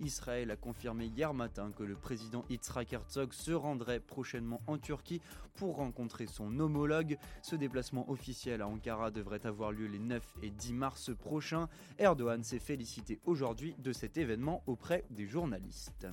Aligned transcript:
Israël 0.00 0.50
a 0.50 0.56
confirmé 0.56 1.06
hier 1.06 1.34
matin 1.34 1.72
que 1.76 1.82
le 1.82 1.94
président 1.94 2.44
Yitzhak 2.50 2.92
Herzog 2.92 3.32
se 3.32 3.52
rendrait 3.52 4.00
prochainement 4.00 4.60
en 4.66 4.78
Turquie 4.78 5.20
pour 5.54 5.76
rencontrer 5.76 6.26
son 6.26 6.58
homologue. 6.58 7.18
Ce 7.42 7.56
déplacement 7.56 8.10
officiel 8.10 8.62
à 8.62 8.68
Ankara 8.68 9.10
devrait 9.10 9.46
avoir 9.46 9.72
lieu 9.72 9.86
les 9.86 9.98
9 9.98 10.22
et 10.42 10.50
10 10.50 10.72
mars 10.72 11.10
prochains. 11.16 11.68
Erdogan 11.98 12.42
s'est 12.42 12.58
félicité 12.58 13.20
aujourd'hui 13.24 13.74
de 13.78 13.92
cet 13.92 14.16
événement 14.16 14.62
auprès 14.66 15.04
des 15.10 15.26
journalistes. 15.26 16.06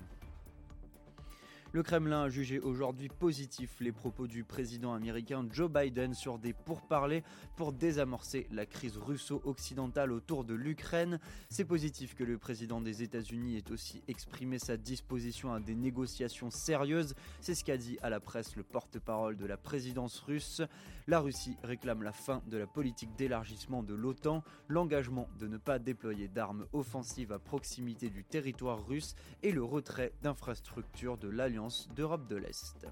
Le 1.73 1.83
Kremlin 1.83 2.23
a 2.23 2.29
jugé 2.29 2.59
aujourd'hui 2.59 3.07
positif 3.07 3.79
les 3.79 3.93
propos 3.93 4.27
du 4.27 4.43
président 4.43 4.93
américain 4.93 5.47
Joe 5.49 5.71
Biden 5.71 6.13
sur 6.13 6.37
des 6.37 6.51
pourparlers 6.51 7.23
pour 7.55 7.71
désamorcer 7.71 8.45
la 8.51 8.65
crise 8.65 8.97
russo-occidentale 8.97 10.11
autour 10.11 10.43
de 10.43 10.53
l'Ukraine. 10.53 11.17
C'est 11.47 11.63
positif 11.63 12.13
que 12.13 12.25
le 12.25 12.37
président 12.37 12.81
des 12.81 13.03
États-Unis 13.03 13.55
ait 13.55 13.71
aussi 13.71 14.03
exprimé 14.09 14.59
sa 14.59 14.75
disposition 14.75 15.53
à 15.53 15.61
des 15.61 15.75
négociations 15.75 16.51
sérieuses. 16.51 17.15
C'est 17.39 17.55
ce 17.55 17.63
qu'a 17.63 17.77
dit 17.77 17.97
à 18.01 18.09
la 18.09 18.19
presse 18.19 18.57
le 18.57 18.63
porte-parole 18.63 19.37
de 19.37 19.45
la 19.45 19.55
présidence 19.55 20.19
russe. 20.19 20.61
La 21.07 21.21
Russie 21.21 21.55
réclame 21.63 22.03
la 22.03 22.11
fin 22.11 22.41
de 22.47 22.57
la 22.57 22.67
politique 22.67 23.15
d'élargissement 23.15 23.81
de 23.81 23.93
l'OTAN, 23.93 24.43
l'engagement 24.67 25.29
de 25.39 25.47
ne 25.47 25.57
pas 25.57 25.79
déployer 25.79 26.27
d'armes 26.27 26.65
offensives 26.73 27.31
à 27.31 27.39
proximité 27.39 28.09
du 28.09 28.25
territoire 28.25 28.85
russe 28.85 29.15
et 29.41 29.53
le 29.53 29.63
retrait 29.63 30.11
d'infrastructures 30.21 31.17
de 31.17 31.29
l'Alliance 31.29 31.60
d'Europe 31.95 32.27
de 32.27 32.35
l'Est. 32.35 32.87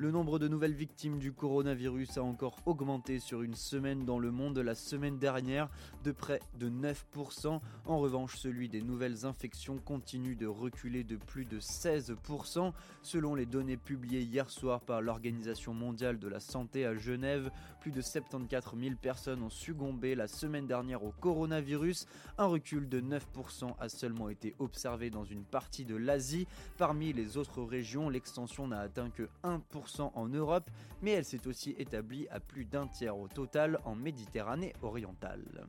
Le 0.00 0.10
nombre 0.10 0.38
de 0.38 0.48
nouvelles 0.48 0.72
victimes 0.72 1.18
du 1.18 1.30
coronavirus 1.30 2.16
a 2.16 2.22
encore 2.22 2.56
augmenté 2.64 3.18
sur 3.18 3.42
une 3.42 3.54
semaine 3.54 4.06
dans 4.06 4.18
le 4.18 4.30
monde 4.30 4.56
la 4.56 4.74
semaine 4.74 5.18
dernière 5.18 5.68
de 6.04 6.10
près 6.10 6.40
de 6.58 6.70
9%. 6.70 7.60
En 7.84 7.98
revanche, 7.98 8.38
celui 8.38 8.70
des 8.70 8.80
nouvelles 8.80 9.26
infections 9.26 9.76
continue 9.76 10.36
de 10.36 10.46
reculer 10.46 11.04
de 11.04 11.16
plus 11.16 11.44
de 11.44 11.60
16%. 11.60 12.72
Selon 13.02 13.34
les 13.34 13.44
données 13.44 13.76
publiées 13.76 14.22
hier 14.22 14.48
soir 14.48 14.80
par 14.80 15.02
l'Organisation 15.02 15.74
mondiale 15.74 16.18
de 16.18 16.28
la 16.28 16.40
santé 16.40 16.86
à 16.86 16.96
Genève, 16.96 17.50
plus 17.82 17.92
de 17.92 18.00
74 18.00 18.80
000 18.80 18.94
personnes 18.94 19.42
ont 19.42 19.50
succombé 19.50 20.14
la 20.14 20.28
semaine 20.28 20.66
dernière 20.66 21.04
au 21.04 21.12
coronavirus. 21.20 22.06
Un 22.38 22.46
recul 22.46 22.88
de 22.88 23.02
9% 23.02 23.74
a 23.78 23.88
seulement 23.90 24.30
été 24.30 24.54
observé 24.60 25.10
dans 25.10 25.24
une 25.24 25.44
partie 25.44 25.84
de 25.84 25.96
l'Asie. 25.96 26.46
Parmi 26.78 27.12
les 27.12 27.36
autres 27.36 27.62
régions, 27.62 28.08
l'extension 28.08 28.66
n'a 28.66 28.80
atteint 28.80 29.10
que 29.10 29.28
1% 29.44 29.89
en 29.98 30.28
Europe, 30.28 30.70
mais 31.02 31.12
elle 31.12 31.24
s'est 31.24 31.46
aussi 31.46 31.74
établie 31.78 32.28
à 32.28 32.38
plus 32.38 32.64
d'un 32.64 32.86
tiers 32.86 33.18
au 33.18 33.26
total 33.26 33.80
en 33.84 33.94
Méditerranée 33.94 34.74
orientale. 34.82 35.66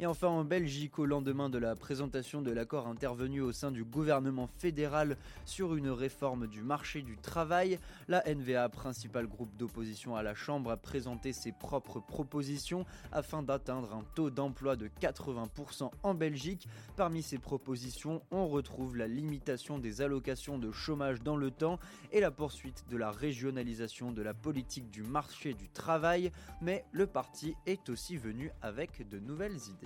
Et 0.00 0.06
enfin 0.06 0.26
en 0.26 0.42
Belgique, 0.42 0.98
au 0.98 1.06
lendemain 1.06 1.48
de 1.48 1.56
la 1.56 1.76
présentation 1.76 2.42
de 2.42 2.50
l'accord 2.50 2.88
intervenu 2.88 3.40
au 3.40 3.52
sein 3.52 3.70
du 3.70 3.84
gouvernement 3.84 4.48
fédéral 4.58 5.16
sur 5.44 5.76
une 5.76 5.88
réforme 5.88 6.48
du 6.48 6.62
marché 6.62 7.00
du 7.00 7.16
travail, 7.16 7.78
la 8.08 8.24
NVA, 8.26 8.68
principal 8.70 9.28
groupe 9.28 9.56
d'opposition 9.56 10.16
à 10.16 10.24
la 10.24 10.34
Chambre, 10.34 10.72
a 10.72 10.76
présenté 10.76 11.32
ses 11.32 11.52
propres 11.52 12.00
propositions 12.00 12.84
afin 13.12 13.44
d'atteindre 13.44 13.94
un 13.94 14.02
taux 14.16 14.30
d'emploi 14.30 14.74
de 14.74 14.88
80% 15.00 15.92
en 16.02 16.14
Belgique. 16.14 16.66
Parmi 16.96 17.22
ces 17.22 17.38
propositions, 17.38 18.20
on 18.32 18.48
retrouve 18.48 18.96
la 18.96 19.06
limitation 19.06 19.78
des 19.78 20.02
allocations 20.02 20.58
de 20.58 20.72
chômage 20.72 21.22
dans 21.22 21.36
le 21.36 21.52
temps 21.52 21.78
et 22.10 22.18
la 22.18 22.32
poursuite 22.32 22.84
de 22.90 22.96
la 22.96 23.12
régionalisation 23.12 24.10
de 24.10 24.22
la 24.22 24.34
politique 24.34 24.90
du 24.90 25.04
marché 25.04 25.54
du 25.54 25.68
travail, 25.68 26.32
mais 26.60 26.84
le 26.90 27.06
parti 27.06 27.54
est 27.66 27.88
aussi 27.90 28.16
venu 28.16 28.50
avec 28.60 29.08
de 29.08 29.20
nouvelles 29.20 29.58
idées. 29.70 29.83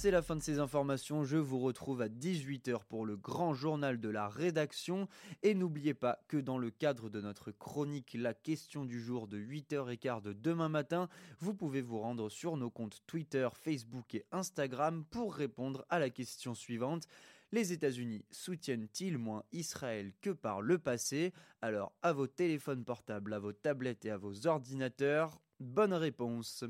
C'est 0.00 0.10
la 0.10 0.22
fin 0.22 0.34
de 0.34 0.42
ces 0.42 0.60
informations, 0.60 1.24
je 1.24 1.36
vous 1.36 1.58
retrouve 1.58 2.00
à 2.00 2.08
18h 2.08 2.84
pour 2.88 3.04
le 3.04 3.18
grand 3.18 3.52
journal 3.52 4.00
de 4.00 4.08
la 4.08 4.28
rédaction 4.28 5.08
et 5.42 5.54
n'oubliez 5.54 5.92
pas 5.92 6.24
que 6.26 6.38
dans 6.38 6.56
le 6.56 6.70
cadre 6.70 7.10
de 7.10 7.20
notre 7.20 7.50
chronique 7.50 8.16
La 8.18 8.32
question 8.32 8.86
du 8.86 8.98
jour 8.98 9.28
de 9.28 9.38
8h15 9.38 10.22
de 10.22 10.32
demain 10.32 10.70
matin, 10.70 11.10
vous 11.38 11.52
pouvez 11.52 11.82
vous 11.82 11.98
rendre 11.98 12.30
sur 12.30 12.56
nos 12.56 12.70
comptes 12.70 13.02
Twitter, 13.06 13.46
Facebook 13.52 14.14
et 14.14 14.24
Instagram 14.32 15.04
pour 15.10 15.34
répondre 15.34 15.84
à 15.90 15.98
la 15.98 16.08
question 16.08 16.54
suivante. 16.54 17.06
Les 17.52 17.74
États-Unis 17.74 18.24
soutiennent-ils 18.30 19.18
moins 19.18 19.44
Israël 19.52 20.14
que 20.22 20.30
par 20.30 20.62
le 20.62 20.78
passé? 20.78 21.34
Alors 21.60 21.92
à 22.00 22.14
vos 22.14 22.26
téléphones 22.26 22.86
portables, 22.86 23.34
à 23.34 23.38
vos 23.38 23.52
tablettes 23.52 24.06
et 24.06 24.10
à 24.10 24.16
vos 24.16 24.46
ordinateurs, 24.46 25.42
bonne 25.60 25.92
réponse. 25.92 26.64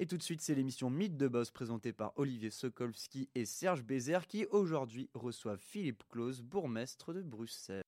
Et 0.00 0.06
tout 0.06 0.16
de 0.16 0.22
suite, 0.22 0.40
c'est 0.40 0.54
l'émission 0.54 0.90
Mythe 0.90 1.16
de 1.16 1.26
Boss 1.26 1.50
présentée 1.50 1.92
par 1.92 2.12
Olivier 2.14 2.50
Sokolski 2.50 3.28
et 3.34 3.44
Serge 3.44 3.82
Bézère 3.82 4.28
qui 4.28 4.46
aujourd'hui 4.52 5.10
reçoivent 5.12 5.58
Philippe 5.58 6.04
Claus, 6.08 6.40
bourgmestre 6.40 7.12
de 7.12 7.20
Bruxelles. 7.20 7.82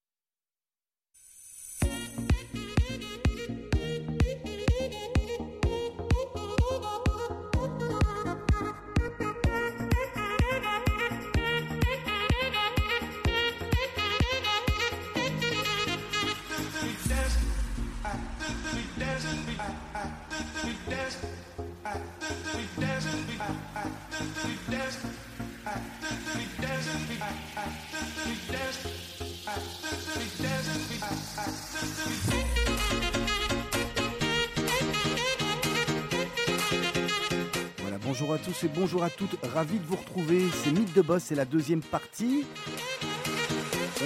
Voilà, 37.79 37.99
bonjour 38.01 38.35
à 38.35 38.39
tous 38.39 38.65
et 38.65 38.69
bonjour 38.69 39.03
à 39.03 39.11
toutes, 39.11 39.37
ravi 39.53 39.79
de 39.79 39.85
vous 39.85 39.97
retrouver. 39.97 40.43
C'est 40.63 40.71
Mythe 40.71 40.95
de 40.95 41.03
Boss, 41.03 41.25
c'est 41.25 41.35
la 41.35 41.45
deuxième 41.45 41.83
partie. 41.83 42.45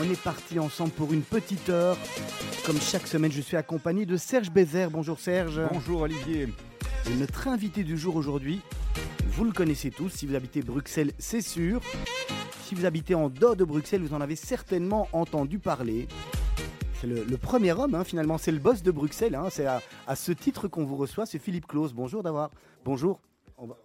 On 0.01 0.05
est 0.05 0.21
parti 0.21 0.59
ensemble 0.59 0.93
pour 0.93 1.13
une 1.13 1.23
petite 1.23 1.69
heure. 1.69 1.97
Comme 2.65 2.81
chaque 2.81 3.07
semaine, 3.07 3.33
je 3.33 3.43
suis 3.43 3.57
accompagné 3.57 4.07
de 4.07 4.17
Serge 4.17 4.51
Bézère. 4.51 4.91
Bonjour 4.91 5.19
Serge. 5.19 5.61
Bonjour 5.71 6.01
Olivier. 6.03 6.49
Et 7.11 7.15
notre 7.17 7.49
invité 7.49 7.85
du 7.85 7.99
jour 7.99 8.17
aujourd'hui, 8.17 8.63
vous 9.27 9.45
le 9.45 9.53
connaissez 9.53 9.91
tous. 9.91 10.09
Si 10.09 10.27
vous 10.27 10.35
habitez 10.35 10.63
Bruxelles, 10.63 11.13
c'est 11.19 11.43
sûr. 11.43 11.83
Si 12.63 12.75
vous 12.75 12.87
habitez 12.87 13.15
en 13.15 13.29
dehors 13.29 13.57
de 13.57 13.65
Bruxelles, 13.65 14.01
vous 14.01 14.15
en 14.15 14.21
avez 14.23 14.37
certainement 14.37 15.09
entendu 15.13 15.59
parler. 15.59 16.09
C'est 17.01 17.07
le, 17.07 17.37
premier 17.37 17.73
homme, 17.73 17.95
hein, 17.95 18.05
finalement. 18.05 18.39
C'est 18.39 18.53
le 18.53 18.59
boss 18.59 18.83
de 18.83 18.91
Bruxelles. 18.91 19.35
hein. 19.35 19.49
C'est 19.51 19.67
à, 19.67 19.83
ce 20.17 20.33
titre 20.33 20.67
qu'on 20.67 20.85
vous 20.85 20.97
reçoit. 20.97 21.27
C'est 21.27 21.39
Philippe 21.39 21.67
Claus. 21.67 21.93
Bonjour 21.93 22.23
d'avoir. 22.23 22.51
Bonjour. 22.85 23.21
On 23.59 23.67
va, 23.67 23.77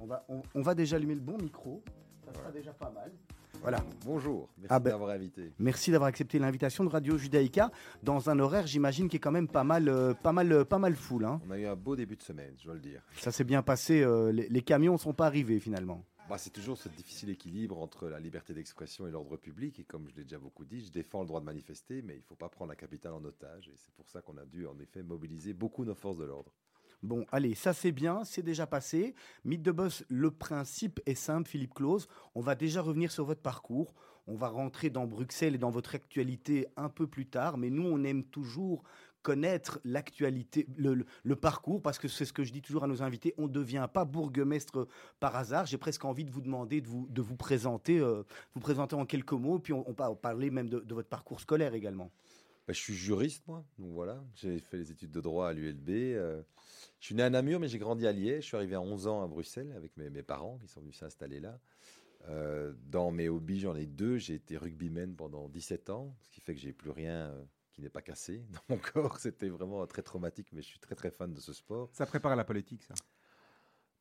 on, 0.00 0.06
va, 0.06 0.26
on 0.54 0.62
va 0.62 0.74
déjà 0.74 0.96
allumer 0.96 1.14
le 1.14 1.20
bon 1.20 1.38
micro. 1.38 1.82
Ça 2.26 2.34
sera 2.34 2.50
déjà 2.50 2.72
pas 2.72 2.90
mal. 2.90 3.12
Voilà. 3.60 3.84
Bonjour. 4.04 4.48
Merci 4.58 4.66
Ah 4.70 4.78
ben- 4.78 4.90
d'avoir 4.90 5.10
invité. 5.10 5.52
Merci 5.58 5.90
d'avoir 5.90 6.08
accepté 6.08 6.38
l'invitation 6.38 6.84
de 6.84 6.88
Radio 6.90 7.18
Judaïka 7.18 7.70
dans 8.02 8.30
un 8.30 8.38
horaire, 8.38 8.66
j'imagine, 8.66 9.08
qui 9.08 9.16
est 9.16 9.20
quand 9.20 9.32
même 9.32 9.48
pas 9.48 9.64
mal, 9.64 9.88
euh, 9.88 10.14
pas 10.14 10.32
mal, 10.32 10.52
euh, 10.52 10.64
pas 10.64 10.78
mal 10.78 10.94
full. 10.94 11.24
hein. 11.24 11.40
On 11.46 11.50
a 11.50 11.58
eu 11.58 11.66
un 11.66 11.76
beau 11.76 11.96
début 11.96 12.16
de 12.16 12.22
semaine, 12.22 12.54
je 12.58 12.64
dois 12.64 12.74
le 12.74 12.80
dire. 12.80 13.02
Ça 13.18 13.32
s'est 13.32 13.44
bien 13.44 13.62
passé. 13.62 14.02
euh, 14.02 14.30
les, 14.32 14.48
les 14.48 14.62
camions 14.62 14.92
ne 14.94 14.98
sont 14.98 15.12
pas 15.14 15.26
arrivés 15.26 15.58
finalement. 15.60 16.04
Bah, 16.28 16.36
c'est 16.36 16.50
toujours 16.50 16.76
ce 16.76 16.90
difficile 16.90 17.30
équilibre 17.30 17.78
entre 17.78 18.06
la 18.08 18.20
liberté 18.20 18.52
d'expression 18.52 19.06
et 19.06 19.10
l'ordre 19.10 19.38
public. 19.38 19.80
Et 19.80 19.84
comme 19.84 20.06
je 20.10 20.14
l'ai 20.14 20.24
déjà 20.24 20.38
beaucoup 20.38 20.66
dit, 20.66 20.84
je 20.84 20.92
défends 20.92 21.22
le 21.22 21.26
droit 21.26 21.40
de 21.40 21.46
manifester, 21.46 22.02
mais 22.02 22.14
il 22.14 22.18
ne 22.18 22.22
faut 22.24 22.34
pas 22.34 22.50
prendre 22.50 22.68
la 22.68 22.76
capitale 22.76 23.14
en 23.14 23.24
otage. 23.24 23.68
Et 23.68 23.74
c'est 23.76 23.92
pour 23.94 24.08
ça 24.10 24.20
qu'on 24.20 24.36
a 24.36 24.44
dû, 24.44 24.66
en 24.66 24.78
effet, 24.78 25.02
mobiliser 25.02 25.54
beaucoup 25.54 25.86
nos 25.86 25.94
forces 25.94 26.18
de 26.18 26.24
l'ordre. 26.26 26.52
Bon, 27.02 27.24
allez, 27.30 27.54
ça 27.54 27.72
c'est 27.72 27.92
bien, 27.92 28.24
c'est 28.24 28.42
déjà 28.42 28.66
passé. 28.66 29.14
Mythe 29.44 29.62
de 29.62 29.70
boss, 29.70 30.04
le 30.08 30.32
principe 30.32 31.00
est 31.06 31.14
simple, 31.14 31.48
Philippe 31.48 31.74
Claus. 31.74 32.08
On 32.34 32.40
va 32.40 32.56
déjà 32.56 32.82
revenir 32.82 33.12
sur 33.12 33.24
votre 33.24 33.40
parcours. 33.40 33.94
On 34.26 34.34
va 34.34 34.48
rentrer 34.48 34.90
dans 34.90 35.06
Bruxelles 35.06 35.54
et 35.54 35.58
dans 35.58 35.70
votre 35.70 35.94
actualité 35.94 36.66
un 36.76 36.88
peu 36.88 37.06
plus 37.06 37.26
tard. 37.26 37.56
Mais 37.56 37.70
nous, 37.70 37.84
on 37.84 38.02
aime 38.02 38.24
toujours 38.24 38.82
connaître 39.22 39.80
l'actualité, 39.84 40.66
le, 40.76 41.04
parcours, 41.36 41.82
parce 41.82 41.98
que 41.98 42.08
c'est 42.08 42.24
ce 42.24 42.32
que 42.32 42.44
je 42.44 42.52
dis 42.52 42.62
toujours 42.62 42.84
à 42.84 42.86
nos 42.86 43.02
invités, 43.02 43.34
on 43.36 43.42
ne 43.42 43.52
devient 43.52 43.86
pas 43.92 44.04
bourgmestre 44.04 44.88
par 45.20 45.36
hasard. 45.36 45.66
J'ai 45.66 45.78
presque 45.78 46.04
envie 46.04 46.24
de 46.24 46.30
vous 46.30 46.40
demander 46.40 46.80
de 46.80 46.88
vous, 47.22 47.36
présenter, 47.36 47.98
euh, 47.98 48.22
vous 48.54 48.60
présenter 48.60 48.96
en 48.96 49.06
quelques 49.06 49.32
mots, 49.32 49.58
puis 49.58 49.72
on, 49.72 49.84
va 49.96 50.14
parler 50.14 50.50
même 50.50 50.68
de 50.68 50.94
votre 50.94 51.08
parcours 51.08 51.40
scolaire 51.40 51.74
également. 51.74 52.10
Bah, 52.68 52.74
je 52.74 52.80
suis 52.80 52.94
juriste, 52.94 53.48
moi. 53.48 53.64
Donc 53.78 53.92
voilà, 53.94 54.22
j'ai 54.34 54.58
fait 54.58 54.76
les 54.76 54.92
études 54.92 55.10
de 55.10 55.22
droit 55.22 55.48
à 55.48 55.54
l'ULB. 55.54 55.88
euh, 55.88 56.42
je 57.00 57.06
suis 57.06 57.14
né 57.14 57.22
à 57.22 57.30
Namur, 57.30 57.60
mais 57.60 57.68
j'ai 57.68 57.78
grandi 57.78 58.06
à 58.06 58.12
Liège. 58.12 58.42
Je 58.42 58.48
suis 58.48 58.56
arrivé 58.58 58.74
à 58.74 58.82
11 58.82 59.06
ans 59.06 59.22
à 59.22 59.26
Bruxelles 59.26 59.72
avec 59.74 59.96
mes, 59.96 60.22
parents 60.22 60.58
qui 60.58 60.68
sont 60.68 60.82
venus 60.82 60.98
s'installer 60.98 61.40
là. 61.40 61.58
Euh, 62.28 62.74
dans 62.90 63.10
mes 63.10 63.30
hobbies, 63.30 63.60
j'en 63.60 63.74
ai 63.74 63.86
deux. 63.86 64.18
J'ai 64.18 64.34
été 64.34 64.58
rugbyman 64.58 65.16
pendant 65.16 65.48
17 65.48 65.88
ans, 65.88 66.14
ce 66.20 66.28
qui 66.28 66.42
fait 66.42 66.54
que 66.54 66.60
j'ai 66.60 66.74
plus 66.74 66.90
rien 66.90 67.30
euh, 67.30 67.42
qui 67.72 67.80
n'est 67.80 67.88
pas 67.88 68.02
cassé 68.02 68.44
dans 68.50 68.60
mon 68.68 68.76
corps. 68.76 69.18
C'était 69.18 69.48
vraiment 69.48 69.86
très 69.86 70.02
traumatique, 70.02 70.48
mais 70.52 70.60
je 70.60 70.66
suis 70.66 70.78
très 70.78 70.94
très 70.94 71.10
fan 71.10 71.32
de 71.32 71.40
ce 71.40 71.54
sport. 71.54 71.88
Ça 71.94 72.04
prépare 72.04 72.32
à 72.32 72.36
la 72.36 72.44
politique, 72.44 72.82
ça. 72.82 72.92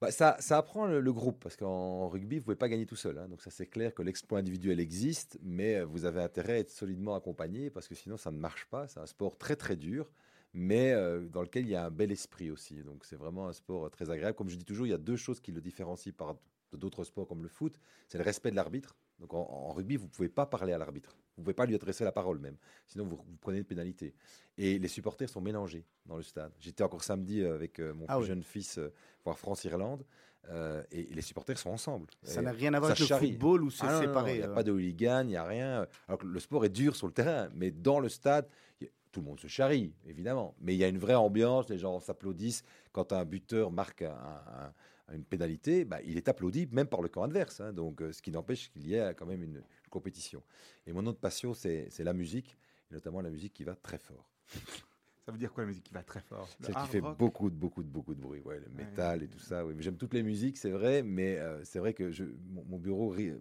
Bah, 0.01 0.11
ça, 0.11 0.37
ça 0.39 0.57
apprend 0.57 0.85
le, 0.85 1.13
groupe, 1.13 1.39
parce 1.41 1.55
qu'en 1.55 2.07
rugby, 2.07 2.35
vous 2.35 2.41
ne 2.41 2.43
pouvez 2.45 2.55
pas 2.55 2.69
gagner 2.69 2.85
tout 2.85 2.95
seul. 2.95 3.17
Hein. 3.17 3.27
donc 3.27 3.41
ça, 3.41 3.49
c'est 3.49 3.67
clair 3.67 3.93
que 3.93 4.03
l'exploit 4.03 4.39
individuel 4.39 4.79
existe, 4.79 5.39
mais 5.41 5.83
vous 5.83 6.05
avez 6.05 6.21
intérêt 6.21 6.53
à 6.53 6.59
être 6.59 6.69
solidement 6.71 7.15
accompagné, 7.15 7.69
parce 7.69 7.87
que 7.87 7.95
sinon, 7.95 8.17
ça 8.17 8.31
ne 8.31 8.37
marche 8.37 8.65
pas. 8.65 8.87
C'est 8.87 8.99
un 8.99 9.05
sport 9.05 9.37
très, 9.37 9.55
très 9.55 9.75
dur, 9.75 10.11
mais 10.53 10.93
dans 11.29 11.41
lequel 11.41 11.65
il 11.65 11.71
y 11.71 11.75
a 11.75 11.85
un 11.85 11.91
bel 11.91 12.11
esprit 12.11 12.51
aussi. 12.51 12.83
Donc 12.83 13.05
c'est 13.05 13.15
vraiment 13.15 13.47
un 13.47 13.53
sport 13.53 13.89
très 13.91 14.09
agréable. 14.09 14.35
Comme 14.35 14.49
je 14.49 14.55
dis 14.55 14.65
toujours, 14.65 14.87
il 14.87 14.89
y 14.89 14.93
a 14.93 14.97
deux 14.97 15.15
choses 15.15 15.39
qui 15.39 15.51
le 15.51 15.61
différencient 15.61 16.13
par 16.13 16.35
d'autres 16.73 17.03
sports 17.03 17.27
comme 17.27 17.43
le 17.43 17.49
foot, 17.49 17.79
c'est 18.07 18.17
le 18.17 18.23
respect 18.23 18.51
de 18.51 18.55
l'arbitre. 18.55 18.95
Donc 19.19 19.33
en, 19.33 19.71
rugby, 19.71 19.95
vous 19.95 20.05
ne 20.05 20.11
pouvez 20.11 20.29
pas 20.29 20.45
parler 20.45 20.73
à 20.73 20.77
l'arbitre. 20.77 21.17
Vous 21.37 21.41
ne 21.41 21.45
pouvez 21.45 21.53
pas 21.53 21.65
lui 21.65 21.75
adresser 21.75 22.03
la 22.03 22.11
parole 22.11 22.39
même. 22.39 22.57
Sinon, 22.87 23.05
vous, 23.05 23.19
prenez 23.39 23.59
une 23.59 23.63
pénalité. 23.63 24.13
Et 24.57 24.79
les 24.79 24.87
supporters 24.87 25.29
sont 25.29 25.41
mélangés 25.41 25.85
dans 26.05 26.17
le 26.17 26.23
stade. 26.23 26.51
J'étais 26.59 26.83
encore 26.83 27.03
samedi 27.03 27.45
avec 27.45 27.79
mon 27.79 28.05
ah 28.07 28.17
plus 28.17 28.25
jeune 28.25 28.43
fils 28.43 28.79
voir 29.23 29.37
France-Irlande. 29.37 30.03
Euh, 30.49 30.83
et, 30.91 31.03
les 31.13 31.21
supporters 31.21 31.57
sont 31.57 31.69
ensemble. 31.69 32.07
Ça 32.23 32.41
n'a 32.41 32.51
rien 32.51 32.73
à 32.73 32.79
voir 32.79 32.91
avec 32.91 33.09
le 33.09 33.17
football 33.17 33.63
où 33.63 33.69
c'est 33.69 33.85
ah 33.85 33.99
séparé. 33.99 34.35
Il 34.35 34.37
n'y 34.39 34.43
a 34.43 34.49
euh. 34.49 34.53
pas 34.53 34.63
de 34.63 34.71
hooligan, 34.71 35.21
il 35.21 35.27
n'y 35.27 35.35
a 35.35 35.43
rien. 35.43 35.85
Alors 36.07 36.23
le 36.23 36.39
sport 36.39 36.63
est 36.65 36.69
dur 36.69 36.95
sur 36.95 37.07
le 37.07 37.13
terrain, 37.13 37.49
mais 37.53 37.71
dans 37.71 37.99
le 37.99 38.09
stade, 38.09 38.47
tout 39.11 39.19
le 39.19 39.25
monde 39.25 39.39
se 39.39 39.47
charrie, 39.47 39.93
évidemment. 40.05 40.55
Mais 40.61 40.73
il 40.73 40.77
y 40.77 40.83
a 40.83 40.87
une 40.87 40.99
vraie 40.99 41.15
ambiance, 41.15 41.69
les 41.69 41.77
gens 41.77 41.99
s'applaudissent. 41.99 42.63
Quand 42.91 43.11
un 43.11 43.25
buteur 43.25 43.71
marque 43.71 44.05
une 45.13 45.23
pénalité, 45.23 45.85
bah, 45.85 45.99
il 46.05 46.17
est 46.17 46.27
applaudi 46.27 46.67
même 46.71 46.87
par 46.87 47.01
le 47.01 47.09
camp 47.09 47.23
adverse. 47.23 47.61
Hein. 47.61 47.73
donc, 47.73 48.01
euh, 48.01 48.11
ce 48.11 48.21
qui 48.21 48.31
n'empêche 48.31 48.69
qu'il 48.71 48.87
y 48.87 48.95
ait 48.95 49.13
quand 49.15 49.25
même 49.25 49.43
une, 49.43 49.61
compétition. 49.97 50.43
Et 50.85 50.93
mon 50.93 51.05
autre 51.07 51.19
passion, 51.19 51.53
c'est 51.53 52.03
la 52.03 52.13
musique, 52.13 52.57
et 52.91 52.93
notamment 52.93 53.21
la 53.21 53.31
musique 53.31 53.53
qui 53.53 53.63
va 53.63 53.75
très 53.75 53.97
fort. 53.97 54.29
Ça 55.25 55.33
veut 55.33 55.39
dire 55.39 55.51
quoi 55.51 55.63
la 55.63 55.67
musique 55.67 55.83
qui 55.83 55.93
va 55.93 56.03
très 56.03 56.21
fort? 56.21 56.47
Celle 56.61 56.73
qui 56.73 56.87
fait 56.87 57.01
beaucoup, 57.01 57.49
de, 57.49 57.55
beaucoup, 57.55 57.83
de, 57.83 57.89
beaucoup 57.89 58.15
de 58.15 58.21
bruit. 58.21 58.39
Ouais, 58.45 58.61
le 58.61 58.69
métal 58.73 59.23
et 59.23 59.27
tout 59.27 59.39
ça. 59.39 59.65
Oui. 59.65 59.73
J'aime 59.79 59.97
toutes 59.97 60.13
les 60.13 60.23
musiques, 60.23 60.57
c'est 60.57 60.69
vrai, 60.69 61.03
mais 61.03 61.37
euh, 61.37 61.61
c'est 61.65 61.79
vrai 61.79 61.93
que 61.93 62.11
je, 62.11 62.23
mon, 62.49 62.77
bureau 62.77 63.09
rit, 63.09 63.33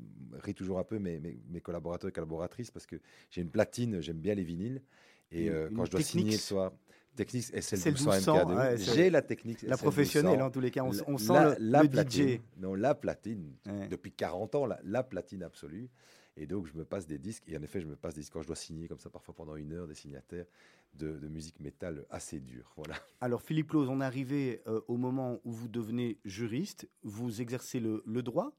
toujours 0.56 0.80
un 0.80 0.84
peu 0.84 0.98
mes, 0.98 1.20
mes, 1.20 1.60
collaborateurs 1.60 2.08
et 2.08 2.12
collaboratrices 2.12 2.72
parce 2.72 2.86
que 2.86 2.96
j'ai 3.30 3.40
une 3.40 3.50
platine, 3.50 4.00
j'aime 4.00 4.18
bien 4.18 4.34
les 4.34 4.42
vinyles. 4.42 4.82
Et 5.30 5.48
euh, 5.48 5.70
quand 5.76 5.84
je 5.84 5.92
dois 5.92 6.02
signer 6.02 6.32
le 6.32 6.38
soir, 6.38 6.72
technique 7.14 7.44
c'est 7.44 7.76
le 7.76 7.92
200 7.92 8.10
MK2. 8.10 8.76
j'ai 8.94 9.10
la 9.10 9.22
technique. 9.22 9.62
La 9.62 9.76
professionnelle, 9.76 10.42
en 10.42 10.50
tous 10.50 10.60
les 10.60 10.72
cas. 10.72 10.82
On, 10.82 11.18
sent 11.18 11.32
la, 11.32 11.50
le, 11.50 11.70
la 11.70 11.84
platine, 11.84 12.40
Non, 12.58 12.74
la 12.74 12.96
platine. 12.96 13.52
Depuis 13.88 14.10
40 14.10 14.56
ans, 14.56 14.66
la, 14.66 14.80
la 14.82 15.04
platine 15.04 15.44
absolue. 15.44 15.88
Et 16.36 16.46
donc, 16.46 16.66
je 16.66 16.74
me 16.74 16.84
passe 16.84 17.06
des 17.06 17.18
disques. 17.18 17.44
Et 17.48 17.56
en 17.56 17.62
effet, 17.62 17.80
je 17.80 17.86
me 17.86 17.96
passe 17.96 18.14
des 18.14 18.20
disques 18.20 18.32
quand 18.32 18.42
je 18.42 18.46
dois 18.46 18.56
signer, 18.56 18.88
comme 18.88 18.98
ça, 18.98 19.08
parfois 19.08 19.34
pendant 19.34 19.56
une 19.56 19.72
heure, 19.72 19.86
des 19.86 19.94
signataires 19.94 20.46
de, 20.94 21.28
musique 21.28 21.60
métal 21.60 22.04
assez 22.10 22.40
dure. 22.40 22.72
Voilà. 22.76 22.94
Alors, 23.20 23.42
Philippe 23.42 23.68
Claus, 23.68 23.88
on 23.88 24.00
est 24.00 24.04
arrivé 24.04 24.62
euh, 24.66 24.80
au 24.88 24.96
moment 24.96 25.40
où 25.44 25.52
vous 25.52 25.68
devenez 25.68 26.18
juriste. 26.24 26.88
Vous 27.02 27.40
exercez 27.40 27.80
le, 27.80 28.02
droit? 28.22 28.52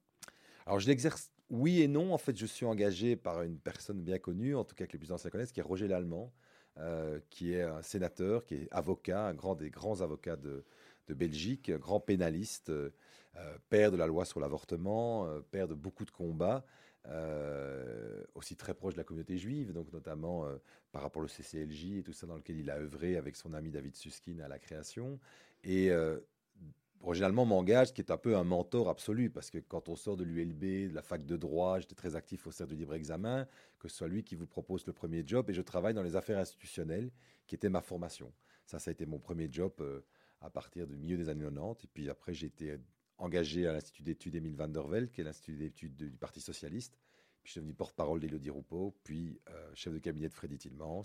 Alors, 0.65 0.79
je 0.79 0.88
l'exerce 0.88 1.31
oui 1.50 1.81
et 1.81 1.88
non. 1.88 2.13
En 2.13 2.18
fait, 2.18 2.35
je 2.38 2.45
suis 2.45 2.65
engagé 2.65 3.15
par 3.15 3.44
une 3.44 3.59
personne 3.59 4.01
bien 4.01 4.18
connue, 4.18 4.56
en 4.56 4.63
tout 4.63 4.75
cas 4.75 4.85
que 4.88 4.94
les 4.94 5.00
plus 5.00 5.12
anciens 5.12 5.30
connaissent, 5.30 5.51
qui 5.51 5.59
est 5.59 5.63
Roger 5.63 5.88
Lallemand, 5.88 6.33
euh, 6.77 7.19
qui 7.30 7.53
est 7.53 7.62
un 7.62 7.81
sénateur, 7.81 8.45
qui 8.45 8.56
est 8.56 8.68
avocat, 8.71 9.27
un 9.27 9.33
grand 9.33 9.56
des 9.56 9.69
grands 9.69 10.01
avocats 10.01 10.35
de, 10.35 10.65
de 11.07 11.13
Belgique, 11.13 11.71
grand 11.71 12.00
pénaliste, 12.00 12.69
euh, 12.69 12.89
père 13.69 13.91
de 13.91 13.97
la 13.97 14.07
loi 14.07 14.25
sur 14.25 14.39
l'avortement, 14.39 15.27
père 15.51 15.68
de 15.68 15.75
beaucoup 15.75 16.06
de 16.06 16.12
combats. 16.12 16.65
Euh, 17.09 18.24
aussi 18.36 18.57
très 18.57 18.74
proche 18.74 18.94
de 18.94 18.98
la 18.98 19.04
communauté 19.06 19.38
juive, 19.38 19.71
donc 19.71 19.92
notamment 19.94 20.45
euh, 20.45 20.57
par 20.92 21.01
rapport 21.01 21.24
au 21.24 21.27
CCLJ 21.27 21.98
et 22.00 22.04
tout 22.04 22.12
ça, 22.12 22.27
dans 22.27 22.36
lequel 22.36 22.59
il 22.59 22.69
a 22.69 22.77
œuvré 22.77 23.15
avec 23.15 23.36
son 23.36 23.54
ami 23.54 23.71
David 23.71 23.95
Suskin 23.95 24.39
à 24.39 24.48
la 24.50 24.59
création. 24.59 25.19
Et 25.63 25.89
euh, 25.89 26.19
m'engage, 27.01 27.94
qui 27.94 28.01
est 28.01 28.12
un 28.12 28.18
peu 28.18 28.36
un 28.36 28.44
mentor 28.44 28.89
absolu, 28.89 29.30
parce 29.30 29.50
que 29.50 29.57
quand 29.57 29.88
on 29.88 29.95
sort 29.95 30.18
de 30.18 30.25
l'ULB, 30.25 30.89
de 30.89 30.94
la 30.94 31.01
fac 31.01 31.25
de 31.25 31.38
droit, 31.38 31.80
j'étais 31.80 31.95
très 31.95 32.15
actif 32.15 32.45
au 32.45 32.51
cercle 32.51 32.74
du 32.74 32.80
libre 32.80 32.95
examen, 32.95 33.48
que 33.80 33.88
ce 33.88 33.95
soit 33.95 34.09
lui 34.09 34.24
qui 34.24 34.36
vous 34.36 34.48
propose 34.48 34.86
le 34.86 34.92
premier 34.92 35.24
job, 35.25 35.50
et 35.50 35.54
je 35.54 35.62
travaille 35.62 35.94
dans 35.94 36.04
les 36.04 36.18
affaires 36.18 36.39
institutionnelles, 36.39 37.09
qui 37.45 37.56
était 37.56 37.69
ma 37.69 37.81
formation. 37.81 38.33
Ça, 38.65 38.80
ça 38.80 38.89
a 38.89 38.92
été 38.92 39.06
mon 39.06 39.19
premier 39.19 39.48
job 39.50 39.71
à 40.42 40.50
partir 40.50 40.86
du 40.86 40.98
milieu 40.98 41.15
des 41.15 41.30
années 41.30 41.45
90, 41.45 41.86
et 41.86 41.88
puis 41.88 42.09
après 42.09 42.33
j'ai 42.33 42.48
été 42.48 42.77
engagé 43.18 43.68
à 43.68 43.74
l'Institut 43.74 44.04
d'études 44.04 44.36
Émile 44.36 44.56
van 44.56 44.68
der 44.68 44.88
Velde, 44.88 45.12
qui 45.12 45.22
est 45.22 45.24
l'Institut 45.24 45.56
d'études 45.56 45.96
du 45.96 46.18
Parti 46.18 46.42
Socialiste. 46.42 46.98
Puis 47.44 47.50
je 47.50 47.52
suis 47.52 47.60
devenu 47.60 47.74
porte-parole 47.74 48.19
d'Élodie 48.19 48.50
Roupeau, 48.50 48.96
puis 49.04 49.40
euh, 49.50 49.72
chef 49.74 49.94
de 49.94 50.00
cabinet 50.00 50.30
de 50.30 50.34
Freddy 50.34 50.58
Tillmans. 50.58 51.04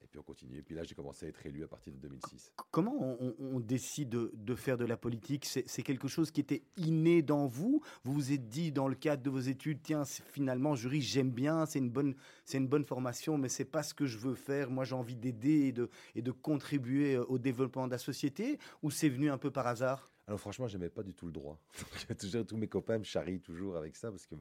Et 0.00 0.06
puis 0.06 0.18
on 0.18 0.22
continue. 0.22 0.58
Et 0.58 0.62
puis 0.62 0.74
là, 0.74 0.84
j'ai 0.84 0.94
commencé 0.94 1.26
à 1.26 1.28
être 1.28 1.44
élu 1.44 1.64
à 1.64 1.68
partir 1.68 1.92
de 1.92 1.98
2006. 1.98 2.52
Comment 2.70 3.16
on, 3.40 3.60
décide 3.60 4.10
de, 4.10 4.54
faire 4.54 4.78
de 4.78 4.84
la 4.84 4.96
politique? 4.96 5.44
C'est 5.44 5.82
quelque 5.82 6.08
chose 6.08 6.30
qui 6.30 6.40
était 6.40 6.62
inné 6.76 7.22
dans 7.22 7.46
vous? 7.46 7.82
Vous 8.04 8.12
vous 8.12 8.32
êtes 8.32 8.48
dit 8.48 8.70
dans 8.70 8.86
le 8.86 8.94
cadre 8.94 9.22
de 9.22 9.30
vos 9.30 9.40
études, 9.40 9.80
tiens, 9.82 10.04
finalement, 10.04 10.76
jury, 10.76 11.00
j'aime 11.00 11.30
bien, 11.30 11.66
c'est 11.66 11.80
une, 11.80 11.90
bonne, 11.90 12.14
une 12.52 12.68
bonne 12.68 12.84
formation, 12.84 13.38
mais 13.38 13.48
c'est 13.48 13.64
pas 13.64 13.82
ce 13.82 13.92
que 13.92 14.06
je 14.06 14.18
veux 14.18 14.34
faire. 14.34 14.70
Moi, 14.70 14.84
j'ai 14.84 14.94
envie 14.94 15.16
d'aider 15.16 15.66
et 15.66 15.72
de, 15.72 15.90
et 16.14 16.22
de 16.22 16.30
contribuer 16.30 17.16
euh, 17.16 17.24
au 17.24 17.38
développement 17.38 17.86
de 17.86 17.92
la 17.92 17.98
société? 17.98 18.58
Ou 18.82 18.90
c'est 18.90 19.08
venu 19.08 19.30
un 19.30 19.38
peu 19.38 19.50
par 19.50 19.66
hasard? 19.66 20.12
Alors 20.28 20.38
franchement, 20.38 20.68
j'aimais 20.68 20.90
pas 20.90 21.02
du 21.02 21.14
tout 21.14 21.24
le 21.24 21.32
droit. 21.32 21.58
tous 22.46 22.56
mes 22.58 22.68
copains 22.68 22.98
me 22.98 23.04
charrient 23.04 23.40
toujours 23.40 23.78
avec 23.78 23.96
ça 23.96 24.10
parce 24.10 24.26
que 24.26 24.34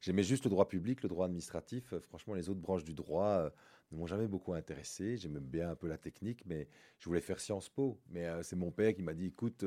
j'aimais 0.00 0.22
juste 0.22 0.44
le 0.44 0.50
droit 0.50 0.66
public, 0.66 1.02
le 1.02 1.08
droit 1.10 1.26
administratif. 1.26 1.92
Euh, 1.92 2.00
franchement, 2.00 2.32
les 2.32 2.48
autres 2.48 2.60
branches 2.60 2.82
du 2.82 2.94
droit 2.94 3.26
euh, 3.26 3.50
ne 3.92 3.98
m'ont 3.98 4.06
jamais 4.06 4.26
beaucoup 4.26 4.54
intéressé. 4.54 5.18
J'aimais 5.18 5.40
bien 5.40 5.68
un 5.68 5.74
peu 5.74 5.86
la 5.86 5.98
technique, 5.98 6.46
mais 6.46 6.66
je 6.98 7.04
voulais 7.10 7.20
faire 7.20 7.40
Sciences 7.40 7.68
Po. 7.68 8.00
Mais 8.08 8.24
euh, 8.24 8.42
c'est 8.42 8.56
mon 8.56 8.70
père 8.70 8.94
qui 8.94 9.02
m'a 9.02 9.12
dit, 9.12 9.26
écoute, 9.26 9.66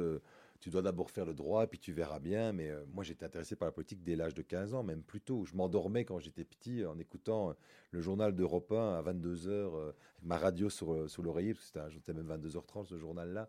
tu 0.59 0.71
dois 0.71 0.81
d'abord 0.81 1.11
faire 1.11 1.25
le 1.25 1.35
droit, 1.35 1.67
puis 1.67 1.77
tu 1.77 1.93
verras 1.93 2.19
bien. 2.19 2.53
Mais 2.53 2.71
moi, 2.91 3.03
j'étais 3.03 3.25
intéressé 3.25 3.55
par 3.55 3.67
la 3.67 3.71
politique 3.71 4.03
dès 4.03 4.15
l'âge 4.15 4.33
de 4.33 4.41
15 4.41 4.73
ans, 4.73 4.81
même 4.81 5.03
plus 5.03 5.21
tôt. 5.21 5.45
Je 5.45 5.55
m'endormais 5.55 6.05
quand 6.05 6.17
j'étais 6.17 6.43
petit 6.43 6.83
en 6.87 6.97
écoutant 6.97 7.55
le 7.91 8.01
journal 8.01 8.33
d'Europe 8.33 8.71
1 8.71 8.95
à 8.95 9.03
22h, 9.03 9.79
avec 9.79 9.95
ma 10.23 10.39
radio 10.39 10.71
sur, 10.71 11.07
sur 11.07 11.21
l'oreiller, 11.21 11.53
parce 11.53 11.69
que 11.69 11.79
c'était 11.93 12.13
même 12.13 12.35
22h30 12.35 12.85
ce 12.85 12.97
journal-là. 12.97 13.47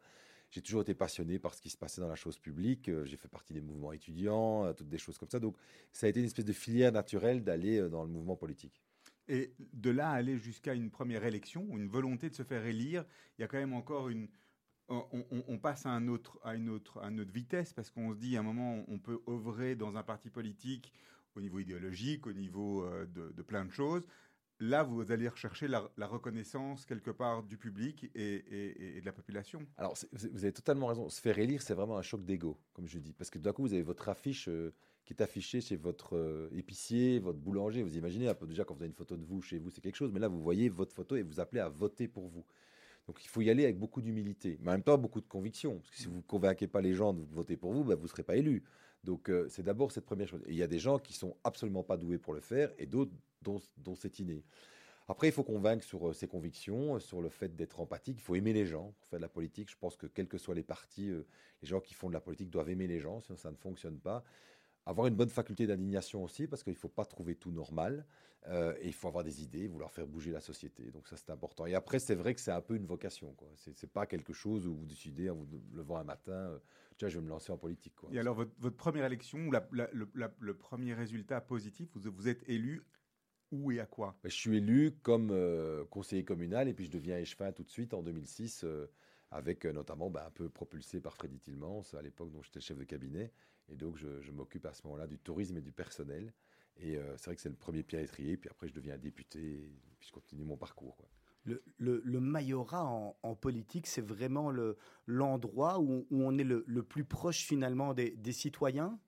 J'ai 0.51 0.63
toujours 0.63 0.81
été 0.81 0.95
passionné 0.95 1.39
par 1.39 1.55
ce 1.55 1.61
qui 1.61 1.69
se 1.69 1.77
passait 1.77 2.01
dans 2.01 2.09
la 2.09 2.15
chose 2.15 2.39
publique. 2.39 2.89
Euh, 2.89 3.05
j'ai 3.05 3.17
fait 3.17 3.29
partie 3.29 3.53
des 3.53 3.61
mouvements 3.61 3.93
étudiants, 3.93 4.65
euh, 4.65 4.73
toutes 4.73 4.89
des 4.89 4.99
choses 4.99 5.19
comme 5.19 5.29
ça. 5.29 5.41
Donc, 5.41 5.57
ça 5.93 6.07
a 6.07 6.11
été 6.11 6.21
une 6.21 6.27
espèce 6.27 6.47
de 6.47 6.53
filière 6.53 6.91
naturelle 6.91 7.45
d'aller 7.45 7.79
euh, 7.79 7.89
dans 7.89 8.03
le 8.03 8.09
mouvement 8.09 8.37
politique. 8.37 8.83
Et 9.29 9.53
de 9.75 9.91
là 9.91 10.09
aller 10.09 10.39
jusqu'à 10.39 10.73
une 10.73 10.91
première 10.91 11.25
élection, 11.25 11.67
une 11.77 11.89
volonté 11.89 12.31
de 12.31 12.35
se 12.35 12.45
faire 12.45 12.65
élire, 12.65 13.05
il 13.37 13.43
y 13.43 13.45
a 13.45 13.49
quand 13.49 13.59
même 13.59 13.75
encore 13.75 14.09
une. 14.09 14.29
On, 14.91 15.59
passe 15.59 15.85
à, 15.85 15.91
un 15.91 16.09
autre, 16.09 16.41
à, 16.43 16.55
une 16.55 16.71
autre, 16.71 16.99
à 17.03 17.11
une 17.11 17.21
autre 17.21 17.31
vitesse 17.31 17.75
parce 17.75 17.91
qu'on 17.91 18.15
se 18.15 18.19
dit 18.19 18.39
à 18.39 18.41
un 18.41 18.43
moment, 18.43 18.87
on 18.89 18.99
peut 18.99 19.21
œuvrer 19.29 19.77
dans 19.77 19.99
un 19.99 20.03
parti 20.03 20.31
politique 20.31 20.95
au 21.35 21.43
niveau 21.43 21.59
idéologique, 21.59 22.27
au 22.27 22.33
niveau 22.33 22.89
de, 23.05 23.31
de 23.31 23.43
plein 23.43 23.67
de 23.67 23.71
choses 23.71 24.07
là, 24.61 24.83
vous 24.83 25.11
allez 25.13 25.29
rechercher 25.29 25.69
la, 25.69 25.89
reconnaissance 26.07 26.85
quelque 26.85 27.11
part 27.11 27.43
du 27.43 27.57
public 27.57 28.11
et, 28.15 29.01
de 29.01 29.05
la 29.05 29.13
population. 29.13 29.61
Alors, 29.77 29.95
vous 30.13 30.45
avez 30.45 30.53
totalement 30.53 30.87
raison. 30.87 31.09
Se 31.09 31.21
faire 31.21 31.39
élire, 31.39 31.63
c'est 31.63 31.75
vraiment 31.75 31.99
un 31.99 32.03
choc 32.03 32.25
d'ego, 32.25 32.59
comme 32.73 32.89
je 32.89 32.99
dis. 32.99 33.13
Parce 33.13 33.31
que 33.31 33.39
d'un 33.39 33.53
coup, 33.53 33.63
vous 33.63 33.73
avez 33.73 33.83
votre 33.83 34.09
affiche 34.09 34.49
euh, 34.49 34.73
qui 35.05 35.15
est 35.15 35.23
affichée 35.23 35.61
chez 35.61 35.77
votre 35.77 36.17
euh, 36.17 36.49
épicier, 36.53 37.19
votre 37.19 37.39
boulanger. 37.39 37.83
Vous 37.83 37.97
imaginez 37.97 38.33
peu 38.35 38.47
déjà 38.47 38.65
quand 38.65 38.75
vous 38.75 38.83
avez 38.83 38.89
une 38.91 38.95
photo 38.95 39.17
de 39.17 39.25
vous 39.25 39.41
chez 39.41 39.59
vous, 39.59 39.71
c'est 39.71 39.81
quelque 39.81 39.97
chose. 39.97 40.13
Mais 40.13 40.21
là, 40.21 40.29
vous 40.29 40.41
voyez 40.41 40.69
votre 40.69 40.95
photo 40.95 41.17
et 41.17 41.23
vous 41.23 41.41
appelez 41.41 41.61
à 41.61 41.69
voter 41.69 42.09
pour 42.09 42.29
vous. 42.29 42.45
Donc 43.07 43.25
il 43.25 43.29
faut 43.29 43.41
y 43.41 43.49
aller 43.49 43.65
avec 43.65 43.79
beaucoup 43.79 44.03
d'humilité, 44.03 44.59
mais 44.61 44.69
en 44.69 44.73
même 44.73 44.83
temps 44.83 44.99
beaucoup 44.99 45.23
de 45.23 45.27
conviction. 45.27 45.79
Parce 45.79 45.91
que 45.91 45.97
si 45.97 46.07
vous 46.07 46.17
ne 46.17 46.21
convainquez 46.21 46.69
pas 46.69 46.83
les 46.83 46.93
gens 46.93 47.15
de 47.15 47.23
voter 47.23 47.57
pour 47.57 47.73
vous, 47.73 47.83
ben, 47.83 47.95
vous 47.95 48.03
ne 48.03 48.09
serez 48.09 48.23
pas 48.23 48.37
élu. 48.37 48.63
Donc 49.03 49.31
euh, 49.31 49.47
c'est 49.49 49.63
d'abord 49.63 49.93
cette 49.93 50.05
première 50.05 50.29
chose. 50.29 50.43
Il 50.47 50.57
y 50.57 50.63
a 50.63 50.67
des 50.67 50.79
gens 50.79 50.99
qui 50.99 51.15
sont 51.15 51.35
absolument 51.43 51.83
pas 51.83 51.97
doués 51.97 52.19
pour 52.19 52.35
le 52.35 52.41
faire 52.41 52.71
et 52.77 52.85
d'autres 52.85 53.13
dont, 53.43 53.61
c'est 53.95 54.19
inné. 54.19 54.45
Après, 55.09 55.29
il 55.29 55.33
faut 55.33 55.45
convaincre 55.45 55.85
sur 55.85 56.09
euh, 56.09 56.13
ses 56.13 56.29
convictions, 56.29 56.97
euh, 56.97 57.01
sur 57.01 57.23
le 57.23 57.31
fait 57.31 57.57
d'être 57.57 57.81
empathique. 57.81 58.19
Il 58.19 58.23
faut 58.23 58.35
aimer 58.35 58.53
les 58.53 58.67
gens 58.67 58.93
pour 58.99 59.09
faire 59.09 59.19
de 59.19 59.23
la 59.23 59.29
politique. 59.29 59.71
Je 59.71 59.77
pense 59.77 59.97
que 59.97 60.07
quels 60.07 60.29
que 60.29 60.39
soient 60.39 60.55
les 60.55 60.63
partis, 60.63 61.11
les 61.63 61.69
gens 61.69 61.81
qui 61.81 61.95
font 61.95 62.09
de 62.09 62.15
la 62.15 62.21
politique 62.21 62.51
doivent 62.51 62.69
aimer 62.71 62.87
les 62.87 63.01
gens, 63.01 63.21
sinon 63.21 63.39
ça 63.39 63.51
ne 63.51 63.57
fonctionne 63.57 63.99
pas. 63.99 64.23
Avoir 64.85 65.07
une 65.07 65.15
bonne 65.15 65.31
faculté 65.31 65.67
d'indignation 65.67 66.25
aussi, 66.25 66.47
parce 66.47 66.63
qu'il 66.63 66.73
ne 66.73 66.79
faut 66.79 66.89
pas 66.89 67.05
trouver 67.05 67.35
tout 67.35 67.51
normal. 67.51 68.07
et 68.47 68.87
il 68.87 68.95
faut 68.95 69.09
avoir 69.09 69.25
des 69.25 69.43
idées, 69.43 69.67
vouloir 69.67 69.91
faire 69.91 70.07
bouger 70.07 70.31
la 70.31 70.41
société. 70.41 70.91
Donc 70.91 71.09
ça, 71.09 71.17
c'est 71.17 71.31
important. 71.31 71.67
Et 71.67 71.75
après, 71.75 71.99
c'est 71.99 72.15
vrai 72.15 72.35
que 72.35 72.41
c'est 72.41 72.53
un 72.53 72.63
peu 72.63 72.77
une 72.77 72.87
vocation. 72.87 73.35
Ce 73.57 73.71
n'est 73.71 73.93
pas 73.93 74.07
quelque 74.07 74.33
chose 74.33 74.67
où 74.67 74.75
vous 74.75 74.87
décidez 74.87 75.29
en 75.31 75.37
vous 75.37 75.47
levant 75.73 75.97
un 75.97 76.05
matin 76.05 76.59
je 77.07 77.19
vais 77.19 77.25
me 77.25 77.29
lancer 77.29 77.53
en 77.53 77.59
politique. 77.59 77.95
Et 78.11 78.19
alors, 78.19 78.35
votre, 78.35 78.77
première 78.77 79.05
élection, 79.05 79.51
le, 79.71 80.53
premier 80.55 80.95
résultat 80.95 81.41
positif, 81.41 81.89
vous 81.95 82.29
êtes 82.29 82.43
élu 82.49 82.83
où 83.51 83.73
et 83.73 83.81
à 83.81 83.87
quoi? 83.87 84.17
Ben, 84.23 84.31
Je 84.31 84.35
suis 84.35 84.57
élu 84.57 84.93
comme 85.03 85.31
euh, 85.31 85.85
conseiller 85.87 86.25
communal 86.25 86.69
et 86.69 86.75
puis 86.75 86.87
je 86.87 86.91
deviens 86.91 87.19
échevin 87.19 87.53
tout 87.53 87.63
de 87.63 87.71
suite 87.71 87.95
en 87.95 88.03
2006, 88.03 88.65
euh, 88.65 88.87
avec 89.31 89.65
euh, 89.65 89.73
notamment 89.73 90.11
ben, 90.11 90.25
un 90.27 90.31
peu 90.31 90.49
propulsé 90.49 91.01
par 91.01 91.17
Freddy 91.17 91.39
Tillmans 91.39 91.83
à 91.97 92.03
l'époque 92.03 92.31
dont 92.31 92.43
j'étais 92.43 92.61
chef 92.61 92.79
de 92.79 92.85
cabinet. 92.85 93.33
Et 93.71 93.77
donc 93.77 93.97
je, 93.97 94.31
m'occupe 94.33 94.67
à 94.67 94.73
ce 94.73 94.83
moment-là 94.85 95.07
du 95.07 95.19
tourisme 95.19 95.57
et 95.59 95.61
du 95.61 95.73
personnel. 95.73 96.33
Et 96.81 96.97
c'est 97.17 97.25
vrai 97.27 97.35
que 97.35 97.43
c'est 97.43 97.49
le 97.49 97.57
premier 97.57 97.83
pied 97.83 97.99
à 97.99 98.03
étrier. 98.03 98.37
Puis 98.37 98.49
après, 98.49 98.69
je 98.69 98.73
deviens 98.73 98.97
député 98.97 99.41
et 99.41 99.81
puis 99.99 100.09
je 100.09 100.13
continue 100.13 100.45
mon 100.45 100.57
parcours. 100.57 100.97
le, 101.45 101.61
le, 101.77 102.21
majorat 102.21 102.85
en, 102.85 103.35
politique, 103.35 103.89
c'est 103.89 104.01
vraiment 104.01 104.51
l'endroit 105.07 105.81
où, 105.81 106.07
où, 106.09 106.23
on 106.23 106.39
est 106.39 106.45
le, 106.45 106.83
plus 106.83 107.05
proche 107.05 107.45
finalement 107.45 107.93
des, 107.95 108.13
des 108.13 108.33
citoyens? 108.33 108.99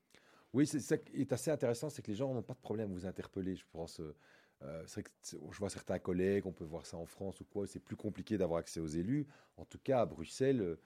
Oui, 0.53 0.67
c'est 0.67 0.81
ça 0.81 0.99
qui 0.99 1.21
est 1.21 1.33
assez 1.33 1.51
intéressant, 1.51 1.91
c'est 1.91 2.03
que 2.03 2.11
les 2.11 2.17
gens 2.17 2.35
n'ont 2.35 2.43
pas 2.43 2.55
de 2.55 2.59
problème 2.61 2.91
à 2.91 2.93
vous 2.93 3.07
interpeller, 3.07 3.55
je 3.55 3.65
pense. 3.71 4.01
Euh, 4.01 4.15
euh, 4.63 4.83
c'est 4.87 5.03
que 5.03 5.11
je 5.33 5.59
vois 5.59 5.71
certains 5.71 5.99
collègues, 5.99 6.45
on 6.45 6.53
peut 6.53 6.65
voir 6.65 6.85
ça 6.85 6.97
en 6.97 7.07
France 7.07 7.41
ou 7.41 7.45
quoi, 7.45 7.67
c'est 7.67 7.79
plus 7.79 7.97
compliqué 7.97 8.37
d'avoir 8.37 8.59
accès 8.59 8.81
aux 8.81 8.87
élus. 8.87 9.27
En 9.57 9.65
tout 9.65 9.79
cas, 9.79 10.01
à 10.01 10.07
Bruxelles, 10.07 10.61
euh, 10.61 10.77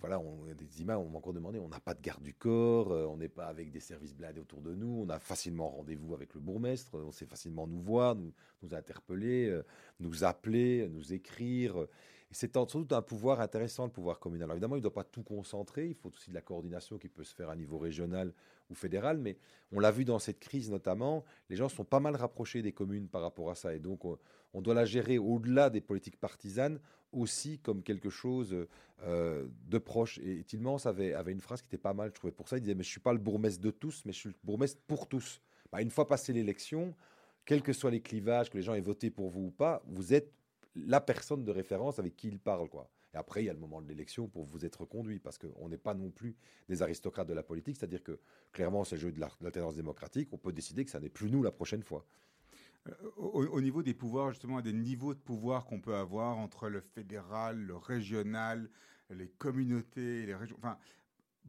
voilà, 0.00 0.18
on 0.18 0.48
a 0.48 0.54
des 0.54 0.80
images, 0.80 0.96
on 0.96 1.08
m'a 1.08 1.18
encore 1.18 1.34
demandé, 1.34 1.58
on 1.58 1.68
n'a 1.68 1.78
pas 1.78 1.94
de 1.94 2.00
garde 2.00 2.22
du 2.22 2.34
corps, 2.34 2.90
on 2.90 3.16
n'est 3.18 3.28
pas 3.28 3.46
avec 3.46 3.70
des 3.70 3.80
services 3.80 4.14
blindés 4.14 4.40
autour 4.40 4.62
de 4.62 4.74
nous, 4.74 5.04
on 5.06 5.08
a 5.08 5.18
facilement 5.18 5.68
rendez-vous 5.68 6.14
avec 6.14 6.34
le 6.34 6.40
bourgmestre, 6.40 6.94
on 6.94 7.12
sait 7.12 7.26
facilement 7.26 7.66
nous 7.66 7.80
voir, 7.80 8.16
nous 8.16 8.74
interpeller, 8.74 9.60
nous 10.00 10.24
appeler, 10.24 10.88
nous 10.88 11.12
écrire. 11.12 11.86
C'est 12.32 12.54
sans 12.54 12.64
doute 12.64 12.92
un 12.92 13.02
pouvoir 13.02 13.40
intéressant, 13.40 13.84
le 13.84 13.90
pouvoir 13.90 14.18
communal. 14.18 14.44
Alors 14.44 14.54
évidemment, 14.54 14.76
il 14.76 14.80
ne 14.80 14.82
doit 14.82 14.92
pas 14.92 15.04
tout 15.04 15.22
concentrer, 15.22 15.88
il 15.88 15.94
faut 15.94 16.08
aussi 16.08 16.30
de 16.30 16.34
la 16.34 16.40
coordination 16.40 16.98
qui 16.98 17.08
peut 17.08 17.24
se 17.24 17.34
faire 17.34 17.50
à 17.50 17.56
niveau 17.56 17.78
régional 17.78 18.32
ou 18.70 18.74
fédéral, 18.74 19.18
mais 19.18 19.36
on 19.70 19.80
l'a 19.80 19.90
vu 19.90 20.04
dans 20.04 20.18
cette 20.18 20.40
crise 20.40 20.70
notamment, 20.70 21.24
les 21.50 21.56
gens 21.56 21.68
sont 21.68 21.84
pas 21.84 22.00
mal 22.00 22.16
rapprochés 22.16 22.62
des 22.62 22.72
communes 22.72 23.08
par 23.08 23.22
rapport 23.22 23.50
à 23.50 23.54
ça, 23.54 23.74
et 23.74 23.78
donc 23.78 24.04
on, 24.04 24.62
doit 24.62 24.74
la 24.74 24.84
gérer 24.84 25.18
au-delà 25.18 25.70
des 25.70 25.80
politiques 25.80 26.18
partisanes 26.18 26.80
aussi 27.12 27.58
comme 27.58 27.82
quelque 27.82 28.08
chose 28.08 28.66
euh, 29.02 29.46
de 29.66 29.78
proche. 29.78 30.18
Et 30.18 30.42
Tilmans 30.44 30.78
avait, 30.86 31.12
avait 31.12 31.32
une 31.32 31.40
phrase 31.40 31.60
qui 31.60 31.68
était 31.68 31.76
pas 31.76 31.92
mal, 31.92 32.08
je 32.08 32.14
trouvais 32.14 32.32
pour 32.32 32.48
ça, 32.48 32.56
il 32.56 32.60
disait, 32.60 32.74
mais 32.74 32.84
je 32.84 32.88
suis 32.90 33.00
pas 33.00 33.12
le 33.12 33.18
bourgmestre 33.18 33.60
de 33.60 33.70
tous, 33.70 34.02
mais 34.06 34.12
je 34.12 34.18
suis 34.18 34.28
le 34.30 34.34
bourgmestre 34.42 34.80
pour 34.86 35.06
tous. 35.06 35.40
Bah, 35.70 35.82
une 35.82 35.90
fois 35.90 36.08
passé 36.08 36.32
l'élection, 36.32 36.94
quels 37.44 37.62
que 37.62 37.72
soient 37.72 37.90
les 37.90 38.00
clivages, 38.00 38.50
que 38.50 38.56
les 38.56 38.62
gens 38.62 38.74
aient 38.74 38.80
voté 38.80 39.10
pour 39.10 39.28
vous 39.28 39.46
ou 39.46 39.50
pas, 39.50 39.82
vous 39.86 40.14
êtes 40.14 40.32
la 40.74 41.00
personne 41.00 41.44
de 41.44 41.50
référence 41.50 41.98
avec 41.98 42.16
qui 42.16 42.28
ils 42.28 42.38
parlent, 42.38 42.68
quoi. 42.68 42.90
Et 43.14 43.16
après, 43.16 43.42
il 43.42 43.46
y 43.46 43.50
a 43.50 43.52
le 43.52 43.58
moment 43.58 43.82
de 43.82 43.88
l'élection 43.88 44.26
pour 44.26 44.44
vous 44.44 44.64
être 44.64 44.84
conduit, 44.84 45.18
parce 45.18 45.38
qu'on 45.38 45.68
n'est 45.68 45.78
pas 45.78 45.94
non 45.94 46.10
plus 46.10 46.34
des 46.68 46.82
aristocrates 46.82 47.28
de 47.28 47.34
la 47.34 47.42
politique, 47.42 47.76
c'est-à-dire 47.76 48.02
que 48.02 48.18
clairement, 48.52 48.84
c'est 48.84 48.96
le 48.96 49.02
jeu 49.02 49.12
de 49.12 49.20
l'alternance 49.20 49.76
démocratique, 49.76 50.28
on 50.32 50.38
peut 50.38 50.52
décider 50.52 50.84
que 50.84 50.90
ça 50.90 51.00
n'est 51.00 51.10
plus 51.10 51.30
nous 51.30 51.42
la 51.42 51.52
prochaine 51.52 51.82
fois. 51.82 52.06
Euh, 52.88 52.94
au, 53.16 53.60
niveau 53.60 53.82
des 53.82 53.94
pouvoirs, 53.94 54.30
justement, 54.30 54.60
des 54.60 54.72
niveaux 54.72 55.14
de 55.14 55.20
pouvoir 55.20 55.66
qu'on 55.66 55.80
peut 55.80 55.94
avoir 55.94 56.38
entre 56.38 56.68
le 56.68 56.80
fédéral, 56.80 57.58
le 57.58 57.76
régional, 57.76 58.68
les 59.10 59.28
communautés, 59.28 60.24
les 60.26 60.34
régions. 60.34 60.56
Enfin, 60.58 60.78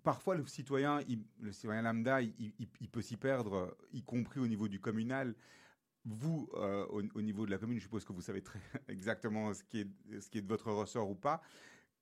parfois, 0.03 0.35
le 0.35 0.45
citoyen, 0.45 0.99
le 1.39 1.51
citoyen 1.53 1.81
lambda, 1.81 2.21
il 2.21 2.89
peut 2.91 3.01
s'y 3.01 3.15
perdre, 3.15 3.75
y 3.93 4.03
compris 4.03 4.41
au 4.41 4.47
niveau 4.47 4.67
du 4.67 4.79
communal 4.79 5.33
vous, 6.05 6.49
euh, 6.55 6.85
au, 6.87 7.21
niveau 7.21 7.45
de 7.45 7.51
la 7.51 7.57
commune, 7.57 7.77
je 7.77 7.83
suppose 7.83 8.03
que 8.03 8.13
vous 8.13 8.21
savez 8.21 8.41
très 8.41 8.59
exactement 8.87 9.53
ce 9.53 9.63
qui 9.63 9.79
est, 9.81 10.41
de 10.41 10.47
votre 10.47 10.71
ressort 10.71 11.09
ou 11.09 11.15
pas. 11.15 11.41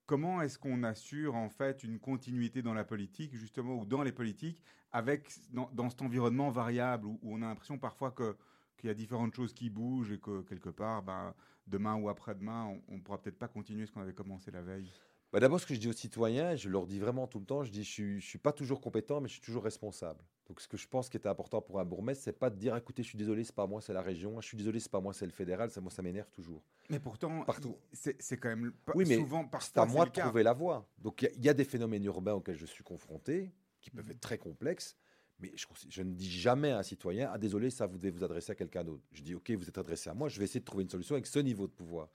Comment 0.06 0.42
est-ce 0.42 0.58
qu'on 0.58 0.84
assure 0.84 1.36
en 1.36 1.50
fait 1.50 1.84
une 1.84 2.00
continuité 2.00 2.62
dans 2.62 2.74
la 2.74 2.84
politique, 2.84 3.36
justement, 3.36 3.76
ou 3.76 3.86
dans 3.86 4.04
les 4.04 4.12
politiques, 4.12 4.62
avec 4.92 5.30
dans, 5.52 5.90
cet 5.90 6.02
environnement 6.02 6.50
variable 6.50 7.06
où, 7.06 7.20
on 7.22 7.42
a 7.42 7.46
l'impression 7.46 7.78
parfois 7.78 8.12
que 8.12 8.36
qu'il 8.78 8.88
y 8.88 8.92
a 8.92 8.96
différentes 8.96 9.36
choses 9.36 9.54
qui 9.54 9.70
bougent 9.70 10.12
et 10.12 10.18
que 10.18 10.42
quelque 10.42 10.70
part, 10.70 11.04
ben, 11.04 11.36
demain 11.68 11.96
ou 11.96 12.10
après-demain, 12.10 12.76
on 12.88 12.96
ne 12.96 13.02
pourra 13.02 13.22
peut-être 13.22 13.38
pas 13.38 13.48
continuer 13.48 13.86
ce 13.86 13.92
qu'on 13.92 14.02
avait 14.02 14.14
commencé 14.14 14.50
la 14.50 14.64
veille? 14.64 14.92
Bah, 15.32 15.40
d'abord, 15.40 15.60
ce 15.60 15.66
que 15.66 15.74
je 15.74 15.80
dis 15.80 15.88
aux 15.88 15.94
citoyens, 15.94 16.56
je 16.56 16.68
leur 16.68 16.86
dis 16.86 17.00
vraiment 17.00 17.26
tout 17.28 17.40
le 17.40 17.46
temps, 17.46 17.64
je 17.64 17.72
dis, 17.72 17.84
je 17.84 18.04
ne 18.04 18.20
suis, 18.20 18.38
pas 18.38 18.52
toujours 18.52 18.82
compétent, 18.82 19.22
mais 19.22 19.30
je 19.30 19.34
suis 19.34 19.42
toujours 19.42 19.64
responsable. 19.64 20.24
Donc, 20.52 20.60
ce 20.60 20.68
que 20.68 20.76
je 20.76 20.86
pense 20.86 21.08
qui 21.08 21.16
est 21.16 21.28
important 21.28 21.62
pour 21.62 21.80
un 21.80 21.86
bourgmestre, 21.86 22.26
c'est 22.26 22.38
pas 22.38 22.50
de 22.50 22.58
dire, 22.58 22.76
écoutez, 22.76 23.04
je 23.04 23.08
suis 23.08 23.18
désolé, 23.18 23.46
c'est 23.46 23.56
pas 23.56 23.68
moi, 23.68 23.80
c'est 23.80 23.94
la 23.94 24.02
région. 24.02 24.42
Je 24.42 24.48
suis 24.48 24.58
désolé, 24.58 24.82
c'est 24.82 24.92
pas 24.92 25.00
moi, 25.00 25.14
c'est 25.14 25.26
le 25.26 25.32
fédéral. 25.32 25.72
Ça, 25.72 25.80
moi, 25.80 25.90
ça 25.90 26.02
m'énerve 26.02 26.30
toujours. 26.30 26.62
Mais 26.90 27.00
pourtant, 27.00 27.46
partout, 27.46 27.78
c'est 27.94 28.36
quand 28.36 28.50
même 28.50 28.74
pas, 28.84 28.92
oui, 28.94 29.06
mais 29.08 29.16
souvent 29.16 29.50
C'est 29.62 29.78
à 29.78 29.86
moi 29.86 30.06
de 30.06 30.12
trouver 30.12 30.44
la 30.44 30.52
voie. 30.52 30.86
Donc, 30.98 31.22
il 31.22 31.42
y, 31.42 31.48
a 31.48 31.54
des 31.54 31.64
phénomènes 31.64 32.04
urbains 32.04 32.34
auxquels 32.34 32.58
je 32.58 32.66
suis 32.66 32.84
confronté, 32.84 33.50
qui 33.80 33.92
peuvent 33.92 34.12
être 34.12 34.20
très 34.20 34.38
complexes. 34.38 34.98
Mais 35.40 35.54
je, 35.56 35.66
je, 35.88 36.04
ne 36.04 36.14
dis 36.14 36.30
jamais 36.30 36.72
à 36.72 36.80
un 36.80 36.84
citoyen, 36.84 37.30
ah 37.32 37.38
désolé, 37.38 37.70
ça 37.70 37.88
vous 37.88 37.98
devez 37.98 38.12
vous 38.12 38.26
adresser 38.26 38.52
à 38.52 38.56
quelqu'un 38.56 38.84
d'autre. 38.84 39.04
Je 39.14 39.24
dis, 39.24 39.34
ok, 39.34 39.52
vous 39.52 39.70
êtes 39.70 39.78
adressé 39.78 40.10
à 40.10 40.14
moi, 40.14 40.28
je 40.28 40.38
vais 40.38 40.44
essayer 40.44 40.60
de 40.60 40.66
trouver 40.66 40.84
une 40.84 40.90
solution 40.90 41.16
avec 41.16 41.28
ce 41.28 41.40
niveau 41.40 41.66
de 41.66 41.72
pouvoir. 41.72 42.10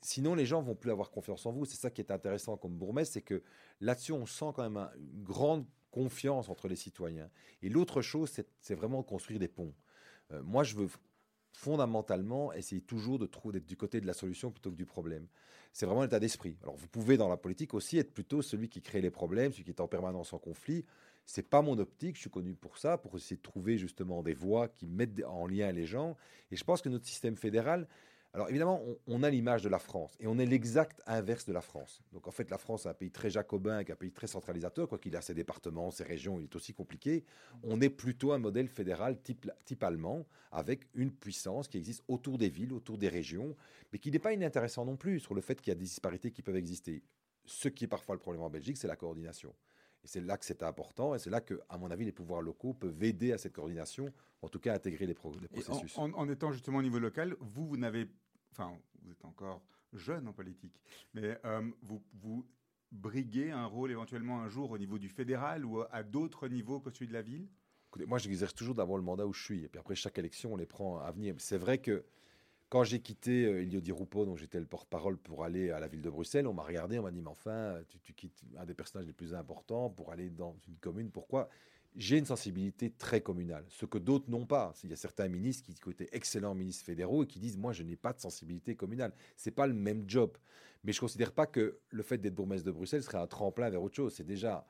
Sinon, 0.00 0.34
les 0.34 0.46
gens 0.46 0.62
vont 0.62 0.74
plus 0.74 0.90
avoir 0.90 1.10
confiance 1.10 1.44
en 1.44 1.52
vous. 1.52 1.66
C'est 1.66 1.76
ça 1.76 1.90
qui 1.90 2.00
est 2.00 2.10
intéressant 2.10 2.56
comme 2.56 2.72
bourgmestre, 2.72 3.12
c'est 3.12 3.22
que 3.22 3.42
là-dessus, 3.82 4.12
on 4.12 4.24
sent 4.24 4.52
quand 4.54 4.68
même 4.68 4.88
une 4.96 5.22
grande 5.22 5.66
confiance 5.90 6.48
entre 6.48 6.68
les 6.68 6.76
citoyens. 6.76 7.30
Et 7.62 7.68
l'autre 7.68 8.02
chose, 8.02 8.30
c'est 8.60 8.74
vraiment 8.74 9.02
construire 9.02 9.38
des 9.38 9.48
ponts. 9.48 9.74
Euh, 10.32 10.42
moi, 10.42 10.64
je 10.64 10.74
veux 10.74 10.88
fondamentalement 11.52 12.52
essayer 12.52 12.80
toujours 12.80 13.18
de 13.18 13.26
trouver 13.26 13.54
d'être 13.58 13.66
du 13.66 13.76
côté 13.76 14.00
de 14.00 14.06
la 14.06 14.14
solution 14.14 14.50
plutôt 14.50 14.70
que 14.70 14.76
du 14.76 14.86
problème. 14.86 15.26
C'est 15.72 15.86
vraiment 15.86 16.02
l'état 16.02 16.20
d'esprit. 16.20 16.56
Alors, 16.62 16.76
vous 16.76 16.86
pouvez 16.86 17.16
dans 17.16 17.28
la 17.28 17.36
politique 17.36 17.74
aussi 17.74 17.98
être 17.98 18.12
plutôt 18.12 18.42
celui 18.42 18.68
qui 18.68 18.80
crée 18.80 19.00
les 19.00 19.10
problèmes, 19.10 19.52
celui 19.52 19.64
qui 19.64 19.70
est 19.70 19.80
en 19.80 19.88
permanence 19.88 20.32
en 20.32 20.38
conflit. 20.38 20.84
C'est 21.24 21.48
pas 21.48 21.60
mon 21.60 21.78
optique. 21.78 22.16
Je 22.16 22.22
suis 22.22 22.30
connu 22.30 22.54
pour 22.54 22.78
ça, 22.78 22.96
pour 22.96 23.16
essayer 23.16 23.36
de 23.36 23.42
trouver 23.42 23.76
justement 23.76 24.22
des 24.22 24.34
voies 24.34 24.68
qui 24.68 24.86
mettent 24.86 25.22
en 25.26 25.46
lien 25.46 25.70
les 25.72 25.84
gens. 25.84 26.16
Et 26.50 26.56
je 26.56 26.64
pense 26.64 26.80
que 26.80 26.88
notre 26.88 27.06
système 27.06 27.36
fédéral, 27.36 27.86
alors 28.34 28.50
évidemment, 28.50 28.82
on, 29.06 29.22
a 29.22 29.30
l'image 29.30 29.62
de 29.62 29.70
la 29.70 29.78
France 29.78 30.14
et 30.20 30.26
on 30.26 30.38
est 30.38 30.44
l'exact 30.44 31.02
inverse 31.06 31.46
de 31.46 31.52
la 31.52 31.62
France. 31.62 32.02
Donc 32.12 32.28
en 32.28 32.30
fait, 32.30 32.50
la 32.50 32.58
France 32.58 32.84
est 32.84 32.88
un 32.90 32.94
pays 32.94 33.10
très 33.10 33.30
jacobin, 33.30 33.78
un 33.78 33.84
pays 33.84 34.12
très 34.12 34.26
centralisateur, 34.26 34.86
quoi 34.86 34.98
qu'il 34.98 35.16
a 35.16 35.22
ses 35.22 35.32
départements, 35.32 35.90
ses 35.90 36.04
régions, 36.04 36.38
il 36.38 36.44
est 36.44 36.54
aussi 36.54 36.74
compliqué. 36.74 37.24
On 37.62 37.80
est 37.80 37.88
plutôt 37.88 38.32
un 38.32 38.38
modèle 38.38 38.68
fédéral 38.68 39.20
type, 39.22 39.50
type 39.64 39.82
allemand, 39.82 40.26
avec 40.52 40.86
une 40.94 41.10
puissance 41.10 41.68
qui 41.68 41.78
existe 41.78 42.04
autour 42.06 42.36
des 42.36 42.50
villes, 42.50 42.74
autour 42.74 42.98
des 42.98 43.08
régions, 43.08 43.56
mais 43.92 43.98
qui 43.98 44.10
n'est 44.10 44.18
pas 44.18 44.34
inintéressant 44.34 44.84
non 44.84 44.96
plus 44.96 45.20
sur 45.20 45.34
le 45.34 45.40
fait 45.40 45.60
qu'il 45.60 45.70
y 45.70 45.72
a 45.72 45.78
des 45.78 45.84
disparités 45.84 46.30
qui 46.30 46.42
peuvent 46.42 46.56
exister. 46.56 47.02
Ce 47.46 47.68
qui 47.68 47.84
est 47.84 47.88
parfois 47.88 48.14
le 48.14 48.20
problème 48.20 48.42
en 48.42 48.50
Belgique, 48.50 48.76
c'est 48.76 48.88
la 48.88 48.96
coordination. 48.96 49.54
Et 50.04 50.06
c'est 50.06 50.20
là 50.20 50.36
que 50.36 50.44
c'est 50.44 50.62
important, 50.62 51.14
et 51.14 51.18
c'est 51.18 51.30
là 51.30 51.40
que, 51.40 51.60
à 51.68 51.78
mon 51.78 51.90
avis, 51.90 52.04
les 52.04 52.12
pouvoirs 52.12 52.42
locaux 52.42 52.74
peuvent 52.74 53.02
aider 53.02 53.32
à 53.32 53.38
cette 53.38 53.52
coordination, 53.52 54.12
en 54.42 54.48
tout 54.48 54.60
cas 54.60 54.74
intégrer 54.74 55.06
les, 55.06 55.14
processus. 55.14 55.96
En, 55.98 56.28
étant 56.28 56.52
justement 56.52 56.78
au 56.78 56.82
niveau 56.82 56.98
local, 56.98 57.36
vous, 57.40 57.66
vous 57.66 57.76
n'avez, 57.76 58.08
enfin, 58.52 58.72
vous 59.02 59.10
êtes 59.10 59.24
encore 59.24 59.62
jeune 59.92 60.28
en 60.28 60.32
politique, 60.32 60.80
mais 61.14 61.38
euh, 61.44 61.68
vous, 61.82 62.02
vous 62.14 62.46
briguez 62.92 63.50
un 63.50 63.66
rôle 63.66 63.90
éventuellement 63.90 64.40
un 64.40 64.48
jour 64.48 64.70
au 64.70 64.78
niveau 64.78 64.98
du 64.98 65.08
fédéral 65.08 65.64
ou 65.64 65.82
à 65.90 66.02
d'autres 66.02 66.48
niveaux 66.48 66.80
que 66.80 66.90
celui 66.90 67.08
de 67.08 67.12
la 67.12 67.22
ville? 67.22 67.48
Écoutez, 67.88 68.06
moi, 68.06 68.18
j'exerce 68.18 68.54
toujours 68.54 68.74
d'avoir 68.74 68.98
le 68.98 69.04
mandat 69.04 69.26
où 69.26 69.32
je 69.32 69.42
suis, 69.42 69.64
et 69.64 69.68
puis 69.68 69.78
après 69.78 69.94
chaque 69.94 70.18
élection, 70.18 70.52
on 70.52 70.56
les 70.56 70.66
prend 70.66 70.98
à 70.98 71.10
venir. 71.10 71.34
C'est 71.38 71.58
vrai 71.58 71.78
que 71.78 72.04
quand 72.68 72.84
j'ai 72.84 73.00
quitté 73.00 73.44
euh, 73.44 73.62
Elio 73.62 73.80
dont 73.80 74.36
j'étais 74.36 74.60
le 74.60 74.66
porte-parole 74.66 75.16
pour 75.16 75.44
aller 75.44 75.70
à 75.70 75.80
la 75.80 75.88
ville 75.88 76.02
de 76.02 76.10
Bruxelles, 76.10 76.46
on 76.46 76.52
m'a 76.52 76.62
regardé, 76.62 76.98
on 76.98 77.02
m'a 77.02 77.10
dit, 77.10 77.22
mais 77.22 77.28
enfin, 77.28 77.80
tu, 77.88 78.12
quittes 78.12 78.42
un 78.58 78.66
des 78.66 78.74
personnages 78.74 79.06
les 79.06 79.12
plus 79.12 79.34
importants 79.34 79.90
pour 79.90 80.12
aller 80.12 80.30
dans 80.30 80.56
une 80.66 80.76
commune, 80.76 81.10
pourquoi? 81.10 81.48
J'ai 81.96 82.18
une 82.18 82.26
sensibilité 82.26 82.90
très 82.90 83.22
communale, 83.22 83.64
ce 83.68 83.86
que 83.86 83.98
d'autres 83.98 84.30
n'ont 84.30 84.46
pas. 84.46 84.74
Il 84.84 84.90
y 84.90 84.92
a 84.92 84.96
certains 84.96 85.28
ministres 85.28 85.64
qui, 85.72 85.90
étaient 85.90 86.10
excellents 86.12 86.54
ministres 86.54 86.84
fédéraux 86.84 87.24
et 87.24 87.26
qui 87.26 87.40
disent, 87.40 87.56
moi, 87.56 87.72
je 87.72 87.82
n'ai 87.82 87.96
pas 87.96 88.12
de 88.12 88.20
sensibilité 88.20 88.76
communale. 88.76 89.12
C'est 89.36 89.50
pas 89.50 89.66
le 89.66 89.74
même 89.74 90.04
job. 90.06 90.36
Mais 90.84 90.92
je 90.92 90.98
ne 90.98 91.00
considère 91.00 91.32
pas 91.32 91.46
que 91.46 91.80
le 91.90 92.02
fait 92.02 92.18
d'être 92.18 92.34
bourgmestre 92.34 92.66
de 92.66 92.70
Bruxelles 92.70 93.02
serait 93.02 93.18
un 93.18 93.26
tremplin 93.26 93.70
vers 93.70 93.82
autre 93.82 93.96
chose. 93.96 94.14
C'est 94.14 94.26
déjà 94.26 94.66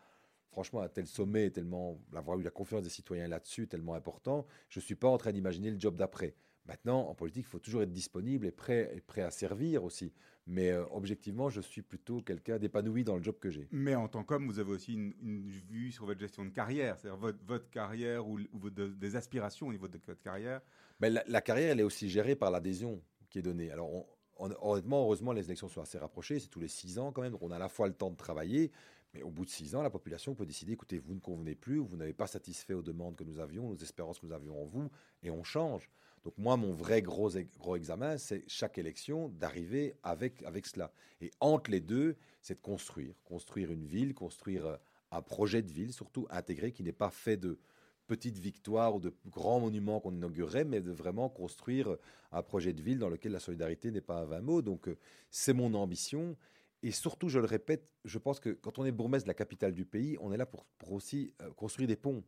franchement, 0.50 0.81
un 0.81 0.88
tel 0.88 1.07
sommet, 1.07 1.50
tellement 1.50 2.00
avoir 2.14 2.38
eu 2.38 2.43
la 2.43 2.50
confiance 2.50 2.83
des 2.83 2.88
citoyens 2.88 3.28
là-dessus, 3.28 3.69
tellement 3.69 3.95
important, 3.95 4.47
je 4.71 4.81
ne 4.81 4.85
suis 4.85 4.95
pas 4.95 5.07
en 5.09 5.19
train 5.19 5.33
d'imaginer 5.33 5.71
le 5.71 5.78
job 5.78 5.95
d'après. 5.95 6.35
Maintenant, 6.69 7.09
en 7.09 7.15
politique, 7.15 7.47
il 7.47 7.51
faut 7.51 7.59
toujours 7.59 7.83
être 7.83 7.93
disponible 7.93 8.45
et 8.47 8.51
prêt, 8.51 8.93
et 8.95 9.01
prêt 9.01 9.23
à 9.23 9.31
servir 9.31 9.85
aussi. 9.85 10.13
Mais 10.47 10.71
euh, 10.71 10.85
objectivement, 10.91 11.49
je 11.49 11.63
suis 11.63 11.81
plutôt 11.81 12.21
quelqu'un 12.21 12.59
d'épanoui 12.59 13.05
dans 13.05 13.17
le 13.17 13.23
job 13.23 13.37
que 13.41 13.49
j'ai. 13.49 13.67
Mais 13.71 13.95
en 13.95 14.07
tant 14.07 14.23
qu'homme, 14.23 14.47
vous 14.47 14.59
avez 14.59 14.73
aussi 14.73 14.93
une, 14.93 15.49
vue 15.49 15.91
sur 15.93 16.05
votre 16.05 16.21
gestion 16.21 16.45
de 16.45 16.51
carrière, 16.51 16.99
c'est-à-dire 16.99 17.33
votre, 17.43 17.71
carrière 17.71 18.29
ou, 18.29 18.39
des 18.71 19.17
aspirations 19.17 19.69
au 19.69 19.73
niveau 19.73 19.89
de 19.89 19.99
votre 20.07 20.23
carrière. 20.23 20.61
Mais 21.01 21.09
la, 21.11 21.41
carrière, 21.41 21.73
elle 21.73 21.81
est 21.81 21.85
aussi 21.85 22.11
gérée 22.11 22.37
par 22.37 22.51
l'adhésion 22.51 23.01
qui 23.31 23.39
est 23.39 23.43
donnée. 23.43 23.71
Alors, 23.71 24.07
honnêtement, 24.37 25.03
heureusement, 25.03 25.33
les 25.33 25.47
élections 25.47 25.69
sont 25.69 25.81
assez 25.81 25.99
rapprochées, 25.99 26.39
c'est 26.39 26.49
tous 26.49 26.61
les 26.61 26.69
six 26.69 26.99
ans 26.99 27.13
quand 27.13 27.23
même, 27.23 27.33
donc 27.33 27.43
on 27.43 27.51
a 27.51 27.57
à 27.57 27.59
la 27.59 27.69
fois 27.69 27.87
le 27.87 27.95
temps 27.95 28.11
de 28.11 28.17
travailler, 28.17 28.73
mais 29.15 29.23
au 29.23 29.31
bout 29.31 29.45
de 29.45 29.51
six 29.51 29.75
ans, 29.75 29.83
la 29.83 29.91
population 29.91 30.35
peut 30.35 30.47
décider, 30.47 30.73
écoutez, 30.73 30.99
vous 30.99 31.15
ne 31.15 31.21
convenez 31.21 31.55
plus, 31.55 31.79
vous 31.79 31.97
n'avez 31.97 32.13
pas 32.13 32.27
satisfait 32.27 32.75
aux 32.75 32.83
demandes 32.83 33.17
que 33.17 33.25
nous 33.25 33.39
avions, 33.39 33.69
aux 33.69 33.77
espérances 33.77 34.19
que 34.19 34.27
nous 34.27 34.33
avions 34.33 34.61
en 34.61 34.67
vous, 34.67 34.91
et 35.23 35.31
on 35.31 35.43
change. 35.43 35.91
Donc 36.28 36.37
moi, 36.37 36.58
mon 36.58 36.73
vrai 36.75 37.00
gros, 37.00 37.30
gros 37.58 37.75
examen, 37.75 38.18
c'est 38.18 38.44
chaque 38.47 38.76
élection 38.76 39.30
d'arriver 39.30 39.94
avec, 40.02 40.42
avec 40.42 40.66
cela. 40.66 40.92
Et 41.23 41.30
entre 41.40 41.70
les 41.70 41.80
deux, 41.80 42.16
c'est 42.42 42.56
de 42.56 42.61
construire. 42.61 43.14
Construire 43.25 43.73
une 43.73 43.87
ville, 43.87 44.12
construire 44.12 44.66
euh, 44.66 44.76
un 45.11 45.23
projet 45.23 45.62
de 45.62 45.73
ville, 45.73 45.90
surtout 45.90 46.26
intégré, 46.28 46.70
qui 46.70 46.82
n'est 46.82 46.92
pas 46.92 47.08
fait 47.08 47.38
de 47.38 47.58
petites 48.06 48.37
victoires 48.37 48.94
ou 48.94 49.00
de 49.00 49.14
grands 49.30 49.61
monuments 49.61 50.00
qu'on 50.00 50.12
inaugurerait, 50.12 50.66
mais 50.66 50.82
de 50.82 50.92
vraiment 50.92 51.30
construire 51.30 51.97
un 52.30 52.42
projet 52.42 52.75
de 52.75 52.82
ville 52.82 52.99
dans 52.99 53.08
lequel 53.08 53.32
la 53.32 53.40
solidarité 53.40 53.90
n'est 53.90 54.02
pas 54.02 54.20
un 54.20 54.26
vain 54.26 54.42
mot. 54.42 54.61
Donc 54.61 54.88
euh, 54.88 54.99
c'est 55.30 55.54
mon 55.54 55.73
ambition. 55.73 56.37
Et 56.82 56.90
surtout, 56.90 57.30
je 57.30 57.38
le 57.38 57.47
répète, 57.47 57.88
je 58.04 58.18
pense 58.18 58.38
que 58.38 58.50
quand 58.50 58.78
on 58.78 58.85
est 58.85 58.92
bourgmestre 58.92 59.25
de 59.25 59.30
la 59.30 59.35
capitale 59.35 59.73
du 59.73 59.87
pays, 59.87 60.18
on 60.20 60.30
est 60.30 60.37
là 60.37 60.44
pour, 60.44 60.66
pour 60.76 60.92
aussi 60.92 61.32
euh, 61.40 61.50
construire 61.52 61.88
des 61.88 61.97
ponts 61.97 62.23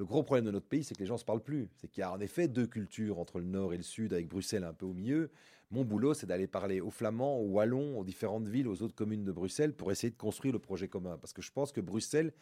Le 0.00 0.06
gros 0.06 0.22
problème 0.22 0.46
de 0.46 0.50
notre 0.50 0.66
pays, 0.66 0.82
c'est 0.82 0.94
que 0.94 1.00
les 1.00 1.04
gens 1.04 1.16
ne 1.16 1.18
se 1.18 1.26
parlent 1.26 1.42
plus. 1.42 1.68
C'est 1.76 1.86
qu'il 1.86 2.00
y 2.00 2.04
a 2.04 2.10
en 2.10 2.20
effet 2.20 2.48
deux 2.48 2.66
cultures 2.66 3.18
entre 3.18 3.38
le 3.38 3.44
nord 3.44 3.74
et 3.74 3.76
le 3.76 3.82
sud, 3.82 4.14
avec 4.14 4.28
Bruxelles 4.28 4.64
un 4.64 4.72
peu 4.72 4.86
au 4.86 4.94
milieu. 4.94 5.30
Mon 5.70 5.84
boulot, 5.84 6.14
c'est 6.14 6.24
d'aller 6.24 6.46
parler 6.46 6.80
aux 6.80 6.90
Flamands, 6.90 7.38
aux 7.38 7.48
Wallons, 7.48 7.98
aux 7.98 8.04
différentes 8.04 8.48
villes, 8.48 8.66
aux 8.66 8.80
autres 8.80 8.94
communes 8.94 9.24
de 9.24 9.32
Bruxelles 9.32 9.74
pour 9.74 9.92
essayer 9.92 10.10
de 10.10 10.16
construire 10.16 10.54
le 10.54 10.58
projet 10.58 10.88
commun. 10.88 11.18
Parce 11.18 11.34
que 11.34 11.42
je 11.42 11.52
pense 11.52 11.70
que 11.70 11.82
Bruxelles 11.82 12.32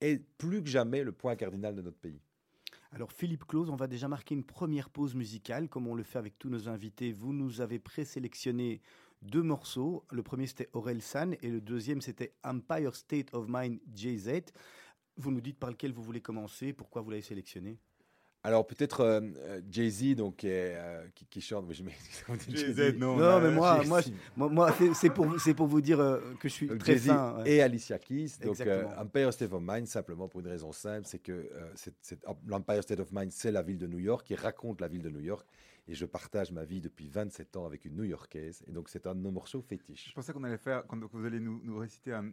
est 0.00 0.24
plus 0.38 0.62
que 0.62 0.68
jamais 0.68 1.02
le 1.02 1.10
point 1.10 1.34
cardinal 1.34 1.74
de 1.74 1.82
notre 1.82 1.96
pays. 1.96 2.20
Alors 2.92 3.10
Philippe 3.10 3.48
Claus, 3.48 3.68
on 3.68 3.74
va 3.74 3.88
déjà 3.88 4.06
marquer 4.06 4.36
une 4.36 4.44
première 4.44 4.88
pause 4.88 5.16
musicale, 5.16 5.68
comme 5.68 5.88
on 5.88 5.96
le 5.96 6.04
fait 6.04 6.20
avec 6.20 6.38
tous 6.38 6.50
nos 6.50 6.68
invités. 6.68 7.10
Vous 7.10 7.32
nous 7.32 7.60
avez 7.60 7.80
présélectionné 7.80 8.80
deux 9.22 9.42
morceaux. 9.42 10.04
Le 10.12 10.22
premier 10.22 10.46
c'était 10.46 10.68
Aurel 10.72 11.02
San 11.02 11.34
et 11.42 11.50
le 11.50 11.60
deuxième 11.60 12.00
c'était 12.00 12.32
Empire 12.44 12.94
State 12.94 13.34
of 13.34 13.46
Mind 13.48 13.80
JZ. 13.92 14.52
Vous 15.18 15.30
nous 15.30 15.40
dites 15.40 15.58
par 15.58 15.70
lequel 15.70 15.92
vous 15.92 16.02
voulez 16.02 16.20
commencer, 16.20 16.72
pourquoi 16.72 17.02
vous 17.02 17.10
l'avez 17.10 17.22
sélectionné? 17.22 17.78
Alors 18.44 18.66
peut-être 18.66 19.00
euh, 19.00 19.20
euh, 19.20 19.60
Jay-Z 19.68 20.14
donc 20.14 20.44
euh, 20.44 21.04
qui, 21.28 21.40
chante 21.40 21.66
mais 21.66 21.74
je 21.74 21.82
Jay-Z 22.48 22.96
non, 22.96 23.16
non 23.16 23.40
mais 23.40 23.50
moi 23.50 23.82
moi, 24.36 24.48
moi, 24.48 24.72
c'est 24.94 25.10
pour 25.10 25.40
c'est 25.40 25.54
pour 25.54 25.66
vous 25.66 25.80
dire 25.80 25.98
que 26.38 26.48
je 26.48 26.54
suis 26.54 26.68
très 26.78 26.96
fin 26.98 27.42
et 27.44 27.60
Alicia 27.60 27.98
Keys 27.98 28.38
donc 28.40 28.56
Empire 28.96 29.32
State 29.32 29.52
of 29.52 29.60
Mind 29.60 29.88
simplement 29.88 30.28
pour 30.28 30.40
une 30.40 30.46
raison 30.46 30.70
simple 30.70 31.04
c'est 31.04 31.18
que 31.18 31.50
l'Empire 32.46 32.84
State 32.84 33.00
of 33.00 33.10
Mind 33.10 33.32
c'est 33.32 33.50
la 33.50 33.62
ville 33.62 33.78
de 33.78 33.88
New 33.88 33.98
York 33.98 34.24
qui 34.24 34.36
raconte 34.36 34.80
la 34.80 34.88
ville 34.88 35.02
de 35.02 35.10
New 35.10 35.20
York 35.20 35.44
et 35.88 35.94
je 35.94 36.06
partage 36.06 36.52
ma 36.52 36.64
vie 36.64 36.80
depuis 36.80 37.08
27 37.08 37.56
ans 37.56 37.66
avec 37.66 37.86
une 37.86 37.96
New-Yorkaise 37.96 38.62
et 38.68 38.72
donc 38.72 38.88
c'est 38.88 39.06
un 39.06 39.14
de 39.14 39.20
nos 39.20 39.30
morceaux 39.30 39.62
fétiches. 39.62 40.10
Je 40.10 40.12
pensais 40.12 40.34
qu'on 40.34 40.44
allait 40.44 40.58
faire 40.58 40.86
quand 40.86 41.02
vous 41.02 41.24
allez 41.24 41.40
nous, 41.40 41.62
nous 41.64 41.78
réciter 41.78 42.12
un 42.12 42.30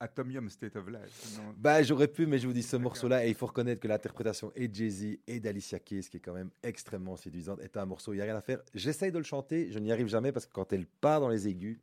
Atomium 0.00 0.48
State 0.48 0.76
of 0.76 0.88
Life. 0.88 1.40
Bah, 1.56 1.82
j'aurais 1.82 2.08
pu, 2.08 2.26
mais 2.26 2.38
je 2.38 2.46
vous 2.46 2.52
dis 2.52 2.62
ce 2.62 2.76
morceau-là, 2.76 3.26
et 3.26 3.28
il 3.28 3.34
faut 3.34 3.46
reconnaître 3.46 3.80
que 3.80 3.88
l'interprétation 3.88 4.52
et 4.54 4.72
Jay-Z 4.72 5.18
et 5.26 5.40
d'Alicia 5.40 5.78
Keys, 5.78 6.02
qui 6.02 6.18
est 6.18 6.20
quand 6.20 6.34
même 6.34 6.50
extrêmement 6.62 7.16
séduisante, 7.16 7.60
est 7.60 7.76
un 7.76 7.86
morceau, 7.86 8.12
il 8.12 8.16
n'y 8.16 8.22
a 8.22 8.24
rien 8.24 8.36
à 8.36 8.40
faire. 8.40 8.60
J'essaye 8.74 9.12
de 9.12 9.18
le 9.18 9.24
chanter, 9.24 9.70
je 9.72 9.78
n'y 9.78 9.92
arrive 9.92 10.08
jamais 10.08 10.32
parce 10.32 10.46
que 10.46 10.52
quand 10.52 10.72
elle 10.72 10.86
part 10.86 11.20
dans 11.20 11.28
les 11.28 11.48
aigus, 11.48 11.78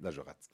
là 0.00 0.10
je 0.10 0.20
rate. 0.20 0.50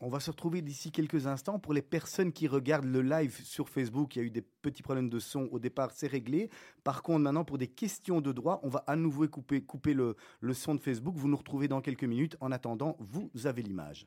On 0.00 0.08
va 0.08 0.20
se 0.20 0.30
retrouver 0.30 0.62
d'ici 0.62 0.92
quelques 0.92 1.26
instants. 1.26 1.58
Pour 1.58 1.72
les 1.72 1.82
personnes 1.82 2.32
qui 2.32 2.46
regardent 2.46 2.86
le 2.86 3.02
live 3.02 3.40
sur 3.42 3.68
Facebook, 3.68 4.14
il 4.14 4.18
y 4.20 4.22
a 4.22 4.24
eu 4.24 4.30
des 4.30 4.42
petits 4.42 4.82
problèmes 4.82 5.08
de 5.08 5.18
son 5.18 5.48
au 5.50 5.58
départ, 5.58 5.90
c'est 5.92 6.06
réglé. 6.06 6.50
Par 6.84 7.02
contre, 7.02 7.20
maintenant, 7.20 7.44
pour 7.44 7.58
des 7.58 7.66
questions 7.66 8.20
de 8.20 8.30
droit, 8.32 8.60
on 8.62 8.68
va 8.68 8.84
à 8.86 8.94
nouveau 8.94 9.26
couper, 9.26 9.60
couper 9.60 9.94
le, 9.94 10.14
le 10.40 10.54
son 10.54 10.76
de 10.76 10.80
Facebook. 10.80 11.14
Vous 11.16 11.28
nous 11.28 11.36
retrouvez 11.36 11.66
dans 11.66 11.80
quelques 11.80 12.04
minutes. 12.04 12.36
En 12.40 12.52
attendant, 12.52 12.96
vous 13.00 13.30
avez 13.46 13.62
l'image. 13.62 14.06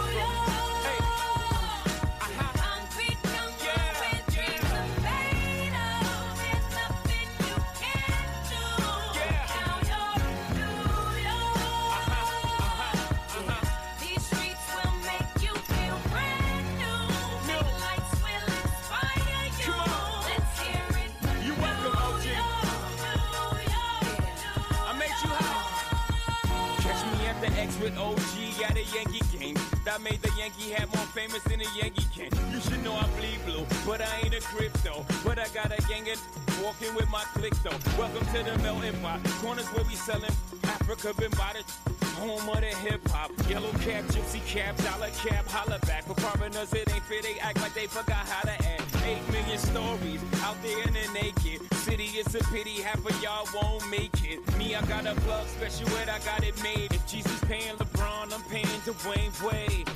To 38.33 38.43
the 38.43 38.57
melting 38.59 38.97
pot. 39.01 39.19
Corners 39.41 39.67
where 39.73 39.83
we 39.83 39.95
selling 39.95 40.31
Africa 40.63 41.13
been 41.19 41.31
by 41.31 41.53
the 41.53 42.05
home 42.15 42.47
of 42.47 42.61
the 42.61 42.73
hip 42.87 43.05
hop. 43.09 43.31
Yellow 43.49 43.71
cap, 43.83 44.05
gypsy 44.05 44.45
cap, 44.45 44.77
dollar 44.77 45.09
cap, 45.25 45.45
holla 45.47 45.79
back. 45.79 46.05
For 46.05 46.15
foreigners, 46.15 46.71
it 46.73 46.89
ain't 46.93 47.03
fair, 47.03 47.21
they 47.21 47.39
act 47.39 47.61
like 47.61 47.73
they 47.73 47.87
forgot 47.87 48.25
how 48.25 48.41
to 48.43 48.51
act. 48.51 48.83
Eight 49.05 49.27
million 49.31 49.57
stories 49.57 50.21
out 50.43 50.55
there 50.63 50.81
in 50.87 50.93
the 50.93 51.07
naked 51.13 51.59
city. 51.75 52.05
It's 52.15 52.33
a 52.35 52.43
pity 52.45 52.81
half 52.81 53.05
of 53.05 53.21
y'all 53.21 53.47
won't 53.53 53.89
make 53.89 54.23
it. 54.23 54.39
Me, 54.57 54.75
I 54.75 54.81
got 54.85 55.05
a 55.05 55.15
plug 55.21 55.45
special 55.47 55.89
ed, 55.97 56.07
I 56.07 56.19
got 56.19 56.43
it 56.43 56.55
made. 56.63 56.93
If 56.93 57.05
Jesus 57.07 57.39
paying 57.41 57.75
LeBron, 57.75 58.33
I'm 58.33 58.43
paying 58.43 58.79
Dwayne 58.85 59.33
Wade. 59.43 59.90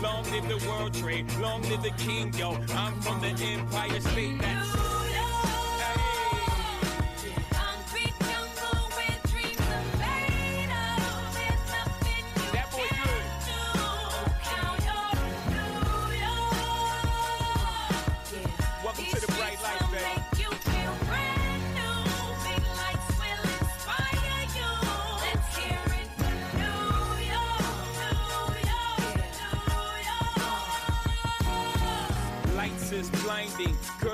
Long 0.00 0.24
live 0.30 0.48
the 0.48 0.68
World 0.68 0.94
Trade, 0.94 1.26
long 1.40 1.62
live 1.62 1.82
the 1.82 1.90
King, 1.90 2.32
yo. 2.34 2.52
I'm 2.70 3.00
from 3.00 3.20
the 3.20 3.28
Empire 3.28 4.00
State. 4.00 4.40
That's 4.40 4.76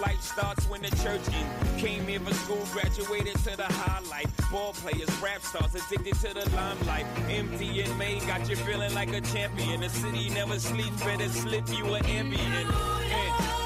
Life 0.00 0.22
starts 0.22 0.66
when 0.66 0.80
the 0.80 0.90
church 1.02 1.20
in. 1.28 1.78
Came 1.78 2.06
here 2.06 2.20
for 2.20 2.32
school, 2.32 2.64
graduated 2.72 3.36
to 3.44 3.56
the 3.56 3.64
highlight. 3.64 4.28
Ball 4.50 4.72
players, 4.72 5.10
rap 5.22 5.42
stars, 5.42 5.74
addicted 5.74 6.14
to 6.26 6.34
the 6.34 6.48
limelight. 6.56 7.06
Empty 7.28 7.82
and 7.82 7.98
May 7.98 8.18
got 8.20 8.48
you 8.48 8.56
feeling 8.56 8.94
like 8.94 9.12
a 9.12 9.20
champion. 9.20 9.80
The 9.80 9.90
city 9.90 10.30
never 10.30 10.58
sleeps, 10.58 11.02
better 11.04 11.28
slip 11.28 11.68
you 11.68 11.94
an 11.94 12.06
ambient. 12.06 13.59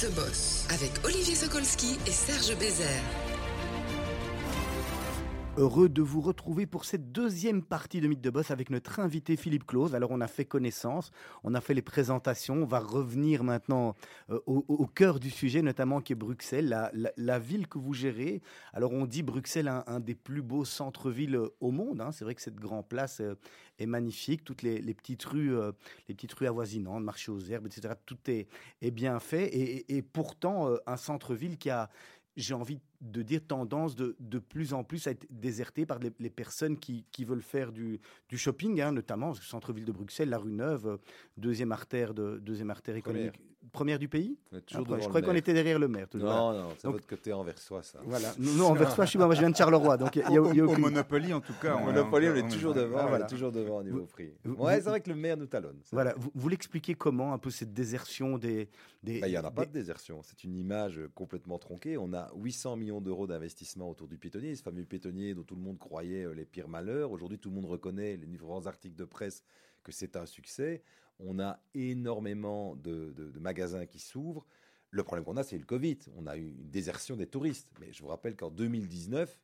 The 0.00 0.10
Boss 0.14 0.64
avec 0.70 0.92
Olivier 1.04 1.34
Sokolski 1.34 1.98
et 2.06 2.10
Serge 2.10 2.56
Bézère. 2.58 3.29
Heureux 5.60 5.90
de 5.90 6.00
vous 6.00 6.22
retrouver 6.22 6.64
pour 6.64 6.86
cette 6.86 7.12
deuxième 7.12 7.62
partie 7.62 8.00
de 8.00 8.08
Mythe 8.08 8.22
de 8.22 8.30
Boss 8.30 8.50
avec 8.50 8.70
notre 8.70 8.98
invité 8.98 9.36
Philippe 9.36 9.66
Claus. 9.66 9.92
Alors 9.92 10.10
on 10.10 10.22
a 10.22 10.26
fait 10.26 10.46
connaissance, 10.46 11.10
on 11.44 11.52
a 11.52 11.60
fait 11.60 11.74
les 11.74 11.82
présentations, 11.82 12.54
on 12.54 12.64
va 12.64 12.78
revenir 12.78 13.44
maintenant 13.44 13.94
euh, 14.30 14.40
au, 14.46 14.86
cœur 14.86 15.20
du 15.20 15.28
sujet, 15.28 15.60
notamment 15.60 16.00
qui 16.00 16.14
est 16.14 16.16
Bruxelles, 16.16 16.90
la, 17.14 17.38
ville 17.38 17.68
que 17.68 17.76
vous 17.76 17.92
gérez. 17.92 18.40
Alors 18.72 18.94
on 18.94 19.04
dit 19.04 19.22
Bruxelles 19.22 19.68
un, 19.86 20.00
des 20.00 20.14
plus 20.14 20.40
beaux 20.40 20.64
centres-villes 20.64 21.36
euh, 21.36 21.54
au 21.60 21.72
monde. 21.72 22.00
hein. 22.00 22.10
C'est 22.10 22.24
vrai 22.24 22.34
que 22.34 22.40
cette 22.40 22.58
grande 22.58 22.88
place 22.88 23.20
euh, 23.20 23.34
est 23.78 23.84
magnifique, 23.84 24.44
toutes 24.44 24.62
les, 24.62 24.80
petites 24.94 25.24
rues, 25.24 25.54
les 26.08 26.14
petites 26.14 26.32
rues 26.32 26.46
avoisinantes, 26.46 27.04
marché 27.04 27.30
aux 27.32 27.40
herbes, 27.40 27.66
etc. 27.66 27.92
Tout 28.06 28.16
est, 28.28 28.48
bien 28.92 29.20
fait 29.20 29.44
et, 29.48 29.94
et- 29.94 30.00
pourtant 30.00 30.74
un 30.86 30.96
centre-ville 30.96 31.58
qui 31.58 31.68
a 31.68 31.90
j'ai 32.36 32.54
envie 32.54 32.76
de 32.76 32.82
dire 33.00 33.40
tendance 33.46 33.96
de, 33.96 34.16
de 34.20 34.38
plus 34.38 34.72
en 34.72 34.84
plus 34.84 35.06
à 35.06 35.12
être 35.12 35.26
déserté 35.30 35.86
par 35.86 35.98
les, 35.98 36.12
les 36.18 36.30
personnes 36.30 36.78
qui, 36.78 37.04
qui 37.10 37.24
veulent 37.24 37.42
faire 37.42 37.72
du, 37.72 38.00
du 38.28 38.36
shopping, 38.36 38.80
hein, 38.80 38.92
notamment 38.92 39.32
que 39.32 39.42
centre-ville 39.42 39.84
de 39.84 39.92
Bruxelles, 39.92 40.28
la 40.28 40.38
rue 40.38 40.52
Neuve, 40.52 40.86
euh, 40.86 40.96
deuxième 41.36 41.72
artère, 41.72 42.14
de, 42.14 42.38
deuxième 42.38 42.70
artère 42.70 42.96
économique, 42.96 43.32
première, 43.32 43.50
du 43.98 44.08
pays. 44.08 44.36
Après, 44.74 45.00
je 45.00 45.08
croyais 45.08 45.26
qu'on 45.26 45.34
était 45.34 45.52
derrière 45.52 45.78
le 45.78 45.88
maire. 45.88 46.08
toujours. 46.08 46.28
Non, 46.28 46.52
non, 46.52 46.68
c'est 46.78 46.88
votre 46.88 47.06
côté 47.06 47.32
anversois, 47.32 47.82
ça. 47.82 48.00
Voilà. 48.04 48.32
Non, 48.38 48.74
toi, 48.74 49.04
je 49.04 49.10
suis 49.10 49.18
moi, 49.18 49.32
je 49.34 49.40
viens 49.40 49.50
de 49.50 49.56
Charleroi, 49.56 49.96
donc 49.96 50.16
il 50.16 50.22
y 50.22 50.22
a, 50.24 50.28
il 50.28 50.34
y 50.34 50.36
a- 50.38 50.42
Au, 50.42 50.50
il 50.52 50.56
y 50.56 50.60
a 50.60 50.64
au 50.64 50.68
aucune- 50.70 50.82
Monopoly, 50.82 51.32
en 51.32 51.40
tout 51.40 51.54
cas. 51.60 51.76
Au 51.76 51.80
Monopoly, 51.84 52.28
on 52.28 52.34
est 52.34 52.48
toujours 52.48 52.74
devant. 52.74 52.98
Ah, 52.98 53.04
on 53.04 53.08
voilà. 53.08 53.24
est 53.24 53.28
toujours 53.28 53.52
devant 53.52 53.78
au 53.78 53.82
niveau 53.82 54.06
prix. 54.06 54.32
Ouais, 54.44 54.76
c'est 54.76 54.88
vrai 54.88 55.00
que 55.00 55.08
le 55.10 55.16
maire 55.16 55.36
nous 55.36 55.46
talonne. 55.46 55.78
Voilà, 55.92 56.14
vous, 56.16 56.30
vous 56.34 56.48
l'expliquez 56.48 56.94
comment 56.94 57.32
un 57.32 57.38
peu 57.38 57.50
cette 57.50 57.72
désertion 57.72 58.38
des. 58.38 58.68
des 59.02 59.20
Bah, 59.20 59.28
Il 59.28 59.30
n'y 59.30 59.38
en 59.38 59.44
a 59.44 59.50
pas 59.50 59.62
des- 59.62 59.68
de 59.68 59.72
désertion. 59.72 60.20
C'est 60.22 60.44
une 60.44 60.56
image 60.56 61.00
complètement 61.14 61.58
tronquée. 61.58 61.96
On 61.96 62.12
a 62.12 62.30
800 62.36 62.76
millions 62.76 63.00
d'euros 63.00 63.26
d'investissement 63.26 63.88
autour 63.90 64.08
du 64.08 64.18
piétonnier, 64.18 64.54
ce 64.54 64.62
fameux 64.62 64.84
piétonnier 64.84 65.34
dont 65.34 65.42
tout 65.42 65.54
le 65.54 65.62
monde 65.62 65.78
croyait 65.78 66.24
euh, 66.24 66.34
les 66.34 66.44
pires 66.44 66.68
malheurs. 66.68 67.10
Aujourd'hui, 67.12 67.38
tout 67.38 67.48
le 67.50 67.54
monde 67.56 67.66
reconnaît 67.66 68.16
les 68.16 68.26
différents 68.26 68.66
articles 68.66 68.96
de 68.96 69.04
presse 69.04 69.42
que 69.82 69.92
c'est 69.92 70.16
un 70.16 70.26
succès. 70.26 70.82
On 71.18 71.38
a 71.38 71.60
énormément 71.74 72.76
de, 72.76 73.32
magasins 73.38 73.86
qui 73.86 73.98
s'ouvrent. 73.98 74.46
Le 74.90 75.04
problème 75.04 75.24
qu'on 75.24 75.36
a, 75.36 75.42
c'est 75.42 75.58
le 75.58 75.64
Covid. 75.64 75.98
On 76.16 76.26
a 76.26 76.36
eu 76.36 76.48
une 76.48 76.70
désertion 76.70 77.16
des 77.16 77.26
touristes. 77.26 77.70
Mais 77.80 77.92
je 77.92 78.02
vous 78.02 78.08
rappelle 78.08 78.36
qu'en 78.36 78.50
2019, 78.50 79.40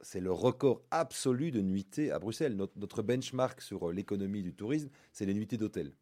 c'est 0.00 0.20
le 0.20 0.32
record 0.32 0.82
absolu 0.90 1.50
de 1.50 1.60
nuitées 1.60 2.10
à 2.10 2.18
Bruxelles. 2.18 2.56
Notre, 2.56 2.78
notre 2.78 3.02
benchmark 3.02 3.60
sur 3.60 3.90
euh, 3.90 3.92
l'économie 3.92 4.42
du 4.42 4.54
tourisme, 4.54 4.88
c'est 5.12 5.26
les 5.26 5.34
nuitées 5.34 5.58
d'hôtel. 5.58 5.92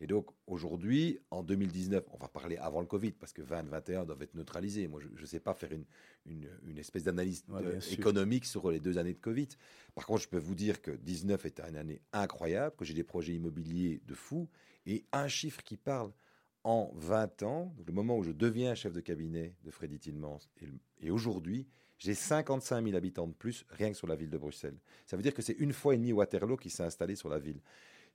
Et 0.00 0.06
donc 0.06 0.30
aujourd'hui, 0.46 1.18
en 1.30 1.42
2019, 1.42 2.04
on 2.12 2.18
va 2.18 2.28
parler 2.28 2.56
avant 2.56 2.80
le 2.80 2.86
Covid, 2.86 3.12
parce 3.12 3.32
que 3.32 3.42
2021 3.42 4.04
doivent 4.04 4.22
être 4.22 4.34
neutralisés. 4.34 4.86
Moi, 4.86 5.00
je 5.14 5.20
ne 5.20 5.26
sais 5.26 5.40
pas 5.40 5.54
faire 5.54 5.72
une, 5.72 5.84
une, 6.26 6.48
une 6.66 6.78
espèce 6.78 7.04
d'analyse 7.04 7.44
Ouais, 7.48 7.80
sûr. 7.80 7.98
économique 7.98 8.44
sur 8.44 8.70
les 8.70 8.78
deux 8.80 8.98
années 8.98 9.14
de 9.14 9.18
Covid. 9.18 9.48
Par 9.94 10.06
contre, 10.06 10.22
je 10.22 10.28
peux 10.28 10.38
vous 10.38 10.54
dire 10.54 10.80
que 10.82 10.92
19 10.92 11.44
était 11.46 11.62
une 11.68 11.76
année 11.76 12.00
incroyable, 12.12 12.76
que 12.76 12.84
j'ai 12.84 12.94
des 12.94 13.04
projets 13.04 13.34
immobiliers 13.34 14.00
de 14.06 14.14
fou, 14.14 14.48
et 14.86 15.04
un 15.12 15.26
chiffre 15.28 15.62
qui 15.62 15.76
parle 15.76 16.12
en 16.64 16.92
20 16.94 17.42
ans, 17.42 17.74
donc 17.76 17.86
le 17.88 17.92
moment 17.94 18.16
où 18.18 18.22
je 18.22 18.32
deviens 18.32 18.74
chef 18.74 18.92
de 18.92 19.00
cabinet 19.00 19.54
de 19.64 19.70
Freddy 19.70 19.98
Tillmans, 19.98 20.38
et, 20.60 20.68
et 21.00 21.10
aujourd'hui, 21.10 21.66
j'ai 21.98 22.14
55 22.14 22.84
000 22.84 22.96
habitants 22.96 23.26
de 23.26 23.32
plus 23.32 23.64
rien 23.70 23.90
que 23.90 23.96
sur 23.96 24.06
la 24.06 24.14
ville 24.14 24.30
de 24.30 24.38
Bruxelles. 24.38 24.78
Ça 25.06 25.16
veut 25.16 25.22
dire 25.22 25.34
que 25.34 25.42
c'est 25.42 25.58
une 25.58 25.72
fois 25.72 25.94
et 25.94 25.96
demie 25.98 26.12
Waterloo 26.12 26.56
qui 26.56 26.70
s'est 26.70 26.84
installé 26.84 27.16
sur 27.16 27.28
la 27.28 27.40
ville. 27.40 27.60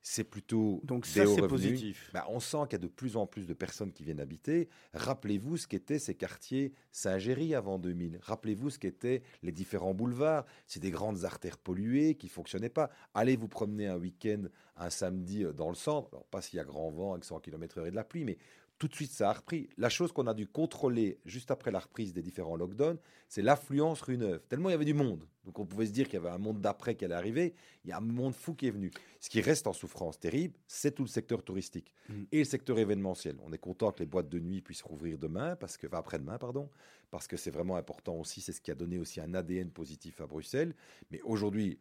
C'est 0.06 0.26
plutôt 0.26 0.82
Donc 0.84 1.06
ça, 1.06 1.26
c'est 1.26 1.48
positif. 1.48 2.12
Bah, 2.14 2.26
on 2.28 2.42
sent 2.42 2.58
qu'il 2.64 2.74
y 2.74 2.76
a 2.76 2.80
de 2.80 2.88
plus 2.88 3.16
en 3.16 3.26
plus 3.26 3.48
de 3.48 3.54
personnes 3.54 3.94
qui 3.94 4.04
viennent 4.04 4.20
habiter. 4.20 4.68
Rappelez-vous 4.94 5.56
ce 5.56 5.66
qu'étaient 5.66 5.98
ces 5.98 6.14
quartiers 6.14 6.74
Saint-Géry 6.92 7.56
avant 7.56 7.80
2000. 7.80 8.20
Rappelez-vous 8.22 8.70
ce 8.70 8.80
qu'étaient 8.80 9.24
les 9.44 9.54
différents 9.54 9.94
boulevards. 9.94 10.46
C'est 10.68 10.82
des 10.82 10.92
grandes 10.92 11.24
artères 11.24 11.58
polluées 11.58 12.16
qui 12.16 12.28
fonctionnaient 12.28 12.68
pas. 12.68 12.90
Allez 13.14 13.38
vous 13.38 13.48
promener 13.48 13.88
un 13.88 13.98
week-end, 13.98 14.44
un 14.76 14.90
samedi 14.90 15.46
euh, 15.46 15.54
dans 15.54 15.70
le 15.70 15.76
centre. 15.76 16.10
Alors, 16.12 16.26
pas 16.26 16.42
s'il 16.42 16.58
y 16.58 16.60
a 16.60 16.66
grand 16.66 16.92
vent 16.92 17.14
avec 17.14 17.24
100 17.24 17.40
km/h 17.40 17.88
et 17.88 17.92
de 17.92 17.96
la 17.96 18.04
pluie, 18.04 18.26
mais 18.26 18.38
tout 18.84 18.90
de 18.90 18.96
suite, 18.96 19.12
ça 19.12 19.30
a 19.30 19.34
repris. 19.34 19.70
La 19.78 19.88
chose 19.88 20.12
qu'on 20.12 20.28
a 20.28 20.34
dû 20.34 20.46
contrôler 20.46 21.18
juste 21.24 21.52
après 21.52 21.72
la 21.72 21.80
reprise 21.80 22.12
des 22.12 22.22
différents 22.22 22.58
lockdowns, 22.58 22.98
c'est 23.30 23.42
l'affluence 23.42 24.02
rue 24.02 24.18
Neuve. 24.18 24.42
Tellement 24.50 24.68
il 24.68 24.74
y 24.74 24.76
avait 24.76 24.84
du 24.84 24.94
monde. 24.94 25.26
Donc 25.46 25.58
on 25.58 25.66
pouvait 25.66 25.86
se 25.86 25.94
dire 25.94 26.08
qu'il 26.10 26.16
y 26.16 26.18
avait 26.18 26.36
un 26.36 26.38
monde 26.38 26.60
d'après 26.60 26.96
qui 26.96 27.06
allait 27.06 27.16
arriver. 27.16 27.54
Il 27.86 27.90
y 27.90 27.94
a 27.94 27.98
un 27.98 28.02
monde 28.02 28.34
fou 28.36 28.54
qui 28.56 28.68
est 28.68 28.72
venu. 28.72 28.92
Ce 29.22 29.30
qui 29.30 29.40
reste 29.40 29.68
en 29.68 29.74
souffrance 29.74 30.20
terrible, 30.20 30.56
c'est 30.68 30.94
tout 30.94 31.04
le 31.04 31.08
secteur 31.08 31.44
touristique 31.44 31.94
Mhm. 32.10 32.28
et 32.34 32.40
le 32.40 32.44
secteur 32.44 32.78
événementiel. 32.78 33.38
On 33.46 33.54
est 33.54 33.58
content 33.58 33.94
que 33.94 34.00
les 34.00 34.06
boîtes 34.06 34.28
de 34.28 34.40
nuit 34.40 34.60
puissent 34.62 34.82
rouvrir 34.82 35.18
demain, 35.18 35.56
parce 35.56 35.78
que, 35.78 35.88
enfin, 35.88 36.00
après-demain, 36.00 36.38
pardon, 36.38 36.70
parce 37.10 37.28
que 37.28 37.38
c'est 37.38 37.52
vraiment 37.52 37.78
important 37.78 38.16
aussi. 38.20 38.42
C'est 38.42 38.52
ce 38.52 38.60
qui 38.60 38.72
a 38.72 38.76
donné 38.76 38.98
aussi 39.00 39.22
un 39.22 39.34
ADN 39.34 39.70
positif 39.72 40.20
à 40.20 40.28
Bruxelles. 40.28 40.76
Mais 41.10 41.22
aujourd'hui, 41.22 41.80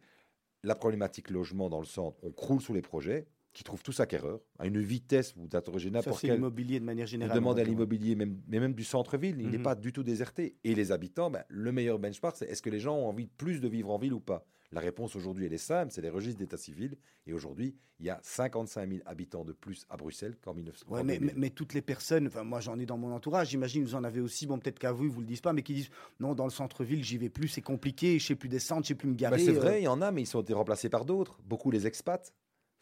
la 0.63 0.75
problématique 0.75 1.29
logement 1.29 1.69
dans 1.69 1.79
le 1.81 1.85
centre, 1.85 2.17
on 2.23 2.31
croule 2.31 2.61
sous 2.61 2.73
les 2.73 2.81
projets 2.81 3.27
qui 3.53 3.63
trouvent 3.63 3.83
tous 3.83 3.99
acquéreurs 3.99 4.39
à 4.59 4.65
une 4.65 4.79
vitesse, 4.81 5.33
vous 5.37 5.47
interrogez 5.53 5.91
n'importe 5.91 6.21
quel 6.21 6.33
l'immobilier 6.35 6.79
de 6.79 6.85
manière 6.85 7.05
vous 7.05 7.11
générale. 7.11 7.35
demandez 7.35 7.61
à 7.61 7.65
l'immobilier, 7.65 8.15
même, 8.15 8.41
mais 8.47 8.59
même 8.59 8.73
du 8.73 8.83
centre-ville, 8.83 9.37
il 9.39 9.49
n'est 9.49 9.57
Mhm. 9.57 9.63
pas 9.63 9.75
du 9.75 9.91
tout 9.93 10.03
déserté. 10.03 10.55
Et 10.63 10.73
les 10.75 10.91
habitants, 10.91 11.29
ben, 11.29 11.43
le 11.49 11.71
meilleur 11.71 11.99
benchmark, 11.99 12.35
c'est 12.37 12.45
est-ce 12.49 12.61
que 12.61 12.69
les 12.69 12.79
gens 12.79 12.95
ont 12.97 13.07
envie 13.07 13.25
de 13.25 13.31
plus 13.37 13.61
de 13.61 13.67
vivre 13.67 13.91
en 13.91 13.97
ville 13.97 14.13
ou 14.13 14.19
pas? 14.19 14.45
La 14.71 14.79
réponse 14.81 15.15
aujourd'hui, 15.15 15.45
elle 15.45 15.53
est 15.53 15.59
simple, 15.59 15.91
c'est 15.91 16.01
les 16.01 16.09
registres 16.09 16.39
d'état 16.39 16.57
civil. 16.57 16.97
Et 17.27 17.33
aujourd'hui, 17.33 17.75
il 17.99 18.07
y 18.07 18.09
a 18.09 18.19
55 18.23 18.89
000 18.89 19.01
habitants 19.05 19.45
de 19.45 19.53
plus 19.53 19.85
à 19.87 19.97
Bruxelles 19.97 20.35
qu'en 20.43 20.55
1900. 20.55 20.87
Ouais, 20.89 21.03
mais, 21.03 21.19
mais- 21.21 21.33
mais 21.37 21.51
toutes 21.51 21.75
les 21.75 21.83
personnes, 21.83 22.25
enfin 22.25 22.43
moi 22.43 22.59
j'en 22.59 22.79
ai 22.79 22.87
dans 22.87 22.97
mon 22.97 23.11
entourage, 23.13 23.49
j'imagine 23.51 23.83
vous 23.83 23.93
en 23.93 24.03
avez 24.03 24.19
aussi, 24.19 24.47
bon 24.47 24.57
peut-être 24.57 24.79
qu'à 24.79 24.91
vous 24.91 25.03
ils 25.05 25.11
vous 25.11 25.21
le 25.21 25.27
disent 25.27 25.41
pas, 25.41 25.53
mais 25.53 25.61
qui 25.61 25.75
disent 25.75 25.91
non 26.19 26.33
dans 26.33 26.45
le 26.45 26.49
centre-ville 26.49 27.03
j'y 27.03 27.19
vais 27.19 27.29
plus, 27.29 27.49
c'est 27.49 27.61
compliqué, 27.61 28.17
je 28.17 28.25
sais 28.25 28.35
plus 28.35 28.49
descendre, 28.49 28.81
je 28.81 28.87
sais 28.89 28.95
plus 28.95 29.07
me 29.09 29.13
garer. 29.13 29.37
Bah, 29.37 29.43
c'est 29.43 29.51
euh, 29.51 29.59
vrai, 29.59 29.81
il 29.81 29.83
y 29.83 29.87
en 29.87 30.01
a, 30.01 30.11
mais 30.11 30.23
ils 30.23 30.25
sont 30.25 30.41
été 30.41 30.53
remplacés 30.53 30.89
par 30.89 31.05
d'autres. 31.05 31.39
Beaucoup 31.45 31.69
les 31.69 31.85
expats. 31.85 32.33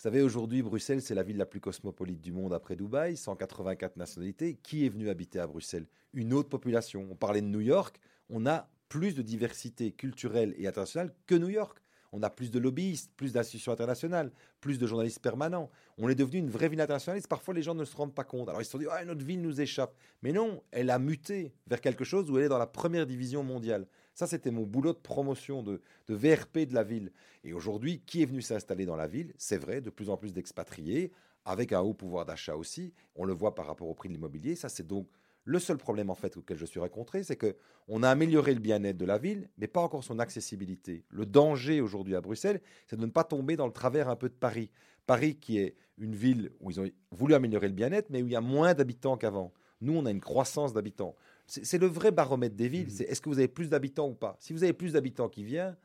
Vous 0.02 0.10
savez, 0.10 0.24
aujourd'hui, 0.24 0.64
Bruxelles, 0.64 1.04
c'est 1.04 1.14
la 1.14 1.22
ville 1.22 1.38
la 1.38 1.46
plus 1.46 1.60
cosmopolite 1.60 2.22
du 2.22 2.32
monde 2.32 2.56
après 2.56 2.76
Dubaï, 2.76 3.16
184 3.16 3.98
nationalités. 3.98 4.56
Qui 4.56 4.84
est 4.84 4.90
venu 4.90 5.10
habiter 5.12 5.38
à 5.38 5.46
Bruxelles? 5.46 5.86
Une 6.14 6.34
autre 6.34 6.50
population. 6.50 7.08
On 7.12 7.16
parlait 7.16 7.42
de 7.42 7.46
New 7.46 7.60
York, 7.60 8.00
on 8.28 8.48
a 8.48 8.68
plus 8.90 9.14
de 9.14 9.22
diversité 9.22 9.92
culturelle 9.92 10.56
et 10.58 10.66
internationale 10.66 11.14
que 11.28 11.36
New 11.36 11.50
York. 11.50 11.78
On 12.14 12.24
a 12.24 12.32
plus 12.32 12.50
de 12.50 12.58
lobbyistes, 12.58 13.12
plus 13.16 13.34
d'institutions 13.34 13.74
internationales, 13.74 14.32
plus 14.60 14.80
de 14.80 14.88
journalistes 14.88 15.22
permanents. 15.22 15.70
On 16.00 16.10
est 16.10 16.16
devenu 16.16 16.40
une 16.40 16.50
vraie 16.50 16.68
ville 16.68 16.82
internationaliste. 16.82 17.28
Parfois, 17.28 17.54
les 17.54 17.62
gens 17.62 17.76
ne 17.76 17.86
se 17.86 17.96
rendent 17.96 18.16
pas 18.16 18.24
compte. 18.24 18.50
Alors, 18.50 18.60
ils 18.60 18.66
se 18.66 18.72
sont 18.72 18.80
dit, 18.80 18.88
ah, 18.90 19.06
notre 19.06 19.24
ville 19.24 19.44
nous 19.44 19.62
échappe. 19.62 19.96
Mais 20.24 20.32
non, 20.32 20.64
elle 20.72 20.90
a 20.90 20.98
muté 20.98 21.54
vers 21.68 21.80
quelque 21.80 22.06
chose 22.06 22.32
où 22.32 22.40
elle 22.40 22.46
est 22.46 22.50
dans 22.50 22.58
la 22.58 22.66
première 22.66 23.06
division 23.06 23.44
mondiale. 23.44 23.86
Ça, 24.22 24.28
c'était 24.28 24.52
mon 24.52 24.68
boulot 24.68 24.94
de 24.94 25.00
promotion, 25.00 25.64
de, 25.64 25.82
de 26.08 26.14
VRP 26.14 26.68
de 26.68 26.76
la 26.76 26.84
ville. 26.84 27.12
Et 27.44 27.54
aujourd'hui, 27.54 28.04
qui 28.06 28.22
est 28.22 28.28
venu 28.28 28.44
s'installer 28.44 28.86
dans 28.86 28.96
la 28.96 29.08
ville? 29.08 29.34
C'est 29.40 29.58
vrai, 29.58 29.82
de 29.82 29.90
plus 29.90 30.12
en 30.12 30.18
plus 30.18 30.32
d'expatriés, 30.32 31.12
avec 31.44 31.74
un 31.74 31.80
haut 31.80 31.96
pouvoir 31.96 32.24
d'achat 32.24 32.56
aussi. 32.56 32.94
On 33.16 33.26
le 33.26 33.34
voit 33.34 33.56
par 33.56 33.66
rapport 33.66 33.88
au 33.88 33.96
prix 33.96 34.10
de 34.10 34.14
l'immobilier. 34.14 34.56
Ça, 34.56 34.70
c'est 34.70 34.86
donc 34.86 35.08
le 35.44 35.58
seul 35.58 35.78
problème 35.78 36.12
en 36.12 36.14
fait 36.14 36.38
auquel 36.38 36.56
je 36.56 36.68
suis 36.68 36.80
rencontré, 36.80 37.24
c'est 37.24 37.36
que 37.36 37.56
on 37.88 38.04
a 38.04 38.12
amélioré 38.12 38.54
le 38.54 38.60
bien-être 38.60 38.98
de 38.98 39.06
la 39.06 39.18
ville, 39.18 39.50
mais 39.58 39.66
pas 39.66 39.82
encore 39.82 40.04
son 40.04 40.20
accessibilité. 40.20 41.04
Le 41.10 41.26
danger 41.26 41.82
aujourd'hui 41.82 42.16
à 42.16 42.22
Bruxelles, 42.22 42.62
c'est 42.86 42.98
de 42.98 43.06
ne 43.08 43.10
pas 43.10 43.24
tomber 43.24 43.56
dans 43.56 43.66
le 43.66 43.74
travers 43.74 44.08
un 44.08 44.16
peu 44.16 44.30
de 44.30 44.36
Paris. 44.36 44.70
Paris 45.08 45.36
qui 45.36 45.58
est 45.58 45.74
une 45.98 46.14
ville 46.14 46.52
où 46.60 46.70
ils 46.70 46.80
ont 46.80 46.88
voulu 47.10 47.34
améliorer 47.34 47.70
le 47.70 47.74
bien-être, 47.74 48.12
mais 48.12 48.22
où 48.22 48.28
il 48.28 48.34
y 48.34 48.36
a 48.36 48.42
moins 48.42 48.76
d'habitants 48.76 49.18
qu'avant. 49.18 49.52
Nous, 49.82 49.98
on 49.98 50.06
a 50.06 50.12
une 50.12 50.22
croissance 50.22 50.74
d'habitants. 50.74 51.16
C'est 51.48 51.78
le 51.78 51.88
vrai 51.88 52.12
baromètre 52.12 52.56
des 52.56 52.68
villes. 52.70 52.86
Mhm. 52.86 52.90
C'est 52.92 53.04
est-ce 53.06 53.22
que 53.22 53.30
vous 53.30 53.38
avez 53.40 53.48
plus 53.48 53.70
d'habitants 53.70 54.08
ou 54.10 54.14
pas? 54.14 54.38
Si 54.40 54.54
vous 54.54 54.64
avez 54.64 54.74
plus 54.74 54.94
d'habitants 54.94 55.30
qui 55.30 55.44
viennent 55.44 55.76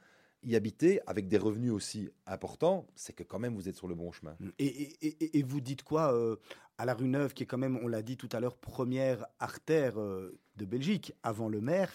y 0.42 0.54
habiter 0.54 1.00
avec 1.08 1.26
des 1.26 1.38
revenus 1.38 1.72
aussi 1.72 2.08
importants, 2.26 2.86
c'est 2.94 3.12
que 3.12 3.24
quand 3.24 3.38
même 3.40 3.54
vous 3.56 3.68
êtes 3.68 3.74
sur 3.76 3.88
le 3.88 3.94
bon 3.96 4.12
chemin. 4.12 4.36
Et, 4.58 4.66
et- 4.66 5.06
et- 5.06 5.38
et 5.38 5.42
vous 5.42 5.60
dites 5.60 5.82
quoi 5.82 6.14
euh, 6.14 6.36
à 6.78 6.84
la 6.84 6.94
rue 6.94 7.08
Neuve, 7.08 7.32
qui 7.34 7.42
est 7.42 7.46
quand 7.46 7.58
même, 7.58 7.78
on 7.82 7.88
l'a 7.88 8.02
dit 8.02 8.16
tout 8.16 8.28
à 8.30 8.38
l'heure, 8.38 8.56
première 8.56 9.26
artère 9.40 9.98
euh, 10.00 10.38
de 10.56 10.64
Belgique, 10.64 11.14
avant 11.24 11.48
le 11.48 11.60
maire 11.60 11.92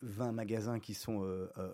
20 0.00 0.32
magasins 0.32 0.78
qui 0.78 0.94
sont 0.94 1.22
euh, 1.24 1.48
euh. 1.58 1.72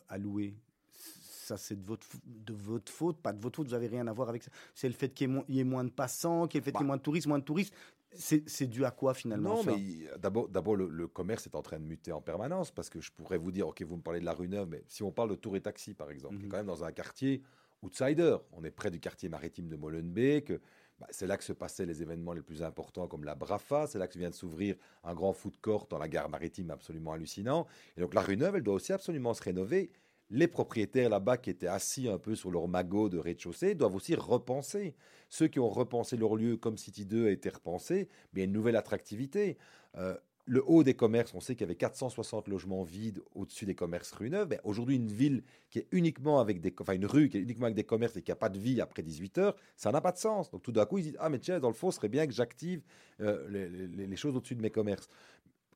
Ça, 1.45 1.57
c'est 1.57 1.77
de 1.77 1.85
votre, 1.85 2.07
de 2.25 2.53
votre 2.55 2.91
faute, 2.91 3.19
pas 3.19 3.33
de 3.33 3.41
votre 3.41 3.57
faute, 3.57 3.67
vous 3.67 3.73
n'avez 3.75 3.89
rien 3.89 4.07
à 4.07 4.13
voir 4.13 4.29
avec 4.29 4.43
ça. 4.43 4.51
C'est 4.75 4.89
le 4.89 4.95
fait 4.95 5.13
qu'il 5.13 5.43
y, 5.49 5.55
y 5.57 5.61
ait 5.61 5.65
moins 5.65 5.85
de 5.85 5.91
passants, 5.91 6.47
qu'il 6.47 6.59
y 6.59 6.59
ait 6.59 6.61
le 6.61 6.65
fait 6.65 6.73
qu'il 6.73 6.81
y 6.81 6.85
ait 6.85 6.87
moins 6.87 6.97
de 6.97 7.03
touristes, 7.03 7.27
moins 7.27 7.39
de 7.41 7.45
touristes. 7.45 7.75
C'est 8.15 8.67
dû 8.67 8.85
à 8.85 8.91
quoi 8.91 9.15
finalement 9.15 9.55
Non, 9.57 9.63
mais 9.65 10.19
d'abord, 10.19 10.49
d'abord 10.49 10.77
le, 10.77 10.87
le 10.89 11.09
commerce 11.09 11.47
est 11.47 11.55
en 11.55 11.63
train 11.63 11.79
de 11.79 11.85
muter 11.85 12.13
en 12.13 12.21
permanence 12.21 12.71
parce 12.71 12.91
que 12.91 13.01
je 13.01 13.11
pourrais 13.11 13.39
vous 13.39 13.53
dire, 13.53 13.69
ok, 13.69 13.83
vous 13.83 13.97
me 13.97 14.03
parlez 14.03 14.21
de 14.21 14.25
la 14.27 14.35
rue 14.35 14.49
Neuve, 14.49 14.69
mais 14.69 14.85
si 14.87 15.03
on 15.03 15.11
parle 15.13 15.31
de 15.31 15.35
Tour 15.35 15.57
et 15.57 15.61
Taxi 15.63 15.95
par 15.95 16.11
exemple, 16.11 16.37
qui 16.39 16.45
est 16.45 16.47
Mhm. 16.47 16.49
quand 16.49 16.59
même 16.59 16.67
dans 16.67 16.85
un 16.85 16.93
quartier 16.93 17.43
outsider, 17.83 18.37
on 18.53 18.63
est 18.65 18.71
près 18.71 18.91
du 18.91 19.01
quartier 19.01 19.29
maritime 19.29 19.69
de 19.69 19.77
Molenbeek, 19.77 20.53
bah, 21.01 21.07
c'est 21.11 21.27
là 21.27 21.37
que 21.37 21.43
se 21.45 21.53
passaient 21.53 21.87
les 21.87 22.03
événements 22.03 22.33
les 22.35 22.43
plus 22.43 22.63
importants 22.63 23.09
comme 23.09 23.25
la 23.25 23.35
Brafa, 23.35 23.87
c'est 23.87 23.99
là 23.99 24.07
que 24.07 24.19
vient 24.19 24.31
de 24.31 24.35
s'ouvrir 24.35 24.77
un 25.05 25.15
grand 25.15 25.33
food 25.33 25.57
court 25.61 25.87
dans 25.89 25.99
la 25.99 26.09
gare 26.09 26.29
maritime 26.29 26.71
absolument 26.71 27.13
hallucinant. 27.13 27.67
Et 27.97 28.01
donc 28.01 28.15
la 28.15 28.21
rue 28.21 28.37
Neuve, 28.37 28.57
elle 28.57 28.63
doit 28.63 28.75
aussi 28.75 28.93
absolument 28.93 29.35
se 29.35 29.43
rénover. 29.43 29.91
Les 30.35 30.49
propriétaires 30.49 31.11
là-bas 31.11 31.37
qui 31.37 31.51
étaient 31.51 31.67
assis 31.67 32.09
un 32.09 32.17
peu 32.17 32.35
sur 32.35 32.51
leur 32.51 32.67
magot 32.67 33.11
de 33.11 33.19
rez-de-chaussée 33.19 33.75
doivent 33.75 33.95
aussi 33.95 34.15
repenser. 34.15 34.95
Ceux 35.29 35.47
qui 35.47 35.61
ont 35.61 35.69
repensé 35.69 36.17
leur 36.17 36.37
lieu 36.37 36.57
comme 36.57 36.79
City 36.79 37.05
2 37.05 37.27
a 37.27 37.31
été 37.31 37.51
repensé, 37.51 38.09
mais 38.33 38.41
il 38.41 38.43
y 38.43 38.43
a 38.43 38.45
une 38.47 38.53
nouvelle 38.53 38.77
attractivité. 38.77 39.59
Euh, 39.99 40.17
le 40.47 40.63
haut 40.67 40.83
des 40.83 40.95
commerces, 40.95 41.35
on 41.35 41.41
sait 41.41 41.55
qu'il 41.55 41.61
y 41.61 41.65
avait 41.65 41.77
460 41.77 42.49
logements 42.49 42.83
vides 42.83 43.23
au-dessus 43.35 43.67
des 43.67 43.75
commerces 43.75 44.11
rue 44.13 44.31
Neuve. 44.31 44.49
Ben, 44.49 44.59
Aujourd'hui, 44.65 44.97
une 44.97 45.13
ville 45.13 45.45
qui 45.69 45.81
est 45.81 45.87
uniquement 45.93 46.41
avec 46.41 46.63
des, 46.63 46.75
enfin 46.81 46.95
une 46.95 47.05
rue 47.05 47.29
qui 47.29 47.37
est 47.37 47.41
uniquement 47.43 47.67
avec 47.67 47.77
des 47.77 47.85
commerces 47.85 48.17
et 48.17 48.23
qui 48.23 48.31
n'a 48.31 48.37
pas 48.37 48.49
de 48.49 48.59
vie 48.59 48.81
après 48.81 49.03
18 49.03 49.37
heures, 49.37 49.57
ça 49.77 49.93
n'a 49.93 50.01
pas 50.01 50.13
de 50.13 50.19
sens. 50.19 50.51
Donc 50.51 50.63
tout 50.63 50.73
d'un 50.73 50.87
coup, 50.87 50.97
ils 50.97 51.05
disent 51.05 51.17
ah 51.21 51.29
mais 51.29 51.41
tiens, 51.41 51.61
dans 51.61 51.69
le 51.69 51.75
fond, 51.75 51.91
ce 51.91 51.97
serait 51.97 52.09
bien 52.09 52.27
que 52.27 52.33
j'active 52.33 52.81
euh, 53.21 53.87
les, 53.91 54.17
choses 54.17 54.35
au-dessus 54.35 54.57
de 54.57 54.63
mes 54.63 54.71
commerces. 54.71 55.09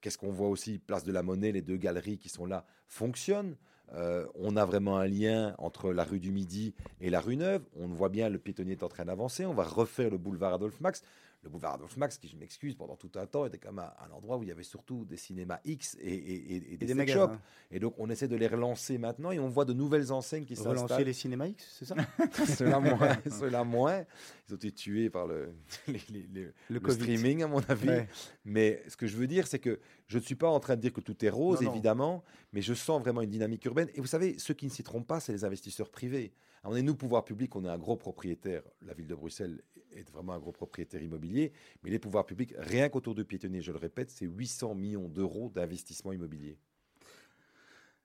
Qu'est-ce 0.00 0.16
qu'on 0.16 0.32
voit 0.32 0.48
aussi? 0.48 0.78
Place 0.78 1.04
de 1.04 1.12
la 1.12 1.22
Monnaie, 1.22 1.52
les 1.52 1.62
deux 1.62 1.76
galeries 1.76 2.16
qui 2.16 2.30
sont 2.30 2.46
là 2.46 2.66
fonctionnent. 2.88 3.56
Euh, 3.94 4.26
on 4.34 4.56
a 4.56 4.64
vraiment 4.64 4.98
un 4.98 5.06
lien 5.06 5.54
entre 5.58 5.92
la 5.92 6.04
rue 6.04 6.18
du 6.18 6.32
Midi 6.32 6.74
et 7.00 7.10
la 7.10 7.20
rue 7.20 7.36
Neuve. 7.36 7.62
On 7.78 7.86
voit 7.88 8.08
bien 8.08 8.28
le 8.28 8.38
piétonnier 8.38 8.72
est 8.72 8.82
en 8.82 8.88
train 8.88 9.04
d'avancer. 9.04 9.46
On 9.46 9.54
va 9.54 9.64
refaire 9.64 10.10
le 10.10 10.18
boulevard 10.18 10.54
Adolphe 10.54 10.80
Max. 10.80 11.02
Le 11.46 11.50
boulevard 11.50 11.74
Adolphe 11.74 11.96
Max, 11.96 12.18
qui 12.18 12.26
je 12.26 12.36
m'excuse, 12.36 12.74
pendant 12.74 12.96
tout 12.96 13.10
un 13.14 13.24
temps, 13.24 13.46
était 13.46 13.56
quand 13.58 13.72
même 13.72 13.84
un, 14.00 14.04
un 14.04 14.10
endroit 14.16 14.36
où 14.36 14.42
il 14.42 14.48
y 14.48 14.50
avait 14.52 14.64
surtout 14.64 15.04
des 15.04 15.16
cinémas 15.16 15.60
X 15.64 15.96
et, 16.00 16.12
et- 16.12 16.34
et- 16.34 16.56
et 16.56 16.72
Et 16.74 16.76
des, 16.76 16.92
des 16.92 17.06
shops. 17.06 17.30
Et 17.70 17.78
donc, 17.78 17.94
on 17.98 18.10
essaie 18.10 18.26
de 18.26 18.34
les 18.34 18.48
relancer 18.48 18.98
maintenant 18.98 19.30
et 19.30 19.38
on 19.38 19.48
voit 19.48 19.64
de 19.64 19.72
nouvelles 19.72 20.10
enseignes 20.12 20.44
qui 20.44 20.54
Relancer 20.56 20.78
s'installent. 20.80 21.04
les 21.04 21.12
cinémas 21.12 21.46
X, 21.46 21.64
c'est 21.78 21.84
ça 21.84 21.94
Ceux-là 22.58 22.80
moins, 22.80 23.16
ceux-là 23.30 23.62
moins. 23.62 24.04
Ils 24.48 24.54
ont 24.54 24.56
été 24.56 24.72
tués 24.72 25.08
par 25.08 25.28
le, 25.28 25.52
les- 25.86 26.00
les- 26.10 26.26
les- 26.32 26.42
Le, 26.46 26.52
le 26.68 26.80
Covid. 26.80 26.96
streaming, 26.96 27.42
à 27.44 27.46
mon 27.46 27.60
avis. 27.68 27.88
Ouais. 27.90 28.08
Mais 28.44 28.82
ce 28.88 28.96
que 28.96 29.06
je 29.06 29.16
veux 29.16 29.28
dire, 29.28 29.46
c'est 29.46 29.60
que 29.60 29.78
je 30.08 30.18
ne 30.18 30.22
suis 30.24 30.34
pas 30.34 30.48
en 30.48 30.58
train 30.58 30.74
de 30.74 30.80
dire 30.80 30.92
que 30.92 31.00
tout 31.00 31.24
est 31.24 31.30
rose, 31.30 31.60
Non, 31.60 31.66
non. 31.68 31.72
évidemment, 31.74 32.24
mais 32.52 32.60
je 32.60 32.74
sens 32.74 33.00
vraiment 33.00 33.20
une 33.22 33.30
dynamique 33.30 33.64
urbaine. 33.66 33.88
Et 33.94 34.00
vous 34.00 34.06
savez, 34.08 34.36
ceux 34.40 34.54
qui 34.54 34.66
ne 34.66 34.70
s'y 34.72 34.82
trompent 34.82 35.06
pas, 35.06 35.20
c'est 35.20 35.32
les 35.32 35.44
investisseurs 35.44 35.90
privés. 35.90 36.32
On 36.68 36.74
est 36.74 36.82
nous, 36.82 36.96
pouvoir 36.96 37.24
public, 37.24 37.54
on 37.54 37.64
est 37.64 37.68
un 37.68 37.78
gros 37.78 37.94
propriétaire. 37.96 38.62
La 38.82 38.92
ville 38.92 39.06
de 39.06 39.14
Bruxelles 39.14 39.62
est 39.92 40.08
vraiment 40.10 40.32
un 40.32 40.38
gros 40.38 40.52
propriétaire 40.52 41.02
immobilier. 41.02 41.52
Mais 41.82 41.90
les 41.90 41.98
pouvoirs 41.98 42.26
publics, 42.26 42.54
rien 42.58 42.88
qu'autour 42.88 43.14
de 43.14 43.22
piétonniers, 43.22 43.62
je 43.62 43.72
le 43.72 43.78
répète, 43.78 44.10
c'est 44.10 44.26
800 44.26 44.74
millions 44.74 45.08
d'euros 45.08 45.50
d'investissement 45.50 46.12
immobilier. 46.12 46.58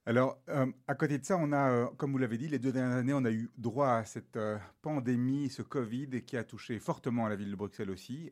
Alors, 0.08 0.42
euh, 0.50 0.66
à 0.88 0.96
côté 0.96 1.20
de 1.20 1.26
ça, 1.26 1.38
on 1.38 1.52
a, 1.52 1.72
euh, 1.72 1.86
comme 1.98 2.12
vous 2.12 2.18
l'avez 2.18 2.40
dit, 2.40 2.48
les 2.48 2.58
deux 2.58 2.72
dernières 2.72 2.98
années, 2.98 3.14
on 3.14 3.24
a 3.24 3.32
eu 3.32 3.50
droit 3.58 3.90
à 3.90 4.04
cette 4.04 4.36
euh, 4.36 4.58
pandémie, 4.82 5.50
ce 5.50 5.62
Covid, 5.62 6.24
qui 6.24 6.38
a 6.38 6.44
touché 6.44 6.80
fortement 6.80 7.28
la 7.28 7.36
ville 7.36 7.52
de 7.52 7.56
Bruxelles 7.56 7.92
aussi. 7.92 8.32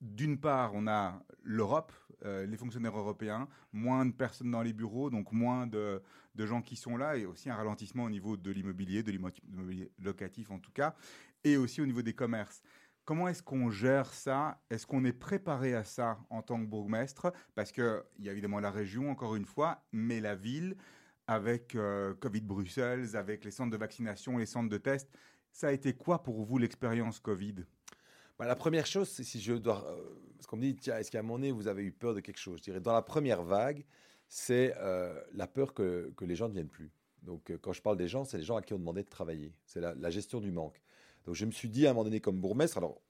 D'une 0.00 0.38
part, 0.38 0.72
on 0.74 0.86
a 0.86 1.22
l'Europe, 1.42 1.90
les 2.22 2.56
fonctionnaires 2.56 2.96
européens, 2.96 3.48
moins 3.72 4.04
de 4.04 4.12
personnes 4.12 4.50
dans 4.50 4.62
les 4.62 4.74
bureaux, 4.74 5.08
donc 5.08 5.32
moins 5.32 5.66
de 5.66 6.02
gens 6.36 6.60
qui 6.60 6.76
sont 6.76 6.98
là, 6.98 7.16
et 7.16 7.24
aussi 7.24 7.48
un 7.48 7.56
ralentissement 7.56 8.04
au 8.04 8.10
niveau 8.10 8.36
de 8.36 8.50
l'immobilier, 8.50 9.02
de 9.02 9.10
l'immobilier 9.10 9.90
locatif 9.98 10.50
en 10.50 10.58
tout 10.58 10.70
cas, 10.70 10.94
et 11.46 11.56
aussi 11.56 11.80
au 11.80 11.86
niveau 11.86 12.02
des 12.02 12.12
commerces. 12.12 12.60
Comment 13.04 13.28
est-ce 13.28 13.42
qu'on 13.42 13.70
gère 13.70 14.12
ça? 14.12 14.60
Est-ce 14.68 14.84
qu'on 14.84 15.04
est 15.04 15.12
préparé 15.12 15.74
à 15.74 15.84
ça 15.84 16.18
en 16.28 16.42
tant 16.42 16.58
que 16.58 16.66
bourgmestre? 16.66 17.32
Parce 17.54 17.70
qu'il 17.70 18.02
y 18.18 18.28
a 18.28 18.32
évidemment 18.32 18.58
la 18.58 18.72
région, 18.72 19.10
encore 19.10 19.36
une 19.36 19.44
fois, 19.44 19.84
mais 19.92 20.20
la 20.20 20.34
ville, 20.34 20.76
avec 21.28 21.76
euh, 21.76 22.14
Covid 22.14 22.40
Bruxelles, 22.40 23.14
avec 23.14 23.44
les 23.44 23.52
centres 23.52 23.70
de 23.70 23.76
vaccination, 23.76 24.38
les 24.38 24.46
centres 24.46 24.68
de 24.68 24.76
tests, 24.76 25.08
ça 25.52 25.68
a 25.68 25.72
été 25.72 25.92
quoi 25.92 26.24
pour 26.24 26.44
vous 26.44 26.58
l'expérience 26.58 27.20
Covid? 27.20 27.64
Bah, 28.40 28.44
la 28.44 28.56
première 28.56 28.86
chose, 28.86 29.08
c'est 29.08 29.22
si 29.22 29.40
je 29.40 29.54
dois. 29.54 29.86
euh, 29.88 30.02
parce 30.36 30.48
qu'on 30.48 30.56
me 30.56 30.62
dit, 30.62 30.74
tiens, 30.74 30.98
est-ce 30.98 31.12
qu'à 31.12 31.20
un 31.20 31.22
moment 31.22 31.38
donné, 31.38 31.52
vous 31.52 31.68
avez 31.68 31.84
eu 31.84 31.92
peur 31.92 32.12
de 32.12 32.18
quelque 32.18 32.40
chose? 32.40 32.58
Je 32.58 32.64
dirais, 32.64 32.80
dans 32.80 32.92
la 32.92 33.02
première 33.02 33.44
vague, 33.44 33.84
c'est 34.26 34.74
euh, 34.78 35.14
la 35.32 35.46
peur 35.46 35.74
que, 35.74 36.12
les 36.20 36.34
gens 36.34 36.48
ne 36.48 36.54
viennent 36.54 36.68
plus. 36.68 36.90
Donc, 37.22 37.52
euh, 37.52 37.58
quand 37.58 37.72
je 37.72 37.82
parle 37.82 37.96
des 37.96 38.08
gens, 38.08 38.24
c'est 38.24 38.36
les 38.36 38.44
gens 38.44 38.56
à 38.56 38.62
qui 38.62 38.74
on 38.74 38.78
demandait 38.78 39.04
de 39.04 39.08
travailler. 39.08 39.54
C'est 39.64 39.80
la 39.80 40.10
gestion 40.10 40.40
du 40.40 40.50
manque. 40.50 40.82
Donc, 41.26 41.34
je 41.34 41.44
me 41.44 41.50
suis 41.50 41.68
dit 41.68 41.86
à 41.86 41.90
un 41.90 41.92
moment 41.92 42.04
donné, 42.04 42.20
comme 42.20 42.40
bourgmestre, 42.40 42.78
alors, 42.78 43.00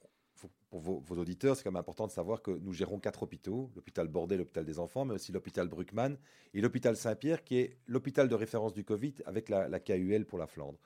pour 0.70 0.80
vos, 0.80 1.16
auditeurs, 1.16 1.56
c'est 1.56 1.62
quand 1.62 1.70
même 1.70 1.80
important 1.80 2.06
de 2.06 2.12
savoir 2.12 2.42
que 2.42 2.50
nous 2.50 2.72
gérons 2.72 2.98
quatre 2.98 3.22
hôpitaux 3.22 3.70
l'hôpital 3.74 4.08
Bordet, 4.08 4.36
l'hôpital 4.36 4.64
des 4.64 4.78
enfants, 4.78 5.04
mais 5.04 5.14
aussi 5.14 5.32
l'hôpital 5.32 5.68
Bruckmann 5.68 6.18
et 6.54 6.60
l'hôpital 6.60 6.96
Saint-Pierre, 6.96 7.44
qui 7.44 7.58
est 7.58 7.76
l'hôpital 7.86 8.28
de 8.28 8.34
référence 8.34 8.74
du 8.74 8.84
Covid 8.84 9.14
avec 9.24 9.48
la, 9.48 9.68
la 9.68 9.80
KUL 9.80 10.26
pour 10.26 10.38
la 10.38 10.46
Flandre. 10.46 10.78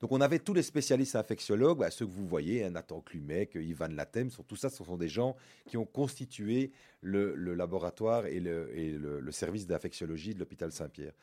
Donc 0.00 0.12
on 0.12 0.20
avait 0.20 0.38
tous 0.38 0.54
les 0.54 0.62
spécialistes 0.62 1.16
infectiologues, 1.16 1.78
bah, 1.78 1.90
ceux 1.90 2.06
que 2.06 2.10
vous 2.10 2.26
voyez, 2.26 2.64
hein, 2.64 2.70
Nathan 2.70 3.00
Klumek, 3.00 3.54
Ivan 3.54 3.88
Latem, 3.88 4.30
sont, 4.30 4.42
tout 4.42 4.56
ça, 4.56 4.68
ce 4.68 4.84
sont 4.84 4.96
des 4.96 5.08
gens 5.08 5.36
qui 5.66 5.76
ont 5.76 5.86
constitué 5.86 6.72
le, 7.00 7.34
laboratoire 7.54 8.26
et, 8.26 8.40
le, 8.40 8.76
et 8.76 8.90
le- 8.90 9.20
le 9.20 9.32
service 9.32 9.66
d'infectiologie 9.66 10.34
de 10.34 10.40
l'hôpital 10.40 10.72
Saint-Pierre. 10.72 11.14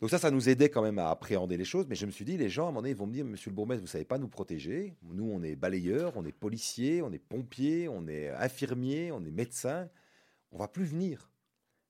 Donc 0.00 0.10
ça, 0.10 0.18
ça 0.18 0.30
nous 0.30 0.48
aidait 0.48 0.68
quand 0.68 0.82
même 0.82 0.98
à 0.98 1.10
appréhender 1.10 1.56
les 1.56 1.64
choses, 1.64 1.86
mais 1.88 1.94
je 1.94 2.04
me 2.04 2.10
suis 2.10 2.24
dit, 2.24 2.36
les 2.36 2.48
gens, 2.48 2.66
à 2.66 2.68
un 2.68 2.70
moment 2.70 2.80
donné, 2.82 2.90
ils 2.90 2.96
vont 2.96 3.06
me 3.06 3.12
dire, 3.12 3.24
monsieur 3.24 3.50
le 3.50 3.54
bourgmestre, 3.54 3.82
vous 3.82 3.88
savez 3.88 4.04
pas 4.04 4.18
nous 4.18 4.28
protéger. 4.28 4.96
Nous, 5.02 5.24
on 5.24 5.42
est 5.42 5.56
balayeurs, 5.56 6.12
on 6.16 6.24
est 6.24 6.32
policiers, 6.32 7.00
on 7.00 7.12
est 7.12 7.18
pompiers, 7.18 7.88
on 7.88 8.06
est 8.08 8.28
infirmiers, 8.30 9.12
on 9.12 9.24
est 9.24 9.30
médecins. 9.30 9.88
On 10.52 10.58
va 10.58 10.68
plus 10.68 10.84
venir. 10.84 11.30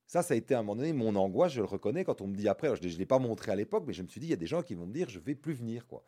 Ça, 0.06 0.22
ça 0.22 0.34
a 0.34 0.36
été 0.36 0.54
à 0.54 0.58
un 0.58 0.62
moment 0.62 0.76
donné 0.76 0.92
mon 0.92 1.16
angoisse, 1.16 1.52
je 1.52 1.60
le 1.60 1.66
reconnais, 1.66 2.04
quand 2.04 2.20
on 2.20 2.26
me 2.26 2.36
dit 2.36 2.46
après, 2.46 2.68
alors 2.68 2.78
je 2.80 2.86
ne 2.86 2.94
l'ai 2.94 3.06
pas 3.06 3.18
montré 3.18 3.50
à 3.50 3.56
l'époque, 3.56 3.84
mais 3.86 3.92
je 3.94 4.02
me 4.02 4.08
suis 4.08 4.20
dit, 4.20 4.26
il 4.26 4.30
y 4.30 4.34
a 4.34 4.36
des 4.36 4.46
gens 4.46 4.62
qui 4.62 4.74
vont 4.74 4.86
me 4.86 4.92
dire, 4.92 5.08
je 5.08 5.18
vais 5.18 5.34
plus 5.34 5.54
venir. 5.54 5.86
quoi. 5.86 6.04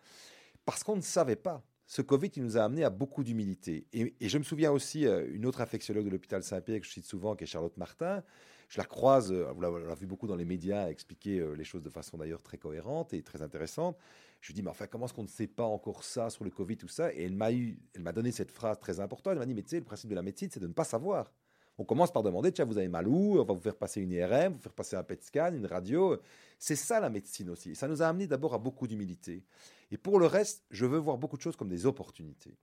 Parce 0.64 0.84
qu'on 0.84 0.96
ne 0.96 1.00
savait 1.00 1.36
pas. 1.36 1.64
Ce 1.86 2.02
Covid, 2.02 2.30
il 2.36 2.42
nous 2.42 2.58
a 2.58 2.64
amené 2.64 2.84
à 2.84 2.90
beaucoup 2.90 3.24
d'humilité. 3.24 3.86
Et, 3.92 4.14
et 4.20 4.28
je 4.28 4.38
me 4.38 4.42
souviens 4.42 4.72
aussi, 4.72 5.06
euh, 5.06 5.26
une 5.32 5.46
autre 5.46 5.60
infectiologue 5.60 6.04
de 6.04 6.10
l'hôpital 6.10 6.42
Saint-Pierre 6.42 6.80
que 6.80 6.86
je 6.86 6.92
cite 6.92 7.06
souvent, 7.06 7.36
qui 7.36 7.44
est 7.44 7.46
Charlotte 7.46 7.76
Martin, 7.76 8.22
je 8.68 8.78
la 8.78 8.84
croise, 8.84 9.32
euh, 9.32 9.52
vous 9.52 9.60
l'avez 9.60 9.94
vu 9.94 10.06
beaucoup 10.06 10.26
dans 10.26 10.36
les 10.36 10.44
médias, 10.44 10.88
expliquer 10.88 11.38
euh, 11.38 11.54
les 11.54 11.64
choses 11.64 11.82
de 11.82 11.90
façon 11.90 12.18
d'ailleurs 12.18 12.42
très 12.42 12.58
cohérente 12.58 13.14
et 13.14 13.22
très 13.22 13.42
intéressante. 13.42 13.96
Je 14.40 14.48
lui 14.48 14.54
dis, 14.54 14.62
mais 14.62 14.70
enfin, 14.70 14.86
comment 14.86 15.06
est-ce 15.06 15.14
qu'on 15.14 15.22
ne 15.22 15.28
sait 15.28 15.46
pas 15.46 15.64
encore 15.64 16.04
ça 16.04 16.30
sur 16.30 16.44
le 16.44 16.50
Covid, 16.50 16.76
tout 16.76 16.88
ça? 16.88 17.12
Et 17.14 17.24
elle 17.24 17.34
m'a 17.34 17.50
elle 17.50 18.02
m'a 18.02 18.12
donné 18.12 18.32
cette 18.32 18.50
phrase 18.50 18.78
très 18.78 19.00
importante. 19.00 19.32
Elle 19.32 19.38
m'a 19.38 19.46
dit, 19.46 19.54
mais 19.54 19.62
tu 19.62 19.70
sais, 19.70 19.78
le 19.78 19.84
principe 19.84 20.10
de 20.10 20.14
la 20.14 20.22
médecine, 20.22 20.48
c'est 20.52 20.60
de 20.60 20.66
ne 20.66 20.72
pas 20.72 20.84
savoir. 20.84 21.32
On 21.78 21.84
commence 21.84 22.12
par 22.12 22.22
demander, 22.22 22.52
tiens, 22.52 22.64
vous 22.64 22.78
avez 22.78 22.88
mal 22.88 23.06
où? 23.06 23.38
On 23.38 23.44
va 23.44 23.54
vous 23.54 23.60
faire 23.60 23.76
passer 23.76 24.00
une 24.00 24.10
IRM, 24.10 24.54
vous 24.54 24.60
faire 24.60 24.72
passer 24.72 24.96
un 24.96 25.02
PET 25.02 25.22
scan, 25.22 25.52
une 25.52 25.66
radio. 25.66 26.18
C'est 26.58 26.76
ça 26.76 27.00
la 27.00 27.10
médecine 27.10 27.50
aussi. 27.50 27.72
Et 27.72 27.74
ça 27.74 27.86
nous 27.86 28.02
a 28.02 28.06
amené 28.06 28.26
d'abord 28.26 28.54
à 28.54 28.58
beaucoup 28.58 28.86
d'humilité. 28.86 29.44
Et 29.90 29.98
pour 29.98 30.18
le 30.18 30.26
reste, 30.26 30.64
je 30.70 30.86
veux 30.86 30.98
voir 30.98 31.18
beaucoup 31.18 31.36
de 31.36 31.42
choses 31.42 31.56
comme 31.56 31.68
des 31.68 31.84
opportunités. 31.84 32.56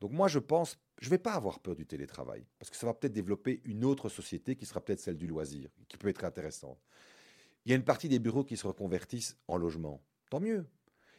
Donc 0.00 0.12
moi, 0.12 0.28
je 0.28 0.38
pense, 0.38 0.78
je 1.00 1.06
ne 1.06 1.10
vais 1.10 1.18
pas 1.18 1.34
avoir 1.34 1.60
peur 1.60 1.76
du 1.76 1.86
télétravail, 1.86 2.46
parce 2.58 2.70
que 2.70 2.76
ça 2.76 2.86
va 2.86 2.94
peut-être 2.94 3.12
développer 3.12 3.60
une 3.64 3.84
autre 3.84 4.08
société 4.08 4.56
qui 4.56 4.66
sera 4.66 4.80
peut-être 4.80 5.00
celle 5.00 5.16
du 5.16 5.26
loisir, 5.26 5.68
qui 5.88 5.96
peut 5.96 6.08
être 6.08 6.24
intéressante. 6.24 6.78
Il 7.64 7.70
y 7.70 7.74
a 7.74 7.76
une 7.76 7.84
partie 7.84 8.08
des 8.08 8.18
bureaux 8.18 8.44
qui 8.44 8.56
se 8.56 8.66
reconvertissent 8.66 9.36
en 9.46 9.58
logement. 9.58 10.02
Tant 10.30 10.40
mieux. 10.40 10.66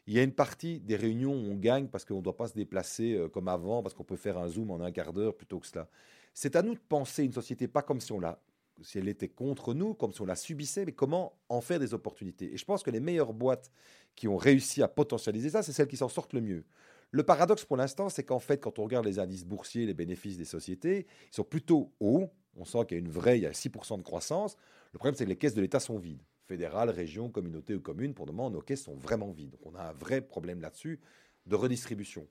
Il 0.08 0.15
y 0.15 0.20
a 0.20 0.24
une 0.24 0.34
partie 0.34 0.80
des 0.80 0.96
réunions 0.96 1.34
où 1.34 1.52
on 1.52 1.56
gagne 1.56 1.88
parce 1.88 2.06
qu'on 2.06 2.17
ne 2.17 2.22
doit 2.22 2.36
pas 2.36 2.48
se 2.48 2.56
déplacer 2.56 3.13
euh, 3.13 3.30
comme 3.30 3.48
avant, 3.48 3.84
parce 3.84 3.94
qu'on 3.94 4.04
peut 4.04 4.15
faire 4.15 4.38
un 4.39 4.48
zoom 4.48 4.72
en 4.72 4.82
un 4.82 4.91
quart 4.91 5.13
d'heure 5.13 5.36
plutôt 5.36 5.60
que 5.60 5.67
cela. 5.67 5.88
C'est 6.34 6.56
à 6.56 6.63
nous 6.63 6.74
de 6.74 6.80
penser 6.80 7.24
une 7.24 7.34
société 7.34 7.67
pas 7.67 7.84
comme 7.84 8.02
si 8.02 8.12
on 8.12 8.20
la 8.20 8.41
si 8.84 8.98
elle 8.98 9.10
était 9.10 9.28
contre 9.28 9.76
nous, 9.76 9.94
comme 9.94 10.12
si 10.12 10.22
on 10.22 10.26
la 10.26 10.36
subissait, 10.36 10.86
mais 10.86 10.91
comment 10.91 11.38
en 11.50 11.62
faire 11.62 11.80
des 11.80 11.94
opportunités. 11.94 12.52
Et 12.54 12.58
je 12.58 12.65
pense 12.65 12.82
que 12.82 12.89
les 12.89 13.00
meilleures 13.00 13.34
boîtes 13.34 13.72
qui 14.15 14.28
ont 14.28 14.38
réussi 14.38 14.82
à 14.82 14.88
potentialiser 14.88 15.52
ça, 15.52 15.62
c'est 15.62 15.72
celles 15.72 15.88
qui 15.88 15.98
s'en 15.98 16.10
sortent 16.10 16.34
le 16.34 16.41
mieux. 16.41 16.65
Le 17.12 17.24
paradoxe 17.24 17.65
pour 17.65 17.78
l'instant, 17.78 18.10
c'est 18.10 18.24
qu'en 18.24 18.39
fait, 18.39 18.58
quand 18.60 18.80
on 18.80 18.84
regarde 18.84 19.06
les 19.06 19.19
indices 19.19 19.45
boursiers, 19.45 19.86
les 19.86 19.93
bénéfices 19.93 20.38
des 20.38 20.45
sociétés, 20.45 21.06
ils 21.32 21.36
sont 21.36 21.43
plutôt 21.43 21.91
hauts. 22.00 22.30
On 22.56 22.65
sent 22.65 22.86
qu'il 22.88 22.97
y 22.97 23.02
a 23.02 23.04
une 23.04 23.12
vraie, 23.12 23.38
il 23.38 23.43
y 23.43 23.45
a 23.45 23.52
6% 23.52 23.97
de 23.97 24.02
croissance. 24.04 24.56
Le 24.93 24.97
problème, 24.97 25.15
c'est 25.15 25.26
que 25.26 25.30
les 25.30 25.38
caisses 25.38 25.54
de 25.54 25.62
l'État 25.62 25.80
sont 25.80 25.97
vides. 25.97 26.24
Fédérales, 26.47 26.89
régions, 26.89 27.30
communautés 27.30 27.76
ou 27.76 27.82
communes, 27.82 28.13
pour 28.13 28.26
le 28.26 28.32
moment, 28.34 28.50
nos 28.50 28.62
caisses 28.62 28.84
sont 28.84 28.95
vraiment 28.95 29.32
vides. 29.32 29.52
Donc 29.52 29.62
on 29.65 29.76
a 29.76 29.84
un 29.84 29.93
vrai 29.93 30.21
problème 30.21 30.62
là-dessus 30.62 31.00
de 31.45 31.56
redistribution. 31.56 32.28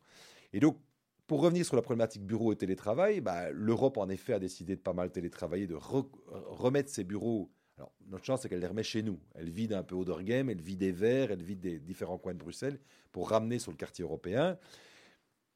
Et 0.53 0.61
donc, 0.61 0.79
pour 1.27 1.41
revenir 1.43 1.65
sur 1.65 1.77
la 1.77 1.83
problématique 1.83 2.25
bureau 2.25 2.53
et 2.53 2.57
télétravail, 2.57 3.21
bah, 3.21 3.51
l'Europe 3.51 3.99
en 3.99 4.09
effet 4.09 4.33
a 4.33 4.39
décidé 4.39 4.77
de 4.77 4.81
pas 4.81 4.93
mal 4.93 5.11
télétravailler, 5.11 5.67
de 5.67 5.77
re- 5.77 6.09
remettre 6.27 6.91
ses 6.91 7.05
bureaux. 7.05 7.51
Alors, 7.81 7.93
notre 8.11 8.27
chance, 8.27 8.43
c'est 8.43 8.51
qu'elle 8.51 8.61
les 8.61 8.67
remet 8.67 8.83
chez 8.83 9.03
nous. 9.03 9.19
Elle 9.35 9.49
vide 9.49 9.73
un 9.73 9.83
peu 9.83 9.95
Oderghem, 9.95 10.51
elle 10.51 10.61
vide 10.61 10.81
des 10.81 10.93
verres, 10.93 11.31
elle 11.31 11.43
vide 11.43 11.61
des 11.61 11.79
différents 11.79 12.19
coins 12.19 12.35
de 12.35 12.39
Bruxelles 12.39 12.79
pour 13.11 13.31
ramener 13.31 13.59
sur 13.59 13.71
le 13.71 13.79
quartier 13.79 14.05
européen. 14.05 14.59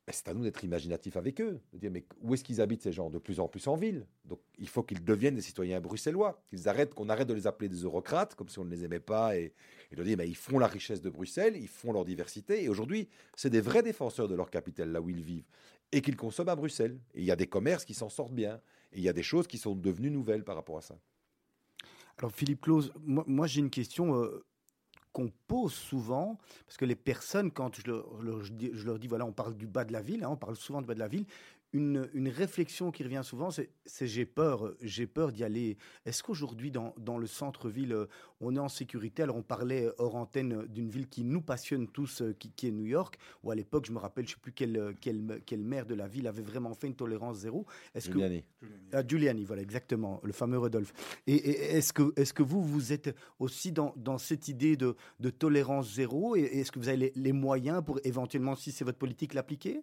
c'est 0.09 0.29
à 0.29 0.33
nous 0.33 0.43
d'être 0.43 0.65
imaginatifs 0.65 1.19
avec 1.19 1.43
eux, 1.43 1.61
de 1.75 1.79
dire 1.79 1.91
mais 1.91 2.07
où 2.23 2.33
est-ce 2.33 2.43
qu'ils 2.43 2.63
habitent 2.63 2.81
ces 2.81 2.93
gens? 2.93 3.11
De 3.11 3.19
plus 3.19 3.41
en 3.41 3.49
plus 3.49 3.69
en 3.69 3.77
ville. 3.77 4.07
Donc 4.25 4.41
il 4.57 4.71
faut 4.71 4.83
qu'ils 4.83 5.05
deviennent 5.05 5.35
des 5.35 5.43
citoyens 5.43 5.83
bruxellois, 5.83 6.43
qu'ils 6.49 6.67
arrêtent, 6.67 6.95
qu'on 6.95 7.11
arrête 7.11 7.29
de 7.29 7.35
les 7.35 7.47
appeler 7.47 7.69
des 7.69 7.83
eurocrates, 7.83 8.35
comme 8.37 8.49
si 8.49 8.59
on 8.59 8.65
ne 8.65 8.71
les 8.71 8.85
aimait 8.85 9.01
pas, 9.01 9.37
et, 9.37 9.53
et 9.93 9.97
de 9.97 10.03
dire 10.03 10.17
mais 10.17 10.27
ils 10.27 10.35
font 10.35 10.59
la 10.59 10.67
richesse 10.67 11.03
de 11.03 11.11
Bruxelles, 11.11 11.59
ils 11.59 11.69
font 11.69 11.93
leur 11.93 12.07
diversité, 12.07 12.65
et 12.65 12.71
aujourd'hui 12.71 13.07
c'est 13.37 13.51
des 13.51 13.61
vrais 13.61 13.83
défenseurs 13.83 14.29
de 14.29 14.35
leur 14.35 14.49
capitale 14.49 14.93
là 14.93 15.03
où 15.03 15.11
ils 15.11 15.23
vivent, 15.23 15.47
et 15.93 16.01
qu'ils 16.01 16.17
consomment 16.17 16.49
à 16.49 16.57
Bruxelles. 16.57 16.99
Et 17.13 17.21
il 17.21 17.27
y 17.27 17.31
a 17.31 17.37
des 17.37 17.49
commerces 17.49 17.85
qui 17.85 17.93
s'en 17.93 18.09
sortent 18.09 18.35
bien, 18.35 18.63
et 18.93 18.99
il 18.99 19.03
y 19.03 19.11
a 19.11 19.13
des 19.13 19.23
choses 19.23 19.47
qui 19.47 19.59
sont 19.59 19.75
devenues 19.75 20.11
nouvelles 20.11 20.43
par 20.43 20.57
rapport 20.57 20.79
à 20.79 20.83
ça. 20.83 20.99
Alors 22.19 22.33
Philippe 22.33 22.63
Claus, 22.63 22.91
moi, 23.05 23.47
j'ai 23.47 23.61
une 23.61 23.71
question 23.71 24.15
euh, 24.17 24.45
qu'on 25.13 25.33
pose 25.49 25.73
souvent, 25.75 26.39
parce 26.67 26.77
que 26.77 26.85
les 26.85 26.97
personnes, 26.97 27.51
quand 27.51 27.77
je 27.81 27.91
leur, 27.91 28.23
leur- 28.23 28.45
je 28.45 28.53
dis, 28.53 28.71
je 28.75 28.87
leur 28.87 28.99
dis, 28.99 29.09
voilà, 29.09 29.27
on 29.27 29.33
parle 29.33 29.57
du 29.57 29.67
bas 29.67 29.85
de 29.85 29.93
la 29.93 30.03
ville, 30.03 30.25
hein, 30.25 30.31
on 30.31 30.37
parle 30.37 30.57
souvent 30.57 30.81
du 30.81 30.87
bas 30.89 30.95
de 30.95 31.01
la 31.01 31.09
ville, 31.09 31.27
une, 31.75 32.09
une 32.15 32.29
réflexion 32.29 32.91
qui 32.91 33.03
revient 33.03 33.21
souvent, 33.23 33.51
c'est 33.51 33.69
j'ai 34.07 34.25
peur, 34.25 34.73
j'ai 34.81 35.07
peur 35.07 35.33
d'y 35.33 35.45
aller. 35.45 35.77
Est-ce 36.07 36.23
qu'aujourd'hui, 36.23 36.71
dans, 36.71 36.95
dans 36.97 37.19
le 37.19 37.27
centre-ville, 37.27 37.93
euh, 37.93 38.07
on 38.41 38.57
est 38.57 38.61
en 38.61 38.71
sécurité? 38.71 39.23
Alors 39.23 39.37
on 39.37 39.43
parlait 39.43 39.91
hors 39.99 40.15
antenne 40.15 40.67
d'une 40.69 40.89
ville 40.89 41.09
qui 41.09 41.25
nous 41.25 41.43
passionne 41.43 41.89
tous, 41.89 42.23
euh, 42.23 42.33
qui, 42.39 42.51
qui 42.51 42.69
est 42.69 42.71
New 42.71 42.87
York, 42.87 43.19
où 43.43 43.51
à 43.51 43.55
l'époque, 43.55 43.85
je 43.85 43.93
me 43.93 43.99
rappelle, 43.99 44.25
je 44.27 44.31
ne 44.31 44.35
sais 44.37 44.41
plus 44.41 44.53
quel, 44.53 44.95
quel, 45.01 45.43
quel 45.45 45.63
maire 45.63 45.85
de 45.85 45.95
la 45.95 46.09
ville 46.09 46.29
avait 46.29 46.43
vraiment 46.43 46.73
fait 46.73 46.87
une 46.87 46.95
tolérance 46.95 47.39
zéro. 47.39 47.67
Est-ce 47.95 48.09
que 48.09 48.15
Giuliani. 48.15 48.45
ah, 48.93 49.07
Giuliani, 49.07 49.45
voilà, 49.45 49.63
exactement, 49.63 50.21
le 50.23 50.33
fameux 50.33 50.59
Rodolphe. 50.59 50.95
Et, 51.27 51.35
et 51.35 51.77
est-ce 51.77 51.93
que, 51.93 52.13
est 52.15 52.33
que 52.33 52.45
vous, 52.45 52.63
vous 52.63 52.93
êtes 52.93 53.15
aussi 53.39 53.73
dans, 53.73 53.93
dans 53.97 54.19
cette 54.19 54.47
idée 54.49 54.77
de, 54.77 54.95
de 55.19 55.31
tolérance 55.31 55.93
zéro? 55.93 56.37
Et 56.37 56.45
et 56.45 56.61
est-ce 56.61 56.71
que 56.71 56.79
vous 56.79 56.89
avez 56.89 56.99
les, 56.99 57.13
les 57.17 57.33
moyens 57.33 57.83
pour 57.83 57.99
éventuellement, 58.05 58.55
si 58.55 58.71
c'est 58.71 58.85
votre 58.85 58.99
politique, 58.99 59.35
l'appliquer? 59.35 59.83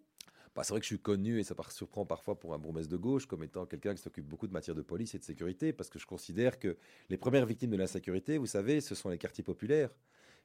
Bah, 0.55 0.63
c'est 0.63 0.73
vrai 0.73 0.79
que 0.81 0.85
je 0.85 0.93
suis 0.93 0.99
connu, 0.99 1.39
et 1.39 1.43
ça 1.43 1.55
surprend 1.69 2.05
parfois 2.05 2.37
pour 2.37 2.53
un 2.53 2.57
bourgmestre 2.57 2.91
de 2.91 2.97
gauche, 2.97 3.25
comme 3.25 3.43
étant 3.43 3.65
quelqu'un 3.65 3.95
qui 3.95 4.01
s'occupe 4.01 4.25
beaucoup 4.25 4.47
de 4.47 4.51
matière 4.53 4.75
de 4.75 4.81
police 4.81 5.15
et 5.15 5.19
de 5.19 5.23
sécurité, 5.23 5.71
parce 5.71 5.89
que 5.89 5.97
je 5.97 6.05
considère 6.05 6.59
que 6.59 6.77
les 7.09 7.17
premières 7.17 7.45
victimes 7.45 7.71
de 7.71 7.77
l'insécurité, 7.77 8.37
vous 8.37 8.47
savez, 8.47 8.81
ce 8.81 8.93
sont 8.93 9.09
les 9.09 9.17
quartiers 9.17 9.43
populaires. 9.43 9.89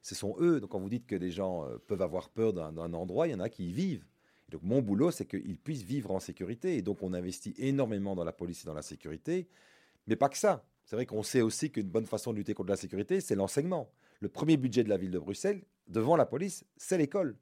Ce 0.02 0.14
sont 0.14 0.36
eux. 0.38 0.60
Donc 0.60 0.70
quand 0.70 0.78
vous 0.78 0.88
dites 0.88 1.06
que 1.06 1.16
des 1.16 1.32
gens 1.32 1.64
euh, 1.64 1.78
peuvent 1.78 2.02
avoir 2.02 2.28
peur 2.28 2.52
d'un 2.52 2.92
endroit, 2.92 3.26
il 3.26 3.32
y 3.32 3.34
en 3.34 3.40
a 3.40 3.48
qui 3.48 3.70
y 3.70 3.72
vivent. 3.72 4.06
Et 4.48 4.52
donc 4.52 4.62
mon 4.62 4.80
boulot, 4.80 5.10
c'est 5.10 5.26
qu'ils 5.26 5.58
puissent 5.58 5.82
vivre 5.82 6.12
en 6.12 6.20
sécurité. 6.20 6.76
Et 6.76 6.82
donc 6.82 7.02
on 7.02 7.12
investit 7.12 7.54
énormément 7.58 8.14
dans 8.14 8.22
la 8.22 8.32
police 8.32 8.62
et 8.62 8.66
dans 8.66 8.74
la 8.74 8.82
sécurité. 8.82 9.48
Mais 10.06 10.14
pas 10.14 10.28
que 10.28 10.38
ça. 10.38 10.64
C'est 10.84 10.94
vrai 10.94 11.06
qu'on 11.06 11.24
sait 11.24 11.40
aussi 11.40 11.72
qu'une 11.72 11.88
bonne 11.88 12.06
façon 12.06 12.32
de 12.32 12.38
lutter 12.38 12.54
contre 12.54 12.70
la 12.70 12.76
sécurité, 12.76 13.20
c'est 13.20 13.34
l'enseignement. 13.34 13.90
Le 14.20 14.28
premier 14.28 14.56
budget 14.56 14.84
de 14.84 14.88
la 14.88 14.96
ville 14.96 15.10
de 15.10 15.18
Bruxelles, 15.18 15.64
devant 15.88 16.16
la 16.16 16.26
police, 16.26 16.64
c'est 16.76 16.96
l'école. 16.96 17.36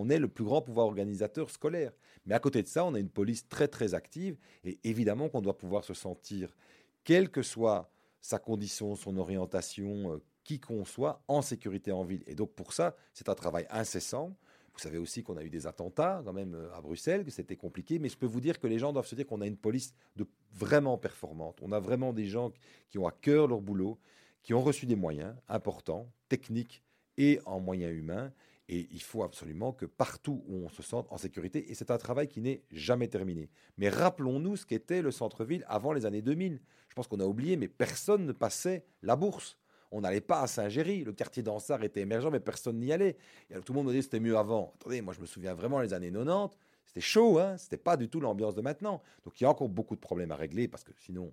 On 0.00 0.10
est 0.10 0.20
le 0.20 0.28
plus 0.28 0.44
grand 0.44 0.62
pouvoir 0.62 0.86
organisateur 0.86 1.50
scolaire. 1.50 1.92
Mais 2.24 2.32
à 2.32 2.38
côté 2.38 2.62
de 2.62 2.68
ça, 2.68 2.84
on 2.84 2.94
a 2.94 3.00
une 3.00 3.08
police 3.08 3.48
très 3.48 3.66
très 3.66 3.94
active 3.94 4.38
et 4.62 4.78
évidemment 4.84 5.28
qu'on 5.28 5.40
doit 5.40 5.58
pouvoir 5.58 5.82
se 5.82 5.92
sentir, 5.92 6.54
quelle 7.02 7.30
que 7.30 7.42
soit 7.42 7.90
sa 8.20 8.38
condition, 8.38 8.94
son 8.94 9.16
orientation, 9.16 10.12
euh, 10.12 10.22
qui 10.44 10.60
qu'on 10.60 10.84
soit, 10.84 11.24
en 11.26 11.42
sécurité 11.42 11.90
en 11.90 12.04
ville. 12.04 12.22
Et 12.28 12.36
donc 12.36 12.52
pour 12.52 12.72
ça, 12.72 12.94
c'est 13.12 13.28
un 13.28 13.34
travail 13.34 13.66
incessant. 13.70 14.36
Vous 14.72 14.78
savez 14.78 14.98
aussi 14.98 15.24
qu'on 15.24 15.36
a 15.36 15.42
eu 15.42 15.50
des 15.50 15.66
attentats 15.66 16.22
quand 16.24 16.32
même 16.32 16.54
euh, 16.54 16.72
à 16.76 16.80
Bruxelles, 16.80 17.24
que 17.24 17.32
c'était 17.32 17.56
compliqué, 17.56 17.98
mais 17.98 18.08
je 18.08 18.16
peux 18.16 18.26
vous 18.26 18.40
dire 18.40 18.60
que 18.60 18.68
les 18.68 18.78
gens 18.78 18.92
doivent 18.92 19.06
se 19.08 19.16
dire 19.16 19.26
qu'on 19.26 19.40
a 19.40 19.48
une 19.48 19.56
police 19.56 19.94
de 20.14 20.28
vraiment 20.52 20.96
performante. 20.96 21.58
On 21.60 21.72
a 21.72 21.80
vraiment 21.80 22.12
des 22.12 22.26
gens 22.26 22.52
qui 22.88 22.98
ont 22.98 23.08
à 23.08 23.12
cœur 23.12 23.48
leur 23.48 23.60
boulot, 23.60 23.98
qui 24.44 24.54
ont 24.54 24.62
reçu 24.62 24.86
des 24.86 24.94
moyens 24.94 25.34
importants, 25.48 26.08
techniques 26.28 26.84
et 27.16 27.40
en 27.46 27.58
moyens 27.58 27.92
humains. 27.92 28.32
Et 28.68 28.86
il 28.92 29.02
faut 29.02 29.22
absolument 29.22 29.72
que 29.72 29.86
partout 29.86 30.44
où 30.46 30.56
on 30.56 30.68
se 30.68 30.82
sente 30.82 31.06
en 31.10 31.16
sécurité, 31.16 31.70
et 31.70 31.74
c'est 31.74 31.90
un 31.90 31.96
travail 31.96 32.28
qui 32.28 32.40
n'est 32.40 32.62
jamais 32.70 33.08
terminé. 33.08 33.48
Mais 33.78 33.88
rappelons-nous 33.88 34.56
ce 34.56 34.66
qu'était 34.66 35.00
le 35.00 35.10
centre-ville 35.10 35.64
avant 35.68 35.92
les 35.92 36.04
années 36.04 36.20
2000. 36.20 36.60
Je 36.88 36.94
pense 36.94 37.08
qu'on 37.08 37.20
a 37.20 37.24
oublié, 37.24 37.56
mais 37.56 37.68
personne 37.68 38.26
ne 38.26 38.32
passait 38.32 38.84
la 39.02 39.16
bourse. 39.16 39.56
On 39.90 40.02
n'allait 40.02 40.20
pas 40.20 40.42
à 40.42 40.46
Saint-Géry. 40.46 41.02
Le 41.04 41.14
quartier 41.14 41.42
d'Ansart 41.42 41.82
était 41.82 42.00
émergent, 42.00 42.30
mais 42.30 42.40
personne 42.40 42.78
n'y 42.78 42.92
allait. 42.92 43.16
Et 43.50 43.54
tout 43.60 43.72
le 43.72 43.78
monde 43.78 43.86
me 43.86 43.92
dit 43.92 44.02
c'était 44.02 44.20
mieux 44.20 44.36
avant. 44.36 44.74
Attendez, 44.76 45.00
moi 45.00 45.14
je 45.14 45.20
me 45.20 45.26
souviens 45.26 45.54
vraiment 45.54 45.80
les 45.80 45.94
années 45.94 46.12
90. 46.12 46.58
C'était 46.84 47.00
chaud, 47.00 47.38
hein 47.38 47.56
c'était 47.58 47.76
pas 47.76 47.96
du 47.96 48.08
tout 48.08 48.20
l'ambiance 48.20 48.54
de 48.54 48.62
maintenant. 48.62 49.02
Donc 49.24 49.40
il 49.40 49.44
y 49.44 49.46
a 49.46 49.50
encore 49.50 49.68
beaucoup 49.68 49.94
de 49.94 50.00
problèmes 50.00 50.30
à 50.30 50.36
régler 50.36 50.68
parce 50.68 50.84
que 50.84 50.92
sinon, 50.96 51.32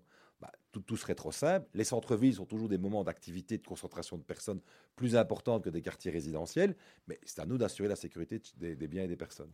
tout, 0.75 0.81
tout 0.81 0.97
serait 0.97 1.15
trop 1.15 1.31
simple. 1.31 1.67
Les 1.73 1.85
centres-villes 1.85 2.35
sont 2.35 2.45
toujours 2.45 2.67
des 2.67 2.77
moments 2.77 3.03
d'activité, 3.03 3.57
de 3.57 3.65
concentration 3.65 4.17
de 4.17 4.23
personnes 4.23 4.59
plus 4.95 5.15
importantes 5.15 5.63
que 5.63 5.69
des 5.69 5.81
quartiers 5.81 6.11
résidentiels, 6.11 6.75
mais 7.07 7.17
c'est 7.23 7.39
à 7.39 7.45
nous 7.45 7.57
d'assurer 7.57 7.87
la 7.87 7.95
sécurité 7.95 8.41
des, 8.57 8.87
biens 8.87 9.03
et 9.03 9.07
des 9.07 9.15
personnes. 9.15 9.53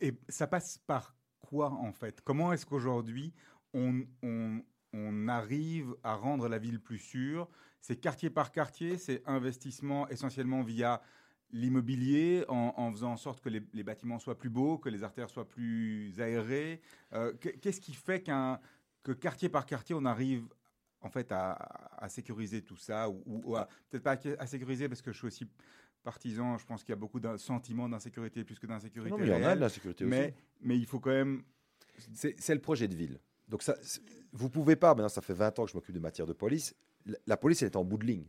Et 0.00 0.12
ça 0.28 0.48
passe 0.48 0.78
par 0.78 1.14
quoi 1.40 1.70
en 1.70 1.92
fait? 1.92 2.20
Comment 2.22 2.52
est-ce 2.52 2.66
qu'aujourd'hui 2.66 3.32
on, 3.72 4.06
arrive 5.28 5.94
à 6.02 6.14
rendre 6.14 6.48
la 6.48 6.58
ville 6.58 6.80
plus 6.80 6.98
sûre? 6.98 7.48
C'est 7.80 7.96
quartier 7.96 8.30
par 8.30 8.50
quartier, 8.50 8.98
c'est 8.98 9.22
investissement 9.26 10.08
essentiellement 10.08 10.62
via 10.62 11.00
l'immobilier, 11.50 12.44
en, 12.48 12.90
faisant 12.90 13.12
en 13.12 13.16
sorte 13.16 13.40
que 13.40 13.48
les, 13.48 13.82
bâtiments 13.84 14.18
soient 14.18 14.38
plus 14.38 14.50
beaux, 14.50 14.78
que 14.78 14.88
les 14.88 15.04
artères 15.04 15.30
soient 15.30 15.46
plus 15.46 16.20
aérées. 16.20 16.80
Euh, 17.12 17.32
qu'est- 17.34 17.58
Qu'est-ce 17.58 17.80
qui 17.80 17.94
fait 17.94 18.20
qu'un 18.20 18.58
que 19.04 19.12
quartier 19.12 19.48
par 19.48 19.66
quartier, 19.66 19.94
on 19.94 20.04
arrive 20.04 20.42
en 21.00 21.10
fait 21.10 21.30
à, 21.30 21.52
à 21.52 22.08
sécuriser 22.08 22.62
tout 22.62 22.76
ça 22.76 23.08
ou, 23.08 23.54
à- 23.54 23.68
peut-être 23.90 24.02
pas 24.02 24.18
à, 24.38 24.46
sécuriser 24.46 24.88
parce 24.88 25.02
que 25.02 25.12
je 25.12 25.18
suis 25.18 25.26
aussi 25.28 25.46
partisan. 26.02 26.58
Je 26.58 26.66
pense 26.66 26.82
qu'il 26.82 26.90
y 26.90 26.94
a 26.94 26.96
beaucoup 26.96 27.20
de 27.20 27.36
sentiments 27.36 27.88
d'insécurité 27.88 28.42
plus 28.42 28.58
que 28.58 28.66
d'insécurité. 28.66 29.10
Non, 29.10 29.18
mais 29.18 29.26
il 29.26 29.30
y 29.30 29.34
en 29.34 29.44
a 29.44 29.54
de 29.54 29.60
l'insécurité 29.60 30.04
aussi. 30.04 30.10
Mais, 30.10 30.34
mais 30.60 30.76
il 30.76 30.86
faut 30.86 30.98
quand 30.98 31.10
même. 31.10 31.42
C'est 32.14 32.34
c'est 32.40 32.54
le 32.54 32.60
projet 32.60 32.88
de 32.88 32.96
ville. 32.96 33.20
Donc 33.46 33.62
ça, 33.62 33.76
vous 34.32 34.48
pouvez 34.48 34.74
pas, 34.74 34.94
maintenant 34.94 35.10
ça 35.10 35.20
fait 35.20 35.34
20 35.34 35.58
ans 35.58 35.64
que 35.66 35.70
je 35.70 35.76
m'occupe 35.76 35.94
de 35.94 36.00
matière 36.00 36.26
de 36.26 36.32
police, 36.32 36.74
la, 37.04 37.18
la 37.26 37.36
police 37.36 37.62
elle 37.62 37.68
est 37.68 37.76
en 37.76 37.84
bout 37.84 37.98
de 37.98 38.06
ligne. 38.06 38.26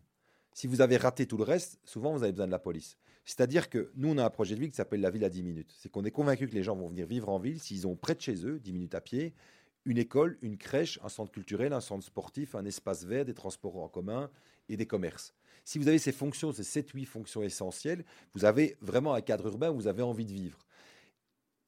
Si 0.53 0.67
vous 0.67 0.81
avez 0.81 0.97
raté 0.97 1.25
tout 1.25 1.37
le 1.37 1.43
reste, 1.43 1.79
souvent 1.85 2.11
vous 2.13 2.23
avez 2.23 2.31
besoin 2.33 2.47
de 2.47 2.51
la 2.51 2.59
police. 2.59 2.97
C'est-à-dire 3.25 3.69
que 3.69 3.91
nous, 3.95 4.09
on 4.09 4.17
a 4.17 4.25
un 4.25 4.29
projet 4.29 4.55
de 4.55 4.59
ville 4.59 4.69
qui 4.69 4.75
s'appelle 4.75 5.01
la 5.01 5.09
ville 5.09 5.23
à 5.25 5.29
10 5.29 5.41
minutes. 5.43 5.73
C'est 5.79 5.89
qu'on 5.89 6.03
est 6.05 6.11
convaincu 6.11 6.47
que 6.47 6.53
les 6.53 6.63
gens 6.63 6.75
vont 6.75 6.87
venir 6.89 7.07
vivre 7.07 7.27
en 7.29 7.39
ville 7.39 7.59
s'ils 7.59 7.87
ont 7.87 7.95
près 7.95 8.13
de 8.13 8.21
chez 8.21 8.45
eux, 8.45 8.59
10 8.59 8.71
minutes 8.71 8.93
à 8.95 9.01
pied, 9.01 9.33
une 9.85 9.97
école, 9.97 10.37
une 10.41 10.57
crèche, 10.57 10.99
un 11.03 11.09
centre 11.09 11.31
culturel, 11.31 11.73
un 11.73 11.81
centre 11.81 12.03
sportif, 12.03 12.55
un 12.55 12.65
espace 12.65 13.03
vert, 13.05 13.25
des 13.25 13.33
transports 13.33 13.77
en 13.77 13.87
commun 13.87 14.29
et 14.67 14.77
des 14.77 14.85
commerces. 14.87 15.33
Si 15.63 15.79
vous 15.79 15.87
avez 15.87 15.99
ces 15.99 16.11
fonctions, 16.11 16.51
ces 16.51 16.63
7-8 16.63 17.05
fonctions 17.05 17.43
essentielles, 17.43 18.03
vous 18.33 18.45
avez 18.45 18.77
vraiment 18.81 19.13
un 19.13 19.21
cadre 19.21 19.47
urbain 19.47 19.71
où 19.71 19.75
vous 19.75 19.87
avez 19.87 20.01
envie 20.01 20.25
de 20.25 20.33
vivre. 20.33 20.65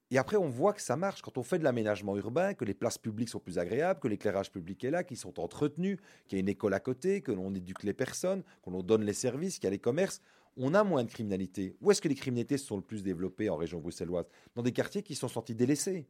Et 0.10 0.18
après, 0.18 0.38
on 0.38 0.48
voit 0.48 0.74
que 0.74 0.82
ça 0.82 0.96
marche 0.96 1.22
quand 1.22 1.38
on 1.38 1.44
fait 1.44 1.60
de 1.60 1.66
l'aménagement 1.66 2.16
urbain, 2.16 2.54
que 2.54 2.64
les 2.64 2.74
places 2.74 2.98
publiques 2.98 3.28
sont 3.28 3.40
plus 3.40 3.60
agréables, 3.60 4.00
que 4.00 4.08
l'éclairage 4.08 4.52
public 4.52 4.84
est 4.86 4.92
là, 4.92 5.04
qu'ils 5.04 5.18
sont 5.18 5.38
entretenus, 5.40 5.98
qu'il 6.28 6.38
y 6.38 6.40
a 6.40 6.42
une 6.42 6.50
école 6.50 6.74
à 6.74 6.80
côté, 6.80 7.22
que 7.22 7.34
l'on 7.34 7.54
éduque 7.54 7.84
les 7.84 7.94
personnes, 7.94 8.44
qu'on 8.62 8.72
leur 8.72 8.84
donne 8.84 9.04
les 9.04 9.14
services, 9.14 9.56
qu'il 9.56 9.66
y 9.66 9.68
a 9.68 9.72
les 9.72 9.80
commerces. 9.80 10.22
On 10.56 10.74
a 10.74 10.84
moins 10.84 11.04
de 11.04 11.10
criminalité. 11.10 11.76
Où 11.82 11.92
est-ce 11.92 12.02
que 12.02 12.08
les 12.08 12.16
criminalités 12.16 12.58
se 12.58 12.66
sont 12.66 12.78
le 12.78 12.82
plus 12.82 13.04
développées 13.04 13.50
en 13.50 13.58
région 13.58 13.80
bruxelloise? 13.80 14.26
Dans 14.56 14.64
des 14.64 14.72
quartiers 14.72 15.04
qui 15.04 15.14
sont 15.14 15.28
sentis 15.28 15.56
délaissés. 15.56 16.08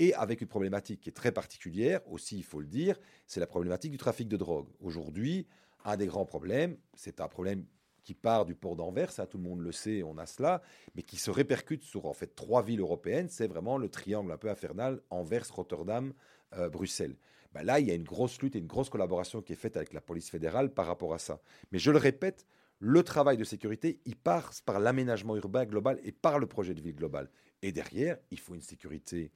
Et 0.00 0.14
avec 0.14 0.40
une 0.40 0.48
problématique 0.48 1.02
qui 1.02 1.10
est 1.10 1.12
très 1.12 1.30
particulière, 1.30 2.00
aussi 2.10 2.38
il 2.38 2.42
faut 2.42 2.58
le 2.58 2.66
dire, 2.66 2.98
c'est 3.26 3.38
la 3.38 3.46
problématique 3.46 3.90
du 3.90 3.98
trafic 3.98 4.28
de 4.28 4.38
drogue. 4.38 4.66
Aujourd'hui, 4.80 5.46
un 5.84 5.98
des 5.98 6.06
grands 6.06 6.24
problèmes, 6.24 6.78
c'est 6.94 7.20
un 7.20 7.28
problème 7.28 7.66
qui 8.02 8.14
part 8.14 8.46
du 8.46 8.54
port 8.54 8.76
d'Anvers, 8.76 9.12
ça 9.12 9.26
tout 9.26 9.36
le 9.36 9.44
monde 9.44 9.60
le 9.60 9.72
sait, 9.72 10.02
on 10.02 10.16
a 10.16 10.24
cela, 10.24 10.62
mais 10.94 11.02
qui 11.02 11.18
se 11.18 11.30
répercute 11.30 11.82
sur 11.82 12.06
en 12.06 12.14
fait 12.14 12.34
trois 12.34 12.62
villes 12.62 12.80
européennes. 12.80 13.28
C'est 13.28 13.46
vraiment 13.46 13.76
le 13.76 13.90
triangle 13.90 14.32
un 14.32 14.38
peu 14.38 14.48
infernal 14.48 15.02
Anvers, 15.10 15.52
Rotterdam, 15.52 16.14
euh, 16.54 16.70
Bruxelles. 16.70 17.18
Ben 17.52 17.62
là, 17.62 17.78
il 17.78 17.86
y 17.86 17.90
a 17.90 17.94
une 17.94 18.02
grosse 18.02 18.40
lutte 18.40 18.56
et 18.56 18.58
une 18.58 18.66
grosse 18.66 18.88
collaboration 18.88 19.42
qui 19.42 19.52
est 19.52 19.56
faite 19.56 19.76
avec 19.76 19.92
la 19.92 20.00
police 20.00 20.30
fédérale 20.30 20.72
par 20.72 20.86
rapport 20.86 21.12
à 21.12 21.18
ça. 21.18 21.42
Mais 21.72 21.78
je 21.78 21.90
le 21.90 21.98
répète, 21.98 22.46
le 22.78 23.02
travail 23.02 23.36
de 23.36 23.44
sécurité, 23.44 24.00
il 24.06 24.16
passe 24.16 24.62
par 24.62 24.80
l'aménagement 24.80 25.36
urbain 25.36 25.66
global 25.66 26.00
et 26.04 26.12
par 26.12 26.38
le 26.38 26.46
projet 26.46 26.72
de 26.72 26.80
ville 26.80 26.96
global. 26.96 27.28
Et 27.60 27.70
derrière, 27.70 28.16
il 28.30 28.40
faut 28.40 28.54
une 28.54 28.62
sécurité 28.62 29.30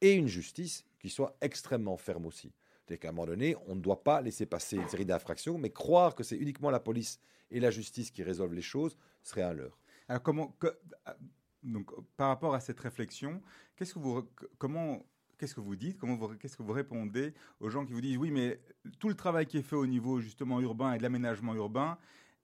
et 0.00 0.14
une 0.14 0.28
justice 0.28 0.84
qui 0.98 1.08
soient 1.08 1.36
extrêmement 1.40 1.96
fermes 1.96 2.26
aussi. 2.26 2.52
C'est 2.86 2.98
qu'à 2.98 3.10
un 3.10 3.12
moment 3.12 3.26
donné, 3.26 3.54
on 3.66 3.76
ne 3.76 3.80
doit 3.80 4.02
pas 4.02 4.22
laisser 4.22 4.46
passer 4.46 4.76
une 4.76 4.88
série 4.88 5.04
d'infractions, 5.04 5.58
mais 5.58 5.70
croire 5.70 6.14
que 6.14 6.22
c'est 6.22 6.36
uniquement 6.36 6.70
la 6.70 6.80
police 6.80 7.20
et 7.50 7.60
la 7.60 7.70
justice 7.70 8.10
qui 8.10 8.22
résolvent 8.22 8.54
les 8.54 8.62
choses 8.62 8.96
serait 9.22 9.42
un 9.42 9.52
leurre. 9.52 9.78
Alors 10.08 10.22
comment 10.22 10.56
ah, 11.04 11.16
donc 11.62 11.90
par 12.16 12.28
rapport 12.28 12.54
à 12.54 12.60
cette 12.60 12.80
réflexion, 12.80 13.42
qu'est-ce 13.76 13.94
que 13.94 13.98
vous 13.98 14.26
comment 14.58 15.04
qu'est-ce 15.36 15.54
que 15.54 15.60
vous 15.60 15.76
dites 15.76 15.98
Comment 15.98 16.16
qu'est-ce 16.36 16.56
que 16.56 16.62
vous 16.62 16.72
répondez 16.72 17.34
aux 17.60 17.68
gens 17.68 17.84
qui 17.84 17.92
vous 17.92 18.00
disent 18.00 18.16
oui 18.16 18.30
mais 18.30 18.60
tout 18.98 19.08
le 19.08 19.14
travail 19.14 19.46
qui 19.46 19.58
est 19.58 19.62
fait 19.62 19.76
au 19.76 19.86
niveau 19.86 20.20
justement 20.20 20.60
urbain 20.60 20.94
et 20.94 20.98
de 20.98 21.02
l'aménagement 21.02 21.54
urbain 21.54 21.98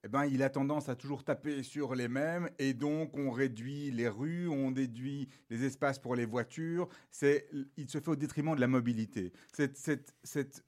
eh 0.05 0.07
ben, 0.07 0.25
il 0.25 0.43
a 0.43 0.51
tendance 0.51 0.87
à 0.87 0.95
toujours 0.95 1.23
taper 1.23 1.63
sur 1.63 1.95
les 1.95 2.07
mêmes 2.07 2.47
et 2.59 2.75
donc 2.75 3.17
on 3.17 3.31
réduit 3.31 3.89
les 3.89 4.07
rues, 4.07 4.47
on 4.47 4.71
réduit 4.71 5.27
les 5.49 5.65
espaces 5.65 5.97
pour 5.97 6.15
les 6.15 6.27
voitures. 6.27 6.87
C'est, 7.09 7.49
il 7.75 7.89
se 7.89 7.99
fait 7.99 8.09
au 8.09 8.15
détriment 8.15 8.53
de 8.53 8.61
la 8.61 8.67
mobilité. 8.67 9.33
Cette, 9.51 9.77
cette, 9.77 10.13
cette, 10.23 10.63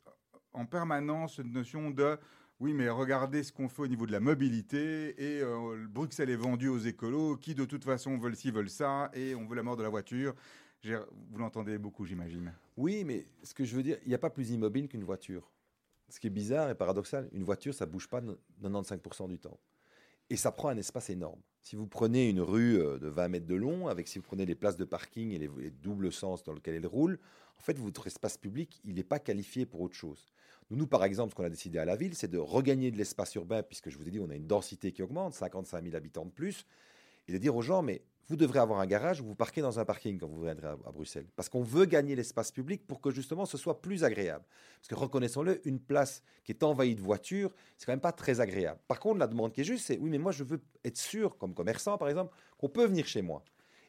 en 0.54 0.66
permanence, 0.66 1.36
cette 1.36 1.46
notion 1.54 1.92
de 1.92 2.18
Oui, 2.60 2.74
mais 2.74 2.90
regardez 2.90 3.44
ce 3.44 3.52
qu'on 3.54 3.70
fait 3.70 3.84
au 3.84 3.88
niveau 3.88 4.08
de 4.08 4.12
la 4.12 4.20
mobilité. 4.20 5.14
Et 5.22 5.44
euh, 5.44 5.86
Bruxelles 5.88 6.32
est 6.32 6.36
vendu 6.36 6.68
aux 6.68 6.80
écolos 6.80 7.38
qui, 7.38 7.54
de 7.54 7.66
toute 7.66 7.84
façon, 7.84 8.18
veulent 8.18 8.36
ci, 8.36 8.50
veulent 8.50 8.72
ça. 8.72 9.12
Et 9.14 9.36
on 9.36 9.46
veut 9.46 9.56
la 9.56 9.62
mort 9.62 9.78
de 9.78 9.84
la 9.84 9.90
voiture. 9.90 10.34
Vous 10.84 11.38
l'entendez 11.38 11.78
beaucoup, 11.78 12.06
j'imagine. 12.06 12.52
Oui, 12.76 13.04
mais 13.04 13.28
ce 13.44 13.54
que 13.54 13.66
je 13.66 13.76
veux 13.76 13.84
dire, 13.84 14.00
il 14.04 14.10
n'y 14.10 14.16
a 14.16 14.20
pas 14.20 14.32
plus 14.32 14.50
immobile 14.50 14.88
qu'une 14.88 15.04
voiture. 15.04 15.52
Ce 16.10 16.20
qui 16.20 16.28
est 16.28 16.32
bizarre 16.32 16.70
et 16.70 16.76
paradoxal, 16.76 17.30
une 17.34 17.44
voiture, 17.44 17.74
ça 17.74 17.86
bouge 17.86 18.08
pas 18.08 18.22
no- 18.22 18.38
95% 18.62 19.28
du 19.28 19.40
temps. 19.40 19.60
Et 20.30 20.36
ça 20.38 20.52
prend 20.52 20.70
un 20.70 20.78
espace 20.78 21.10
énorme. 21.10 21.40
Si 21.62 21.76
vous 21.76 21.88
prenez 21.88 22.30
une 22.30 22.42
rue 22.42 22.80
euh, 22.82 22.98
de 22.98 23.08
20 23.08 23.28
mètres 23.30 23.46
de 23.46 23.56
long, 23.56 23.88
avec 23.88 24.08
si 24.08 24.20
vous 24.20 24.26
prenez 24.26 24.46
les 24.46 24.56
places 24.56 24.78
de 24.78 24.86
parking 24.86 25.32
et 25.32 25.38
les, 25.38 25.50
les 25.58 25.72
doubles 25.72 26.12
sens 26.12 26.44
dans 26.44 26.54
lesquels 26.54 26.76
elle 26.76 26.88
roule, 26.88 27.20
en 27.58 27.62
fait, 27.62 27.78
votre 27.80 28.08
espace 28.08 28.38
public, 28.38 28.80
il 28.84 28.96
n'est 28.96 29.04
pas 29.04 29.20
qualifié 29.20 29.66
pour 29.66 29.82
autre 29.82 29.96
chose. 29.96 30.32
Nous, 30.70 30.78
nous, 30.78 30.88
par 30.88 31.04
exemple, 31.04 31.32
ce 31.32 31.36
qu'on 31.36 31.44
a 31.46 31.50
décidé 31.50 31.80
à 31.80 31.86
la 31.86 31.96
ville, 31.96 32.14
c'est 32.14 32.28
de 32.28 32.38
regagner 32.38 32.92
de 32.92 32.98
l'espace 32.98 33.34
urbain, 33.36 33.64
puisque 33.64 33.90
je 33.90 33.98
vous 33.98 34.08
ai 34.08 34.12
dit, 34.12 34.20
on 34.20 34.30
a 34.30 34.36
une 34.36 34.48
densité 34.48 34.92
qui 34.92 35.02
augmente, 35.02 35.34
55 35.34 35.84
000 35.84 35.96
habitants 35.96 36.26
de 36.26 36.32
plus, 36.32 36.66
et 37.28 37.34
de 37.34 37.38
dire 37.38 37.56
aux 37.56 37.62
gens, 37.62 37.82
mais 37.82 38.02
vous 38.28 38.36
devrez 38.36 38.60
avoir 38.60 38.80
un 38.80 38.86
garage 38.86 39.22
où 39.22 39.26
vous 39.26 39.36
parquez 39.36 39.62
dans 39.62 39.80
un 39.80 39.86
parking 39.86 40.20
quand 40.20 40.28
vous 40.28 40.44
viendrez 40.44 40.68
à, 40.68 40.72
à 40.72 40.92
Bruxelles. 40.92 41.28
Parce 41.36 41.50
qu'on 41.50 41.64
veut 41.64 41.86
gagner 41.86 42.16
l'espace 42.16 42.52
public 42.52 42.86
pour 42.86 43.02
que 43.02 43.12
justement 43.12 43.46
ce 43.46 43.58
soit 43.58 43.82
plus 43.82 44.04
agréable. 44.04 44.46
Parce 44.80 44.88
que 44.88 44.96
reconnaissons-le, 44.96 45.66
une 45.68 45.80
place 45.80 46.24
qui 46.44 46.52
est 46.52 46.64
envahie 46.64 46.96
de 46.96 47.02
voitures, 47.02 47.54
c'est 47.78 47.86
quand 47.86 47.94
même 47.94 48.00
pas 48.00 48.12
très 48.12 48.40
agréable. 48.40 48.80
Par 48.88 49.00
contre, 49.00 49.20
la 49.20 49.28
demande 49.28 49.54
qui 49.54 49.62
est 49.62 49.66
juste, 49.66 49.86
c'est 49.86 49.98
oui, 49.98 50.10
mais 50.10 50.18
moi 50.18 50.32
je 50.32 50.44
veux 50.44 50.62
être 50.84 50.98
sûr, 50.98 51.38
comme 51.38 51.54
commerçant 51.54 51.98
par 51.98 52.10
exemple, 52.10 52.36
qu'on 52.58 52.70
peut 52.70 52.86
venir 52.86 53.06
chez 53.08 53.22
moi. 53.22 53.44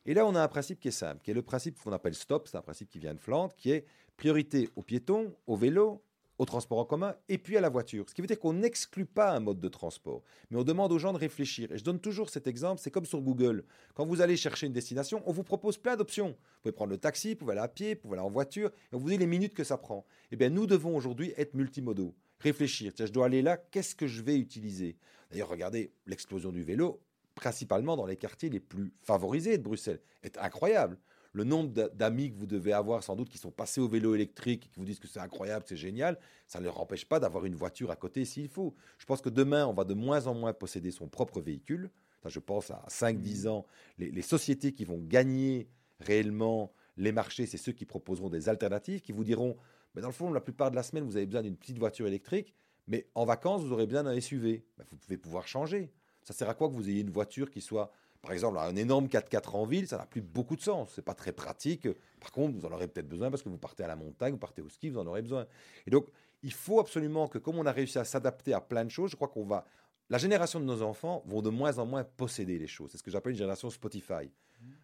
Et 0.06 0.14
là, 0.14 0.24
on 0.24 0.34
a 0.34 0.42
un 0.42 0.48
principe 0.48 0.80
qui 0.80 0.88
est 0.88 0.92
simple, 0.92 1.20
qui 1.22 1.30
est 1.30 1.34
le 1.34 1.42
principe 1.42 1.78
qu'on 1.82 1.92
appelle 1.92 2.14
stop, 2.14 2.48
c'est 2.48 2.56
un 2.56 2.62
principe 2.62 2.88
qui 2.88 2.98
vient 2.98 3.12
de 3.12 3.20
Flandre, 3.20 3.54
qui 3.56 3.72
est 3.72 3.84
priorité 4.16 4.70
aux 4.74 4.82
piétons, 4.82 5.34
aux 5.46 5.56
vélos, 5.56 6.02
au 6.38 6.44
transport 6.44 6.78
en 6.78 6.84
commun 6.84 7.14
et 7.28 7.36
puis 7.36 7.56
à 7.56 7.60
la 7.60 7.68
voiture. 7.68 8.08
Ce 8.08 8.14
qui 8.14 8.20
veut 8.20 8.26
dire 8.26 8.38
qu'on 8.38 8.52
n'exclut 8.52 9.04
pas 9.04 9.32
un 9.32 9.40
mode 9.40 9.60
de 9.60 9.68
transport, 9.68 10.22
mais 10.50 10.58
on 10.58 10.64
demande 10.64 10.92
aux 10.92 10.98
gens 10.98 11.12
de 11.12 11.18
réfléchir. 11.18 11.70
Et 11.72 11.78
je 11.78 11.84
donne 11.84 12.00
toujours 12.00 12.30
cet 12.30 12.46
exemple, 12.46 12.80
c'est 12.80 12.90
comme 12.90 13.06
sur 13.06 13.20
Google. 13.20 13.64
Quand 13.94 14.06
vous 14.06 14.20
allez 14.20 14.36
chercher 14.36 14.66
une 14.66 14.72
destination, 14.72 15.22
on 15.26 15.32
vous 15.32 15.42
propose 15.42 15.76
plein 15.76 15.96
d'options. 15.96 16.28
Vous 16.28 16.62
pouvez 16.62 16.72
prendre 16.72 16.90
le 16.90 16.98
taxi, 16.98 17.30
vous 17.30 17.36
pouvez 17.36 17.52
aller 17.52 17.60
à 17.60 17.68
pied, 17.68 17.94
vous 17.94 18.00
pouvez 18.00 18.14
aller 18.14 18.26
en 18.26 18.30
voiture, 18.30 18.70
et 18.92 18.94
on 18.94 18.98
vous 18.98 19.10
dit 19.10 19.18
les 19.18 19.26
minutes 19.26 19.54
que 19.54 19.64
ça 19.64 19.76
prend. 19.76 20.06
Eh 20.30 20.36
bien, 20.36 20.48
nous 20.48 20.66
devons 20.66 20.96
aujourd'hui 20.96 21.34
être 21.36 21.54
multimodaux. 21.54 22.14
Réfléchir. 22.40 22.92
Tiens, 22.94 23.06
je 23.06 23.12
dois 23.12 23.26
aller 23.26 23.42
là, 23.42 23.56
qu'est-ce 23.56 23.96
que 23.96 24.06
je 24.06 24.22
vais 24.22 24.38
utiliser? 24.38 24.96
D'ailleurs, 25.30 25.48
regardez 25.48 25.92
l'explosion 26.06 26.52
du 26.52 26.62
vélo, 26.62 27.00
principalement 27.34 27.96
dans 27.96 28.06
les 28.06 28.16
quartiers 28.16 28.48
les 28.48 28.60
plus 28.60 28.92
favorisés 29.02 29.58
de 29.58 29.62
Bruxelles, 29.62 30.00
est 30.22 30.38
incroyable. 30.38 30.98
Le 31.32 31.44
nombre 31.44 31.70
d'a- 31.70 31.88
d'amis 31.88 32.30
que 32.32 32.36
vous 32.36 32.46
devez 32.46 32.72
avoir, 32.72 33.02
sans 33.04 33.14
doute, 33.16 33.28
qui 33.28 33.38
sont 33.38 33.50
passés 33.50 33.80
au 33.80 33.88
vélo 33.88 34.14
électrique, 34.14 34.66
et 34.66 34.68
qui 34.68 34.78
vous 34.78 34.84
disent 34.86 34.98
que 34.98 35.08
c'est 35.08 35.20
incroyable, 35.20 35.64
c'est 35.68 35.76
génial, 35.76 36.18
ça 36.46 36.58
ne 36.58 36.64
leur 36.64 36.80
empêche 36.80 37.04
pas 37.04 37.20
d'avoir 37.20 37.44
une 37.44 37.54
voiture 37.54 37.90
à 37.90 37.96
côté 37.96 38.24
s'il 38.24 38.48
faut. 38.48 38.74
Je 38.98 39.06
pense 39.06 39.20
que 39.20 39.28
demain, 39.28 39.66
on 39.66 39.74
va 39.74 39.84
de 39.84 39.94
moins 39.94 40.26
en 40.26 40.34
moins 40.34 40.52
posséder 40.52 40.90
son 40.90 41.08
propre 41.08 41.40
véhicule. 41.40 41.90
Ça, 42.22 42.28
je 42.28 42.40
pense 42.40 42.70
à 42.70 42.84
5-10 42.88 43.46
ans, 43.46 43.66
les, 43.98 44.10
les 44.10 44.22
sociétés 44.22 44.72
qui 44.72 44.84
vont 44.84 44.98
gagner 44.98 45.68
réellement 46.00 46.72
les 46.96 47.12
marchés, 47.12 47.46
c'est 47.46 47.58
ceux 47.58 47.72
qui 47.72 47.84
proposeront 47.84 48.28
des 48.28 48.48
alternatives, 48.48 49.00
qui 49.02 49.12
vous 49.12 49.22
diront, 49.24 49.56
mais 49.94 50.02
dans 50.02 50.08
le 50.08 50.14
fond, 50.14 50.32
la 50.32 50.40
plupart 50.40 50.70
de 50.70 50.76
la 50.76 50.82
semaine, 50.82 51.04
vous 51.04 51.16
avez 51.16 51.26
besoin 51.26 51.42
d'une 51.42 51.56
petite 51.56 51.78
voiture 51.78 52.06
électrique, 52.06 52.54
mais 52.88 53.06
en 53.14 53.24
vacances, 53.24 53.62
vous 53.62 53.72
aurez 53.72 53.86
besoin 53.86 54.02
d'un 54.02 54.18
SUV. 54.20 54.64
Ben, 54.76 54.84
vous 54.90 54.96
pouvez 54.96 55.16
pouvoir 55.16 55.46
changer. 55.46 55.92
Ça 56.22 56.32
sert 56.34 56.48
à 56.48 56.54
quoi 56.54 56.68
que 56.68 56.74
vous 56.74 56.88
ayez 56.88 57.00
une 57.02 57.10
voiture 57.10 57.50
qui 57.50 57.60
soit, 57.60 57.92
par 58.22 58.32
exemple, 58.32 58.58
un 58.58 58.74
énorme 58.76 59.06
4x4 59.06 59.54
en 59.56 59.64
ville 59.64 59.86
Ça 59.86 59.96
n'a 59.96 60.06
plus 60.06 60.20
beaucoup 60.20 60.56
de 60.56 60.60
sens. 60.60 60.92
C'est 60.94 61.02
pas 61.02 61.14
très 61.14 61.32
pratique. 61.32 61.88
Par 62.20 62.32
contre, 62.32 62.56
vous 62.58 62.66
en 62.66 62.72
aurez 62.72 62.88
peut-être 62.88 63.08
besoin 63.08 63.30
parce 63.30 63.42
que 63.42 63.48
vous 63.48 63.58
partez 63.58 63.84
à 63.84 63.86
la 63.88 63.96
montagne, 63.96 64.32
vous 64.32 64.38
partez 64.38 64.62
au 64.62 64.68
ski, 64.68 64.90
vous 64.90 64.98
en 64.98 65.06
aurez 65.06 65.22
besoin. 65.22 65.46
Et 65.86 65.90
donc, 65.90 66.06
il 66.42 66.52
faut 66.52 66.80
absolument 66.80 67.28
que, 67.28 67.38
comme 67.38 67.58
on 67.58 67.66
a 67.66 67.72
réussi 67.72 67.98
à 67.98 68.04
s'adapter 68.04 68.52
à 68.52 68.60
plein 68.60 68.84
de 68.84 68.90
choses, 68.90 69.10
je 69.10 69.16
crois 69.16 69.28
qu'on 69.28 69.44
va. 69.44 69.64
La 70.10 70.18
génération 70.18 70.58
de 70.58 70.64
nos 70.64 70.82
enfants 70.82 71.22
vont 71.26 71.42
de 71.42 71.50
moins 71.50 71.78
en 71.78 71.86
moins 71.86 72.02
posséder 72.02 72.58
les 72.58 72.66
choses. 72.66 72.90
C'est 72.92 72.98
ce 72.98 73.02
que 73.02 73.10
j'appelle 73.10 73.32
une 73.32 73.38
génération 73.38 73.68
Spotify. 73.70 74.30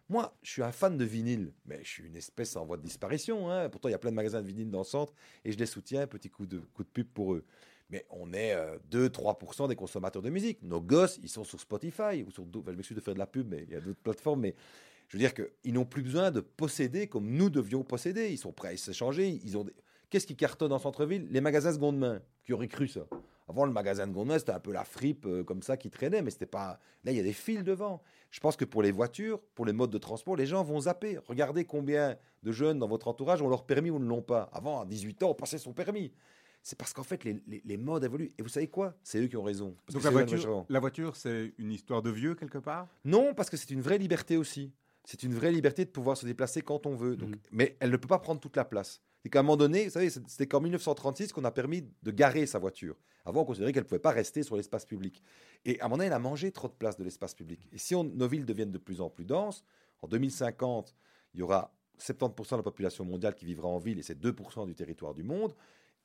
Moi, 0.07 0.33
je 0.43 0.51
suis 0.51 0.63
un 0.63 0.71
fan 0.71 0.97
de 0.97 1.03
vinyle, 1.03 1.51
mais 1.65 1.83
je 1.83 1.89
suis 1.89 2.03
une 2.03 2.15
espèce 2.15 2.55
en 2.55 2.65
voie 2.65 2.77
de 2.77 2.83
disparition. 2.83 3.49
hein. 3.49 3.67
Pourtant, 3.69 3.89
il 3.89 3.91
y 3.91 3.95
a 3.95 3.99
plein 3.99 4.11
de 4.11 4.15
magasins 4.15 4.41
de 4.41 4.47
vinyle 4.47 4.69
dans 4.69 4.79
le 4.79 4.85
centre 4.85 5.13
et 5.43 5.51
je 5.51 5.57
les 5.57 5.65
soutiens. 5.65 6.05
Petit 6.07 6.29
coup 6.29 6.45
de, 6.45 6.59
coup 6.59 6.83
de 6.83 6.89
pub 6.89 7.07
pour 7.07 7.33
eux. 7.33 7.43
Mais 7.89 8.05
on 8.09 8.33
est 8.33 8.53
euh, 8.53 8.77
2-3% 8.91 9.67
des 9.67 9.75
consommateurs 9.75 10.21
de 10.21 10.29
musique. 10.29 10.61
Nos 10.63 10.81
gosses, 10.81 11.19
ils 11.21 11.29
sont 11.29 11.43
sur 11.43 11.59
Spotify 11.59 12.23
ou 12.27 12.31
sur 12.31 12.43
enfin, 12.55 12.71
je 12.71 12.75
m'excuse 12.77 12.97
de 12.97 13.01
faire 13.01 13.13
de 13.13 13.19
la 13.19 13.27
pub, 13.27 13.47
mais 13.49 13.63
il 13.67 13.71
y 13.73 13.75
a 13.75 13.81
d'autres 13.81 13.99
plateformes. 14.01 14.41
Mais 14.41 14.55
je 15.07 15.17
veux 15.17 15.19
dire 15.21 15.33
qu'ils 15.33 15.73
n'ont 15.73 15.85
plus 15.85 16.01
besoin 16.01 16.31
de 16.31 16.39
posséder 16.39 17.07
comme 17.07 17.27
nous 17.29 17.49
devions 17.49 17.83
posséder. 17.83 18.29
Ils 18.31 18.37
sont 18.39 18.51
prêts 18.53 18.73
à 18.73 18.77
s'échanger. 18.77 19.39
Ils 19.43 19.57
ont 19.57 19.63
des- 19.63 19.73
Qu'est-ce 20.09 20.27
qui 20.27 20.35
cartonne 20.35 20.71
en 20.71 20.79
centre-ville? 20.79 21.27
Les 21.29 21.41
magasins 21.41 21.73
seconde 21.73 21.97
main. 21.97 22.21
Qui 22.43 22.53
aurait 22.53 22.67
cru 22.67 22.87
ça? 22.87 23.01
Avant, 23.47 23.65
le 23.65 23.71
magasin 23.71 24.07
de 24.07 24.11
seconde 24.11 24.29
main, 24.29 24.39
c'était 24.39 24.51
un 24.53 24.59
peu 24.59 24.71
la 24.71 24.83
fripe 24.83 25.25
euh, 25.27 25.43
comme 25.43 25.61
ça 25.61 25.77
qui 25.77 25.91
traînait, 25.91 26.23
mais 26.23 26.31
c'était 26.31 26.45
pas. 26.47 26.79
Là, 27.03 27.11
il 27.11 27.17
y 27.17 27.19
a 27.19 27.23
des 27.23 27.33
fils 27.33 27.63
devant. 27.63 28.01
Je 28.31 28.39
pense 28.39 28.55
que 28.55 28.65
pour 28.65 28.81
les 28.81 28.91
voitures, 28.91 29.39
pour 29.53 29.65
les 29.67 29.73
modes 29.73 29.91
de 29.91 29.97
transport, 29.99 30.35
les 30.35 30.47
gens 30.47 30.63
vont 30.63 30.79
zapper. 30.81 31.19
Regardez 31.27 31.65
combien 31.65 32.17
de 32.41 32.51
jeunes 32.51 32.79
dans 32.79 32.87
votre 32.87 33.07
entourage 33.07 33.41
ont 33.43 33.49
leur 33.49 33.65
permis 33.65 33.91
ou 33.91 33.99
ne 33.99 34.07
l'ont 34.07 34.23
pas. 34.23 34.49
Avant, 34.53 34.81
à 34.81 34.85
18 34.85 35.21
ans, 35.23 35.29
on 35.31 35.35
passait 35.35 35.59
son 35.59 35.73
permis. 35.73 36.11
C'est 36.67 36.75
parce 36.79 36.93
qu'en 36.93 37.03
fait, 37.03 37.23
les, 37.23 37.39
les- 37.45 37.61
les 37.63 37.77
modes 37.77 38.03
évoluent. 38.03 38.31
Et 38.39 38.41
vous 38.41 38.49
savez 38.49 38.67
quoi? 38.67 38.95
C'est 39.03 39.19
eux 39.21 39.27
qui 39.27 39.37
ont 39.37 39.43
raison. 39.43 39.75
Parce 39.85 39.93
Donc 39.93 40.03
la 40.03 40.09
voiture, 40.09 40.65
la 40.67 40.79
voiture, 40.79 41.15
c'est 41.15 41.53
une 41.59 41.71
histoire 41.71 42.01
de 42.01 42.09
vieux 42.09 42.33
quelque 42.33 42.57
part? 42.57 42.87
Non, 43.03 43.35
parce 43.35 43.51
que 43.51 43.55
c'est 43.57 43.69
une 43.69 43.81
vraie 43.81 43.99
liberté 43.99 44.35
aussi. 44.35 44.71
C'est 45.03 45.21
une 45.21 45.35
vraie 45.35 45.51
liberté 45.51 45.85
de 45.85 45.91
pouvoir 45.91 46.17
se 46.17 46.25
déplacer 46.25 46.63
quand 46.63 46.87
on 46.87 46.95
veut. 46.95 47.15
Donc, 47.15 47.29
Mhm. 47.29 47.35
Mais 47.51 47.77
elle 47.79 47.91
ne 47.91 47.97
peut 47.97 48.07
pas 48.07 48.17
prendre 48.17 48.41
toute 48.41 48.55
la 48.55 48.65
place. 48.65 48.99
C'est 49.21 49.29
qu'à 49.29 49.41
un 49.41 49.43
moment 49.43 49.57
donné, 49.57 49.83
vous 49.85 49.91
savez, 49.91 50.09
c'était 50.09 50.47
qu'en 50.47 50.59
1936 50.59 51.31
qu'on 51.33 51.43
a 51.43 51.51
permis 51.51 51.83
de 52.01 52.09
garer 52.11 52.47
sa 52.47 52.57
voiture. 52.57 52.95
Avant, 53.25 53.41
on 53.41 53.45
considérait 53.45 53.71
qu'elle 53.71 53.83
ne 53.83 53.87
pouvait 53.87 53.99
pas 53.99 54.09
rester 54.11 54.41
sur 54.41 54.55
l'espace 54.57 54.85
public. 54.87 55.21
Et 55.65 55.79
à 55.81 55.85
un 55.85 55.87
moment 55.87 55.97
donné, 55.97 56.07
elle 56.07 56.13
a 56.13 56.19
mangé 56.19 56.51
trop 56.51 56.67
de 56.67 56.73
place 56.73 56.97
de 56.97 57.03
l'espace 57.03 57.35
public. 57.35 57.67
Et 57.73 57.77
si 57.77 57.93
on- 57.93 58.03
nos 58.03 58.27
villes 58.27 58.45
deviennent 58.45 58.71
de 58.71 58.79
plus 58.79 59.01
en 59.01 59.11
plus 59.11 59.25
denses, 59.25 59.63
en 60.01 60.07
2050, 60.07 60.95
il 61.35 61.41
y 61.41 61.43
aura 61.43 61.71
70% 61.99 62.55
de 62.55 62.59
la 62.59 62.63
population 62.63 63.05
mondiale 63.05 63.35
qui 63.35 63.45
vivra 63.45 63.67
en 63.67 63.77
ville 63.77 63.99
et 63.99 64.03
c'est 64.03 64.19
2% 64.19 64.65
du 64.65 64.73
territoire 64.73 65.13
du 65.13 65.21
monde. 65.23 65.53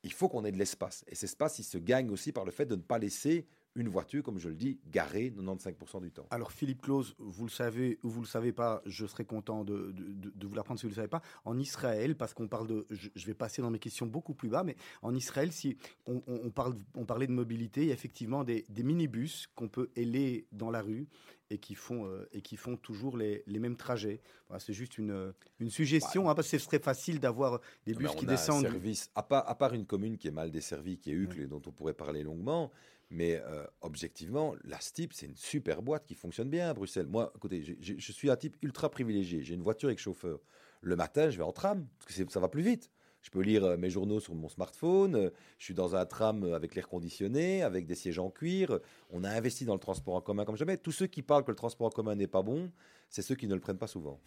Il 0.03 0.13
faut 0.13 0.29
qu'on 0.29 0.45
ait 0.45 0.51
de 0.51 0.57
l'espace. 0.57 1.03
Et 1.07 1.15
cet 1.15 1.29
espace, 1.29 1.59
il 1.59 1.63
se 1.63 1.77
gagne 1.77 2.09
aussi 2.09 2.31
par 2.31 2.45
le 2.45 2.51
fait 2.51 2.65
de 2.65 2.75
ne 2.75 2.81
pas 2.81 2.97
laisser 2.97 3.45
une 3.75 3.87
voiture, 3.87 4.21
comme 4.21 4.37
je 4.37 4.49
le 4.49 4.55
dis, 4.55 4.81
garée 4.87 5.29
95% 5.31 6.01
du 6.01 6.11
temps. 6.11 6.25
Alors 6.29 6.51
Philippe 6.51 6.81
Claus, 6.81 7.15
vous 7.19 7.45
le 7.45 7.49
savez 7.49 7.99
ou 8.03 8.09
vous 8.09 8.19
le 8.19 8.27
savez 8.27 8.51
pas, 8.51 8.81
je 8.85 9.05
serais 9.05 9.23
content 9.23 9.63
de, 9.63 9.93
de- 9.93 10.29
de- 10.35 10.47
vous 10.47 10.53
l'apprendre 10.55 10.77
si 10.77 10.85
vous 10.85 10.89
le 10.89 10.95
savez 10.95 11.07
pas. 11.07 11.21
En 11.45 11.57
Israël, 11.57 12.17
parce 12.17 12.33
qu'on 12.33 12.49
parle 12.49 12.67
de, 12.67 12.85
je, 12.89 13.25
vais 13.25 13.33
passer 13.33 13.61
dans 13.61 13.71
mes 13.71 13.79
questions 13.79 14.05
beaucoup 14.07 14.33
plus 14.33 14.49
bas, 14.49 14.63
mais 14.65 14.75
en 15.01 15.15
Israël, 15.15 15.53
si 15.53 15.77
on, 16.05 16.19
parle, 16.49 16.75
on 16.95 17.05
parlait 17.05 17.27
de 17.27 17.31
mobilité, 17.31 17.83
il 17.83 17.87
y 17.87 17.91
a 17.91 17.93
effectivement 17.93 18.43
des, 18.43 18.65
des 18.67 18.83
minibus 18.83 19.47
qu'on 19.55 19.69
peut 19.69 19.89
héler 19.95 20.47
dans 20.51 20.69
la 20.69 20.81
rue 20.81 21.07
et 21.51 21.57
qui 21.57 21.75
font 21.75 22.07
euh, 22.07 22.27
et 22.31 22.41
qui 22.41 22.55
font 22.55 22.77
toujours 22.77 23.17
les, 23.17 23.43
les 23.45 23.59
mêmes 23.59 23.75
trajets. 23.75 24.21
Voilà, 24.47 24.59
c'est 24.59 24.73
juste 24.73 24.97
une, 24.97 25.33
une 25.59 25.69
suggestion, 25.69 26.29
hein, 26.29 26.33
parce 26.33 26.49
que 26.49 26.57
ce 26.57 26.65
serait 26.65 26.79
facile 26.79 27.19
d'avoir 27.19 27.59
des 27.85 27.93
bus 27.93 28.09
qui 28.15 28.25
un 28.25 28.29
descendent. 28.29 28.63
service, 28.63 29.11
à 29.15 29.21
part, 29.21 29.47
à 29.47 29.55
part 29.55 29.73
une 29.73 29.85
commune 29.85 30.17
qui 30.17 30.27
est 30.29 30.31
mal 30.31 30.49
desservie, 30.49 30.97
qui 30.97 31.11
est 31.11 31.13
Uccle, 31.13 31.41
et 31.41 31.47
dont 31.47 31.61
on 31.67 31.71
pourrait 31.71 31.93
parler 31.93 32.23
longuement, 32.23 32.71
mais 33.09 33.41
euh, 33.45 33.65
objectivement, 33.81 34.55
la 34.63 34.79
STIP, 34.79 35.11
c'est 35.13 35.25
une 35.25 35.35
super 35.35 35.81
boîte 35.81 36.05
qui 36.05 36.15
fonctionne 36.15 36.49
bien 36.49 36.69
à 36.69 36.73
Bruxelles. 36.73 37.07
Moi, 37.07 37.31
écoutez, 37.35 37.77
je 37.81 38.11
suis 38.11 38.31
un 38.31 38.37
type 38.37 38.55
ultra 38.61 38.89
privilégié. 38.89 39.43
J'ai 39.43 39.53
une 39.53 39.61
voiture 39.63 39.89
avec 39.89 39.99
chauffeur. 39.99 40.39
Le 40.81 40.95
matin, 40.95 41.29
je 41.29 41.37
vais 41.37 41.43
en 41.43 41.51
tram, 41.51 41.85
parce 41.99 42.17
que 42.17 42.31
ça 42.31 42.39
va 42.39 42.47
plus 42.47 42.63
vite. 42.63 42.89
Je 43.21 43.29
peux 43.29 43.41
lire 43.41 43.63
euh, 43.63 43.77
mes 43.77 43.89
journaux 43.89 44.19
sur 44.19 44.33
mon 44.35 44.49
smartphone. 44.49 45.15
euh, 45.15 45.29
Je 45.59 45.65
suis 45.65 45.73
dans 45.73 45.95
un 45.95 46.05
tram 46.05 46.43
euh, 46.43 46.55
avec 46.55 46.75
l'air 46.75 46.87
conditionné, 46.87 47.61
avec 47.63 47.85
des 47.85 47.95
sièges 47.95 48.19
en 48.19 48.29
cuir. 48.29 48.79
On 49.11 49.23
a 49.23 49.29
investi 49.29 49.65
dans 49.65 49.73
le 49.75 49.79
transport 49.79 50.15
en 50.15 50.21
commun 50.21 50.45
comme 50.45 50.57
jamais. 50.57 50.77
Tous 50.77 50.91
ceux 50.91 51.07
qui 51.07 51.21
parlent 51.21 51.43
que 51.43 51.51
le 51.51 51.55
transport 51.55 51.87
en 51.87 51.91
commun 51.91 52.15
n'est 52.15 52.27
pas 52.27 52.41
bon, 52.41 52.71
c'est 53.09 53.21
ceux 53.21 53.35
qui 53.35 53.47
ne 53.47 53.53
le 53.53 53.59
prennent 53.61 53.77
pas 53.77 53.87
souvent. 53.87 54.19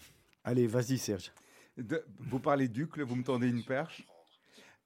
Allez, 0.44 0.66
vas-y 0.66 0.98
Serge. 0.98 1.32
De- 1.76 2.04
vous 2.18 2.38
parlez 2.38 2.68
d'Ucle, 2.68 3.02
vous 3.02 3.16
me 3.16 3.24
tendez 3.24 3.48
une 3.48 3.64
perche. 3.64 4.06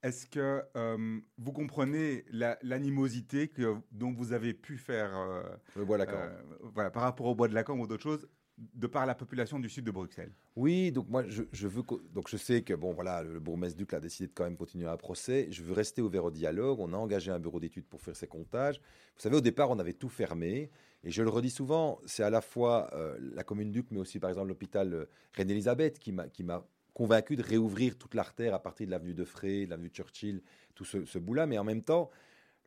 Est-ce 0.03 0.27
que 0.27 0.63
euh, 0.77 1.19
vous 1.39 1.53
comprenez 1.53 2.25
la- 2.31 2.57
l'animosité 2.63 3.49
que- 3.49 3.75
dont 3.91 4.13
vous 4.13 4.33
avez 4.33 4.55
pu 4.55 4.79
faire 4.79 5.11
euh, 5.19 5.43
Le 5.77 5.85
bois 5.85 5.99
d'accord. 5.99 6.21
euh, 6.21 6.41
voilà, 6.73 6.91
par 6.91 7.03
rapport 7.03 7.27
au 7.27 7.35
bois 7.35 7.49
de 7.49 7.55
Lacan 7.55 7.77
ou 7.77 7.87
d'autres 7.89 8.05
choses, 8.05 8.29
de 8.75 8.87
par 8.87 9.07
la 9.07 9.15
population 9.15 9.59
du 9.59 9.69
sud 9.69 9.85
de 9.85 9.91
Bruxelles 9.91 10.33
Oui, 10.57 10.91
donc 10.91 11.09
moi 11.09 11.23
je, 11.29 11.69
veux 11.69 11.83
donc 12.13 12.29
je 12.29 12.37
sais 12.37 12.63
que 12.63 12.75
bon 12.75 12.93
voilà 12.93 13.23
le, 13.23 13.39
bourgmestre 13.39 13.77
Duc 13.77 13.95
a 13.95 14.01
décidé 14.01 14.27
de 14.29 14.33
quand 14.33 14.45
même 14.45 14.57
continuer 14.57 14.89
un 14.89 14.97
procès. 14.97 15.49
Je 15.51 15.63
veux 15.63 15.73
rester 15.73 16.03
ouvert 16.03 16.25
au 16.25 16.31
dialogue. 16.31 16.81
On 16.81 16.93
a 16.93 16.97
engagé 16.97 17.31
un 17.31 17.39
bureau 17.39 17.61
d'études 17.61 17.87
pour 17.87 18.03
faire 18.03 18.17
ces 18.17 18.27
comptages. 18.27 18.79
Vous 18.79 19.23
savez 19.23 19.37
au 19.37 19.41
départ 19.41 19.71
on 19.71 19.79
avait 19.79 19.93
tout 19.93 20.09
fermé 20.09 20.71
et 21.05 21.11
je 21.11 21.23
le 21.23 21.29
redis 21.29 21.51
souvent, 21.51 22.01
c'est 22.07 22.25
à 22.25 22.31
la 22.31 22.41
fois 22.41 22.91
euh, 22.95 23.17
la 23.21 23.45
commune 23.45 23.71
Duc 23.71 23.87
mais 23.91 24.01
aussi 24.01 24.19
par 24.19 24.31
exemple 24.31 24.49
l'hôpital 24.49 24.93
euh, 24.93 25.05
Reine-Élisabeth 25.35 25.99
qui 25.99 26.13
m'a 26.13 26.29
qui 26.29 26.43
m'a 26.43 26.67
convaincu 26.95 27.37
de 27.37 27.43
réouvrir 27.43 27.97
toute 27.97 28.15
l'artère 28.15 28.55
à 28.55 28.59
partir 28.61 28.87
de 28.87 28.91
l'avenue 28.91 29.15
de 29.15 29.25
Frey, 29.25 29.67
de 29.67 29.71
l'avenue 29.71 29.91
Churchill, 29.91 30.43
tout 30.75 30.85
ce, 30.85 31.05
ce 31.05 31.21
bout-là. 31.21 31.47
Mais 31.47 31.57
en 31.57 31.63
même 31.63 31.85
temps, 31.85 32.11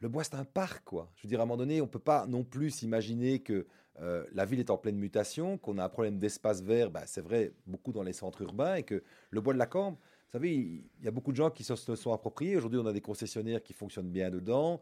le 0.02 0.10
bois 0.10 0.24
c'est 0.24 0.36
un 0.36 0.46
parc 0.46 0.84
quoi. 0.84 1.12
Je 1.16 1.24
veux 1.24 1.30
dire 1.30 1.40
à 1.40 1.44
un 1.44 1.46
moment 1.46 1.58
donné 1.58 1.82
on 1.82 1.88
peut 1.88 2.00
pas 2.00 2.28
non 2.28 2.44
plus 2.44 2.70
s'imaginer 2.72 3.40
que 3.40 3.66
euh, 4.00 4.26
la 4.34 4.46
ville 4.46 4.60
est 4.60 4.70
en 4.70 4.78
pleine 4.78 4.98
mutation, 4.98 5.58
qu'on 5.58 5.78
a 5.78 5.84
un 5.84 5.90
problème 5.90 6.18
d'espace 6.18 6.62
vert, 6.62 6.90
bah, 6.90 7.04
c'est 7.06 7.22
vrai, 7.22 7.52
beaucoup 7.68 7.92
dans 7.92 8.04
les 8.04 8.14
centres 8.14 8.42
urbains, 8.42 8.76
et 8.76 8.84
que 8.84 9.04
le 9.30 9.42
bois 9.42 9.54
de 9.54 9.60
la 9.60 9.68
Cambre, 9.68 9.98
vous 9.98 10.32
savez, 10.32 10.54
il 10.54 11.04
y 11.04 11.08
a 11.08 11.12
beaucoup 11.12 11.32
de 11.32 11.38
gens 11.38 11.50
qui 11.50 11.64
se 11.66 11.76
sont 11.76 12.14
appropriés. 12.14 12.56
Aujourd'hui, 12.56 12.80
on 12.80 12.86
a 12.86 12.94
des 12.94 13.02
concessionnaires 13.02 13.62
qui 13.62 13.74
fonctionnent 13.74 14.10
bien 14.10 14.30
dedans. 14.30 14.80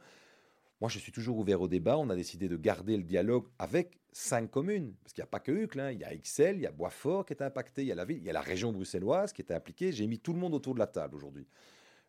Moi, 0.79 0.89
je 0.89 0.99
suis 0.99 1.11
toujours 1.11 1.39
ouvert 1.39 1.59
au 1.59 1.67
débat. 1.67 1.97
On 1.97 2.07
a 2.11 2.15
décidé 2.15 2.47
de 2.47 2.55
garder 2.55 2.95
le 2.95 3.03
dialogue 3.03 3.47
avec 3.57 3.99
cinq 4.11 4.51
communes. 4.51 4.93
Parce 5.01 5.13
qu'il 5.13 5.23
n'y 5.23 5.27
a 5.27 5.31
pas 5.31 5.39
que 5.39 5.51
Uccle. 5.51 5.79
hein. 5.79 5.91
Il 5.91 5.99
y 5.99 6.03
a 6.03 6.13
Ixelles, 6.13 6.57
il 6.57 6.61
y 6.61 6.67
a 6.67 6.71
Boisfort 6.71 7.25
qui 7.25 7.33
est 7.33 7.41
impacté, 7.41 7.81
il 7.81 7.87
y 7.87 7.91
a 7.91 7.95
la 7.95 8.05
ville, 8.05 8.19
il 8.19 8.25
y 8.25 8.29
a 8.29 8.33
la 8.33 8.41
région 8.41 8.71
bruxelloise 8.71 9.33
qui 9.33 9.41
est 9.41 9.51
impliquée. 9.51 9.91
J'ai 9.91 10.05
mis 10.05 10.19
tout 10.19 10.33
le 10.33 10.39
monde 10.39 10.53
autour 10.53 10.75
de 10.75 10.79
la 10.79 10.87
table 10.87 11.15
aujourd'hui. 11.15 11.47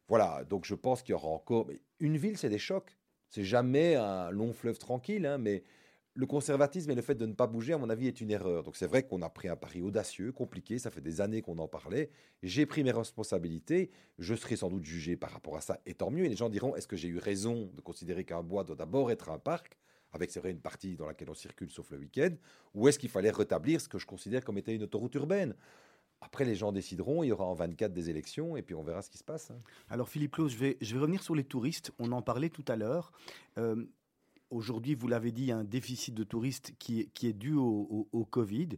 Voilà, 0.07 0.45
donc 0.45 0.67
je 0.67 0.75
pense 0.75 1.03
qu'il 1.03 1.13
y 1.13 1.15
aura 1.15 1.29
encore. 1.29 1.67
mais 1.67 1.81
une 1.99 2.19
ville, 2.19 2.37
c'est 2.37 2.51
des 2.51 2.59
chocs. 2.59 3.00
C'est 3.31 3.45
jamais 3.45 3.95
un 3.95 4.31
long 4.31 4.53
fleuve 4.53 4.79
tranquille, 4.79 5.25
hein, 5.25 5.39
mais 5.39 5.63
le 6.15 6.27
conservatisme 6.27 6.91
et 6.91 6.97
le 6.97 7.03
fait 7.03 7.15
de 7.15 7.27
ne 7.27 7.33
pas 7.33 7.47
bouger, 7.47 7.73
à 7.73 7.79
mon 7.79 7.89
avis, 7.89 8.09
est 8.09 8.21
une 8.21 8.33
erreur. 8.33 8.65
Donc 8.65 8.77
c'est 8.77 8.89
vrai 8.89 9.05
qu'on 9.05 9.23
a 9.23 9.31
pris 9.31 9.49
un 9.49 9.55
pari 9.55 9.81
audacieux, 9.81 10.33
compliqué, 10.33 10.79
ça 10.81 10.91
fait 10.91 11.01
des 11.01 11.21
années 11.21 11.41
qu'on 11.41 11.59
en 11.59 11.69
parlait. 11.69 12.11
J'ai 12.43 12.67
pris 12.67 12.83
mes 12.83 12.91
responsabilités, 12.91 13.91
je 14.19 14.35
serai 14.35 14.57
sans 14.57 14.69
doute 14.69 14.85
jugé 14.85 15.17
par 15.17 15.31
rapport 15.31 15.57
à 15.57 15.61
ça, 15.61 15.81
et 15.87 15.95
tant 15.95 16.11
mieux. 16.11 16.25
Et 16.25 16.29
les 16.29 16.37
gens 16.37 16.49
diront, 16.49 16.75
est-ce 16.75 16.89
que 16.89 16.97
j'ai 16.97 17.09
eu 17.09 17.19
raison 17.19 17.71
de 17.75 17.81
considérer 17.81 18.25
qu'un 18.25 18.43
bois 18.43 18.65
doit 18.65 18.77
d'abord 18.77 19.11
être 19.13 19.31
un 19.31 19.39
parc 19.39 19.79
avec 20.13 20.33
c'est 20.33 20.41
vrai 20.41 20.51
une 20.51 20.61
partie 20.61 20.97
dans 20.97 21.07
laquelle 21.07 21.31
on 21.31 21.35
circule 21.35 21.71
sauf 21.71 21.91
le 21.93 21.99
week-end, 21.99 22.31
ou 22.75 22.89
est-ce 22.89 22.99
qu'il 22.99 23.11
fallait 23.11 23.31
rétablir 23.31 23.81
ce 23.81 23.89
que 23.89 23.99
je 23.99 24.07
considère 24.07 24.45
comme 24.45 24.59
étant 24.59 24.73
une 24.73 24.83
autoroute 24.83 25.15
urbaine? 25.15 25.55
Après, 26.21 26.45
les 26.45 26.55
gens 26.55 26.71
décideront, 26.71 27.23
il 27.23 27.29
y 27.29 27.33
aura 27.33 27.45
en 27.45 27.55
24 27.55 27.93
des 27.93 28.11
élections, 28.11 28.57
et 28.57 28.63
puis 28.63 28.75
on 28.75 28.83
verra 28.83 29.03
ce 29.03 29.11
qui 29.11 29.19
se 29.19 29.25
passe. 29.25 29.51
hein. 29.51 29.59
Alors 29.89 30.09
Philippe 30.09 30.33
Claus, 30.33 30.53
je 30.53 30.59
vais, 30.59 30.77
revenir 30.99 31.23
sur 31.23 31.35
les 31.35 31.45
touristes. 31.45 31.93
On 31.99 32.13
en 32.13 32.23
parlait 32.23 32.51
tout 32.51 32.65
à 32.69 32.77
l'heure. 32.77 33.13
Euh, 33.59 33.85
Aujourd'hui, 34.51 34.97
vous 34.97 35.07
l'avez 35.07 35.31
dit, 35.31 35.43
il 35.43 35.47
y 35.47 35.53
a 35.53 35.57
un 35.57 35.65
déficit 35.65 36.13
de 36.13 36.25
touristes 36.25 36.73
qui, 36.81 37.01
est- 37.01 37.33
dû 37.33 37.55
au, 37.55 38.27
Covid. 38.31 38.71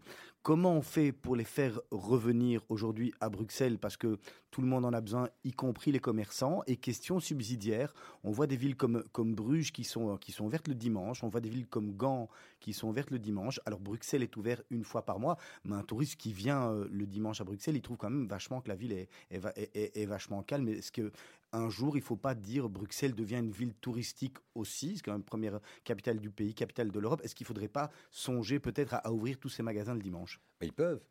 Comment 0.42 0.74
on 0.74 0.82
fait 0.82 1.12
pour 1.12 1.34
les 1.34 1.44
faire 1.44 1.80
revenir 1.90 2.62
aujourd'hui 2.68 3.14
à 3.20 3.30
Bruxelles? 3.30 3.78
Parce 3.78 3.96
que 3.96 4.18
tout 4.50 4.60
le 4.60 4.66
monde 4.66 4.84
en 4.84 4.92
a 4.92 5.00
besoin, 5.00 5.30
y 5.44 5.52
compris 5.52 5.90
les 5.90 5.98
commerçants. 5.98 6.62
Et 6.66 6.76
question 6.76 7.20
subsidiaire, 7.20 7.94
on 8.22 8.30
voit 8.30 8.46
des 8.46 8.56
villes 8.56 8.76
comme, 8.76 9.02
Bruges 9.34 9.72
qui 9.72 9.84
sont, 9.84 10.18
qui 10.18 10.38
ouvertes 10.42 10.68
le 10.68 10.74
dimanche. 10.74 11.24
On 11.24 11.28
voit 11.28 11.40
des 11.40 11.48
villes 11.48 11.68
comme 11.68 11.92
Gand 11.92 12.28
qui 12.60 12.74
sont 12.74 12.88
ouvertes 12.88 13.10
le 13.10 13.18
dimanche. 13.18 13.58
Alors 13.64 13.80
Bruxelles 13.80 14.22
est 14.22 14.36
ouvert 14.36 14.60
une 14.68 14.84
fois 14.84 15.06
par 15.06 15.18
mois. 15.18 15.38
Mais 15.64 15.74
un 15.74 15.82
touriste 15.82 16.16
qui 16.16 16.34
vient 16.34 16.70
euh, 16.70 16.86
le 16.90 17.06
dimanche 17.06 17.40
à 17.40 17.44
Bruxelles, 17.44 17.76
il 17.76 17.82
trouve 17.82 17.96
quand 17.96 18.10
même 18.10 18.26
vachement 18.26 18.60
que 18.60 18.68
la 18.68 18.76
ville 18.76 19.06
est 19.30 20.06
vachement 20.06 20.42
calme. 20.42 20.68
Est-ce 20.68 20.92
que 20.92 21.12
un 21.52 21.68
jour, 21.68 21.96
il 21.96 22.00
ne 22.00 22.04
faut 22.04 22.16
pas 22.16 22.34
dire 22.34 22.68
Bruxelles 22.68 23.14
devient 23.14 23.36
une 23.36 23.50
ville 23.50 23.74
touristique 23.74 24.36
aussi, 24.54 24.96
c'est 24.96 25.02
quand 25.02 25.12
même 25.12 25.22
première 25.22 25.60
capitale 25.84 26.18
du 26.18 26.30
pays, 26.30 26.54
capitale 26.54 26.90
de 26.90 26.98
l'Europe. 26.98 27.20
Est-ce 27.24 27.34
qu'il 27.34 27.44
ne 27.44 27.48
faudrait 27.48 27.68
pas 27.68 27.90
songer 28.10 28.58
peut-être 28.58 28.94
à, 28.94 29.12
ouvrir 29.12 29.38
tous 29.38 29.48
ces 29.48 29.62
magasins 29.62 29.94
le 29.94 30.02
dimanche? 30.02 30.40
Ils 30.62 30.72
peuvent. 30.72 31.04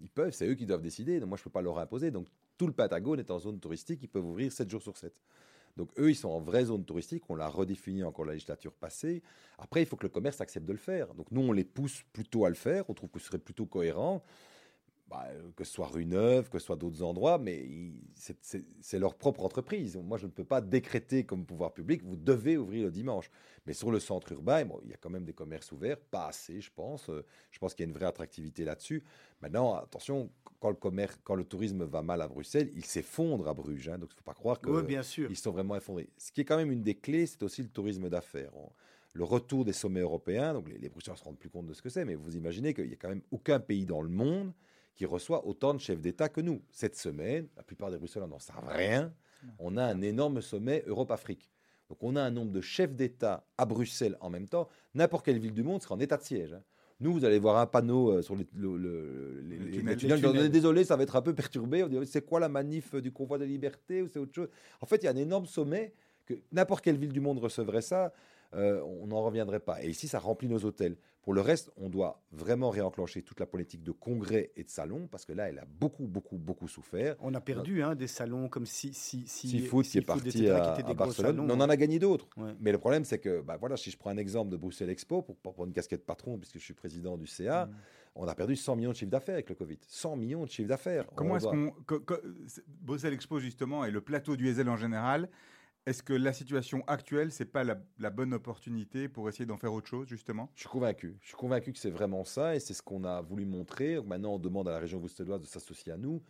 Ils 0.00 0.08
peuvent, 0.08 0.32
c'est 0.32 0.46
eux 0.46 0.54
qui 0.54 0.66
doivent 0.66 0.82
décider. 0.82 1.20
Donc 1.20 1.30
moi, 1.30 1.36
je 1.36 1.42
ne 1.42 1.44
peux 1.44 1.50
pas 1.50 1.62
leur 1.62 1.78
imposer. 1.78 2.10
Donc 2.10 2.28
tout 2.56 2.66
le 2.66 2.72
Patagone 2.72 3.20
est 3.20 3.30
en 3.30 3.38
zone 3.38 3.60
touristique, 3.60 4.00
ils 4.02 4.08
peuvent 4.08 4.24
ouvrir 4.24 4.52
7 4.52 4.68
jours 4.68 4.82
sur 4.82 4.96
7. 4.96 5.20
Donc 5.76 5.90
eux, 5.98 6.10
ils 6.10 6.16
sont 6.16 6.28
en 6.28 6.40
vraie 6.40 6.64
zone 6.64 6.84
touristique, 6.84 7.22
on 7.28 7.36
l'a 7.36 7.48
redéfini 7.48 8.02
encore 8.02 8.24
la 8.24 8.32
législature 8.32 8.72
passée. 8.72 9.22
Après, 9.58 9.80
il 9.80 9.86
faut 9.86 9.96
que 9.96 10.02
le 10.02 10.08
commerce 10.08 10.40
accepte 10.40 10.66
de 10.66 10.72
le 10.72 10.78
faire. 10.78 11.14
Donc 11.14 11.30
nous, 11.30 11.40
on 11.40 11.52
les 11.52 11.64
pousse 11.64 12.02
plutôt 12.12 12.44
à 12.44 12.48
le 12.48 12.56
faire, 12.56 12.90
on 12.90 12.94
trouve 12.94 13.10
que 13.10 13.20
ce 13.20 13.26
serait 13.26 13.38
plutôt 13.38 13.66
cohérent. 13.66 14.24
Bah, 15.08 15.24
euh, 15.30 15.40
que 15.56 15.64
ce 15.64 15.72
soit 15.72 15.86
rue 15.86 16.04
Neuve, 16.04 16.50
que 16.50 16.58
ce 16.58 16.66
soit 16.66 16.76
d'autres 16.76 17.02
endroits, 17.02 17.38
mais 17.38 17.66
c'est- 18.14 18.98
leur 18.98 19.14
propre 19.14 19.42
entreprise. 19.42 19.96
Moi, 19.96 20.18
je 20.18 20.26
ne 20.26 20.30
peux 20.30 20.44
pas 20.44 20.60
décréter 20.60 21.24
comme 21.24 21.46
pouvoir 21.46 21.72
public, 21.72 22.02
vous 22.04 22.16
devez 22.16 22.58
ouvrir 22.58 22.84
le 22.84 22.90
dimanche. 22.90 23.30
Mais 23.66 23.72
sur 23.72 23.90
le 23.90 24.00
centre 24.00 24.30
urbain, 24.32 24.66
bon, 24.66 24.78
il 24.84 24.90
y 24.90 24.92
a 24.92 24.96
quand 24.98 25.08
même 25.08 25.24
des 25.24 25.32
commerces 25.32 25.72
ouverts, 25.72 25.98
pas 25.98 26.26
assez, 26.28 26.60
je 26.60 26.70
pense. 26.74 27.08
Euh, 27.08 27.24
Je 27.50 27.58
pense 27.58 27.74
qu'il 27.74 27.84
y 27.84 27.88
a 27.88 27.90
une 27.90 27.96
vraie 27.96 28.06
attractivité 28.06 28.64
là-dessus. 28.66 29.02
Maintenant, 29.40 29.74
attention, 29.76 30.30
quand 30.60 30.68
le, 30.68 30.74
commerce, 30.76 31.18
quand 31.24 31.34
le 31.36 31.44
tourisme 31.44 31.84
va 31.84 32.02
mal 32.02 32.20
à 32.20 32.28
Bruxelles, 32.28 32.70
il 32.74 32.84
s'effondre 32.84 33.48
à 33.48 33.54
Bruges. 33.54 33.88
hein. 33.88 33.96
donc, 33.98 34.10
il 34.10 34.14
ne 34.14 34.18
faut 34.18 34.24
pas 34.24 34.34
croire 34.34 34.60
que 34.60 34.68
Oui, 34.68 34.82
bien 34.82 35.02
sûr. 35.02 35.30
ils 35.30 35.36
sont 35.36 35.52
vraiment 35.52 35.74
effondrés. 35.76 36.10
Ce 36.18 36.30
qui 36.32 36.42
est 36.42 36.44
quand 36.44 36.56
même 36.58 36.70
une 36.72 36.82
des 36.82 36.96
clés, 36.96 37.24
c'est 37.26 37.42
aussi 37.42 37.62
le 37.62 37.68
tourisme 37.68 38.10
d'affaires. 38.10 38.52
Le 39.14 39.24
retour 39.24 39.64
des 39.64 39.72
sommets 39.72 40.00
européens, 40.00 40.52
donc 40.52 40.68
les, 40.68 40.76
les 40.78 40.88
Bruxellois 40.90 41.14
ne 41.14 41.18
se 41.18 41.24
rendent 41.24 41.38
plus 41.38 41.48
compte 41.48 41.66
de 41.66 41.72
ce 41.72 41.80
que 41.80 41.88
c'est, 41.88 42.04
mais 42.04 42.14
vous 42.14 42.36
imaginez 42.36 42.74
qu'il 42.74 42.86
n'y 42.88 42.92
a 42.92 42.96
quand 42.96 43.08
même 43.08 43.22
aucun 43.30 43.58
pays 43.58 43.86
dans 43.86 44.02
le 44.02 44.10
monde 44.10 44.52
qui 44.98 45.06
reçoit 45.06 45.46
autant 45.46 45.72
de 45.74 45.78
chefs 45.78 46.00
d'État 46.00 46.28
que 46.28 46.40
nous. 46.40 46.60
Cette 46.72 46.96
semaine, 46.96 47.46
la 47.56 47.62
plupart 47.62 47.88
des 47.90 47.98
Bruxellois 47.98 48.26
n'en 48.26 48.40
savent 48.40 48.66
rien. 48.66 49.14
On 49.60 49.76
a 49.76 49.84
un 49.84 50.02
énorme 50.02 50.40
sommet 50.42 50.82
Europe-Afrique. 50.88 51.48
Donc 51.88 51.98
on 52.02 52.16
a 52.16 52.20
un 52.22 52.30
nombre 52.32 52.50
de 52.50 52.60
chefs 52.60 52.92
d'État 52.94 53.46
à 53.56 53.64
Bruxelles 53.64 54.16
en 54.20 54.28
même 54.28 54.48
temps. 54.48 54.68
N'importe 54.94 55.24
quelle 55.24 55.38
ville 55.38 55.54
du 55.54 55.62
monde 55.62 55.80
sera 55.80 55.94
en 55.94 56.00
état 56.00 56.16
de 56.16 56.22
siège. 56.24 56.52
hein. 56.52 56.62
Nous, 57.00 57.12
vous 57.12 57.24
allez 57.24 57.38
voir 57.38 57.58
un 57.58 57.66
panneau 57.66 58.10
euh, 58.10 58.22
sur 58.22 58.34
les, 58.34 58.44
le- 58.56 58.76
le- 58.76 59.40
les, 59.42 59.56
Le 59.58 59.70
tunnel. 59.70 60.20
tunnels. 60.20 60.50
Désolé, 60.50 60.82
ça 60.84 60.96
va 60.96 61.04
être 61.04 61.14
un 61.14 61.22
peu 61.22 61.32
perturbé. 61.32 61.84
On 61.84 61.88
dit, 61.88 61.96
c'est 62.06 62.26
quoi 62.26 62.40
la 62.40 62.48
manif 62.48 62.96
du 62.96 63.12
convoi 63.12 63.38
de 63.38 63.44
liberté 63.44 64.02
ou 64.02 64.08
c'est 64.08 64.18
autre 64.18 64.34
chose? 64.34 64.48
En 64.80 64.86
fait, 64.86 64.96
il 64.96 65.04
y 65.04 65.08
a 65.08 65.12
un 65.12 65.16
énorme 65.16 65.46
sommet 65.46 65.92
que 66.26 66.34
n'importe 66.50 66.82
quelle 66.82 66.98
ville 66.98 67.12
du 67.12 67.20
monde 67.20 67.38
recevrait 67.38 67.82
ça. 67.82 68.12
euh, 68.54 68.82
on 68.82 69.06
n'en 69.06 69.22
reviendrait 69.22 69.60
pas. 69.60 69.80
Et 69.84 69.88
ici, 69.90 70.08
ça 70.08 70.18
remplit 70.18 70.48
nos 70.48 70.64
hôtels. 70.64 70.96
Pour 71.28 71.34
le 71.34 71.42
reste, 71.42 71.70
on 71.76 71.90
doit 71.90 72.22
vraiment 72.32 72.70
réenclencher 72.70 73.20
toute 73.20 73.38
la 73.38 73.44
politique 73.44 73.82
de 73.82 73.92
congrès 73.92 74.50
et 74.56 74.64
de 74.64 74.70
salons 74.70 75.06
parce 75.08 75.26
que 75.26 75.34
là, 75.34 75.50
elle 75.50 75.58
a 75.58 75.66
beaucoup, 75.66 76.06
beaucoup, 76.06 76.38
beaucoup 76.38 76.68
souffert. 76.68 77.16
On 77.20 77.34
a 77.34 77.40
perdu 77.42 77.82
hein, 77.82 77.94
des 77.94 78.06
salons 78.06 78.48
comme 78.48 78.64
si, 78.64 78.94
si, 78.94 79.26
si, 79.26 79.46
Seafood 79.50 79.84
qui 79.84 79.98
est 79.98 80.00
parti 80.00 80.28
etc., 80.28 80.52
à, 80.52 80.82
qui 80.82 80.94
Barcelone. 80.94 81.36
salons. 81.36 81.46
On 81.50 81.60
en 81.60 81.68
a 81.68 81.76
gagné 81.76 81.98
d'autres. 81.98 82.26
Ouais. 82.38 82.54
Mais 82.60 82.72
le 82.72 82.78
problème, 82.78 83.04
c'est 83.04 83.18
que, 83.18 83.42
bah, 83.42 83.58
voilà, 83.60 83.76
si 83.76 83.90
je 83.90 83.98
prends 83.98 84.08
un 84.08 84.16
exemple 84.16 84.50
de 84.50 84.56
Bruxelles 84.56 84.88
Expo, 84.88 85.20
pour, 85.20 85.36
pour 85.36 85.52
prendre 85.52 85.66
une 85.68 85.74
casquette 85.74 86.06
patron, 86.06 86.38
puisque 86.38 86.56
je 86.58 86.64
suis 86.64 86.72
président 86.72 87.18
du 87.18 87.26
CA, 87.26 87.66
Mm. 87.66 87.72
on 88.14 88.26
a 88.26 88.34
perdu 88.34 88.56
100 88.56 88.76
millions 88.76 88.92
de 88.92 88.96
chiffre 88.96 89.10
d'affaires 89.10 89.34
avec 89.34 89.50
le 89.50 89.54
Covid. 89.54 89.76
100 89.86 90.16
millions 90.16 90.44
de 90.46 90.50
chiffre 90.50 90.68
d'affaires. 90.70 91.04
Comment 91.14 91.36
est-ce 91.36 91.44
doit- 91.44 91.72
qu'on. 91.86 92.04
c'est- 92.46 92.64
Bruxelles 92.80 93.12
Expo, 93.12 93.38
justement, 93.38 93.84
et 93.84 93.90
le 93.90 94.00
plateau 94.00 94.34
du 94.34 94.48
Hazel 94.48 94.70
en 94.70 94.76
général, 94.78 95.28
est-ce 95.88 96.02
que 96.02 96.12
la 96.12 96.34
situation 96.34 96.84
actuelle, 96.86 97.32
c'est 97.32 97.46
pas 97.46 97.64
la, 97.64 98.10
bonne 98.10 98.34
opportunité 98.34 99.08
pour 99.08 99.26
essayer 99.30 99.46
d'en 99.46 99.56
faire 99.56 99.72
autre 99.72 99.88
chose, 99.88 100.06
justement? 100.06 100.50
Je 100.54 100.60
suis 100.60 100.68
convaincu. 100.68 101.16
Je 101.22 101.28
suis 101.28 101.36
convaincu 101.36 101.72
que 101.72 101.78
c'est 101.78 101.90
vraiment 101.90 102.24
ça 102.24 102.54
et 102.54 102.60
c'est 102.60 102.74
ce 102.74 102.82
qu'on 102.82 103.04
a 103.04 103.22
voulu 103.22 103.46
montrer. 103.46 103.98
Maintenant, 104.02 104.34
on 104.34 104.38
demande 104.38 104.68
à 104.68 104.72
la 104.72 104.80
région 104.80 104.98
bruxelloise 104.98 105.40
de 105.40 105.46
s'associer 105.46 105.92
à 105.92 105.96
nous. 105.96 106.22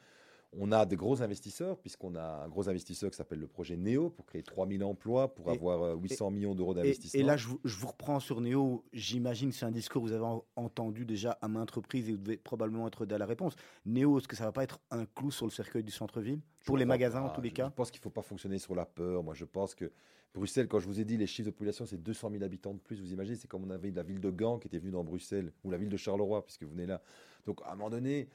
On 0.56 0.72
a 0.72 0.86
des 0.86 0.96
gros 0.96 1.20
investisseurs, 1.20 1.76
puisqu'on 1.78 2.14
a 2.14 2.42
un 2.44 2.48
gros 2.48 2.70
investisseur 2.70 3.10
qui 3.10 3.16
s'appelle 3.18 3.38
le 3.38 3.46
projet 3.46 3.76
NEO 3.76 4.08
pour 4.08 4.24
créer 4.24 4.42
3000 4.42 4.82
emplois, 4.82 5.34
pour 5.34 5.48
Et- 5.50 5.54
avoir 5.54 5.82
euh, 5.82 5.94
800 5.96 6.30
millions 6.30 6.54
d'euros 6.54 6.72
Et, 6.72 6.76
d'investissement. 6.76 7.20
et 7.20 7.22
là, 7.22 7.36
je 7.36 7.48
vous, 7.48 7.60
je 7.64 7.76
vous 7.76 7.86
reprends 7.88 8.18
sur 8.18 8.40
Néo. 8.40 8.82
J'imagine 8.94 9.50
que 9.50 9.56
c'est 9.56 9.66
un 9.66 9.70
discours 9.70 10.02
que 10.02 10.08
vous 10.08 10.14
avez 10.14 10.24
en- 10.24 10.42
entendu 10.56 11.04
déjà 11.04 11.32
à 11.42 11.48
maintes 11.48 11.70
reprises 11.72 12.08
et 12.08 12.12
vous 12.12 12.18
devez 12.18 12.38
probablement 12.38 12.86
être 12.88 13.06
à 13.12 13.18
la 13.18 13.26
réponse. 13.26 13.56
Néo, 13.84 14.18
est-ce 14.18 14.26
que 14.26 14.36
ça 14.36 14.44
va 14.44 14.52
pas 14.52 14.64
être 14.64 14.80
un 14.90 15.04
clou 15.04 15.30
sur 15.30 15.44
le 15.44 15.50
cercueil 15.52 15.84
du 15.84 15.92
centre-ville? 15.92 16.40
Pour 16.64 16.78
les 16.78 16.86
magasins, 16.86 17.20
pas. 17.20 17.26
en 17.28 17.30
tous 17.34 17.42
les 17.42 17.50
Je- 17.50 17.54
cas? 17.54 17.66
Je 17.68 17.74
pense 17.74 17.90
qu'il 17.90 17.98
ne 18.00 18.04
faut 18.04 18.10
pas 18.10 18.22
fonctionner 18.22 18.58
sur 18.58 18.74
la 18.74 18.86
peur. 18.86 19.22
Moi, 19.22 19.34
je 19.34 19.44
pense 19.44 19.74
que 19.74 19.90
Bruxelles, 20.34 20.66
quand 20.68 20.78
je 20.78 20.86
vous 20.86 20.98
ai 21.00 21.04
dit 21.04 21.18
les 21.18 21.26
chiffres 21.26 21.46
de 21.46 21.50
population, 21.54 21.84
c'est 21.84 22.02
200 22.02 22.30
000 22.30 22.42
habitants 22.42 22.72
de 22.72 22.78
plus. 22.78 23.00
Vous 23.00 23.12
imaginez, 23.12 23.36
c'est 23.36 23.48
comme 23.48 23.64
on 23.64 23.70
avait 23.70 23.90
la 23.90 24.02
ville 24.02 24.20
de 24.20 24.30
Gand 24.30 24.58
qui 24.58 24.68
était 24.68 24.78
venue 24.78 24.92
dans 24.92 25.04
Bruxelles, 25.04 25.52
ou 25.62 25.70
la 25.70 25.76
ville 25.76 25.88
de 25.90 25.96
Charleroi, 25.98 26.42
puisque 26.44 26.62
vous 26.62 26.70
venez 26.70 26.86
là. 26.86 27.02
Donc, 27.46 27.60
à 27.64 27.72
un 27.72 27.76
moment 27.76 27.90
donné, 27.90 28.28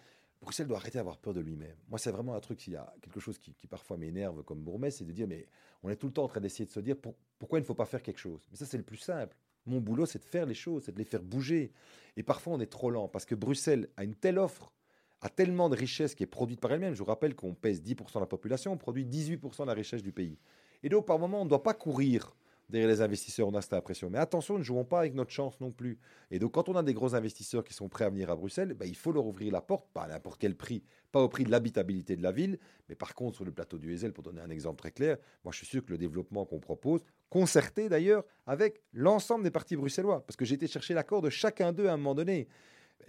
Bruxelles 0.44 0.68
doit 0.68 0.78
arrêter 0.78 0.98
d'avoir 0.98 1.18
peur 1.18 1.34
de 1.34 1.40
lui-même. 1.40 1.78
Moi, 1.90 1.98
c'est 1.98 2.12
vraiment 2.12 2.36
un 2.36 2.40
truc, 2.42 2.60
s'il 2.62 2.74
y 2.74 2.76
a 2.76 2.94
quelque 3.02 3.20
chose 3.22 3.40
qui, 3.40 3.66
parfois 3.68 3.98
m'énerve 3.98 4.44
comme 4.44 4.60
bourgmestre, 4.60 5.00
c'est 5.00 5.06
de 5.06 5.12
dire, 5.14 5.28
mais 5.28 5.48
on 5.82 5.90
est 5.90 5.96
tout 5.96 6.08
le 6.08 6.14
temps 6.14 6.26
en 6.26 6.28
train 6.28 6.42
d'essayer 6.42 6.66
de 6.66 6.70
se 6.70 6.82
dire, 6.82 6.98
pour- 6.98 7.16
pourquoi 7.40 7.60
il 7.60 7.62
ne 7.62 7.66
faut 7.66 7.74
pas 7.74 7.86
faire 7.86 8.04
quelque 8.04 8.20
chose? 8.20 8.42
Mais 8.52 8.58
ça, 8.58 8.66
c'est 8.66 8.78
le 8.78 8.84
plus 8.84 8.98
simple. 8.98 9.38
Mon 9.66 9.80
boulot, 9.80 10.06
c'est 10.06 10.20
de 10.20 10.26
faire 10.26 10.46
les 10.46 10.54
choses, 10.54 10.84
c'est 10.86 10.92
de 10.92 10.98
les 10.98 11.06
faire 11.06 11.24
bouger. 11.24 11.72
Et 12.18 12.24
parfois, 12.24 12.54
on 12.54 12.60
est 12.60 12.68
trop 12.68 12.90
lent, 12.90 13.08
parce 13.08 13.26
que 13.26 13.36
Bruxelles 13.36 13.90
a 13.96 14.04
une 14.04 14.16
telle 14.16 14.38
offre 14.38 14.74
a 15.22 15.30
tellement 15.30 15.70
de 15.70 15.78
richesse 15.78 16.16
qui 16.16 16.24
est 16.24 16.28
produite 16.28 16.60
par 16.60 16.74
elle-même. 16.74 16.94
Je 16.94 17.00
vous 17.00 17.06
rappelle 17.06 17.34
qu'on 17.34 17.54
pèse 17.54 17.82
10% 17.82 18.20
de 18.20 18.24
la 18.24 18.28
population, 18.28 18.74
on 18.74 18.78
produit 18.78 19.06
18% 19.06 19.64
de 19.64 19.68
la 19.68 19.74
richesse 19.74 20.04
du 20.04 20.12
pays. 20.12 20.38
Et 20.84 20.90
donc, 20.90 21.06
par 21.06 21.18
moment, 21.18 21.42
on 21.42 21.46
ne 21.46 21.50
doit 21.50 21.64
pas 21.64 21.74
courir 21.74 22.36
derrière 22.70 22.90
les 22.90 23.02
investisseurs, 23.02 23.48
on 23.48 23.54
a 23.54 23.62
cette 23.62 23.74
impression. 23.74 24.10
Mais 24.10 24.18
attention, 24.18 24.58
ne 24.58 24.64
jouons 24.64 24.86
pas 24.86 25.00
avec 25.00 25.14
notre 25.14 25.32
chance 25.32 25.60
non 25.60 25.72
plus. 25.72 26.00
Et 26.32 26.40
donc, 26.40 26.54
quand 26.54 26.70
on 26.70 26.76
a 26.76 26.84
des 26.84 26.94
gros 26.94 27.16
investisseurs 27.16 27.64
qui 27.64 27.74
sont 27.74 27.90
prêts 27.90 28.06
à 28.06 28.10
venir 28.10 28.30
à 28.30 28.36
Bruxelles, 28.36 28.74
ben, 28.74 28.88
il 28.88 28.96
faut 28.96 29.12
leur 29.12 29.26
ouvrir 29.26 29.52
la 29.52 29.62
porte, 29.62 29.88
pas 29.94 30.04
à 30.04 30.08
n'importe 30.08 30.40
quel 30.40 30.56
prix, 30.56 30.84
pas 31.12 31.22
au 31.22 31.30
prix 31.30 31.44
de 31.44 31.52
l'habitabilité 31.52 32.16
de 32.16 32.24
la 32.24 32.32
ville, 32.32 32.58
mais 32.90 32.96
par 32.96 33.14
contre, 33.14 33.36
sur 33.36 33.46
le 33.46 33.52
plateau 33.52 33.78
du 33.78 33.94
Hazel, 33.94 34.14
pour 34.14 34.24
donner 34.24 34.42
un 34.42 34.50
exemple 34.50 34.80
très 34.80 34.92
clair, 34.92 35.18
moi, 35.44 35.52
je 35.52 35.58
suis 35.58 35.68
sûr 35.68 35.86
que 35.86 35.92
le 35.92 35.98
développement 35.98 36.46
qu'on 36.46 36.60
propose, 36.60 37.02
concerté 37.30 37.90
d'ailleurs 37.90 38.24
avec 38.46 38.82
l'ensemble 38.94 39.44
des 39.44 39.52
partis 39.52 39.76
bruxellois, 39.76 40.26
parce 40.26 40.36
que 40.36 40.46
j'ai 40.46 40.56
été 40.56 40.68
chercher 40.68 40.94
l'accord 40.94 41.22
de 41.22 41.30
chacun 41.30 41.72
d'eux 41.72 41.88
à 41.88 41.94
un 41.94 41.98
moment 41.98 42.16
donné 42.16 42.48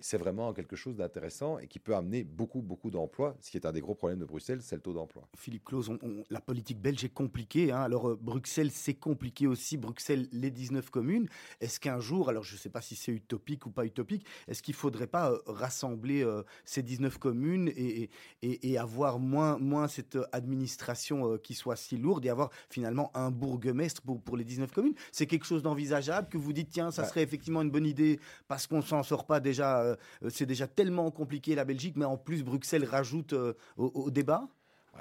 c'est 0.00 0.16
vraiment 0.18 0.52
quelque 0.52 0.76
chose 0.76 0.96
d'intéressant 0.96 1.58
et 1.58 1.66
qui 1.66 1.78
peut 1.78 1.94
amener 1.94 2.24
beaucoup, 2.24 2.62
beaucoup 2.62 2.90
d'emplois. 2.90 3.36
Ce 3.40 3.50
qui 3.50 3.56
est 3.56 3.66
un 3.66 3.72
des 3.72 3.80
gros 3.80 3.94
problèmes 3.94 4.18
de 4.18 4.24
Bruxelles, 4.24 4.60
c'est 4.62 4.76
le 4.76 4.82
taux 4.82 4.92
d'emploi. 4.92 5.28
Philippe 5.36 5.64
Claus, 5.64 5.88
on- 5.88 5.98
on- 6.02 6.24
la 6.30 6.40
politique 6.40 6.80
belge 6.80 7.04
est 7.04 7.08
compliquée. 7.14 7.72
hein. 7.72 7.80
Alors, 7.80 8.08
euh, 8.10 8.18
Bruxelles, 8.20 8.70
c'est 8.70 8.94
compliqué 8.94 9.46
aussi. 9.46 9.76
Bruxelles, 9.76 10.28
les 10.32 10.50
19 10.50 10.90
communes. 10.90 11.28
Est-ce 11.60 11.80
qu'un 11.80 12.00
jour, 12.00 12.28
alors 12.28 12.44
je 12.44 12.54
ne 12.54 12.58
sais 12.58 12.70
pas 12.70 12.80
si 12.80 12.94
c'est 12.96 13.12
utopique 13.12 13.66
ou 13.66 13.70
pas 13.70 13.84
utopique, 13.84 14.24
est-ce 14.48 14.62
qu'il 14.62 14.72
ne 14.74 14.78
faudrait 14.78 15.06
pas 15.06 15.30
euh, 15.32 15.38
rassembler 15.46 16.22
euh, 16.22 16.42
ces 16.64 16.82
19 16.82 17.18
communes 17.18 17.68
et, 17.68 18.10
et- 18.42 18.70
et 18.72 18.78
avoir 18.78 19.18
moins, 19.18 19.58
moins 19.58 19.88
cette 19.88 20.18
administration 20.58 21.38
qui 21.38 21.54
soit 21.54 21.76
si 21.76 21.96
lourde 21.96 22.24
et 22.24 22.28
avoir 22.28 22.50
finalement 22.70 23.10
un 23.14 23.30
bourgmestre 23.30 24.02
pour, 24.02 24.20
pour 24.20 24.36
les 24.36 24.44
19 24.44 24.72
communes? 24.72 24.94
C'est 25.12 25.26
quelque 25.26 25.44
chose 25.46 25.62
d'envisageable 25.62 26.28
que 26.28 26.38
vous 26.38 26.52
dites, 26.52 26.68
tiens, 26.70 26.90
ça 26.90 27.02
Bah. 27.02 27.08
serait 27.08 27.22
effectivement 27.22 27.62
une 27.62 27.70
bonne 27.70 27.86
idée 27.86 28.18
parce 28.48 28.66
qu'on 28.66 28.78
ne 28.78 28.82
s'en 28.82 29.02
sort 29.02 29.26
pas 29.26 29.40
déjà. 29.40 29.83
Euh, 29.84 30.30
c'est 30.30 30.46
déjà 30.46 30.66
tellement 30.66 31.10
compliqué 31.10 31.54
la 31.54 31.64
Belgique, 31.64 31.96
mais 31.96 32.04
en 32.04 32.16
plus, 32.16 32.42
Bruxelles 32.42 32.84
rajoute 32.84 33.32
euh, 33.32 33.54
au, 33.76 34.10
débat 34.10 34.48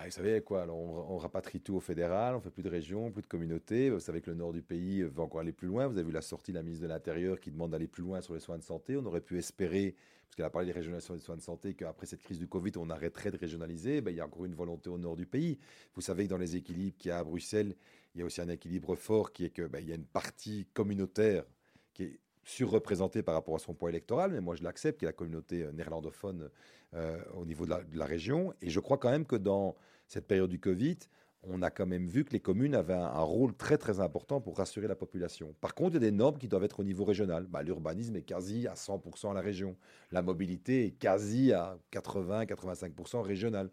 vous 0.03 0.11
savez 0.11 0.41
quoi, 0.41 0.65
on, 0.69 1.17
rapatrie 1.17 1.59
tout 1.61 1.75
au 1.75 1.79
fédéral, 1.79 2.35
on 2.35 2.39
fait 2.39 2.49
plus 2.49 2.63
de 2.63 2.69
régions, 2.69 3.11
plus 3.11 3.21
de 3.21 3.27
communautés. 3.27 3.91
Vous 3.91 3.99
savez 3.99 4.21
que 4.21 4.31
le 4.31 4.35
nord 4.35 4.51
du 4.51 4.63
pays 4.63 5.03
veut 5.03 5.19
encore 5.19 5.41
aller 5.41 5.51
plus 5.51 5.67
loin. 5.67 5.85
Vous 5.87 5.97
avez 5.97 6.07
vu 6.07 6.11
la 6.11 6.21
sortie 6.21 6.51
de 6.51 6.57
la 6.57 6.63
ministre 6.63 6.83
de 6.83 6.89
l'Intérieur 6.89 7.39
qui 7.39 7.51
demande 7.51 7.71
d'aller 7.71 7.87
plus 7.87 8.01
loin 8.01 8.19
sur 8.21 8.33
les 8.33 8.39
soins 8.39 8.57
de 8.57 8.63
santé. 8.63 8.97
On 8.97 9.05
aurait 9.05 9.21
pu 9.21 9.37
espérer, 9.37 9.95
parce 10.25 10.35
qu'elle 10.35 10.45
a 10.45 10.49
parlé 10.49 10.65
des 10.65 10.71
régionalisations 10.71 11.13
des 11.13 11.21
soins 11.21 11.35
de 11.35 11.41
santé, 11.41 11.75
qu'après 11.75 12.07
cette 12.07 12.23
crise 12.23 12.39
du 12.39 12.47
Covid, 12.47 12.71
on 12.77 12.89
arrêterait 12.89 13.29
de 13.29 13.37
régionaliser. 13.37 14.01
Ben, 14.01 14.09
il 14.09 14.17
y 14.17 14.19
a 14.19 14.25
encore 14.25 14.45
une 14.45 14.55
volonté 14.55 14.89
au 14.89 14.97
nord 14.97 15.15
du 15.15 15.27
pays. 15.27 15.59
Vous 15.93 16.01
savez 16.01 16.25
que 16.25 16.29
dans 16.31 16.37
les 16.37 16.55
équilibres 16.55 16.97
qu'il 16.97 17.09
y 17.09 17.11
a 17.11 17.19
à 17.19 17.23
Bruxelles, 17.23 17.75
il 18.15 18.19
y 18.19 18.21
a 18.23 18.25
aussi 18.25 18.41
un 18.41 18.49
équilibre 18.49 18.95
fort 18.95 19.31
qui 19.31 19.45
est 19.45 19.51
que 19.51 19.67
ben, 19.67 19.79
il 19.79 19.89
y 19.89 19.91
a 19.91 19.95
une 19.95 20.05
partie 20.05 20.67
communautaire 20.73 21.45
qui 21.93 22.03
est 22.03 22.19
surreprésentée 22.43 23.23
par 23.23 23.35
rapport 23.35 23.55
à 23.55 23.59
son 23.59 23.73
poids 23.73 23.89
électoral, 23.89 24.31
mais 24.31 24.41
moi 24.41 24.55
je 24.55 24.63
l'accepte, 24.63 24.99
qui 24.99 25.05
est 25.05 25.07
la 25.07 25.13
communauté 25.13 25.63
euh, 25.63 25.71
néerlandophone 25.71 26.49
euh, 26.93 27.17
au 27.35 27.45
niveau 27.45 27.65
de 27.65 27.73
la, 27.93 28.05
région. 28.05 28.53
Et 28.61 28.69
je 28.69 28.79
crois 28.79 28.97
quand 28.97 29.09
même 29.09 29.25
que 29.25 29.35
dans 29.35 29.75
cette 30.07 30.27
période 30.27 30.49
du 30.49 30.59
Covid, 30.59 30.97
on 31.43 31.61
a 31.61 31.69
quand 31.69 31.85
même 31.85 32.07
vu 32.07 32.23
que 32.23 32.31
les 32.31 32.39
communes 32.39 32.75
avaient 32.75 32.93
un, 32.93 33.21
rôle 33.21 33.53
très 33.53 33.77
très 33.77 33.99
important 33.99 34.39
pour 34.39 34.57
rassurer 34.57 34.87
la 34.87 34.95
population. 34.95 35.53
Par 35.59 35.73
contre, 35.75 35.91
il 35.91 35.93
y 35.95 35.97
a 35.97 36.11
des 36.11 36.11
normes 36.11 36.37
qui 36.37 36.47
doivent 36.47 36.63
être 36.63 36.79
au 36.79 36.83
niveau 36.83 37.03
régional. 37.03 37.47
Bah, 37.47 37.63
L'urbanisme 37.63 38.15
est 38.15 38.21
quasi 38.21 38.67
à 38.67 38.75
100% 38.75 39.31
à 39.31 39.33
la 39.33 39.41
région. 39.41 39.75
La 40.11 40.21
mobilité 40.21 40.85
est 40.85 40.91
quasi 40.91 41.51
à 41.51 41.77
80-85% 41.91 43.21
régional. 43.21 43.69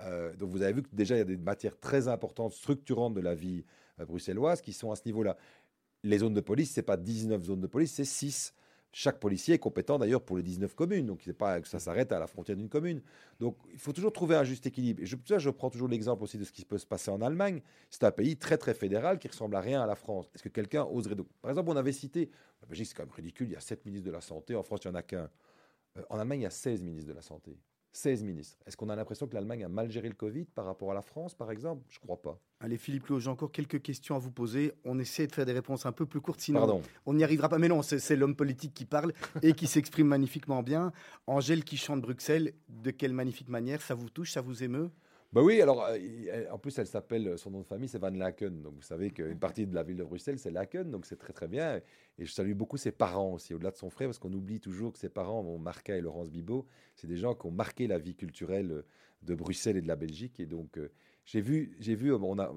Euh, 0.00 0.34
donc 0.34 0.50
vous 0.50 0.62
avez 0.62 0.72
vu 0.72 0.82
que 0.82 0.88
déjà 0.92 1.14
il 1.14 1.18
y 1.18 1.22
a 1.22 1.24
des 1.24 1.36
matières 1.36 1.78
très 1.78 2.08
importantes, 2.08 2.52
structurantes 2.52 3.14
de 3.14 3.20
la 3.20 3.34
vie 3.34 3.64
bruxelloise 3.98 4.60
qui 4.60 4.72
sont 4.72 4.90
à 4.90 4.96
ce 4.96 5.02
niveau-là. 5.06 5.36
Les 6.04 6.18
zones 6.18 6.34
de 6.34 6.40
police, 6.40 6.72
c'est 6.72 6.82
pas 6.82 6.96
19 6.96 7.44
zones 7.44 7.60
de 7.60 7.66
police, 7.66 7.92
c'est 7.92 8.04
6. 8.04 8.54
Chaque 8.94 9.20
policier 9.20 9.54
est 9.54 9.58
compétent 9.58 9.98
d'ailleurs 9.98 10.22
pour 10.22 10.36
les 10.36 10.42
19 10.42 10.74
communes, 10.74 11.06
donc 11.06 11.22
c'est 11.24 11.32
pas 11.32 11.62
que 11.62 11.68
ça 11.68 11.78
s'arrête 11.78 12.12
à 12.12 12.18
la 12.18 12.26
frontière 12.26 12.58
d'une 12.58 12.68
commune. 12.68 13.00
Donc 13.40 13.56
il 13.72 13.78
faut 13.78 13.92
toujours 13.92 14.12
trouver 14.12 14.36
un 14.36 14.44
juste 14.44 14.66
équilibre. 14.66 15.02
Et 15.02 15.06
je, 15.06 15.16
je 15.38 15.50
prends 15.50 15.70
toujours 15.70 15.88
l'exemple 15.88 16.22
aussi 16.24 16.36
de 16.36 16.44
ce 16.44 16.52
qui 16.52 16.66
peut 16.66 16.76
se 16.76 16.86
passer 16.86 17.10
en 17.10 17.22
Allemagne. 17.22 17.62
C'est 17.88 18.04
un 18.04 18.10
pays 18.10 18.36
très 18.36 18.58
très 18.58 18.74
fédéral 18.74 19.18
qui 19.18 19.28
ressemble 19.28 19.56
à 19.56 19.60
rien 19.60 19.80
à 19.80 19.86
la 19.86 19.94
France. 19.94 20.30
Est-ce 20.34 20.42
que 20.42 20.50
quelqu'un 20.50 20.84
oserait 20.84 21.14
donc 21.14 21.28
Par 21.40 21.50
exemple, 21.50 21.70
on 21.70 21.76
avait 21.76 21.92
cité, 21.92 22.30
la 22.60 22.68
Belgique 22.68 22.88
c'est 22.88 22.94
quand 22.94 23.04
même 23.04 23.14
ridicule, 23.14 23.48
il 23.48 23.52
y 23.52 23.56
a 23.56 23.60
7 23.60 23.86
ministres 23.86 24.06
de 24.06 24.12
la 24.12 24.20
Santé, 24.20 24.54
en 24.54 24.62
France 24.62 24.80
il 24.84 24.88
n'y 24.88 24.96
en 24.96 24.98
a 24.98 25.02
qu'un. 25.02 25.30
Euh, 25.96 26.02
en 26.10 26.18
Allemagne 26.18 26.40
il 26.40 26.44
y 26.44 26.46
a 26.46 26.50
16 26.50 26.82
ministres 26.82 27.08
de 27.08 27.14
la 27.14 27.22
Santé. 27.22 27.56
16 27.92 28.22
ministres. 28.24 28.58
Est-ce 28.66 28.76
qu'on 28.76 28.88
a 28.88 28.96
l'impression 28.96 29.26
que 29.26 29.34
l'Allemagne 29.34 29.64
a 29.64 29.68
mal 29.68 29.90
géré 29.90 30.08
le 30.08 30.14
Covid 30.14 30.44
par 30.44 30.64
rapport 30.64 30.90
à 30.90 30.94
la 30.94 31.02
France, 31.02 31.34
par 31.34 31.50
exemple? 31.50 31.82
Je 31.90 31.98
crois 31.98 32.20
pas. 32.20 32.38
Allez, 32.60 32.78
Philippe 32.78 33.04
Clos, 33.04 33.20
j'ai 33.20 33.28
encore 33.28 33.52
quelques 33.52 33.82
questions 33.82 34.16
à 34.16 34.18
vous 34.18 34.30
poser. 34.30 34.72
On 34.84 34.98
essaie 34.98 35.26
de 35.26 35.32
faire 35.32 35.44
des 35.44 35.52
réponses 35.52 35.84
un 35.84 35.92
peu 35.92 36.06
plus 36.06 36.20
courtes, 36.20 36.40
sinon 36.40 36.60
Pardon. 36.60 36.82
on 37.06 37.14
n'y 37.14 37.24
arrivera 37.24 37.48
pas. 37.48 37.58
Mais 37.58 37.68
non, 37.68 37.82
c'est 37.82 38.16
l'homme 38.16 38.36
politique 38.36 38.72
qui 38.72 38.84
parle 38.86 39.12
et 39.42 39.52
qui 39.52 39.66
s'exprime 39.66 40.06
magnifiquement 40.08 40.62
bien. 40.62 40.92
Angèle 41.26 41.64
qui 41.64 41.76
chante 41.76 42.00
Bruxelles, 42.00 42.54
de 42.68 42.90
quelle 42.90 43.12
magnifique 43.12 43.48
manière? 43.48 43.82
Ça 43.82 43.94
vous 43.94 44.08
touche, 44.10 44.32
ça 44.32 44.40
vous 44.40 44.62
émeut? 44.62 44.90
Bah 45.32 45.42
oui, 45.42 45.62
alors 45.62 45.86
euh, 45.88 46.44
en 46.50 46.58
plus 46.58 46.78
elle 46.78 46.86
s'appelle, 46.86 47.38
son 47.38 47.50
nom 47.50 47.60
de 47.60 47.66
famille 47.66 47.88
c'est 47.88 47.98
Van 47.98 48.10
Laken, 48.10 48.62
donc 48.62 48.74
vous 48.74 48.82
savez 48.82 49.10
qu'une 49.10 49.38
partie 49.38 49.66
de 49.66 49.74
la 49.74 49.82
ville 49.82 49.96
de 49.96 50.04
Bruxelles 50.04 50.38
c'est 50.38 50.50
Laken, 50.50 50.90
donc 50.90 51.06
c'est 51.06 51.16
très 51.16 51.32
très 51.32 51.48
bien. 51.48 51.80
Et 52.18 52.26
je 52.26 52.32
salue 52.32 52.52
beaucoup 52.52 52.76
ses 52.76 52.92
parents 52.92 53.32
aussi, 53.32 53.54
au-delà 53.54 53.70
de 53.70 53.76
son 53.76 53.88
frère, 53.88 54.08
parce 54.08 54.18
qu'on 54.18 54.32
oublie 54.34 54.60
toujours 54.60 54.92
que 54.92 54.98
ses 54.98 55.08
parents, 55.08 55.42
bon, 55.42 55.58
Marca 55.58 55.96
et 55.96 56.02
Laurence 56.02 56.30
Bibot, 56.30 56.66
c'est 56.94 57.06
des 57.06 57.16
gens 57.16 57.34
qui 57.34 57.46
ont 57.46 57.50
marqué 57.50 57.86
la 57.86 57.98
vie 57.98 58.14
culturelle 58.14 58.72
euh, 58.72 58.86
de 59.22 59.34
Bruxelles 59.34 59.76
et 59.76 59.82
de 59.82 59.88
la 59.88 59.96
Belgique. 59.96 60.40
Et 60.40 60.46
donc 60.46 60.76
euh, 60.78 60.90
j'ai 61.24 61.40
vu, 61.40 61.76
j'ai 61.78 61.94
vu, 61.94 62.12
euh, 62.12 62.18
on 62.20 62.38
a, 62.38 62.52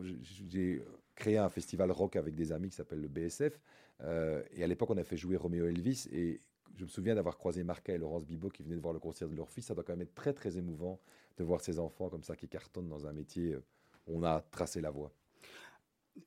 j'ai 0.48 0.84
créé 1.16 1.38
un 1.38 1.50
festival 1.50 1.92
rock 1.92 2.16
avec 2.16 2.36
des 2.36 2.52
amis 2.52 2.70
qui 2.70 2.76
s'appelle 2.76 3.02
le 3.02 3.08
BSF, 3.08 3.60
euh, 4.02 4.44
et 4.52 4.64
à 4.64 4.68
l'époque 4.68 4.90
on 4.90 4.98
a 4.98 5.04
fait 5.04 5.18
jouer 5.18 5.38
Roméo 5.38 5.66
Elvis 5.68 6.08
et 6.12 6.42
je 6.78 6.84
me 6.84 6.90
souviens 6.90 7.16
d'avoir 7.16 7.38
croisé 7.38 7.64
Marca 7.64 7.94
et 7.94 7.98
Laurence 7.98 8.26
Bibot 8.26 8.50
qui 8.50 8.64
venaient 8.64 8.76
de 8.76 8.82
voir 8.82 8.94
le 8.94 9.00
concert 9.00 9.30
de 9.30 9.36
leur 9.36 9.50
fils. 9.50 9.66
Ça 9.66 9.74
doit 9.74 9.86
quand 9.86 9.94
même 9.94 10.02
être 10.02 10.16
très 10.16 10.34
très 10.34 10.58
émouvant 10.58 11.00
de 11.38 11.44
voir 11.44 11.62
ces 11.62 11.80
enfants 11.80 12.10
comme 12.10 12.24
ça 12.24 12.36
qui 12.36 12.48
cartonnent 12.48 12.90
dans 12.90 13.08
un 13.08 13.14
métier 13.14 13.54
euh, 13.54 13.64
on 14.08 14.24
a 14.24 14.42
tracé 14.52 14.82
la 14.82 14.92
voie. 14.92 15.12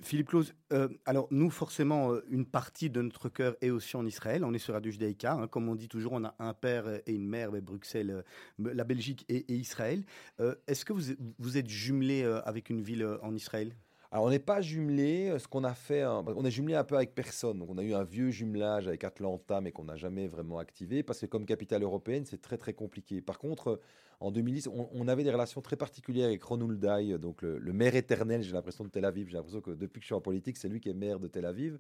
Philippe 0.03 0.29
Close, 0.29 0.55
euh, 0.73 0.89
alors 1.07 1.29
nous, 1.31 1.49
forcément, 1.49 2.13
euh, 2.13 2.23
une 2.29 2.45
partie 2.45 2.91
de 2.91 3.01
notre 3.01 3.31
cœur 3.31 3.57
est 3.63 3.71
aussi 3.71 3.97
en 3.97 4.05
Israël. 4.05 4.45
On 4.45 4.53
est 4.53 4.59
sur 4.59 4.75
Radio 4.75 4.93
Judaïka. 4.93 5.33
hein. 5.33 5.49
Comme 5.49 5.69
on 5.69 5.75
dit 5.75 5.89
toujours, 5.89 6.13
on 6.13 6.25
a 6.25 6.35
un 6.39 6.53
père 6.53 6.87
et 7.07 7.13
une 7.13 7.27
mère, 7.27 7.53
mais 7.53 7.63
Bruxelles, 7.63 8.11
euh, 8.11 8.75
la 8.75 8.85
Belgique 8.85 9.25
et, 9.31 9.51
Israël. 9.55 10.05
Est-ce 10.67 10.85
que 10.85 10.93
vous, 10.93 11.15
vous 11.39 11.57
êtes 11.57 11.69
jumelé 11.69 12.23
avec 12.45 12.69
une 12.71 12.83
ville 12.83 13.07
en 13.23 13.35
Israël? 13.35 13.75
Alors, 14.11 14.25
on 14.25 14.31
n'est 14.31 14.39
pas 14.39 14.63
jumelé. 14.63 15.39
Ce 15.39 15.47
qu'on 15.47 15.65
a 15.65 15.75
fait, 15.75 16.03
hein, 16.03 16.25
on 16.27 16.45
est 16.45 16.51
jumelé 16.51 16.75
un 16.75 16.85
peu 16.85 16.97
avec 16.97 17.15
personne. 17.15 17.59
Donc, 17.59 17.69
on 17.71 17.77
a 17.77 17.83
eu 17.83 17.95
un 17.95 18.05
vieux 18.05 18.31
jumelage 18.31 18.89
avec 18.89 19.05
Atlanta, 19.05 19.61
mais 19.61 19.71
qu'on 19.71 19.85
n'a 19.85 19.97
jamais 19.97 20.27
vraiment 20.27 20.59
activé 20.59 21.03
parce 21.03 21.21
que, 21.21 21.27
comme 21.27 21.45
capitale 21.45 21.83
européenne, 21.83 22.25
c'est 22.25 22.41
très 22.41 22.57
très 22.57 22.73
compliqué. 22.73 23.21
Par 23.21 23.39
contre, 23.39 23.69
euh, 23.69 23.81
en 24.21 24.33
2010, 24.33 24.69
on, 24.69 24.89
on 24.93 25.07
avait 25.07 25.23
des 25.23 25.31
relations 25.31 25.61
très 25.61 25.77
particulières 25.77 26.27
avec 26.27 26.43
Ron 26.43 26.61
Hulday, 26.61 27.13
euh, 27.13 27.19
donc 27.19 27.43
le, 27.43 27.73
maire 27.73 27.95
éternel, 27.95 28.43
j'ai 28.43 28.53
l'impression, 28.53 28.83
de 28.83 28.89
Tel 28.89 29.05
Aviv. 29.05 29.29
J'ai 29.29 29.37
l'impression 29.37 29.61
que 29.61 29.71
depuis 29.71 30.01
que 30.01 30.05
je 30.05 30.07
suis 30.07 30.15
en 30.15 30.21
politique, 30.21 30.57
c'est 30.57 30.69
lui 30.69 30.81
qui 30.81 30.89
est 30.89 30.95
maire 30.95 31.21
de 31.21 31.29
Tel 31.29 31.45
Aviv, 31.45 31.79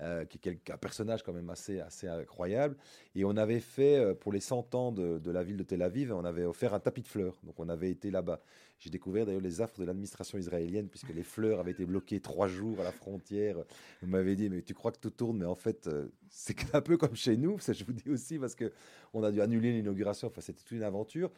euh, 0.00 0.26
qui 0.26 0.38
est 0.48 0.70
un 0.70 0.76
personnage 0.76 1.22
quand 1.22 1.32
même 1.32 1.48
assez, 1.48 1.80
assez 1.80 2.06
incroyable. 2.06 2.76
Et 3.14 3.24
on 3.24 3.36
avait 3.36 3.60
fait, 3.60 3.96
euh, 3.96 4.14
pour 4.14 4.32
les 4.32 4.40
100 4.40 4.74
ans 4.74 4.92
de 4.92 5.30
la 5.30 5.42
ville 5.42 5.56
de 5.56 5.62
Tel 5.62 5.80
Aviv, 5.80 6.12
on 6.12 6.24
avait 6.24 6.44
offert 6.44 6.74
un 6.74 6.80
tapis 6.80 7.02
de 7.02 7.08
fleurs. 7.08 7.38
Donc, 7.42 7.58
on 7.58 7.68
avait 7.70 7.90
été 7.90 8.10
là-bas. 8.10 8.40
J'ai 8.78 8.90
découvert 8.90 9.26
d'ailleurs 9.26 9.40
les 9.40 9.60
affres 9.60 9.80
de 9.80 9.84
l'administration 9.84 10.38
israélienne, 10.38 10.88
puisque 10.88 11.12
les 11.12 11.24
fleurs 11.24 11.58
avaient 11.58 11.72
été 11.72 11.84
bloquées 11.84 12.20
trois 12.20 12.46
jours 12.46 12.80
à 12.80 12.84
la 12.84 12.92
frontière. 12.92 13.56
Vous 14.02 14.08
m'avez 14.08 14.36
dit, 14.36 14.48
mais 14.48 14.62
tu 14.62 14.72
crois 14.72 14.92
que 14.92 14.98
tout 14.98 15.10
tourne, 15.10 15.38
mais 15.38 15.46
en 15.46 15.56
fait, 15.56 15.88
euh, 15.88 16.08
c'est 16.30 16.74
un 16.74 16.80
peu 16.80 16.96
comme 16.96 17.16
chez 17.16 17.36
nous. 17.36 17.58
Ça, 17.58 17.72
je 17.72 17.84
vous 17.84 17.92
dis 17.92 18.08
aussi, 18.08 18.38
parce 18.38 18.54
que 18.54 18.72
on 19.14 19.24
a 19.24 19.32
dû 19.32 19.40
annuler 19.40 19.72
l'inauguration. 19.72 20.28
Enfin, 20.28 20.40
c'était 20.40 20.60
toute 20.60 20.70
une 20.70 20.84
aventure. 20.84 21.30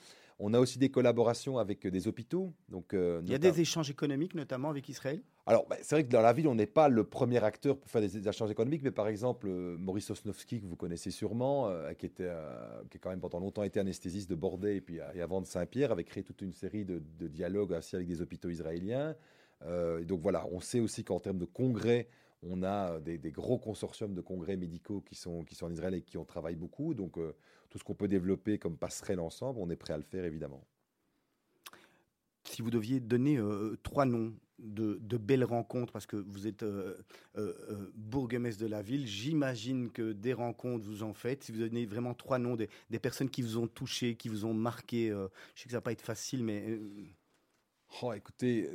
On 0.43 0.55
a 0.55 0.59
aussi 0.59 0.79
des 0.79 0.91
collaborations 0.91 1.59
avec 1.59 1.85
euh, 1.85 1.91
des 1.91 2.09
hôpitaux. 2.09 2.55
Donc, 2.71 2.95
euh, 2.95 3.21
Il 3.25 3.31
y 3.31 3.35
a 3.35 3.39
des 3.39 3.61
échanges 3.61 3.91
économiques, 3.91 4.35
notamment 4.35 4.71
avec 4.71 4.89
Israël? 4.89 5.21
Alors, 5.45 5.67
bah, 5.69 5.77
c'est 5.83 5.95
vrai 5.95 6.05
que 6.05 6.11
dans 6.11 6.23
la 6.23 6.33
ville, 6.33 6.49
on 6.49 6.55
n'est 6.55 6.67
pas 6.67 6.89
le 6.89 7.05
premier 7.05 7.45
acteur 7.45 7.77
pour 7.77 7.91
faire 7.91 8.01
des 8.01 8.27
échanges 8.27 8.51
économiques, 8.51 8.83
mais 8.83 8.91
par 8.91 9.07
exemple, 9.07 9.49
euh, 9.49 9.77
Maurice 9.79 10.11
Osnowski, 10.11 10.63
que 10.63 10.67
vous 10.67 10.77
connaissez 10.77 11.11
sûrement, 11.11 11.69
euh, 11.69 11.93
qui, 11.93 12.07
était, 12.07 12.31
qui 12.91 12.97
a 12.97 13.01
quand 13.01 13.11
même 13.11 13.21
pendant 13.21 13.39
longtemps 13.39 13.65
été 13.65 13.81
anesthésiste 13.81 14.31
de 14.31 14.35
Bordeaux 14.35 14.69
et 14.69 14.81
puis 14.81 14.99
et 15.15 15.21
avant 15.21 15.43
de 15.43 15.47
Saint-Pierre, 15.47 15.93
avait 15.93 16.05
créé 16.05 16.25
toute 16.25 16.41
une 16.41 16.55
série 16.55 16.87
de, 16.87 17.03
de 17.19 17.29
dialogues 17.29 17.73
aussi 17.73 17.97
avec 17.97 18.09
des 18.09 18.23
hôpitaux 18.23 18.49
israéliens. 18.49 19.15
Donc 20.07 20.21
voilà, 20.23 20.47
on 20.51 20.61
sait 20.61 20.81
aussi 20.81 21.05
qu'en 21.05 21.21
termes 21.21 21.39
de 21.39 21.45
congrès, 21.45 22.09
on 22.43 22.63
a 22.63 22.93
euh, 22.93 23.01
des, 23.01 23.19
des 23.19 23.31
gros 23.31 23.59
consortiums 23.59 24.15
de 24.15 24.21
congrès 24.21 24.57
médicaux 24.57 25.01
qui 25.01 25.15
sont, 25.15 25.45
qui 25.45 25.55
sont 25.55 25.67
en 25.67 25.73
Israël 25.73 25.95
et 25.95 26.03
qui 26.03 26.19
on 26.19 26.25
travaille 26.25 26.57
beaucoup. 26.57 26.95
Donc 26.95 27.19
euh, 27.19 27.35
tout 27.69 27.79
ce 27.79 27.85
qu'on 27.85 27.95
peut 27.95 28.09
développer 28.09 28.59
comme 28.59 28.77
passerelle 28.77 29.21
ensemble, 29.21 29.59
on 29.61 29.71
est 29.71 29.77
prêt 29.77 29.93
à 29.93 29.99
le 29.99 30.03
faire 30.03 30.25
évidemment. 30.25 30.65
Si 32.45 32.63
vous 32.63 32.71
deviez 32.71 33.01
donner 33.01 33.39
euh, 33.39 33.79
trois 33.83 34.07
noms 34.07 34.35
de, 34.59 34.99
de 35.01 35.17
belles 35.17 35.45
rencontres, 35.45 35.93
parce 35.93 36.07
que 36.07 36.17
vous 36.17 36.47
êtes 36.47 36.63
euh, 36.63 36.97
bourgmestre 37.95 38.63
de 38.63 38.67
la 38.67 38.83
ville, 38.83 39.07
j'imagine 39.07 39.91
que 39.91 40.13
des 40.13 40.33
rencontres 40.33 40.85
vous 40.85 41.03
en 41.03 41.15
faites. 41.15 41.45
Si 41.45 41.53
vous 41.53 41.59
donnez 41.61 41.87
vraiment 41.87 42.15
trois 42.15 42.39
noms 42.39 42.57
des, 42.57 42.69
des 42.91 42.99
personnes 42.99 43.31
qui 43.31 43.43
vous 43.43 43.57
ont 43.59 43.69
touché, 43.69 44.17
qui 44.17 44.29
vous 44.29 44.45
ont 44.45 44.55
marqué, 44.55 45.09
je 45.55 45.61
sais 45.61 45.65
que 45.65 45.71
ça 45.71 45.77
va 45.79 45.83
pas 45.83 45.93
être 45.93 46.03
facile, 46.03 46.43
mais 46.45 46.81
Oh, 48.03 48.13
écoutez, 48.13 48.71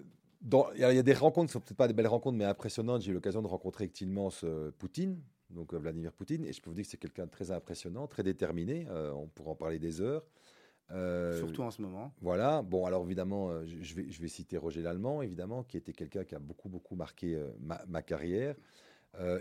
dans- 0.45 0.71
il 0.73 0.79
y, 0.79 0.83
a 0.83 1.03
des 1.03 1.13
rencontres, 1.13 1.51
ce 1.51 1.57
ne 1.57 1.61
sont 1.61 1.65
peut-être 1.65 1.77
pas 1.77 1.87
des 1.87 1.93
belles 1.93 2.07
rencontres, 2.07 2.37
mais 2.37 2.45
impressionnantes. 2.45 3.01
J'ai 3.01 3.11
eu 3.11 3.13
l'occasion 3.13 3.41
de 3.41 3.47
rencontrer 3.47 3.89
Tilmans 3.89 4.29
euh, 4.43 4.71
Poutine, 4.77 5.19
donc 5.49 5.73
euh, 5.73 5.77
Vladimir 5.77 6.13
Poutine, 6.13 6.45
et 6.45 6.53
je 6.53 6.61
peux 6.61 6.69
vous 6.69 6.75
dire 6.75 6.85
que 6.85 6.91
c'est 6.91 6.97
quelqu'un 6.97 7.25
de 7.25 7.31
très 7.31 7.51
impressionnant, 7.51 8.07
très 8.07 8.23
déterminé. 8.23 8.87
euh, 8.89 9.11
on 9.11 9.27
pourra 9.27 9.51
en 9.51 9.55
parler 9.55 9.79
des 9.79 10.01
heures. 10.01 10.23
Euh, 10.91 11.39
surtout 11.39 11.63
en 11.63 11.71
ce 11.71 11.81
moment. 11.81 12.13
Voilà. 12.21 12.61
Bon, 12.61 12.85
alors 12.85 13.03
évidemment, 13.03 13.65
je, 13.65 13.95
vais, 13.95 14.05
je 14.09 14.21
vais 14.21 14.27
citer 14.27 14.55
Roger 14.55 14.81
Lallemand, 14.81 15.23
évidemment, 15.23 15.63
qui 15.63 15.77
était 15.77 15.93
quelqu'un 15.93 16.23
qui 16.23 16.35
a 16.35 16.39
beaucoup, 16.39 16.69
beaucoup 16.69 16.95
marqué 16.95 17.33
euh, 17.35 17.49
ma, 17.59 17.83
ma 17.87 18.01
carrière. 18.01 18.55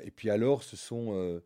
Et 0.04 0.12
puis 0.12 0.30
alors, 0.30 0.62
ce 0.62 0.76
sont, 0.76 1.40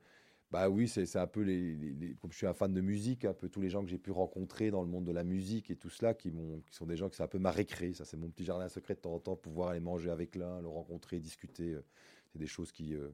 bah 0.50 0.68
oui, 0.70 0.88
c'est 0.88 1.04
c'est 1.04 1.18
un 1.18 1.26
peu 1.26 1.42
les, 1.42 1.74
les- 1.74 1.92
les- 1.92 2.14
comme 2.14 2.32
je 2.32 2.38
suis 2.38 2.46
un 2.46 2.54
fan 2.54 2.72
de 2.72 2.80
musique, 2.80 3.24
un 3.24 3.34
peu 3.34 3.48
tous 3.48 3.60
les 3.60 3.68
gens 3.68 3.82
que 3.82 3.90
j'ai 3.90 3.98
pu 3.98 4.10
rencontrer 4.10 4.70
dans 4.70 4.82
le 4.82 4.88
monde 4.88 5.04
de 5.04 5.12
la 5.12 5.24
musique 5.24 5.70
et 5.70 5.76
tout 5.76 5.90
cela, 5.90 6.14
qui, 6.14 6.32
sont 6.70 6.86
des 6.86 6.96
gens 6.96 7.08
qui 7.10 7.16
sont 7.16 7.24
un 7.24 7.28
peu 7.28 7.38
ma 7.38 7.50
récré. 7.50 7.92
Ça, 7.92 8.04
c'est 8.04 8.16
mon 8.16 8.30
petit 8.30 8.44
jardin 8.44 8.68
secret 8.68 8.94
de 8.94 9.00
temps 9.00 9.14
en 9.14 9.20
temps, 9.20 9.36
pouvoir 9.36 9.70
aller 9.70 9.80
manger 9.80 10.10
avec 10.10 10.36
l'un, 10.36 10.60
le 10.62 10.68
rencontrer, 10.68 11.20
discuter. 11.20 11.74
euh, 11.74 11.84
c'est 12.32 12.38
des 12.38 12.46
choses 12.46 12.72
qui, 12.72 12.94
euh, 12.94 13.10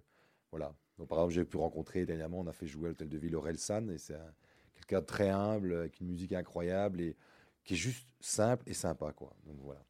voilà. 0.51 0.75
Donc, 0.99 1.09
par 1.09 1.19
exemple, 1.19 1.35
j'ai 1.35 1.45
pu 1.45 1.57
rencontrer 1.57 2.07
dernièrement, 2.07 2.41
on 2.41 2.47
a 2.47 2.53
fait 2.53 2.67
jouer 2.67 2.87
à 2.87 2.89
l'hôtel 2.91 3.09
de 3.09 3.19
ville 3.19 3.35
Aurel 3.37 3.59
San, 3.59 3.91
et 3.91 3.99
c'est 3.99 4.15
un- 4.15 4.35
quelqu'un 4.75 5.01
de 5.01 5.07
très 5.07 5.29
humble, 5.31 5.75
avec 5.75 6.01
une 6.01 6.09
musique 6.09 6.33
incroyable 6.33 7.01
et 7.01 7.17
qui 7.65 7.75
est 7.75 7.77
juste 7.77 8.07
simple 8.21 8.69
et 8.69 8.75
sympa, 8.75 9.13
quoi. 9.13 9.35
Donc 9.47 9.57
voilà. 9.61 9.85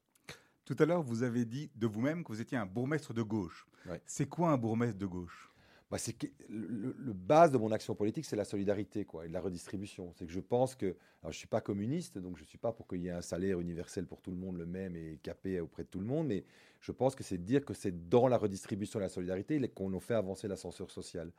Tout 0.65 0.77
à 0.79 0.87
l'heure, 0.87 1.03
vous 1.03 1.23
avez 1.23 1.45
dit 1.45 1.71
de 1.75 1.87
vous-même 1.87 2.25
que 2.25 2.29
vous 2.33 2.41
étiez 2.41 2.57
un 2.57 2.65
bourgmestre 2.65 3.13
de 3.13 3.23
gauche. 3.23 3.67
Ouais. 3.87 4.01
C'est 4.07 4.27
quoi 4.29 4.51
un 4.51 4.57
bourgmestre 4.57 4.97
de 4.97 5.07
gauche? 5.07 5.51
C'est 5.99 6.17
le, 6.49 7.13
base 7.13 7.51
de 7.51 7.59
mon 7.59 7.71
action 7.73 7.95
politique, 7.95 8.25
c'est 8.25 8.37
la 8.37 8.45
solidarité, 8.45 9.05
quoi, 9.05 9.27
et 9.27 9.29
la 9.29 9.41
redistribution. 9.41 10.13
C'est 10.15 10.27
que 10.27 10.33
je 10.33 10.41
pense 10.41 10.75
que, 10.75 10.97
alors 11.23 11.33
je 11.33 11.39
suis 11.39 11.47
pas 11.47 11.61
communiste, 11.61 12.19
donc 12.19 12.37
je 12.37 12.45
suis 12.45 12.59
pas 12.59 12.73
pour 12.73 12.87
qu'il 12.87 13.03
y 13.03 13.09
ait 13.09 13.13
un 13.13 13.23
salaire 13.23 13.61
universel 13.61 14.07
pour 14.07 14.21
tout 14.21 14.31
le 14.31 14.37
monde, 14.37 14.57
le 14.57 14.67
même 14.67 14.97
et 14.97 15.19
capé 15.23 15.61
auprès 15.61 15.85
de 15.85 15.89
tout 15.89 16.01
le 16.01 16.07
monde, 16.07 16.29
mais 16.29 16.45
je 16.81 16.93
pense 16.93 17.15
que 17.15 17.23
c'est 17.23 17.39
de 17.39 17.45
dire 17.45 17.65
que 17.65 17.75
c'est 17.75 18.09
dans 18.09 18.29
la 18.29 18.37
redistribution 18.37 18.99
et 19.01 19.03
la 19.03 19.09
solidarité 19.09 19.61
qu'on 19.69 19.99
fait 20.01 20.15
avancer 20.15 20.49
l'ascenseur 20.49 20.91
social. 20.91 21.31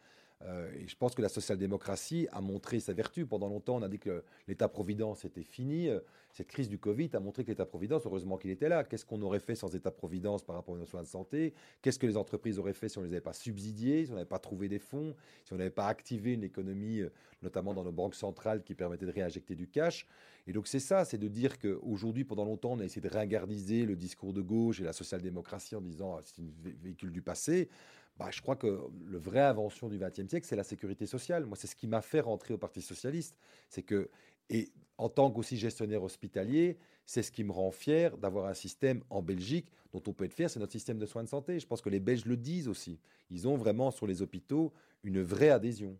Euh, 0.41 0.71
et 0.77 0.87
je 0.87 0.95
pense 0.97 1.15
que 1.15 1.21
la 1.21 1.29
social-démocratie 1.29 2.27
a 2.31 2.41
montré 2.41 2.79
sa 2.79 2.93
vertu. 2.93 3.25
Pendant 3.25 3.47
longtemps, 3.47 3.77
on 3.77 3.81
a 3.81 3.87
dit 3.89 3.99
que 3.99 4.23
l'État-providence 4.47 5.25
était 5.25 5.43
fini. 5.43 5.87
Euh, 5.87 5.99
Cette 6.33 6.47
crise 6.47 6.67
du 6.67 6.77
Covid 6.77 7.09
a 7.13 7.21
montré 7.21 7.45
que 7.45 7.51
l'État-providence, 7.51 8.05
heureusement 8.05 8.37
qu'il 8.37 8.51
était 8.51 8.67
là. 8.67 8.83
Qu'est-ce 8.83 9.05
qu'on 9.05 9.21
aurait 9.21 9.39
fait 9.39 9.55
sans 9.55 9.73
État-providence 9.73 10.43
par 10.43 10.57
rapport 10.57 10.75
nos 10.75 10.85
soins 10.85 11.03
de 11.03 11.07
santé? 11.07 11.53
Qu'est-ce 11.81 11.97
que 11.97 12.05
les 12.05 12.17
entreprises 12.17 12.59
auraient 12.59 12.73
fait 12.73 12.89
si 12.89 12.97
on 12.97 13.01
ne 13.01 13.07
les 13.07 13.13
avait 13.13 13.21
pas 13.21 13.31
subsidiés, 13.31 14.05
si 14.05 14.11
on 14.11 14.15
n'avait 14.15 14.25
pas 14.25 14.39
trouvé 14.39 14.67
des 14.67 14.79
fonds, 14.79 15.15
si 15.45 15.53
on 15.53 15.55
n'avait 15.55 15.69
pas 15.69 15.87
activé 15.87 16.33
une 16.33 16.43
économie, 16.43 16.99
euh, 16.99 17.09
notamment 17.41 17.73
dans 17.73 17.85
nos 17.85 17.93
banques 17.93 18.15
centrales, 18.15 18.61
qui 18.61 18.75
permettait 18.75 19.05
de 19.05 19.11
réinjecter 19.11 19.55
du 19.55 19.67
cash? 19.69 20.05
Et 20.47 20.51
donc 20.51 20.67
c'est 20.67 20.81
ça, 20.81 21.05
c'est 21.05 21.17
de 21.17 21.29
dire 21.29 21.57
qu'aujourd'hui, 21.57 22.25
pendant 22.25 22.43
longtemps, 22.43 22.73
on 22.73 22.79
a 22.81 22.83
essayé 22.83 23.01
de 23.01 23.07
ringardiser 23.07 23.85
le 23.85 23.95
discours 23.95 24.33
de 24.33 24.41
gauche 24.41 24.81
et 24.81 24.83
la 24.83 24.93
social-démocratie 24.93 25.75
en 25.75 25.81
disant 25.81 26.17
ah, 26.17 26.21
c'est 26.25 26.41
vé- 26.43 26.75
véhicule 26.83 27.11
du 27.13 27.21
passé. 27.21 27.69
Bah, 28.17 28.29
je 28.31 28.41
crois 28.41 28.55
que 28.55 28.79
le 29.05 29.17
vraie 29.17 29.41
invention 29.41 29.89
du 29.89 29.97
XXe 29.97 30.29
siècle, 30.29 30.47
c'est 30.47 30.55
la 30.55 30.63
sécurité 30.63 31.05
sociale. 31.05 31.45
Moi, 31.45 31.57
c'est 31.57 31.67
ce 31.67 31.75
qui 31.75 31.87
m'a 31.87 32.01
fait 32.01 32.21
rentrer 32.21 32.53
au 32.53 32.57
Parti 32.57 32.81
socialiste. 32.81 33.35
C'est 33.69 33.83
que, 33.83 34.09
et 34.49 34.71
en 34.97 35.09
tant 35.09 35.29
qu'aussi 35.29 35.57
gestionnaire 35.57 36.01
hospitalier, 36.01 36.77
c'est 37.05 37.23
ce 37.23 37.31
qui 37.31 37.43
me 37.43 37.51
rend 37.51 37.71
fier 37.71 38.17
d'avoir 38.17 38.45
un 38.45 38.53
système 38.53 39.03
en 39.09 39.21
Belgique 39.21 39.69
dont 39.91 40.01
on 40.07 40.13
peut 40.13 40.25
être 40.25 40.33
fier, 40.33 40.49
c'est 40.49 40.59
notre 40.59 40.71
système 40.71 40.97
de 40.97 41.05
soins 41.05 41.23
de 41.23 41.29
santé. 41.29 41.59
Je 41.59 41.67
pense 41.67 41.81
que 41.81 41.89
les 41.89 41.99
Belges 41.99 42.25
le 42.25 42.37
disent 42.37 42.67
aussi. 42.67 42.99
Ils 43.29 43.47
ont 43.47 43.55
vraiment 43.55 43.91
sur 43.91 44.07
les 44.07 44.21
hôpitaux 44.21 44.73
une 45.03 45.21
vraie 45.21 45.49
adhésion. 45.49 45.97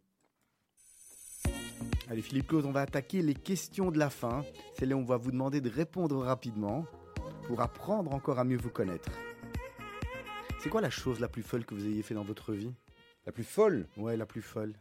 Allez, 2.07 2.21
Philippe 2.21 2.47
Claus, 2.47 2.65
on 2.65 2.71
va 2.71 2.81
attaquer 2.81 3.21
les 3.21 3.33
questions 3.33 3.91
de 3.91 3.97
la 3.97 4.09
fin. 4.09 4.43
C'est 4.77 4.85
là 4.85 4.95
où 4.95 4.99
on 4.99 5.05
va 5.05 5.17
vous 5.17 5.31
demander 5.31 5.59
de 5.59 5.69
répondre 5.69 6.17
rapidement 6.17 6.85
pour 7.47 7.61
apprendre 7.61 8.13
encore 8.13 8.39
à 8.39 8.43
mieux 8.43 8.57
vous 8.57 8.69
connaître. 8.69 9.09
C'est 10.65 10.71
quoi 10.71 10.81
la 10.81 10.89
chose 10.89 11.19
la 11.19 11.27
plus 11.27 11.43
folle 11.43 11.63
que 11.63 11.75
vous 11.75 11.85
ayez 11.85 12.01
fait 12.01 12.15
dans 12.15 12.23
votre 12.23 12.51
vie? 12.51 12.73
La 13.27 13.31
plus 13.31 13.43
folle, 13.43 13.85
Ouais, 13.97 14.17
la 14.17 14.25
plus 14.25 14.41
folle. 14.41 14.73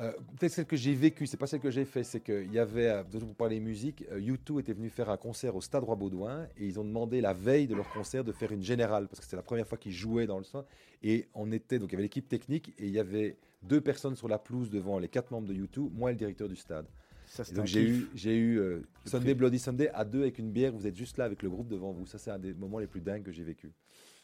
Euh, 0.00 0.10
peut-être 0.36 0.50
celle 0.50 0.66
que 0.66 0.74
j'ai 0.74 0.94
vécue, 0.94 1.28
c'est 1.28 1.36
pas 1.36 1.46
celle 1.46 1.60
que 1.60 1.70
j'ai 1.70 1.84
fait, 1.84 2.02
c'est 2.02 2.18
qu'il 2.18 2.52
y 2.52 2.58
avait, 2.58 2.88
euh, 2.88 3.04
pour 3.04 3.36
parler 3.36 3.60
musique, 3.60 4.04
euh, 4.10 4.18
U2 4.18 4.58
était 4.58 4.72
venu 4.72 4.90
faire 4.90 5.08
un 5.08 5.16
concert 5.16 5.54
au 5.54 5.60
Stade 5.60 5.84
Roi-Baudouin 5.84 6.48
et 6.56 6.66
ils 6.66 6.80
ont 6.80 6.84
demandé 6.84 7.20
la 7.20 7.34
veille 7.34 7.68
de 7.68 7.76
leur 7.76 7.88
concert 7.92 8.24
de 8.24 8.32
faire 8.32 8.50
une 8.50 8.64
générale 8.64 9.06
parce 9.06 9.20
que 9.20 9.26
c'était 9.26 9.36
la 9.36 9.44
première 9.44 9.68
fois 9.68 9.78
qu'ils 9.78 9.92
jouaient 9.92 10.26
dans 10.26 10.38
le 10.38 10.44
son. 10.44 10.64
Et 11.04 11.28
on 11.34 11.52
était, 11.52 11.78
donc 11.78 11.90
il 11.90 11.92
y 11.92 11.94
avait 11.94 12.02
l'équipe 12.02 12.28
technique 12.28 12.70
et 12.76 12.88
il 12.88 12.92
y 12.92 12.98
avait 12.98 13.36
deux 13.62 13.80
personnes 13.80 14.16
sur 14.16 14.26
la 14.26 14.40
pelouse 14.40 14.70
devant 14.70 14.98
les 14.98 15.08
quatre 15.08 15.30
membres 15.30 15.46
de 15.46 15.54
U2, 15.54 15.88
moi 15.92 16.10
et 16.10 16.14
le 16.14 16.18
directeur 16.18 16.48
du 16.48 16.56
stade. 16.56 16.86
Ça, 17.30 17.44
donc 17.54 17.66
j'ai 17.66 17.82
eu, 17.82 18.08
j'ai 18.16 18.36
eu 18.36 18.58
euh, 18.58 18.82
Sunday. 19.06 19.34
Bloody 19.34 19.60
Sunday 19.60 19.88
à 19.94 20.04
deux 20.04 20.22
avec 20.22 20.40
une 20.40 20.50
bière, 20.50 20.72
vous 20.72 20.88
êtes 20.88 20.96
juste 20.96 21.16
là 21.16 21.26
avec 21.26 21.44
le 21.44 21.48
groupe 21.48 21.68
devant 21.68 21.92
vous. 21.92 22.04
Ça 22.04 22.18
c'est 22.18 22.32
un 22.32 22.40
des 22.40 22.52
moments 22.54 22.80
les 22.80 22.88
plus 22.88 23.00
dingues 23.00 23.22
que 23.22 23.30
j'ai 23.30 23.44
vécu. 23.44 23.70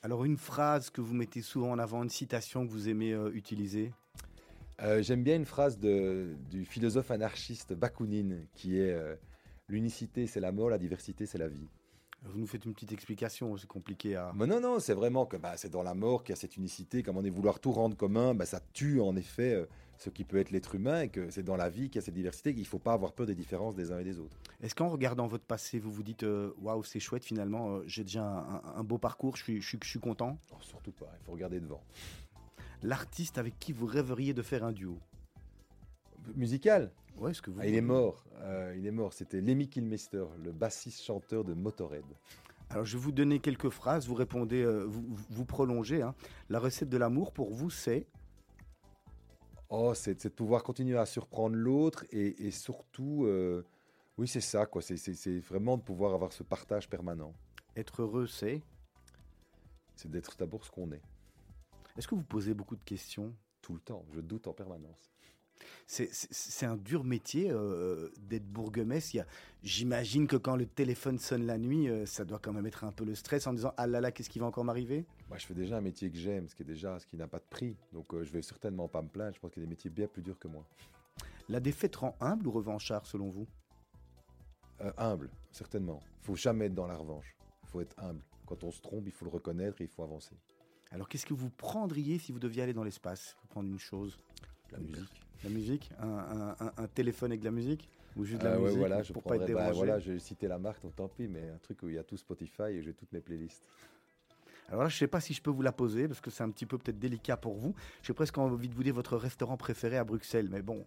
Alors, 0.06 0.24
une 0.24 0.36
phrase 0.36 0.88
que 0.88 1.00
vous 1.00 1.14
mettez 1.14 1.42
souvent 1.42 1.72
en 1.72 1.80
avant, 1.80 2.04
une 2.04 2.10
citation 2.10 2.64
que 2.64 2.70
vous 2.70 2.88
aimez 2.88 3.10
euh, 3.10 3.32
utiliser? 3.34 3.92
Euh, 4.80 5.02
J'aime 5.02 5.24
bien 5.24 5.34
une 5.34 5.44
phrase 5.44 5.80
de, 5.80 6.36
du 6.48 6.64
philosophe 6.64 7.10
anarchiste 7.10 7.72
Bakounine 7.72 8.46
qui 8.54 8.78
est 8.78 8.92
euh, 8.92 9.16
L'unicité 9.68 10.28
c'est 10.28 10.38
la 10.38 10.52
mort, 10.52 10.70
la 10.70 10.78
diversité 10.78 11.26
c'est 11.26 11.38
la 11.38 11.48
vie. 11.48 11.66
Vous 12.22 12.38
nous 12.38 12.46
faites 12.46 12.64
une 12.64 12.72
petite 12.72 12.92
explication, 12.92 13.56
c'est 13.56 13.66
compliqué 13.66 14.14
à. 14.14 14.30
Mais 14.36 14.46
non, 14.46 14.60
non, 14.60 14.78
c'est 14.78 14.94
vraiment 14.94 15.26
que 15.26 15.36
bah, 15.36 15.56
c'est 15.56 15.70
dans 15.70 15.82
la 15.82 15.94
mort 15.94 16.22
qu'il 16.22 16.34
y 16.34 16.38
a 16.38 16.40
cette 16.40 16.56
unicité. 16.56 17.02
Comme 17.02 17.16
on 17.16 17.24
est 17.24 17.30
vouloir 17.30 17.58
tout 17.58 17.72
rendre 17.72 17.96
commun, 17.96 18.32
bah, 18.32 18.46
ça 18.46 18.60
tue 18.74 19.00
en 19.00 19.16
effet 19.16 19.66
ce 19.98 20.10
qui 20.10 20.24
peut 20.24 20.36
être 20.36 20.50
l'être 20.50 20.74
humain 20.74 21.02
et 21.02 21.08
que 21.08 21.30
c'est 21.30 21.42
dans 21.42 21.56
la 21.56 21.68
vie 21.68 21.88
qu'il 21.88 21.96
y 21.96 21.98
a 21.98 22.02
cette 22.02 22.14
diversité, 22.14 22.52
qu'il 22.52 22.62
ne 22.62 22.66
faut 22.68 22.78
pas 22.78 22.92
avoir 22.92 23.12
peur 23.12 23.26
des 23.26 23.34
différences 23.34 23.74
des 23.74 23.92
uns 23.92 23.98
et 23.98 24.04
des 24.04 24.18
autres. 24.18 24.36
Est-ce 24.62 24.74
qu'en 24.74 24.88
regardant 24.88 25.26
votre 25.26 25.44
passé, 25.44 25.78
vous 25.78 25.90
vous 25.90 26.02
dites 26.02 26.22
euh, 26.22 26.52
waouh, 26.60 26.82
c'est 26.84 27.00
chouette 27.00 27.24
finalement, 27.24 27.76
euh, 27.76 27.82
j'ai 27.86 28.02
déjà 28.04 28.24
un, 28.76 28.84
beau 28.84 28.98
parcours, 28.98 29.36
je 29.36 29.42
suis, 29.44 29.60
je 29.62 29.68
suis, 29.68 29.78
je 29.82 29.88
suis 29.88 30.00
content? 30.00 30.38
Oh, 30.52 30.56
surtout 30.60 30.92
pas, 30.92 31.10
il 31.20 31.24
faut 31.24 31.32
regarder 31.32 31.60
devant. 31.60 31.82
L'artiste 32.82 33.38
avec 33.38 33.58
qui 33.58 33.72
vous 33.72 33.86
rêveriez 33.86 34.34
de 34.34 34.42
faire 34.42 34.64
un 34.64 34.72
duo? 34.72 34.98
Musical, 36.34 36.90
Ouais, 37.18 37.32
ce 37.32 37.40
que 37.40 37.50
vous 37.50 37.60
ah, 37.62 37.66
il 37.66 37.74
est 37.74 37.80
mort. 37.80 38.24
euh, 38.42 38.74
il 38.76 38.86
est 38.86 38.90
mort. 38.90 39.14
C'était 39.14 39.40
Lemmy 39.40 39.68
Kilmister, 39.68 40.24
le 40.44 40.52
bassiste-chanteur 40.52 41.44
de 41.44 41.54
Motorhead. 41.54 42.04
Alors, 42.68 42.84
je 42.84 42.98
vais 42.98 43.02
vous 43.02 43.12
donner 43.12 43.38
quelques 43.38 43.70
phrases, 43.70 44.06
vous 44.06 44.14
répondez, 44.14 44.60
euh, 44.62 44.84
vous, 44.84 45.02
vous- 45.08 45.24
vous 45.30 45.44
prolongez. 45.46 46.02
hein. 46.02 46.14
La 46.50 46.58
recette 46.58 46.90
de 46.90 46.98
l'amour 46.98 47.32
pour 47.32 47.54
vous, 47.54 47.70
c'est? 47.70 48.06
Oh, 49.68 49.94
c'est 49.94 50.22
de 50.24 50.28
pouvoir 50.28 50.62
continuer 50.62 50.96
à 50.96 51.06
surprendre 51.06 51.56
l'autre 51.56 52.04
et, 52.10 52.46
et 52.46 52.50
surtout, 52.50 53.24
euh, 53.24 53.64
oui, 54.16 54.28
c'est 54.28 54.40
ça, 54.40 54.64
quoi. 54.66 54.80
C'est- 54.80 55.38
vraiment 55.40 55.76
de 55.76 55.82
pouvoir 55.82 56.14
avoir 56.14 56.32
ce 56.32 56.42
partage 56.42 56.88
permanent. 56.88 57.34
être 57.76 58.02
heureux, 58.02 58.26
c'est? 58.26 58.62
C'est 59.96 60.10
d'être 60.10 60.36
d'abord 60.38 60.64
ce 60.64 60.70
qu'on 60.70 60.90
est, 60.92 61.02
Est-ce 61.96 62.06
que 62.08 62.14
vous 62.14 62.22
posez 62.22 62.54
beaucoup 62.54 62.76
de 62.76 62.84
questions? 62.84 63.34
Tout 63.62 63.74
le 63.74 63.80
temps. 63.80 64.04
Je 64.14 64.20
doute 64.20 64.46
en 64.46 64.52
permanence. 64.52 65.10
C'est- 65.86 66.66
un 66.66 66.76
dur 66.76 67.02
métier 67.04 67.50
euh, 67.50 68.10
d'être 68.18 68.46
bourgmestre. 68.46 69.16
J'imagine 69.62 70.26
que 70.26 70.36
quand 70.36 70.56
le 70.56 70.66
téléphone 70.66 71.18
sonne 71.18 71.46
la 71.46 71.58
nuit, 71.58 71.88
euh, 71.88 72.06
ça 72.06 72.24
doit 72.24 72.38
quand 72.38 72.52
même 72.52 72.66
être 72.66 72.84
un 72.84 72.92
peu 72.92 73.04
le 73.04 73.14
stress 73.14 73.46
en 73.46 73.54
disant 73.54 73.72
ah 73.76 73.86
là 73.86 74.00
là, 74.00 74.12
qu'est-ce 74.12 74.30
qui 74.30 74.38
va 74.38 74.46
encore 74.46 74.64
m'arriver? 74.64 75.06
Moi, 75.28 75.38
je 75.38 75.46
fais 75.46 75.54
déjà 75.54 75.78
un 75.78 75.80
métier 75.80 76.10
que 76.10 76.16
j'aime, 76.16 76.48
ce 76.48 76.54
qui 76.54 76.62
est 76.62 76.66
déjà 76.66 76.98
ce 77.00 77.06
qui 77.06 77.16
n'a 77.16 77.26
pas 77.26 77.38
de 77.38 77.44
prix. 77.50 77.76
Donc, 77.92 78.14
euh, 78.14 78.22
je 78.22 78.30
vais 78.30 78.42
certainement 78.42 78.86
pas 78.88 79.02
me 79.02 79.08
plaindre. 79.08 79.34
Je 79.34 79.40
pense 79.40 79.50
qu'il 79.50 79.62
y 79.62 79.64
a 79.64 79.66
des 79.66 79.70
métiers 79.70 79.90
bien 79.90 80.06
plus 80.06 80.22
durs 80.22 80.38
que 80.38 80.48
moi. 80.48 80.64
La 81.48 81.58
défaite 81.60 81.96
rend 81.96 82.14
humble 82.20 82.46
ou 82.46 82.52
revanchard 82.52 83.06
selon 83.06 83.30
vous? 83.30 83.46
Euh, 84.82 84.92
humble, 84.98 85.30
certainement. 85.52 86.00
Il 86.22 86.26
faut 86.26 86.36
jamais 86.36 86.66
être 86.66 86.74
dans 86.74 86.86
la 86.86 86.96
revanche. 86.96 87.34
Il 87.64 87.68
faut 87.68 87.80
être 87.80 87.98
humble. 87.98 88.20
Quand 88.46 88.62
on 88.62 88.70
se 88.70 88.80
trompe, 88.80 89.04
il 89.06 89.12
faut 89.12 89.24
le 89.24 89.30
reconnaître 89.30 89.80
et 89.80 89.84
il 89.84 89.90
faut 89.90 90.02
avancer. 90.02 90.36
Alors 90.92 91.08
qu'est-ce 91.08 91.26
que 91.26 91.34
vous 91.34 91.50
prendriez 91.50 92.18
si 92.18 92.30
vous 92.30 92.38
deviez 92.38 92.62
aller 92.62 92.72
dans 92.74 92.84
l'espace? 92.84 93.36
Faut 93.40 93.48
prendre 93.48 93.68
une 93.68 93.78
chose? 93.78 94.16
La 94.70 94.78
musique. 94.78 95.22
La 95.42 95.50
musique? 95.50 95.90
Un, 95.98 96.08
un- 96.08 96.56
un- 96.66 96.72
un 96.76 96.86
téléphone 96.88 97.32
avec 97.32 97.40
de 97.40 97.46
la 97.46 97.50
musique? 97.50 97.88
Ou 98.16 98.24
juste 98.24 98.42
de 98.42 98.46
la 98.48 98.56
ouais, 98.56 98.62
musique 98.62 98.78
voilà, 98.78 99.02
je 99.02 99.12
pour 99.12 99.22
pas 99.22 99.36
être 99.36 99.40
prendrais. 99.40 99.54
bah, 99.54 99.60
dérangé? 99.60 99.76
voilà, 99.78 99.98
j'ai 99.98 100.18
cité 100.18 100.46
la 100.48 100.58
marque, 100.58 100.82
donc 100.82 100.94
tant 100.94 101.08
pis, 101.08 101.26
mais 101.28 101.48
un 101.50 101.58
truc 101.58 101.82
où 101.82 101.88
il 101.88 101.96
y 101.96 101.98
a 101.98 102.04
tout 102.04 102.16
Spotify 102.16 102.62
et 102.70 102.82
j'ai 102.82 102.94
toutes 102.94 103.12
mes 103.12 103.20
playlists. 103.20 103.62
Alors 104.68 104.82
là, 104.82 104.88
je 104.88 104.96
sais 104.96 105.06
pas 105.06 105.20
si 105.20 105.32
je 105.32 105.40
peux 105.40 105.50
vous 105.50 105.62
la 105.62 105.72
poser 105.72 106.08
parce 106.08 106.20
que 106.20 106.30
c'est 106.30 106.42
un 106.42 106.50
petit 106.50 106.66
peu 106.66 106.78
peut-être 106.78 106.98
délicat 106.98 107.36
pour 107.36 107.54
vous. 107.54 107.74
J'ai 108.02 108.12
presque 108.12 108.36
envie 108.38 108.68
de 108.68 108.74
vous 108.74 108.82
dire 108.82 108.94
votre 108.94 109.16
restaurant 109.16 109.56
préféré 109.56 109.96
à 109.96 110.04
Bruxelles, 110.04 110.48
mais 110.50 110.62
bon. 110.62 110.84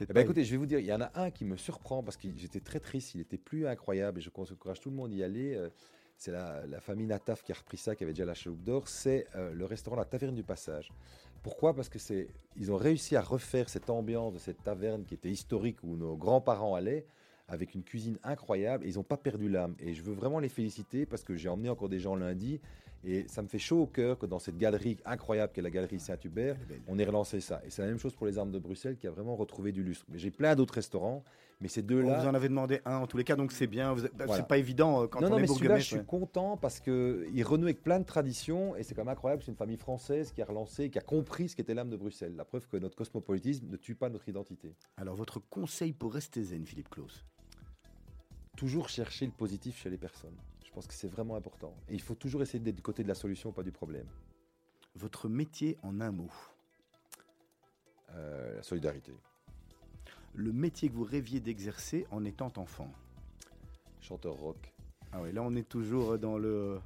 Eh 0.00 0.06
ben, 0.06 0.20
écoutez, 0.20 0.44
je 0.44 0.50
vais 0.50 0.56
vous 0.58 0.66
dire, 0.66 0.78
il 0.78 0.86
y 0.86 0.92
en 0.92 1.00
a 1.00 1.10
un 1.14 1.30
qui 1.30 1.44
me 1.44 1.56
surprend 1.56 2.02
parce 2.02 2.16
que 2.16 2.28
j'étais 2.36 2.60
très 2.60 2.80
triste, 2.80 3.14
il 3.14 3.20
était 3.20 3.38
plus 3.38 3.66
incroyable 3.66 4.18
et 4.18 4.22
je 4.22 4.30
encourage 4.30 4.80
tout 4.80 4.90
le 4.90 4.96
monde 4.96 5.10
d'y 5.10 5.22
aller. 5.22 5.54
euh, 5.54 5.70
C'est 6.18 6.32
la, 6.32 6.66
la 6.66 6.80
famille 6.80 7.06
Nataf 7.06 7.42
qui 7.42 7.52
a 7.52 7.54
repris 7.54 7.78
ça, 7.78 7.94
qui 7.94 8.04
avait 8.04 8.12
déjà 8.12 8.26
la 8.26 8.34
chaloupe 8.34 8.62
d'or. 8.62 8.88
C'est 8.88 9.26
euh, 9.34 9.52
le 9.54 9.64
restaurant 9.64 9.96
La 9.96 10.04
Taverne 10.04 10.34
du 10.34 10.42
Passage. 10.42 10.90
Pourquoi? 11.42 11.74
Parce 11.74 11.88
que 11.88 11.98
c'est, 11.98 12.28
ils 12.56 12.70
ont 12.72 12.76
réussi 12.76 13.16
à 13.16 13.22
refaire 13.22 13.68
cette 13.68 13.88
ambiance 13.88 14.34
de 14.34 14.38
cette 14.38 14.62
taverne 14.64 15.04
qui 15.04 15.14
était 15.14 15.30
historique 15.30 15.82
où 15.82 15.96
nos 15.96 16.16
grands-parents 16.16 16.74
allaient 16.74 17.06
avec 17.48 17.74
une 17.74 17.84
cuisine 17.84 18.18
incroyable 18.24 18.84
et 18.84 18.88
ils 18.88 18.96
n'ont 18.96 19.04
pas 19.04 19.16
perdu 19.16 19.48
l'âme. 19.48 19.76
Et 19.78 19.94
je 19.94 20.02
veux 20.02 20.14
vraiment 20.14 20.40
les 20.40 20.48
féliciter 20.48 21.06
parce 21.06 21.22
que 21.22 21.36
j'ai 21.36 21.48
emmené 21.48 21.68
encore 21.68 21.88
des 21.88 22.00
gens 22.00 22.16
lundi 22.16 22.60
et 23.06 23.28
ça 23.28 23.40
me 23.40 23.46
fait 23.46 23.60
chaud 23.60 23.82
au 23.82 23.86
cœur 23.86 24.18
que 24.18 24.26
dans 24.26 24.40
cette 24.40 24.58
galerie 24.58 24.98
incroyable 25.04 25.52
qu'est 25.54 25.62
la 25.62 25.70
galerie 25.70 26.00
Saint-Hubert, 26.00 26.56
on 26.88 26.98
ait 26.98 27.04
relancé 27.04 27.40
ça. 27.40 27.62
Et 27.64 27.70
c'est 27.70 27.82
la 27.82 27.88
même 27.88 28.00
chose 28.00 28.16
pour 28.16 28.26
les 28.26 28.36
armes 28.36 28.50
de 28.50 28.58
Bruxelles 28.58 28.96
qui 28.96 29.06
a 29.06 29.12
vraiment 29.12 29.36
retrouvé 29.36 29.70
du 29.70 29.84
lustre. 29.84 30.04
Mais 30.08 30.18
j'ai 30.18 30.32
plein 30.32 30.56
d'autres 30.56 30.74
restaurants, 30.74 31.22
mais 31.60 31.68
ces 31.68 31.82
deux-là. 31.82 32.18
vous 32.18 32.26
en 32.26 32.34
avait 32.34 32.48
demandé 32.48 32.80
un 32.84 32.96
en 32.96 33.06
tous 33.06 33.16
les 33.16 33.22
cas, 33.22 33.36
donc 33.36 33.52
c'est 33.52 33.68
bien. 33.68 33.92
Vous 33.92 34.02
Voilà. 34.16 34.34
C'est 34.34 34.48
pas 34.48 34.58
évident 34.58 35.04
euh, 35.04 35.06
quand 35.06 35.20
non, 35.20 35.28
on 35.28 35.30
non, 35.30 35.38
est 35.38 35.42
mais 35.42 35.46
celui-là, 35.46 35.78
je 35.78 35.84
suis 35.84 36.04
content 36.04 36.56
parce 36.56 36.80
qu'il 36.80 37.44
renoue 37.44 37.66
avec 37.66 37.84
plein 37.84 38.00
de 38.00 38.04
traditions 38.04 38.74
et 38.74 38.82
c'est 38.82 38.96
quand 38.96 39.04
même 39.04 39.12
incroyable. 39.12 39.42
C'est 39.44 39.52
une 39.52 39.56
famille 39.56 39.76
française 39.76 40.32
qui 40.32 40.42
a 40.42 40.44
relancé, 40.44 40.90
qui 40.90 40.98
a 40.98 41.02
compris 41.02 41.48
ce 41.48 41.54
qu'était 41.54 41.74
l'âme 41.74 41.90
de 41.90 41.96
Bruxelles. 41.96 42.34
La 42.36 42.44
preuve 42.44 42.66
que 42.66 42.76
notre 42.76 42.96
cosmopolitisme 42.96 43.68
ne 43.68 43.76
tue 43.76 43.94
pas 43.94 44.08
notre 44.08 44.28
identité. 44.28 44.74
Alors 44.96 45.14
votre 45.14 45.38
conseil 45.38 45.92
pour 45.92 46.12
rester 46.12 46.42
zen, 46.42 46.66
Philippe 46.66 46.90
Claus? 46.90 47.24
Toujours 48.56 48.88
chercher 48.88 49.26
le 49.26 49.32
positif 49.32 49.80
chez 49.80 49.90
les 49.90 49.98
personnes. 49.98 50.36
Je 50.76 50.82
pense 50.82 50.88
que 50.88 50.94
c'est 50.94 51.08
vraiment 51.08 51.36
important. 51.36 51.74
Et 51.88 51.94
il 51.94 52.02
faut 52.02 52.14
toujours 52.14 52.42
essayer 52.42 52.58
d'être 52.58 52.76
du 52.76 52.82
côté 52.82 53.02
de 53.02 53.08
la 53.08 53.14
solution, 53.14 53.50
pas 53.50 53.62
du 53.62 53.72
problème. 53.72 54.06
Votre 54.94 55.26
métier 55.26 55.78
en 55.82 56.02
un 56.02 56.10
mot. 56.10 56.30
Euh, 58.10 58.56
la 58.56 58.62
solidarité. 58.62 59.14
Le 60.34 60.52
métier 60.52 60.90
que 60.90 60.94
vous 60.94 61.04
rêviez 61.04 61.40
d'exercer 61.40 62.06
en 62.10 62.26
étant 62.26 62.52
enfant. 62.58 62.92
Chanteur 64.02 64.34
rock. 64.34 64.74
Ah 65.12 65.22
ouais, 65.22 65.32
là 65.32 65.42
on 65.42 65.56
est 65.56 65.66
toujours 65.66 66.18
dans 66.18 66.36
le, 66.36 66.78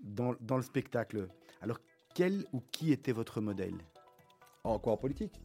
dans, 0.00 0.34
dans 0.40 0.56
le 0.56 0.62
spectacle. 0.62 1.28
Alors 1.60 1.80
quel 2.14 2.46
ou 2.54 2.62
qui 2.72 2.90
était 2.90 3.12
votre 3.12 3.42
modèle? 3.42 3.76
En 4.62 4.78
quoi? 4.78 4.94
En 4.94 4.96
politique? 4.96 5.42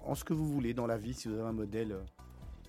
En 0.00 0.14
ce 0.14 0.24
que 0.24 0.32
vous 0.32 0.48
voulez 0.50 0.72
dans 0.72 0.86
la 0.86 0.96
vie, 0.96 1.12
si 1.12 1.28
vous 1.28 1.34
avez 1.34 1.48
un 1.50 1.52
modèle. 1.52 1.94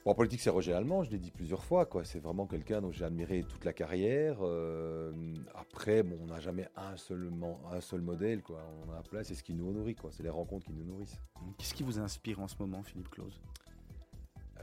Bon, 0.06 0.12
En 0.12 0.16
politique, 0.16 0.41
c'est 0.41 0.49
Roger 0.49 0.74
Allemand, 0.74 1.04
je 1.04 1.12
l'ai 1.12 1.18
dit 1.20 1.32
plusieurs 1.32 1.64
fois. 1.64 1.86
quoi. 1.86 2.04
C'est 2.04 2.20
vraiment 2.20 2.45
quelqu'un 2.45 2.82
dont 2.82 2.91
j'ai 2.91 3.06
admiré 3.06 3.43
toute 3.47 3.64
la 3.64 3.72
carrière. 3.74 4.38
Euh, 4.41 5.12
après, 5.56 6.04
bon, 6.04 6.18
on 6.22 6.26
n'a 6.28 6.39
jamais 6.39 6.68
un 6.76 6.97
seul, 6.97 7.30
man- 7.30 7.56
un 7.72 7.80
seul 7.82 8.01
modèle. 8.01 8.41
Quoi. 8.43 8.60
On 8.88 8.91
a 8.93 9.01
plein, 9.01 9.24
c'est 9.24 9.36
ce 9.36 9.43
qui 9.43 9.54
nous 9.54 9.72
nourrit. 9.72 9.95
quoi. 9.95 10.12
C'est 10.12 10.24
les 10.24 10.30
rencontres 10.30 10.66
qui 10.66 10.74
nous 10.74 10.84
nourrissent. 10.84 11.18
Qu'est-ce 11.58 11.74
qui 11.74 11.84
vous 11.84 11.99
inspire 11.99 12.39
en 12.41 12.47
ce 12.47 12.56
moment, 12.60 12.84
Philippe 12.84 13.10
Claus 13.10 13.39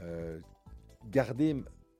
Euh, 0.01 0.39
garder 1.09 1.55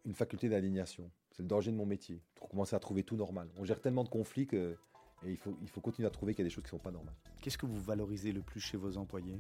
une 0.06 0.14
faculté 0.14 0.50
d'indignation, 0.50 1.10
c'est 1.32 1.44
le 1.44 1.48
danger 1.48 1.72
de 1.72 1.76
mon 1.78 1.86
métier. 1.86 2.22
Pour 2.36 2.50
commencer 2.50 2.76
à 2.76 2.80
trouver 2.80 3.04
tout 3.04 3.16
normal. 3.16 3.48
On 3.58 3.66
gère 3.66 3.80
tellement 3.80 4.04
de 4.04 4.10
conflits 4.10 4.48
que 4.48 4.76
et 5.24 5.30
il, 5.30 5.38
faut, 5.38 5.56
il 5.62 5.68
faut 5.70 5.82
continuer 5.82 6.08
à 6.08 6.10
trouver 6.10 6.34
qu'il 6.34 6.44
y 6.44 6.48
a 6.48 6.50
des 6.50 6.54
choses 6.54 6.64
qui 6.64 6.68
ne 6.74 6.80
sont 6.80 6.84
pas 6.84 6.90
normales. 6.90 7.14
Qu'est-ce 7.42 7.58
que 7.60 7.68
vous 7.68 7.80
valorisez 7.80 8.32
le 8.32 8.42
plus 8.42 8.60
chez 8.60 8.76
vos 8.78 8.98
employés? 8.98 9.40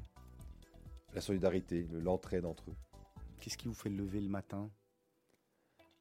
La 1.16 1.22
solidarité, 1.22 1.88
le- 1.92 2.00
l'entraide 2.00 2.46
entre 2.46 2.70
eux, 2.70 2.76
Qu'est-ce 3.42 3.58
qui 3.58 3.68
vous 3.68 3.74
fait 3.74 3.90
lever 3.90 4.22
le 4.22 4.30
matin? 4.30 4.70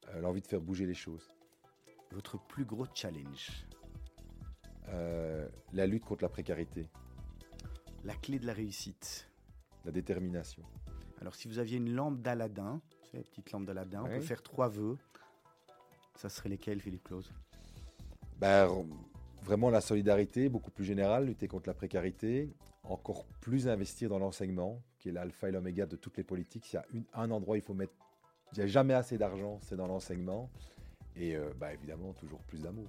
Euh, 0.09 0.21
l'envie 0.21 0.41
de 0.41 0.47
faire 0.47 0.61
bouger 0.61 0.85
les 0.85 0.93
choses. 0.93 1.27
Votre 2.11 2.37
plus 2.37 2.65
gros 2.65 2.85
challenge? 2.93 3.65
Euh, 4.89 5.49
la 5.73 5.87
lutte 5.87 6.05
contre 6.05 6.23
la 6.23 6.29
précarité, 6.29 6.87
La 8.03 8.13
clé 8.13 8.37
de 8.37 8.45
la 8.45 8.53
réussite 8.53 9.27
la 9.85 9.91
détermination. 9.91 10.63
Alors, 11.19 11.33
si 11.33 11.47
vous 11.47 11.57
aviez 11.57 11.77
une 11.77 11.93
lampe 11.93 12.21
d'Aladin, 12.21 12.79
la 13.13 13.21
petite 13.21 13.51
lampe 13.51 13.65
d'Aladin, 13.65 14.03
on 14.03 14.07
peut 14.07 14.21
faire 14.21 14.43
trois 14.43 14.69
vœux. 14.69 14.97
Ça 16.15 16.29
serait 16.29 16.49
lesquels, 16.49 16.79
Philippe 16.79 17.03
Claus? 17.03 17.31
Ben, 18.39 18.67
vraiment 19.41 19.71
la 19.71 19.81
solidarité, 19.81 20.49
beaucoup 20.49 20.71
plus 20.71 20.85
générale, 20.85 21.25
lutter 21.25 21.47
contre 21.47 21.69
la 21.69 21.73
précarité, 21.73 22.53
encore 22.83 23.25
plus 23.41 23.67
investir 23.67 24.09
dans 24.09 24.19
l'enseignement, 24.19 24.81
qui 24.99 25.09
est 25.09 25.11
l'alpha 25.11 25.49
et 25.49 25.51
l'oméga 25.51 25.85
de 25.85 25.95
toutes 25.95 26.17
les 26.17 26.23
politiques. 26.23 26.65
S'il 26.65 26.75
y 26.75 26.77
a 26.77 26.85
une- 26.93 27.03
un 27.13 27.31
endroit 27.31 27.53
où 27.53 27.57
il 27.57 27.61
faut 27.61 27.73
mettre, 27.73 27.93
il 28.53 28.59
n'y 28.59 28.63
a 28.63 28.67
jamais 28.67 28.93
assez 28.93 29.17
d'argent, 29.17 29.59
c'est 29.61 29.75
dans 29.75 29.87
l'enseignement. 29.87 30.49
Et 31.15 31.35
euh, 31.35 31.51
ben, 31.59 31.69
évidemment, 31.71 32.13
toujours 32.13 32.39
plus 32.41 32.61
d'amour. 32.61 32.87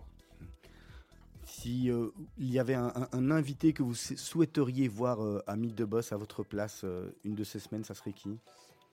Si 1.45 1.91
euh, 1.91 2.09
il 2.39 2.51
y 2.53 2.59
avait 2.59 2.75
un, 2.75 2.93
un- 2.95 3.09
un 3.13 3.31
invité 3.33 3.73
que 3.73 3.83
vous 3.83 3.95
souhaiteriez 3.95 4.87
voir 4.89 5.23
euh, 5.23 5.43
à 5.47 5.57
Mythe 5.57 5.75
de 5.75 5.85
Boss 5.85 6.13
à 6.13 6.17
votre 6.17 6.45
place 6.45 6.85
une 7.25 7.35
de 7.35 7.45
ces 7.45 7.59
semaines, 7.59 7.85
ça 7.85 7.95
serait 7.95 8.13
qui? 8.13 8.39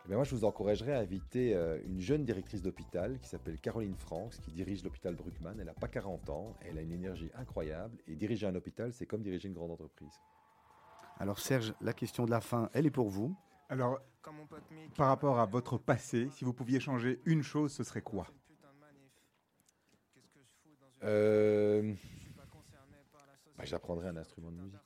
Eh 0.05 0.07
bien, 0.07 0.15
moi, 0.17 0.23
je 0.23 0.33
vous 0.33 0.45
encouragerais 0.45 0.93
à 0.93 0.99
inviter 0.99 1.53
une 1.85 1.99
jeune 1.99 2.23
directrice 2.25 2.63
d'hôpital 2.63 3.19
qui 3.19 3.27
s'appelle 3.29 3.59
Caroline 3.59 3.95
Franks, 3.95 4.39
qui 4.41 4.51
dirige 4.51 4.83
l'hôpital 4.83 5.13
Bruckmann. 5.13 5.59
Elle 5.59 5.67
n'a 5.67 5.73
pas 5.73 5.89
40 5.89 6.29
ans, 6.31 6.55
elle 6.61 6.77
a 6.79 6.81
une 6.81 6.93
énergie 6.93 7.29
incroyable. 7.35 7.95
Et 8.07 8.15
diriger 8.15 8.47
un 8.47 8.55
hôpital, 8.55 8.91
c'est 8.93 9.05
comme 9.05 9.21
diriger 9.21 9.49
une 9.49 9.53
grande 9.53 9.71
entreprise. 9.71 10.13
Alors, 11.19 11.39
Serge, 11.39 11.73
la 11.81 11.93
question 11.93 12.25
de 12.25 12.31
la 12.31 12.39
fin, 12.39 12.69
elle 12.73 12.85
est 12.85 12.91
pour 12.91 13.09
vous. 13.09 13.35
Alors, 13.67 13.99
par 14.95 15.07
rapport 15.07 15.39
à 15.39 15.45
votre 15.45 15.77
passé, 15.77 16.29
si 16.31 16.45
vous 16.45 16.53
pouviez 16.53 16.79
changer 16.79 17.19
une 17.25 17.43
chose, 17.43 17.73
ce 17.73 17.83
serait 17.83 18.01
quoi? 18.01 18.27
Euh, 21.03 21.93
bah, 23.57 23.65
J'apprendrai 23.65 24.07
un 24.07 24.17
instrument 24.17 24.51
de 24.51 24.57
musique. 24.57 24.79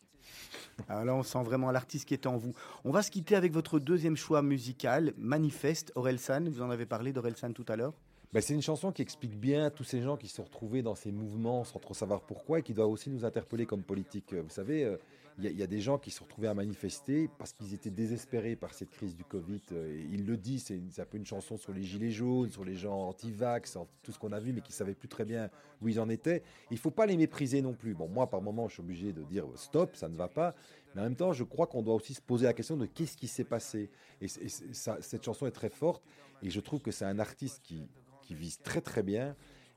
Alors 0.89 1.05
là, 1.05 1.13
on 1.13 1.21
sent 1.21 1.43
vraiment 1.43 1.69
l'artiste 1.71 2.07
qui 2.07 2.15
est 2.15 2.25
en 2.25 2.35
vous. 2.35 2.53
On 2.83 2.91
va 2.91 3.03
se 3.03 3.11
quitter 3.11 3.35
avec 3.35 3.53
votre 3.53 3.77
deuxième 3.77 4.17
choix 4.17 4.41
musical, 4.41 5.13
Manifeste, 5.17 5.91
Orelsan. 5.95 6.45
Vous 6.49 6.63
en 6.63 6.71
avez 6.71 6.87
parlé 6.87 7.13
d'Orelsan 7.13 7.53
tout 7.53 7.65
à 7.67 7.75
l'heure. 7.75 7.93
Bah, 8.31 8.41
c'est 8.41 8.55
une 8.55 8.63
chanson 8.63 8.91
qui 8.91 9.03
explique 9.03 9.39
bien 9.39 9.69
tous 9.69 9.83
ces 9.83 10.01
gens 10.01 10.17
qui 10.17 10.27
se 10.27 10.37
sont 10.37 10.43
retrouvés 10.43 10.81
dans 10.81 10.95
ces 10.95 11.11
mouvements 11.11 11.63
sans 11.63 11.77
trop 11.77 11.93
savoir 11.93 12.21
pourquoi 12.21 12.59
et 12.59 12.63
qui 12.63 12.73
doit 12.73 12.87
aussi 12.87 13.11
nous 13.11 13.23
interpeller 13.23 13.67
comme 13.67 13.83
politique. 13.83 14.33
Vous 14.33 14.49
savez, 14.49 14.83
euh, 14.83 14.97
il 15.39 15.57
y, 15.57 15.63
a- 15.63 15.67
des 15.67 15.81
gens 15.81 15.97
qui 15.97 16.11
se 16.11 16.19
sont 16.19 16.25
retrouvés 16.25 16.47
à 16.47 16.53
manifester 16.53 17.29
parce 17.37 17.53
qu'ils 17.53 17.73
étaient 17.73 17.89
désespérés 17.89 18.55
par 18.55 18.73
cette 18.73 18.89
crise 18.91 19.15
du 19.15 19.23
Covid. 19.23 19.61
euh, 19.71 19.97
et 19.97 20.07
il 20.11 20.25
le 20.25 20.37
dit, 20.37 20.59
c'est 20.59 20.79
un 20.99 21.05
peu 21.05 21.17
une 21.17 21.25
chanson 21.25 21.57
sur 21.57 21.73
les 21.73 21.83
gilets 21.83 22.11
jaunes, 22.11 22.51
sur 22.51 22.63
les 22.63 22.75
gens 22.75 23.09
anti-vax, 23.09 23.77
tout 24.03 24.11
ce 24.11 24.19
qu'on 24.19 24.31
a 24.31 24.39
vu, 24.39 24.53
mais 24.53 24.61
qui 24.61 24.71
ne 24.71 24.75
savaient 24.75 24.93
plus 24.93 25.07
très 25.07 25.25
bien 25.25 25.49
où 25.81 25.87
ils 25.87 25.99
en 25.99 26.09
étaient. 26.09 26.43
Il 26.69 26.75
ne 26.75 26.79
faut 26.79 26.91
pas 26.91 27.05
les 27.05 27.17
mépriser 27.17 27.61
non 27.61 27.73
plus. 27.73 27.93
Bon, 27.93 28.07
moi, 28.07 28.29
par 28.29 28.41
moment, 28.41 28.67
je 28.67 28.73
suis 28.73 28.81
obligé 28.81 29.13
de 29.13 29.23
dire 29.23 29.45
euh, 29.45 29.55
stop, 29.55 29.95
ça 29.95 30.07
ne 30.07 30.15
va 30.15 30.27
pas. 30.27 30.53
Mais 30.93 31.01
en 31.01 31.05
même 31.05 31.15
temps, 31.15 31.33
je 31.33 31.43
crois 31.43 31.67
qu'on 31.67 31.81
doit 31.81 31.95
aussi 31.95 32.13
se 32.13 32.21
poser 32.21 32.45
la 32.45 32.53
question 32.53 32.77
de 32.77 32.85
qu'est-ce 32.85 33.17
qui 33.17 33.27
s'est 33.27 33.43
passé. 33.43 33.89
Et, 34.21 34.27
cette 34.27 35.23
chanson 35.23 35.47
est 35.47 35.51
très 35.51 35.69
forte. 35.69 36.03
Et 36.41 36.49
je 36.49 36.59
trouve 36.59 36.81
que 36.81 36.91
c'est 36.91 37.05
un 37.05 37.19
artiste 37.19 37.61
qui, 37.63 37.87
qui 38.21 38.35
vise 38.35 38.59
très 38.59 38.81
très 38.81 39.03
bien. 39.03 39.35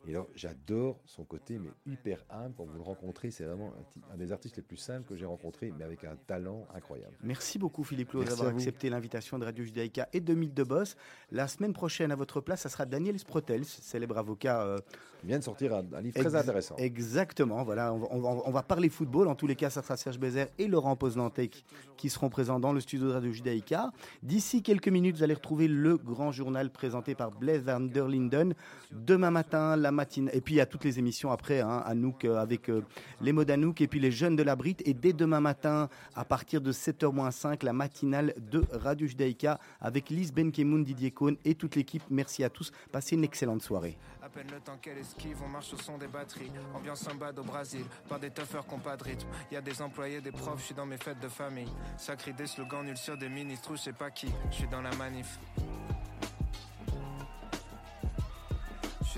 Et 0.08 0.10
alors, 0.12 0.28
j'adore 0.34 1.00
son 1.04 1.24
côté, 1.24 1.58
mais 1.58 1.70
hyper 1.92 2.18
humble. 2.30 2.54
Quand 2.56 2.64
vous 2.64 2.76
le 2.76 2.82
rencontrez, 2.82 3.30
c'est 3.30 3.44
vraiment 3.44 3.72
un, 4.12 4.16
des 4.16 4.30
artistes 4.32 4.56
les 4.56 4.62
plus 4.62 4.76
simples 4.76 5.08
que 5.08 5.16
j'ai 5.16 5.26
rencontré, 5.26 5.72
mais 5.76 5.84
avec 5.84 6.04
un 6.04 6.14
talent 6.26 6.66
incroyable. 6.74 7.14
Merci 7.24 7.58
beaucoup 7.58 7.82
Philippe 7.82 8.10
Claude 8.10 8.24
Merci 8.24 8.36
d'avoir 8.36 8.54
accepté 8.54 8.88
l'invitation 8.88 9.38
de 9.38 9.44
Radio 9.44 9.64
Judaïka 9.64 10.08
et 10.12 10.20
de 10.20 10.32
Mythe 10.34 10.54
de 10.54 10.62
Boss. 10.62 10.96
La 11.32 11.48
semaine 11.48 11.72
prochaine, 11.72 12.12
à 12.12 12.16
votre 12.16 12.40
place, 12.40 12.60
ça 12.60 12.68
sera 12.68 12.86
Daniel 12.86 13.18
Sprotels, 13.18 13.64
célèbre 13.64 14.16
avocat. 14.16 14.62
euh, 14.62 14.78
Il 15.24 15.28
vient 15.28 15.38
de 15.40 15.44
sortir 15.44 15.74
un, 15.74 15.84
un 15.92 16.00
livre 16.00 16.14
très 16.14 16.24
ex- 16.26 16.34
intéressant. 16.34 16.76
Exactement, 16.76 17.64
voilà, 17.64 17.92
on 17.92 17.98
va, 17.98 18.06
on 18.12 18.20
va- 18.20 18.42
on 18.46 18.50
va 18.52 18.62
parler 18.62 18.88
football. 18.88 19.26
En 19.26 19.34
tous 19.34 19.46
les 19.48 19.56
cas, 19.56 19.70
ça 19.70 19.82
sera 19.82 19.96
Serge 19.96 20.18
Bézère 20.20 20.46
et 20.58 20.68
Laurent 20.68 20.94
Poznantet 20.94 21.48
qui, 21.48 21.64
qui 21.96 22.10
seront 22.10 22.28
présents 22.28 22.60
dans 22.60 22.72
le 22.72 22.78
studio 22.80 23.08
de 23.08 23.12
Radio 23.12 23.32
Judaïka. 23.32 23.90
D'ici 24.22 24.62
quelques 24.62 24.88
minutes, 24.88 25.16
vous 25.16 25.22
allez 25.24 25.34
retrouver 25.34 25.66
le 25.66 25.96
grand 25.96 26.30
journal 26.30 26.70
présenté 26.70 27.14
par 27.16 27.32
Blaise 27.32 27.62
Van 27.64 27.80
der 27.80 28.06
Linden. 28.06 28.54
Demain 28.92 29.30
matin, 29.32 29.74
la 29.76 29.90
matinée. 29.96 30.30
Et 30.32 30.40
puis, 30.40 30.54
il 30.54 30.58
y 30.58 30.60
a 30.60 30.66
toutes 30.66 30.84
les 30.84 31.00
émissions 31.00 31.32
après, 31.32 31.60
hein, 31.60 31.82
Anouk, 31.84 32.24
euh, 32.24 32.36
avec 32.36 32.70
euh, 32.70 32.82
les 33.20 33.32
mots 33.32 33.44
d'Anouk 33.44 33.80
et 33.80 33.88
puis 33.88 33.98
les 33.98 34.12
jeunes 34.12 34.36
de 34.36 34.44
la 34.44 34.54
Brite. 34.54 34.82
Et 34.86 34.94
dès 34.94 35.12
demain 35.12 35.40
matin, 35.40 35.88
à 36.14 36.24
partir 36.24 36.60
de 36.60 36.70
7h-5, 36.70 37.64
la 37.64 37.72
matinale 37.72 38.34
de 38.38 38.64
Radio 38.70 39.06
Judaïka 39.08 39.58
avec 39.80 40.10
Lise 40.10 40.32
Benkemoun, 40.32 40.84
Didier 40.84 41.10
Cohn 41.10 41.36
et 41.44 41.54
toute 41.54 41.74
l'équipe. 41.74 42.04
Merci 42.10 42.44
à 42.44 42.50
tous. 42.50 42.70
Passez 42.92 43.16
une 43.16 43.24
excellente 43.24 43.62
soirée. 43.62 43.98
À 44.22 44.28
peine 44.28 44.46
le 44.52 44.60
temps 44.60 44.76
qu'elle 44.80 44.98
esquive, 44.98 45.38
on 45.44 45.48
marche 45.48 45.72
au 45.72 45.78
son 45.78 45.98
des 45.98 46.08
batteries. 46.08 46.50
Ambiance 46.74 47.00
sambade 47.00 47.38
au 47.38 47.44
Brésil, 47.44 47.84
par 48.08 48.18
des 48.18 48.30
tuffers 48.30 48.66
qui 48.66 48.74
ont 48.74 48.78
pas 48.78 48.96
de 48.96 49.04
rythme. 49.04 49.28
Y 49.52 49.56
a 49.56 49.60
des 49.60 49.80
employés, 49.80 50.20
des 50.20 50.32
profs, 50.32 50.60
je 50.60 50.64
suis 50.66 50.74
dans 50.74 50.86
mes 50.86 50.98
fêtes 50.98 51.20
de 51.20 51.28
famille. 51.28 51.68
Sacré 51.96 52.32
des 52.32 52.46
slogans 52.46 52.84
nuls 52.84 52.96
sur 52.96 53.16
des 53.16 53.28
ministres 53.28 53.70
ou 53.72 53.76
je 53.76 53.82
sais 53.82 53.92
pas 53.92 54.10
qui. 54.10 54.28
Je 54.50 54.56
suis 54.56 54.68
dans 54.68 54.82
la 54.82 54.94
manif. 54.96 55.38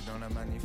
Dans 0.08 0.18
la 0.18 0.28
manif. 0.28 0.62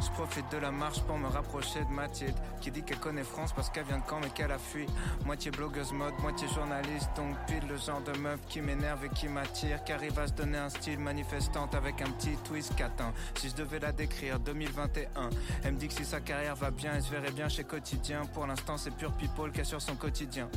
Je 0.00 0.10
profite 0.10 0.50
de 0.52 0.58
la 0.58 0.70
marche 0.70 1.00
pour 1.02 1.16
me 1.16 1.26
rapprocher 1.26 1.84
de 1.84 1.90
Mathilde 1.90 2.34
Qui 2.60 2.70
dit 2.70 2.82
qu'elle 2.82 2.98
connaît 2.98 3.24
France 3.24 3.52
parce 3.52 3.70
qu'elle 3.70 3.84
vient 3.84 3.98
de 3.98 4.04
Caen 4.08 4.20
mais 4.20 4.28
qu'elle 4.30 4.52
a 4.52 4.58
fui. 4.58 4.86
Moitié 5.24 5.50
blogueuse 5.50 5.92
mode, 5.92 6.12
moitié 6.20 6.46
journaliste 6.48 7.08
Donc 7.16 7.34
pile 7.46 7.66
le 7.68 7.76
genre 7.76 8.02
de 8.02 8.16
meuf 8.18 8.40
qui 8.48 8.60
m'énerve 8.60 9.04
et 9.04 9.08
qui 9.08 9.28
m'attire 9.28 9.82
Qui 9.84 9.92
arrive 9.92 10.18
à 10.18 10.26
se 10.26 10.32
donner 10.32 10.58
un 10.58 10.68
style 10.68 10.98
manifestante 10.98 11.74
avec 11.74 12.02
un 12.02 12.10
petit 12.10 12.36
twist 12.44 12.74
catin. 12.76 13.12
Si 13.36 13.48
je 13.48 13.54
devais 13.54 13.78
la 13.78 13.92
décrire, 13.92 14.38
2021 14.38 15.30
Elle 15.64 15.72
me 15.72 15.78
dit 15.78 15.88
que 15.88 15.94
si 15.94 16.04
sa 16.04 16.20
carrière 16.20 16.56
va 16.56 16.70
bien, 16.70 16.92
elle 16.94 17.02
se 17.02 17.10
verrait 17.10 17.32
bien 17.32 17.48
chez 17.48 17.64
Quotidien. 17.64 18.22
Pour 18.34 18.46
l'instant 18.46 18.76
c'est 18.76 18.94
pure 18.94 19.12
people 19.12 19.50
qu'elle 19.50 19.66
sur 19.66 19.80
son 19.80 19.96
quotidien 19.96 20.48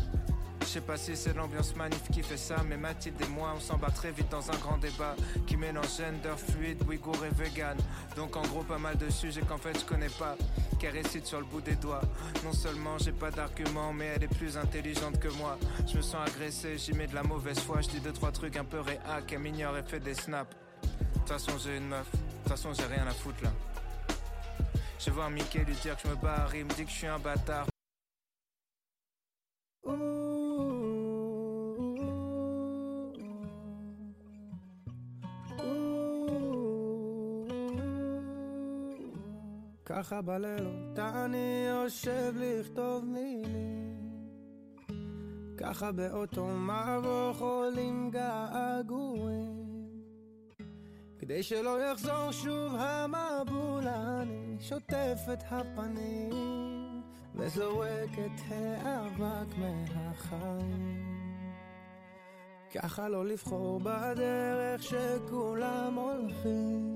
je 0.65 0.71
sais 0.71 0.81
pas 0.81 0.97
si 0.97 1.15
c'est 1.15 1.33
l'ambiance 1.33 1.75
manif 1.75 2.09
qui 2.11 2.23
fait 2.23 2.37
ça, 2.37 2.57
mais 2.67 2.75
Mathilde 2.75 3.21
et 3.21 3.27
moi 3.27 3.53
on 3.55 3.59
s'embarque 3.59 3.93
très 3.93 4.11
vite 4.11 4.29
dans 4.29 4.49
un 4.51 4.55
grand 4.57 4.77
débat 4.77 5.15
qui 5.45 5.55
mélange 5.57 5.97
gender 5.97 6.35
fluide, 6.37 6.83
ouïghour 6.87 7.17
et 7.23 7.33
vegan. 7.33 7.77
Donc 8.15 8.35
en 8.35 8.41
gros 8.41 8.63
pas 8.63 8.77
mal 8.77 8.97
de 8.97 9.09
sujets 9.09 9.41
qu'en 9.41 9.57
fait 9.57 9.79
je 9.79 9.85
connais 9.85 10.09
pas, 10.09 10.35
qu'elle 10.79 10.93
récite 10.93 11.27
sur 11.27 11.39
le 11.39 11.45
bout 11.45 11.61
des 11.61 11.75
doigts. 11.75 12.01
Non 12.43 12.51
seulement 12.51 12.97
j'ai 12.97 13.11
pas 13.11 13.31
d'argument, 13.31 13.93
mais 13.93 14.07
elle 14.15 14.23
est 14.23 14.35
plus 14.35 14.57
intelligente 14.57 15.19
que 15.19 15.29
moi. 15.29 15.57
Je 15.87 15.97
me 15.97 16.01
sens 16.01 16.27
agressé, 16.27 16.77
j'y 16.77 16.93
mets 16.93 17.07
de 17.07 17.15
la 17.15 17.23
mauvaise 17.23 17.59
foi, 17.59 17.81
je 17.81 17.89
dis 17.89 17.99
deux 17.99 18.13
trois 18.13 18.31
trucs 18.31 18.57
un 18.57 18.65
peu 18.65 18.79
réac, 18.79 19.31
elle 19.31 19.39
m'ignore 19.39 19.77
et 19.77 19.83
fait 19.83 19.99
des 19.99 20.15
snaps. 20.15 20.49
De 20.81 21.19
toute 21.19 21.29
façon 21.29 21.51
j'ai 21.63 21.77
une 21.77 21.87
meuf, 21.87 22.11
de 22.11 22.17
toute 22.17 22.49
façon 22.49 22.73
j'ai 22.73 22.85
rien 22.85 23.05
à 23.07 23.11
foutre 23.11 23.43
là. 23.43 23.51
Je 24.97 25.05
vais 25.05 25.11
voir 25.11 25.29
Mickey 25.29 25.59
lui 25.59 25.75
dire 25.75 25.95
que 25.95 26.01
je 26.05 26.07
me 26.09 26.15
barre, 26.15 26.55
il 26.55 26.65
me 26.65 26.73
dit 26.73 26.85
que 26.85 26.91
je 26.91 26.95
suis 26.95 27.07
un 27.07 27.19
bâtard. 27.19 27.67
ככה 40.05 40.21
בלילות 40.21 40.99
אני 40.99 41.67
יושב 41.69 42.33
לכתוב 42.35 43.05
מילים. 43.05 43.97
ככה 45.57 45.91
באותו 45.91 46.47
מבוך 46.47 47.41
עולים 47.41 48.11
געגועים. 48.11 49.65
כדי 51.19 51.43
שלא 51.43 51.83
יחזור 51.83 52.31
שוב 52.31 52.75
המבול 52.75 53.87
אני 53.87 54.57
שוטף 54.59 55.19
את 55.33 55.43
הפנים 55.49 57.01
וזורק 57.35 58.11
את 58.25 58.41
האבק 58.49 59.57
מהחיים. 59.57 61.05
ככה 62.73 63.09
לא 63.09 63.25
לבחור 63.25 63.79
בדרך 63.79 64.83
שכולם 64.83 65.93
הולכים 65.93 66.94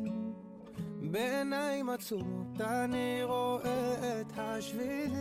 בעיניים 1.12 1.90
עצומות 1.90 2.62
אני 2.62 3.24
רואה 3.24 4.22
את 4.22 4.34
השבילים. 4.38 5.20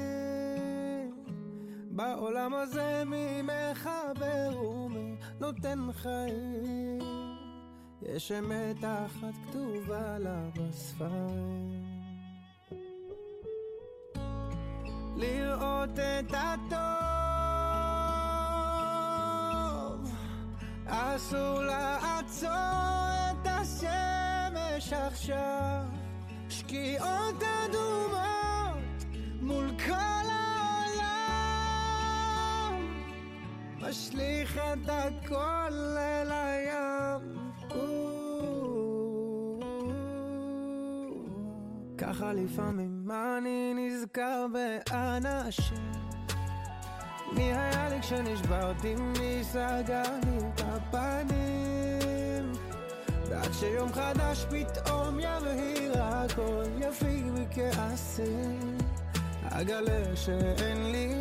בעולם 1.90 2.54
הזה 2.54 3.02
מי 3.06 3.42
מחבר 3.42 4.62
ומי 4.64 5.16
נותן 5.40 5.78
חיים? 5.92 6.98
יש 8.02 8.32
אמת 8.32 8.84
אחת 8.84 9.34
כתובה 9.48 10.18
לה 10.18 10.48
בספרים. 10.54 11.84
לראות 15.16 15.98
את 15.98 16.34
הטוב 16.34 16.88
אסור 20.86 21.60
לעצור 21.60 22.50
את 23.30 23.46
השמש 24.56 24.92
עכשיו, 24.92 25.84
שקיעות 26.48 27.42
אדומות 27.64 29.04
מול 29.40 29.70
כל 29.86 30.26
העולם, 30.30 31.14
משליך 33.80 34.58
את 34.58 34.88
הכל 34.88 35.72
אל 35.98 36.32
הים. 36.32 37.38
ככה 41.98 42.32
לפעמים 42.32 43.10
אני 43.10 43.74
נזכר 43.74 44.46
באנשים 44.54 45.98
מי 47.32 47.52
היה 47.52 47.88
לי 47.88 48.00
כשנשברתי? 48.00 48.94
מי 48.94 49.44
סגר 49.44 50.02
לי 50.24 50.38
את 50.38 50.60
הפנים? 50.60 51.97
ועד 53.42 53.52
שיום 53.52 53.92
חדש 53.92 54.46
פתאום 54.50 55.20
יבהיר 55.20 56.02
הכל, 56.02 56.64
יפיג 56.80 57.26
מכעסים. 57.34 58.78
אגלה 59.50 60.16
שאין 60.16 60.90
לי 60.92 61.08